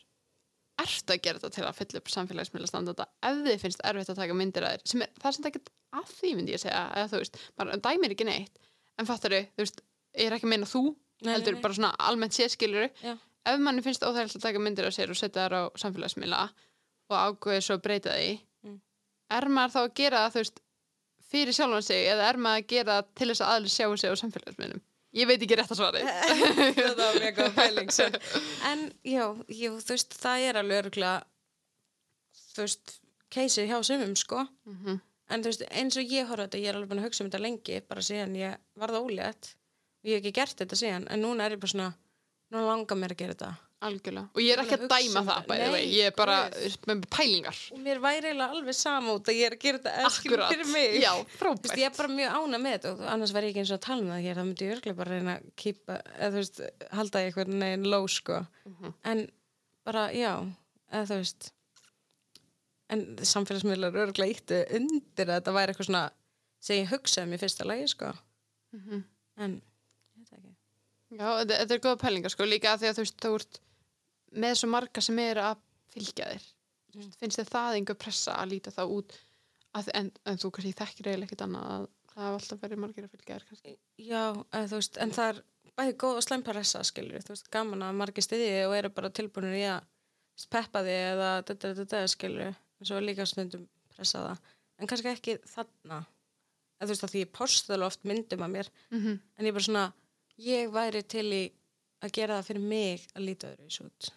ertu 0.83 1.13
að 1.13 1.21
gera 1.23 1.39
þetta 1.39 1.49
til 1.55 1.63
að 1.69 1.77
fylla 1.77 1.99
upp 2.01 2.09
samfélagsmiðla 2.11 2.67
standarda? 2.67 3.05
Ef 3.23 3.37
þið 3.45 3.61
finnst 3.61 3.83
erfitt 3.87 4.09
að 4.11 4.17
taka 4.19 4.35
myndir 4.35 4.65
að 4.67 4.73
þér, 4.73 4.81
sem 4.91 5.03
er, 5.05 5.11
það 5.21 5.29
er 5.29 5.35
sem 5.37 5.47
ekki 5.47 5.61
að 5.93 6.09
því 6.17 6.31
myndi 6.35 6.51
ég 6.55 6.59
segja, 6.63 6.81
eða 6.97 7.11
þú 7.13 7.21
veist, 7.21 7.37
maður 7.55 7.83
dæmir 7.85 8.15
ekki 8.15 8.27
neitt, 8.27 8.59
en 8.99 9.07
fattar 9.07 9.31
þau, 9.37 9.45
þú 9.55 9.63
veist, 9.63 9.79
ég 10.19 10.27
er 10.27 10.35
ekki 10.35 10.49
að 10.49 10.53
meina 10.55 10.67
þú, 10.73 10.81
Nei, 10.89 11.29
nei, 11.29 11.33
heldur 11.37 11.55
nei. 11.55 11.61
bara 11.63 11.77
svona 11.77 11.93
almennt 12.09 12.35
séskiluru. 12.35 12.89
Ef 13.45 13.59
manni 13.59 13.81
finnst 13.85 14.03
óþægilegt 14.05 14.37
að 14.39 14.45
taka 14.47 14.59
myndir 14.63 14.87
af 14.87 14.93
sér 14.95 15.09
og 15.11 15.17
setja 15.19 15.47
þær 15.47 15.55
á 15.59 15.61
samfélagsmiðla 15.81 16.41
og 17.09 17.17
ákveði 17.19 17.61
svo 17.65 17.75
að 17.77 17.83
breyta 17.87 18.13
því, 18.17 18.39
Mm. 18.63 18.79
er 19.31 19.45
maður 19.51 19.73
þá 19.75 19.79
að 19.83 19.93
gera 19.99 20.21
það, 20.29 20.33
veist, 20.39 20.59
fyrir 21.33 21.53
sjálfan 21.53 21.83
sig 21.83 22.05
eða 22.07 22.29
er 22.29 22.37
maður 22.37 22.63
að 22.63 22.67
gera 22.67 22.95
það 23.01 23.07
til 23.15 23.27
þess 23.33 23.41
að 23.43 23.51
aðlir 23.55 23.73
sjáu 23.75 23.97
sig 23.99 24.09
á 24.09 24.15
samfélagsmiðlum? 24.21 24.81
Ég 25.13 25.27
veit 25.29 25.41
ekki 25.45 25.55
rétt 25.59 25.69
að 25.69 25.77
svarið. 25.77 26.07
það 26.77 27.01
var 27.03 27.19
mjög 27.21 27.35
góð 27.37 27.51
pæling 27.59 27.91
svo. 27.93 28.07
en 28.71 28.79
já, 29.05 29.25
jú, 29.47 29.71
þú 29.77 29.91
veist 29.93 30.15
það 30.23 30.45
er 30.47 30.57
alveg 30.63 30.85
örgulega 30.85 31.23
þú 32.55 32.63
veist, 32.65 32.95
keisið 33.33 33.67
hjá 33.69 33.77
sumum 33.85 34.15
sko 34.15 34.47
Mhm. 34.65 35.01
en 35.29 35.41
þú 35.43 35.51
veist, 35.51 35.63
eins 35.71 35.97
og 35.97 36.03
ég 36.15 36.27
horfa 36.29 36.47
þetta 36.47 36.61
ég 36.61 36.69
er 36.69 36.75
alveg 36.79 36.89
búin 36.89 37.01
að 37.03 37.07
hugsa 37.09 37.23
um 37.23 37.29
þetta 37.29 37.41
lengi 37.43 37.79
bara 37.87 38.01
síðan 38.01 38.35
ég 38.37 38.57
varð 38.79 38.99
ólétt 39.03 39.53
og 39.53 40.09
ég 40.09 40.15
hef 40.17 40.23
ekki 40.23 40.33
gert 40.39 40.57
þetta 40.63 40.75
síðan 40.81 41.07
en 41.09 41.21
núna 41.21 41.45
er 41.45 41.51
ég 41.57 41.59
bara 41.63 41.71
svona, 41.73 41.93
núna 42.53 42.65
langar 42.69 42.99
mér 42.99 43.15
að 43.15 43.23
gera 43.23 43.37
þetta 43.37 43.53
Algjörlega. 43.83 44.29
Og 44.31 44.39
ég 44.39 44.53
er 44.53 44.61
ekki 44.63 44.75
að 44.77 44.83
dæma 44.87 45.19
um 45.19 45.25
það, 45.27 45.29
þetta. 45.33 45.47
bæði 45.49 45.71
vei. 45.73 45.81
Ég 45.91 46.05
er 46.07 46.13
bara 46.15 46.35
guð. 46.53 46.75
með 46.87 47.01
pælingar. 47.11 47.57
og 47.73 47.79
mér 47.83 47.99
væri 47.99 48.29
eiginlega 48.29 48.55
alveg 48.55 48.77
sama 48.77 49.15
út 49.17 49.27
að 49.31 49.39
ég 49.39 49.49
er 49.49 49.55
að 49.57 49.63
gera 49.65 49.81
þetta 49.83 50.05
Akkurat. 50.07 50.53
fyrir 50.53 50.69
mig 50.71 50.95
Já, 51.03 51.09
veist, 51.41 51.73
ég 51.81 51.87
er 51.89 51.97
bara 51.97 52.13
mjög 52.13 52.37
ána 52.37 52.59
með 52.63 52.75
þetta 52.77 52.93
og 52.93 53.01
annars 53.13 53.33
væri 53.35 53.49
ég 53.49 53.51
ekki 53.51 53.63
eins 53.63 53.73
og 53.73 53.79
að 53.79 53.83
tala 53.87 54.05
með 54.05 54.13
það 54.13 54.23
hér, 54.27 54.37
það 54.39 54.47
myndi 54.47 54.63
ég 54.69 54.75
örglega 54.77 54.99
bara 55.01 55.17
reyna 55.17 55.35
að 55.35 55.49
kýpa, 55.63 55.97
eða 56.15 56.29
þú 56.31 56.39
veist, 56.39 56.61
halda 57.01 57.23
ég 57.23 57.27
eitthvað 57.33 57.51
neginn 57.59 57.91
ló, 57.91 57.99
sko. 58.07 58.39
Mhm. 58.71 58.93
En 59.03 59.25
bara, 59.83 60.05
já, 60.15 60.31
eða 60.93 61.09
þú 61.11 61.19
veist, 61.19 61.51
en 62.93 63.05
samfélagsmiðlar 63.33 63.99
örglega 64.05 64.31
íttu 64.31 64.63
undir 64.79 65.27
að 65.27 65.41
þetta 65.41 65.57
væri 65.59 65.73
eitthvað 65.75 65.89
svona 65.91 66.05
sem 66.63 66.79
ég 66.85 66.91
hugsaði 66.93 67.27
mér 67.33 67.43
fyrsta 67.43 67.67
lagi, 67.67 67.91
sko. 67.91 68.13
En, 68.73 68.79
ég 68.79 69.41
veit 69.43 69.59
ekki. 69.59 69.72
Já, 71.13 71.27
þetta, 71.43 71.73
er 71.75 71.83
góða 71.83 71.99
pælingar, 72.01 72.33
sko, 72.33 72.47
líka 72.47 72.73
að 72.73 72.83
því 72.83 72.89
að 72.89 72.97
þú 72.97 73.05
veist, 73.05 73.19
þú 73.23 73.33
ert 73.39 73.59
með 74.43 74.55
svo 74.59 74.69
marga 74.73 75.01
sem 75.05 75.19
eru 75.23 75.43
að 75.45 75.63
fylgja 75.93 76.29
þér. 76.31 76.45
Veist, 76.93 77.17
Finnst 77.21 77.39
þið 77.39 77.51
það 77.53 77.77
einhver 77.77 77.99
pressa 78.01 78.37
að 78.37 78.53
líta 78.53 78.73
þá 78.73 78.83
út 78.85 79.15
að, 79.73 79.89
en, 79.97 80.11
en 80.29 80.39
þú 80.41 80.51
kannski 80.53 80.75
þekkir 80.77 81.09
eiginlega 81.09 81.29
ekkert 81.29 81.45
annað 81.47 81.71
að 81.73 81.87
það 82.13 82.23
hafa 82.27 82.39
alltaf 82.39 82.61
verið 82.61 82.81
margir 82.83 83.07
að 83.07 83.13
fylgja 83.15 83.37
þér, 83.37 83.45
kannski. 83.49 83.75
Já, 83.97 84.23
eða 84.53 84.69
þú 84.69 84.79
veist, 84.79 84.99
en 85.01 85.13
það 85.17 85.31
er 85.33 85.41
bæði 85.79 85.95
góð 86.03 86.19
og 86.19 86.25
slæm 86.27 86.43
pressa, 86.45 86.83
skilur, 86.85 87.25
þú 87.25 87.33
veist, 87.33 87.49
gaman 87.53 87.85
að 87.87 87.95
margir 88.01 88.25
stiði 88.25 88.49
og 88.67 88.75
eru 88.77 88.91
bara 88.93 89.09
tilbúinir 89.17 89.57
í 89.57 89.63
að 89.69 89.79
þú 89.87 90.41
veist, 90.41 90.49
peppa 90.53 90.83
því 90.85 90.97
eða 90.99 91.29
þetta, 91.39 91.55
þetta, 91.55 91.73
þetta, 91.81 92.03
skilur, 92.13 92.53
en 92.53 92.89
svo 92.89 92.99
er 92.99 93.07
líka 93.07 93.25
stundum 93.29 93.65
pressa 93.95 94.21
það, 94.27 94.53
en 94.77 94.91
kannski 94.91 95.11
ekki 95.13 95.35
þarna, 95.49 95.99
eða 96.77 96.85
þú 96.85 96.93
veist, 96.93 97.07
að 97.07 97.15
því 97.15 97.23
ég 97.23 97.33
posta 97.39 97.73
alveg 97.73 97.89
oft 97.89 98.07
myndum 98.09 98.45
að 98.45 98.53
mér, 98.57 98.71
Mm 98.93 99.01
-hmm. 99.01 99.19
en 99.37 99.45
ég 99.45 99.49
er 99.49 99.57
bara 99.57 99.67
svona, 99.69 99.85
ég 100.41 100.71
væri 100.73 101.03
til 101.05 101.27
í 101.33 101.43
að 102.03 102.15
gera 102.17 102.39
það 102.39 102.49
fyrir 102.49 102.65
mig 102.73 103.05
að 103.13 103.27
líta 103.27 103.51
öðru 103.53 103.67
í 103.69 103.73
sút, 103.73 104.09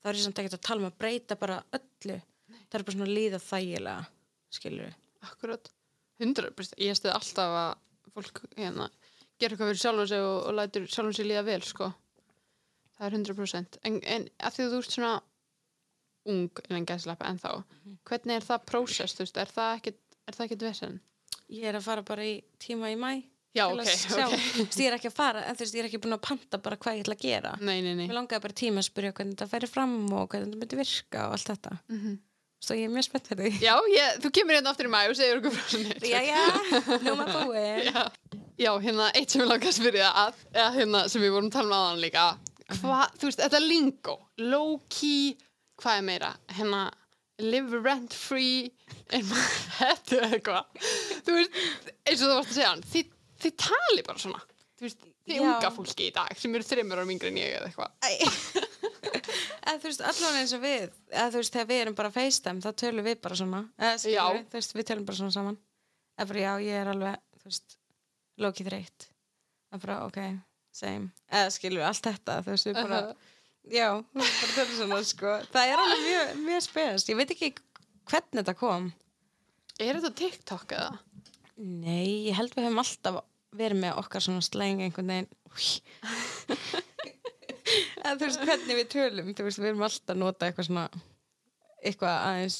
þá 0.00 0.08
er 0.10 0.16
ég 0.16 0.24
samt 0.24 0.40
ekkert 0.40 0.56
að 0.56 0.66
tala 0.66 0.82
um 0.82 0.88
að 0.88 0.98
breyta 0.98 1.36
bara 1.38 1.60
öllu, 1.76 2.16
það 2.50 2.78
er 2.78 2.86
bara 2.86 2.96
svona 2.96 3.06
að 3.06 3.16
líða 3.18 3.40
þægilega, 3.44 4.08
skilur, 4.56 4.96
Akkurat. 5.20 5.70
100%. 6.20 6.76
Ég 6.80 6.96
stuði 6.96 7.14
alltaf 7.14 7.56
að 7.56 8.12
fólk, 8.14 8.42
hérna, 8.56 8.88
gera 9.40 9.54
eitthvað 9.54 9.72
fyrir 9.72 9.82
sjálfum 9.82 10.08
sig 10.10 10.24
og, 10.24 10.38
og 10.48 10.56
lætur 10.56 10.86
sjálfum 10.88 11.16
sig 11.16 11.28
líða 11.28 11.44
vel, 11.48 11.60
sko. 11.64 11.90
Það 12.96 13.06
er 13.06 13.16
100%. 13.18 13.78
En, 13.88 13.98
en 14.14 14.26
að 14.40 14.56
því 14.56 14.66
að 14.66 14.72
þú 14.74 14.80
ert 14.82 14.96
svona 14.96 15.12
ung, 16.30 16.62
innan 16.68 16.88
gæðsleppa, 16.88 17.28
en 17.30 17.40
þá, 17.40 17.52
hvernig 18.08 18.36
er 18.36 18.48
það 18.48 18.66
prósess, 18.72 19.16
þú 19.16 19.24
veist, 19.24 19.40
er 19.40 19.54
það 19.54 19.76
ekkert, 19.78 20.02
er 20.28 20.66
vesen? 20.66 21.00
ég 21.50 21.66
er 21.66 21.78
að 21.78 21.86
fara 21.86 22.04
bara 22.06 22.26
í 22.26 22.36
tíma 22.62 22.92
í 22.92 22.98
mæ, 22.98 23.24
Já, 23.56 23.64
ok, 23.66 23.88
sjá, 23.90 24.26
ok. 24.28 24.34
þú 24.38 24.64
veist, 24.64 24.80
ég 24.80 24.86
er 24.86 24.94
ekki 24.94 25.10
að 25.10 25.16
fara 25.16 25.40
en 25.42 25.56
þú 25.58 25.64
veist, 25.64 25.74
ég 25.74 25.82
er 25.82 25.88
ekki 25.88 26.02
búin 26.04 26.14
að 26.14 26.24
panta 26.28 26.60
bara 26.62 26.78
hvað 26.78 27.00
ég 27.00 27.06
ætla 27.06 27.16
að 27.18 27.24
gera. 27.24 27.54
Nei, 27.58 27.80
nei, 27.82 27.94
nei. 27.98 28.04
mér 28.06 28.18
langaði 28.20 28.44
bara 28.46 28.58
tíma 28.62 28.82
að 28.82 28.86
spyrja 28.86 29.14
hvernig 29.16 29.34
þetta 29.34 29.50
færi 29.50 29.70
fram 29.70 29.96
og 30.06 30.28
hvernig 30.30 30.52
þetta 30.52 30.60
myndi 30.60 30.78
virka 30.78 31.24
og 31.26 31.38
allt 31.38 31.50
þetta. 31.50 31.78
Mm 31.90 32.18
svo 32.60 32.76
ég 32.76 32.88
er 32.88 32.92
mjög 32.92 33.06
spennt 33.08 33.28
fyrir 33.30 33.48
því. 33.48 33.64
Já, 33.64 33.74
ég, 33.94 34.16
þú 34.20 34.30
kemur 34.36 34.56
hérna 34.56 34.72
aftur 34.74 34.88
í 34.88 34.92
mæ 34.92 35.00
og 35.08 35.16
segir 35.16 35.40
okkur 35.40 35.54
frá 35.56 35.62
svona 35.72 35.94
já, 36.04 36.20
já, 36.28 36.40
nú 37.06 37.14
maður 37.18 37.48
búið. 37.48 37.90
Já, 37.90 38.02
já, 38.60 38.70
hérna, 38.84 39.06
eitt 39.16 39.32
sem 39.32 39.40
ég 39.40 39.48
langar 39.48 39.70
að 39.70 39.76
spyrja 39.78 40.08
að, 40.20 40.40
eða 40.52 40.70
hérna, 40.74 41.04
sem 41.08 41.22
við 41.24 41.32
vorum 41.32 41.48
að 41.48 41.54
tala 41.54 41.70
um 41.70 41.76
aðan 41.78 42.02
líka, 42.02 42.24
hvað, 42.74 43.14
þú 43.16 43.30
veist, 43.30 43.40
þetta 43.46 43.60
lingo, 43.64 44.16
low 44.44 44.74
key, 44.92 45.30
hvað 45.80 46.02
er 46.02 46.04
meira, 46.10 46.32
hérna, 46.58 46.82
live 47.40 47.80
rent 47.80 48.12
free, 48.12 48.68
en 49.16 49.24
maður, 49.30 49.56
þetta 49.78 50.18
er 50.18 50.36
eitthvað, 50.36 50.84
þú 51.24 51.38
veist, 51.38 51.58
eins 52.04 52.20
og 52.20 52.26
þú 52.26 52.34
varst 52.34 52.52
að 52.52 52.58
segja 52.58 52.74
hann, 52.74 52.84
þið, 52.92 53.16
þið 53.44 53.56
tali 53.64 54.04
bara 54.06 54.22
svona, 54.22 54.42
veist, 54.80 55.06
þið 55.28 55.36
Já. 55.36 55.42
unga 55.46 55.70
fólki 55.74 56.08
í 56.08 56.12
dag, 56.16 56.36
sem 56.38 56.54
eru 56.56 56.66
þreymur 56.66 57.02
ára 57.02 57.14
yngri 57.14 57.30
en 57.32 57.40
ég 57.40 57.56
eða 57.58 57.70
eitthvað. 57.70 57.90
eða 59.66 59.76
þú 59.76 59.88
veist, 59.88 60.04
allan 60.12 60.38
eins 60.40 60.54
og 60.56 60.62
við 60.64 60.86
eða 60.86 61.26
þú 61.26 61.42
veist, 61.42 61.56
þegar 61.56 61.70
við 61.72 61.82
erum 61.84 61.98
bara 62.00 62.12
FaceTime 62.14 62.64
þá 62.64 62.70
tölum 62.84 63.08
við 63.08 63.18
bara 63.24 63.40
svona. 63.40 63.64
Eða 63.80 63.98
skilur, 64.04 64.44
þú 64.52 64.60
veist, 64.60 64.76
við 64.76 64.88
tölum 64.92 65.08
bara 65.08 65.20
svona 65.22 65.36
saman. 65.36 65.58
Eða 66.18 66.30
bara, 66.32 66.44
já, 66.44 66.52
ég 66.66 66.84
er 66.84 66.92
alveg, 66.94 67.26
þú 67.40 67.50
veist 67.50 67.76
lókið 68.40 68.70
þreytt. 68.70 69.10
Eða 69.70 69.82
bara, 69.84 69.98
ok, 70.08 70.22
same. 70.74 71.12
Eða 71.30 71.52
skilur, 71.56 71.84
allt 71.88 72.08
þetta, 72.10 72.40
þú 72.46 72.56
veist, 72.56 72.70
við 72.70 72.80
bara 72.80 73.02
Já, 73.68 74.00
bara 74.16 74.30
þetta 74.54 74.64
svona 74.72 74.98
sko. 75.04 75.34
Það 75.52 75.72
er 75.72 75.82
alveg 75.82 76.04
mjög, 76.06 76.30
mjög 76.46 76.62
spes. 76.64 77.04
Ég 77.10 77.18
veit 77.18 77.32
ekki 77.34 77.50
hvernig 78.08 78.38
þetta 78.40 78.54
kom. 78.58 78.88
Er 79.80 79.98
þetta 79.98 80.12
TikTok 80.16 80.72
eða? 80.76 80.96
Nei, 81.60 82.30
ég 82.30 82.38
held 82.38 82.54
við 82.56 82.66
hefum 82.66 82.80
alltaf 82.80 83.20
verið 83.56 83.82
með 83.82 83.98
okkar 84.02 84.24
svona 84.24 84.44
slæng 84.44 84.82
einhvern 84.84 85.10
veginn. 85.12 85.30
Þú 88.00 88.24
veist 88.24 88.42
hvernig 88.42 88.78
við 88.78 88.88
tölum 88.92 89.32
veist, 89.34 89.60
við 89.60 89.70
erum 89.72 89.86
alltaf 89.86 90.14
að 90.14 90.22
nota 90.22 90.46
eitthvað 90.48 90.68
svona 90.68 90.86
eitthvað 91.80 92.16
aðeins 92.16 92.58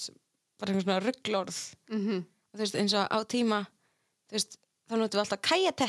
bara 0.61 0.73
eitthvað 0.73 0.87
svona 0.87 1.03
rugglorð. 1.07 1.61
Mm 1.93 2.21
og 2.51 2.59
þú 2.59 2.65
veist, 2.65 2.79
eins 2.81 2.95
og 2.99 3.07
á 3.07 3.19
tíma 3.31 3.61
veist, 4.33 4.59
þá 4.91 4.95
notum 4.99 5.21
við 5.21 5.25
alltaf 5.25 5.43
kajate. 5.47 5.87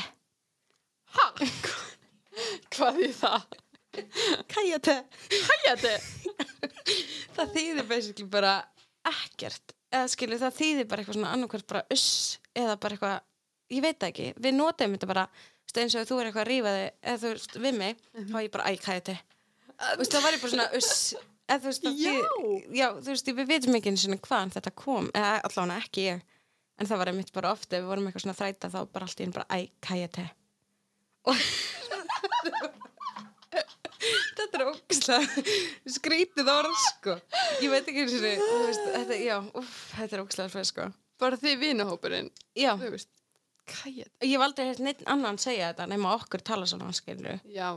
Ha? 1.16 1.26
Hvað 2.72 3.02
er 3.02 3.14
það? 3.18 3.42
kajate. 4.52 4.94
Hæjati? 5.48 5.94
það 7.36 7.52
þýðir 7.56 7.88
basically 7.88 8.28
bara 8.30 8.54
ekkert. 9.08 9.74
Eða 9.92 10.08
skilur 10.14 10.40
það 10.40 10.56
þýðir 10.60 10.88
bara 10.88 11.02
eitthvað 11.02 11.18
svona 11.18 11.32
annarkvært 11.36 11.68
bara 11.68 11.84
uss 11.92 12.38
eða 12.56 12.78
bara 12.80 12.96
eitthvað 12.96 13.18
ég 13.72 13.82
veit 13.84 14.06
ekki, 14.08 14.30
við 14.36 14.56
notum 14.58 14.94
þetta 14.96 15.08
bara 15.10 15.26
eins 15.72 15.94
og 15.96 16.04
þú 16.08 16.16
er 16.20 16.26
eitthvað 16.28 16.42
að 16.44 16.50
rífa 16.52 16.72
þig 16.76 16.88
eða 17.02 17.20
þú 17.22 17.28
veist 17.32 17.54
við 17.64 17.76
mig, 17.80 18.00
þá 18.12 18.34
er 18.36 18.44
ég 18.46 18.52
bara 18.56 18.70
ækæði 18.72 19.14
þú 19.82 19.96
veist 20.02 20.12
það 20.16 20.24
var 20.26 20.34
ég 20.36 20.42
bara 20.42 20.52
svona 20.52 20.68
uss. 20.78 20.92
Eða 21.52 21.58
þú 21.62 21.68
veist 21.70 21.82
Já. 21.82 21.90
þýðir- 21.92 22.76
já, 22.78 22.86
þú 23.02 23.08
veist 23.12 23.30
við 23.32 23.48
veitum 23.48 23.76
ekki 23.78 23.90
eins 23.92 24.04
og 24.06 24.20
hvaðan 24.28 24.52
þetta 24.54 24.72
kom 24.78 25.08
eða 25.16 25.32
allavega 25.48 25.80
ekki 25.82 26.04
ég. 26.06 26.20
En 26.80 26.86
það 26.88 26.98
var 27.02 27.10
einmitt 27.12 27.32
bara 27.34 27.50
ofta 27.52 27.76
við 27.80 27.88
vorum 27.90 28.06
eitthvað 28.08 28.24
svona 28.26 28.38
þræta 28.38 28.70
þá 28.72 28.78
bara 28.92 29.04
allt 29.08 29.20
í 29.20 29.24
einn 29.26 29.34
bara 29.36 29.58
ækæði 29.58 30.28
og 31.22 31.36
þetta 34.36 34.58
er 34.58 34.64
ógislega 34.66 35.44
skrítið 35.96 36.48
orð 36.52 36.76
sko. 36.88 37.16
Ég 37.62 37.70
veit 37.72 37.86
ekki 37.90 38.04
eins 38.04 38.16
og 38.16 38.22
þetta, 38.96 39.18
já, 39.22 39.36
úf, 39.58 39.72
þetta 39.96 40.16
er 40.18 40.24
ógislega 40.24 40.52
fyrir 40.56 40.68
sko. 40.70 40.88
Bara 41.22 41.38
þið 41.38 41.58
vinahópurinn, 41.62 42.30
já, 42.58 42.72
þú 42.80 42.90
veist. 42.96 43.10
Hæjati? 43.80 44.12
ég 44.26 44.34
hef 44.36 44.46
aldrei 44.46 44.66
heilt 44.70 44.82
neitt 44.86 45.04
annan 45.06 45.40
segja 45.42 45.72
þetta 45.72 45.88
nema 45.90 46.14
okkur 46.18 46.44
tala 46.44 46.68
svona 46.70 46.92
skilur 46.96 47.40
Já. 47.48 47.70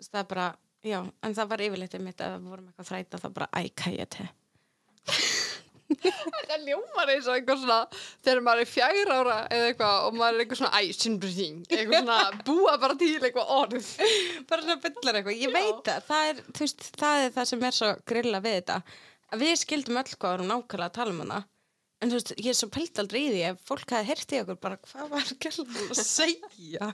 það 0.00 0.20
er 0.22 0.30
bara, 0.32 0.48
já, 0.84 1.00
en 1.04 1.36
það 1.38 1.52
var 1.52 1.66
yfirleitt 1.68 2.00
mitt 2.02 2.24
að 2.24 2.38
við 2.38 2.50
vorum 2.54 2.70
eitthvað 2.70 2.86
að 2.86 2.92
þræta 2.92 3.22
þá 3.22 3.28
bara 3.38 3.52
ækæði 3.62 4.28
Það 5.84 6.64
ljómar 6.64 7.10
eins 7.12 7.26
og 7.28 7.36
eitthvað 7.36 7.60
svona 7.60 7.78
þegar 8.24 8.40
maður 8.46 8.62
er 8.64 8.70
fjær 8.70 9.10
ára 9.12 9.36
eða 9.52 9.66
eitthvað 9.70 10.06
og 10.06 10.16
maður 10.18 10.36
er 10.38 10.44
eitthvað 10.44 10.60
svona 10.60 10.80
æsinbrýting, 10.80 11.58
eitthvað 11.68 11.98
svona 12.00 12.18
búa 12.48 12.76
bara 12.80 12.96
til 13.00 13.10
eitthvað 13.20 13.52
orð. 13.58 13.90
bara 14.48 14.64
svona 14.64 14.78
byllar 14.84 15.18
eitthvað, 15.20 15.40
ég 15.44 15.54
veit 15.54 15.82
það 15.90 16.06
það 16.08 16.30
er, 16.30 16.42
veist, 16.60 16.86
það 17.00 17.24
er 17.24 17.34
það 17.36 17.50
sem 17.50 17.66
er 17.68 17.78
svo 17.78 17.90
grilla 18.12 18.40
við 18.44 18.56
þetta, 18.58 18.78
að 19.30 19.44
við 19.44 19.54
skildum 19.60 20.00
öll 20.00 20.14
hvað 20.14 20.34
varum 20.34 20.50
nákvæmlega 20.52 20.88
að 20.88 20.96
tala 20.98 21.14
um 21.14 21.22
hana 21.24 21.40
en 22.02 22.10
þú 22.10 22.18
veist, 22.18 22.32
ég 22.38 22.50
er 22.52 22.58
svo 22.58 22.68
pælt 22.74 22.98
aldrei 23.02 23.20
í 23.26 23.32
því 23.32 23.42
ef 23.50 23.60
fólk 23.68 23.90
hafi 23.94 24.08
heyrt 24.10 24.32
í 24.34 24.40
okkur 24.42 24.58
bara, 24.60 24.76
hvað 24.88 25.12
var 25.14 25.28
gælan 25.40 25.76
að 25.90 26.00
segja 26.04 26.92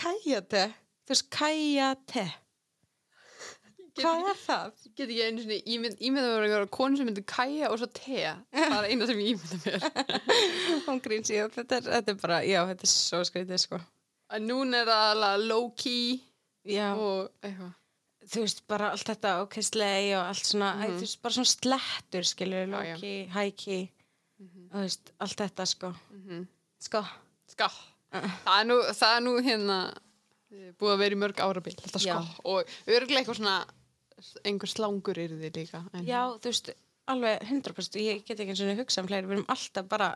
kæjate 0.00 0.64
þú 1.06 1.14
veist, 1.14 1.28
kæjate 1.34 2.26
hvað 3.94 4.24
er 4.32 4.38
það? 4.42 4.70
Ég 4.84 4.94
get 4.98 5.10
ekki 5.12 5.22
einu 5.28 5.42
svona, 5.44 5.56
ímynd, 5.70 6.00
ímynda 6.02 6.30
mér 6.32 6.44
eitthvað 6.48 6.70
konu 6.74 6.98
sem 6.98 7.06
myndir 7.06 7.24
kæja 7.30 7.68
og 7.70 7.76
svo 7.78 7.86
te. 7.94 8.24
Það 8.50 8.74
er 8.80 8.88
eina 8.90 9.06
sem 9.06 9.20
ég 9.22 9.28
ímynda 9.36 9.58
mér. 9.62 9.84
hún 10.88 10.98
gríns 11.04 11.30
í 11.30 11.36
það, 11.38 11.52
þetta 11.60 11.78
er, 11.78 11.86
þetta 11.92 12.10
er 12.14 12.18
bara 12.24 12.38
já, 12.42 12.58
þetta 12.72 12.88
er 12.88 12.90
svo 12.90 13.20
skrítið 13.28 13.62
sko 13.62 13.78
En 14.34 14.48
núna 14.50 14.80
er 14.82 14.88
það 14.90 15.04
alveg 15.12 15.46
low-key 15.46 16.16
já, 16.74 16.88
og 16.98 17.30
eitthvað. 17.46 17.72
þú 18.34 18.42
veist, 18.48 18.62
bara 18.74 18.90
allt 18.96 19.06
þetta 19.12 19.34
ok, 19.44 19.56
slei 19.62 20.10
og 20.18 20.22
allt 20.32 20.48
svona 20.50 20.72
æ, 20.74 20.82
Mhm. 20.88 20.96
þú 20.98 21.04
veist, 21.06 21.20
bara 21.22 21.36
svona 21.38 21.52
slettur, 21.54 22.26
skilur 22.32 22.64
Já, 22.64 22.66
já. 22.66 22.74
low-key, 22.74 23.18
high-key 23.36 23.82
þú 24.72 24.84
veist, 24.84 25.12
allt 25.18 25.40
þetta 25.44 25.66
sko. 25.66 25.94
Mm 26.10 26.46
sko, 26.84 27.00
Ska. 27.48 27.68
Það 28.12 28.58
er 28.60 28.66
nú, 28.68 28.76
það 28.94 29.16
er 29.16 29.22
nú 29.24 29.32
hérna 29.42 29.78
eh, 30.52 30.72
búið 30.78 30.92
að 30.92 30.98
vera 31.02 31.16
í 31.16 31.20
mörg 31.22 31.40
árabil, 31.40 31.74
sko. 31.88 32.18
Og 32.44 32.74
örgulega 32.86 33.22
eitthvað 33.22 33.40
svona, 33.40 33.54
einhver 34.44 34.70
slangur 34.70 35.18
eru 35.18 35.38
þið 35.40 35.56
líka. 35.58 35.82
En, 35.92 36.04
já, 36.06 36.20
þú 36.38 36.52
veist 36.52 36.70
alveg 37.10 37.42
100%, 37.48 38.00
ég 38.00 38.24
get 38.24 38.40
ekki 38.40 38.54
eins 38.54 38.62
og 38.64 38.82
hugsa 38.82 39.02
um 39.02 39.08
fleiri, 39.08 39.26
við 39.26 39.38
erum 39.38 39.50
alltaf 39.52 39.88
bara 39.90 40.10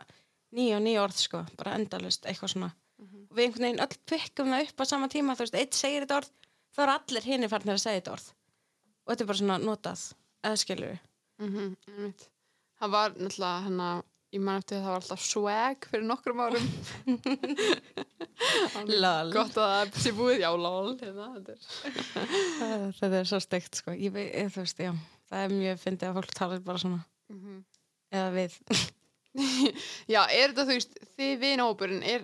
nýja 0.55 0.77
og 0.79 0.85
nýja 0.85 1.03
orð 1.03 1.19
sko, 1.21 1.43
bara 1.59 1.75
endalust, 1.77 2.25
eitthvað 2.25 2.53
svona. 2.53 2.71
Og 2.99 3.35
við 3.37 3.45
einhvern 3.45 3.67
veginn 3.67 3.83
öll 3.83 3.99
pikkum 4.09 4.53
það 4.53 4.65
upp 4.65 4.81
á 4.81 4.85
sama 4.89 5.09
tíma, 5.11 5.35
þú 5.37 5.45
veist, 5.45 5.59
eitt 5.59 5.77
segir 5.77 6.05
þetta 6.05 6.21
orð 6.21 6.31
þá 6.75 6.81
er 6.83 6.93
allir 6.95 7.27
hinni 7.27 7.49
farnir 7.51 7.75
að 7.75 7.83
segja 7.83 8.01
þetta 8.01 8.15
orð. 8.15 8.31
Og 9.03 9.11
þetta 9.11 9.23
er 9.25 9.29
bara 9.29 9.41
svona 9.41 9.59
notað 9.63 10.07
eða 10.43 10.79
við 10.79 10.99
Mm 11.39 11.49
-hmm, 11.55 12.13
það 12.79 12.89
var 12.91 13.13
náttúrulega 13.15 13.63
hérna, 13.63 14.03
ég 14.35 14.41
man 14.43 14.59
eftir 14.61 14.77
að 14.77 14.83
það 14.83 14.91
var 14.91 14.99
alltaf 14.99 15.23
swag 15.25 15.87
fyrir 15.89 16.05
nokkrum 16.09 16.41
árum. 16.43 16.67
Lol. 18.89 19.31
gott 19.33 19.57
að 19.59 19.71
það 19.73 19.97
sé 20.03 20.13
búið, 20.15 20.43
já 20.43 20.49
lol 20.55 20.93
hérna, 20.99 21.29
þetta 21.35 21.55
er. 21.55 23.09
Er 23.19 23.27
svo 23.27 23.39
steikt 23.43 23.79
sko. 23.81 23.95
Ég 23.97 24.15
ég, 24.21 24.53
veist, 24.55 24.79
já, 24.79 24.93
það 25.31 25.45
er 25.45 25.55
mjög 25.57 25.81
fyndið 25.83 26.11
að 26.11 26.19
fólk 26.19 26.37
talar 26.37 26.63
bara 26.65 26.81
svona. 26.83 27.01
Mhm. 27.33 27.59
eða 28.15 28.29
við. 28.37 28.55
Já, 30.13 30.23
er 30.25 30.49
þetta 30.49 30.63
þú 30.65 30.75
veist 30.75 30.95
þið 31.19 31.33
vinahópurinn, 31.43 32.01
er, 32.01 32.23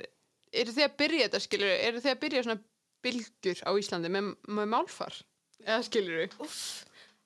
eru 0.56 0.74
þið 0.74 0.88
að 0.88 0.96
byrja 1.02 1.28
þetta 1.28 1.42
skilur, 1.44 1.74
eru 1.76 2.02
þið 2.02 2.12
að 2.12 2.22
byrja 2.24 2.44
svona 2.48 2.64
bylgjur 3.06 3.62
á 3.62 3.72
Íslandi 3.78 4.12
með, 4.16 4.32
með 4.58 4.72
málfar? 4.72 5.20
Eða 5.62 5.84
skilur 5.86 6.34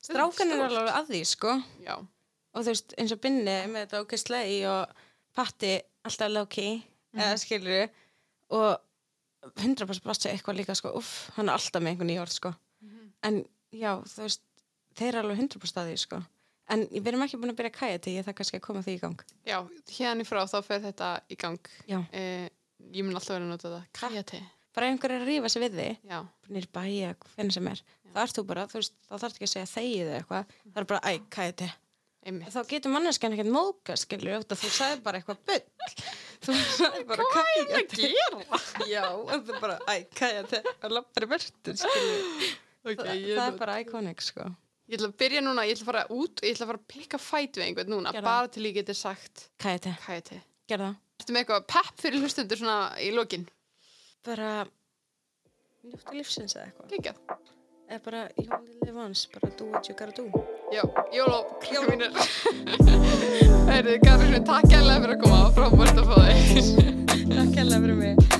strákan 0.00 0.52
er 0.52 0.64
alveg 0.66 0.92
að 0.92 1.08
því 1.12 1.20
sko. 1.28 1.54
Já, 1.84 1.94
og 2.54 2.62
þú 2.64 2.72
veist, 2.72 2.94
eins 2.98 3.14
og 3.14 3.20
Binni 3.22 3.56
með 3.70 3.84
þetta 3.86 4.00
ok 4.04 4.16
slei 4.20 4.60
og 4.68 4.94
Patti 5.36 5.74
alltaf 6.08 6.32
low-key 6.32 6.80
eða 7.14 7.36
skilur 7.38 7.70
við 7.70 7.98
og 8.56 9.52
100% 9.62 10.04
bara 10.04 10.16
segja 10.18 10.34
eitthvað 10.36 10.58
líka 10.58 10.74
sko 10.76 10.92
uff, 10.98 11.30
hann 11.36 11.48
er 11.48 11.56
alltaf 11.56 11.80
með 11.82 11.94
einhvern 11.94 12.12
í 12.12 12.18
orð 12.20 12.34
sko. 12.34 12.50
En 13.24 13.40
já, 13.72 13.94
þú 14.04 14.26
veist 14.26 14.42
þeir 14.98 15.08
eru 15.14 15.22
alveg 15.22 15.42
100% 15.46 15.80
að 15.80 15.90
því 15.90 15.96
sko. 16.02 16.20
En 16.70 16.84
við 16.92 17.08
erum 17.10 17.22
ekki 17.24 17.38
búin 17.40 17.50
að 17.52 17.58
byrja 17.58 17.70
að 17.72 17.78
kæja 17.80 18.00
til 18.04 18.12
ég 18.14 18.26
það 18.26 18.36
kannski 18.38 18.58
að 18.60 18.64
koma 18.66 18.82
því 18.86 18.92
í 18.94 19.00
gang. 19.02 19.22
Já, 19.48 19.56
hérna 19.96 20.22
í 20.22 20.28
frá 20.28 20.40
þá 20.46 20.58
fer 20.66 20.82
þetta 20.84 21.08
í 21.30 21.38
gang. 21.40 21.70
Eh, 22.12 22.46
ég 22.94 23.06
mun 23.06 23.16
alltaf 23.18 23.34
vera 23.34 23.46
að 23.46 23.50
nota 23.54 23.72
það. 23.72 23.88
Kajati, 23.98 24.42
bara 24.76 24.86
ef 24.90 24.94
einhver 24.94 25.14
er 25.16 25.24
að 25.24 25.30
rífa 25.32 25.50
sig 25.50 25.64
við 25.64 25.78
þig 25.80 26.04
nýr 26.54 26.68
bæja, 26.76 27.14
hvernig 27.34 27.56
sem 27.56 27.70
er 27.72 27.82
þá 28.10 28.20
ert 28.24 28.36
þú 28.38 28.44
bara, 28.46 28.66
þú 28.70 28.78
veist, 28.80 28.94
þá 29.06 29.14
þarf 29.22 29.34
ekki 29.38 29.46
að 29.48 29.52
segja 29.54 29.70
þegið 29.70 30.04
eða 30.10 30.20
eitthvað, 30.20 30.54
það 30.70 30.80
er 30.82 30.88
bara, 30.92 31.00
æ, 31.10 31.12
kæja 31.30 31.56
til 31.62 31.70
einmitt. 32.26 32.52
Þá 32.54 32.60
getur 32.70 32.94
manneskjan 32.94 33.36
ekkert 33.36 33.52
móka 33.54 33.96
skilur 33.98 34.46
þú 34.48 34.70
sagði 34.70 35.02
bara 35.04 35.20
eitthvað 35.20 35.42
bull. 35.50 35.62
Þú 36.44 36.56
sagði 36.56 37.04
bara 37.10 37.28
kæja 37.34 37.82
til 37.92 38.10
já, 38.94 39.04
og 39.12 39.46
þú 39.46 39.60
bara, 39.60 39.76
æ, 39.84 40.06
kæja 40.16 40.46
til 40.48 40.62
og 40.72 40.94
lappar 40.96 41.26
í 41.26 41.30
verður 41.34 41.76
skilur 41.82 42.24
okay, 42.86 42.96
það, 42.96 43.26
það 43.28 43.44
er 43.44 43.60
bara 43.60 43.78
iconic 43.84 44.24
sko. 44.24 44.48
Ég 44.90 44.98
ætla 44.98 45.10
að 45.12 45.18
byrja 45.22 45.44
núna, 45.44 45.66
ég 45.68 45.76
ætla 45.76 45.84
að 45.84 45.90
fara 45.92 46.06
út 46.10 46.40
og 46.40 46.48
ég 46.48 46.56
ætla 46.56 46.66
að 46.66 46.72
fara 46.72 46.80
að 46.80 46.88
pikka 46.94 47.20
fæt 47.22 47.60
við 47.60 47.66
einhvern 47.68 47.92
núna 47.92 48.14
Gerðu 48.16 48.30
bara 48.30 48.50
til 48.56 48.64
ég 48.66 48.76
geti 48.80 48.96
sagt 48.98 49.46
kæja 49.60 49.84
til, 49.84 49.94
kajati 50.06 50.40
gerða 50.70 50.90
það. 50.90 50.98
Ertu 51.20 51.36
með 51.36 51.42
eitthvað 51.44 51.66
pepp 51.74 52.00
fyrir 52.00 52.24
hlustundur 52.24 52.62
svona 52.62 52.78
í 53.04 53.12
lokin? 53.14 53.44
bara 54.26 54.66
njóttu 55.84 56.16
lífsins 56.16 56.56
eða 56.56 56.66
eitthvað. 56.68 56.90
Gekjað. 56.96 57.46
eða 57.90 58.02
bara, 58.04 58.24
you 58.38 58.50
only 58.54 58.80
live 58.84 58.98
once, 59.04 59.28
bara 59.32 59.52
do 59.56 59.70
what 59.72 59.88
you 59.88 59.96
gotta 59.96 60.12
do 60.22 60.59
Já, 60.70 60.82
jóló, 61.12 61.46
krakka 61.60 61.90
mínir. 61.90 62.10
Heyrðu, 63.70 63.96
Karin, 64.04 64.44
takk 64.46 64.68
kærlega 64.70 65.00
fyrir 65.02 65.16
að 65.16 65.24
koma. 65.24 65.40
Frábært 65.56 65.98
að 65.98 66.12
fá 66.12 66.20
þig. 66.28 66.70
takk 67.34 67.58
hérlega 67.58 67.82
fyrir 67.82 67.98
mig 68.04 68.39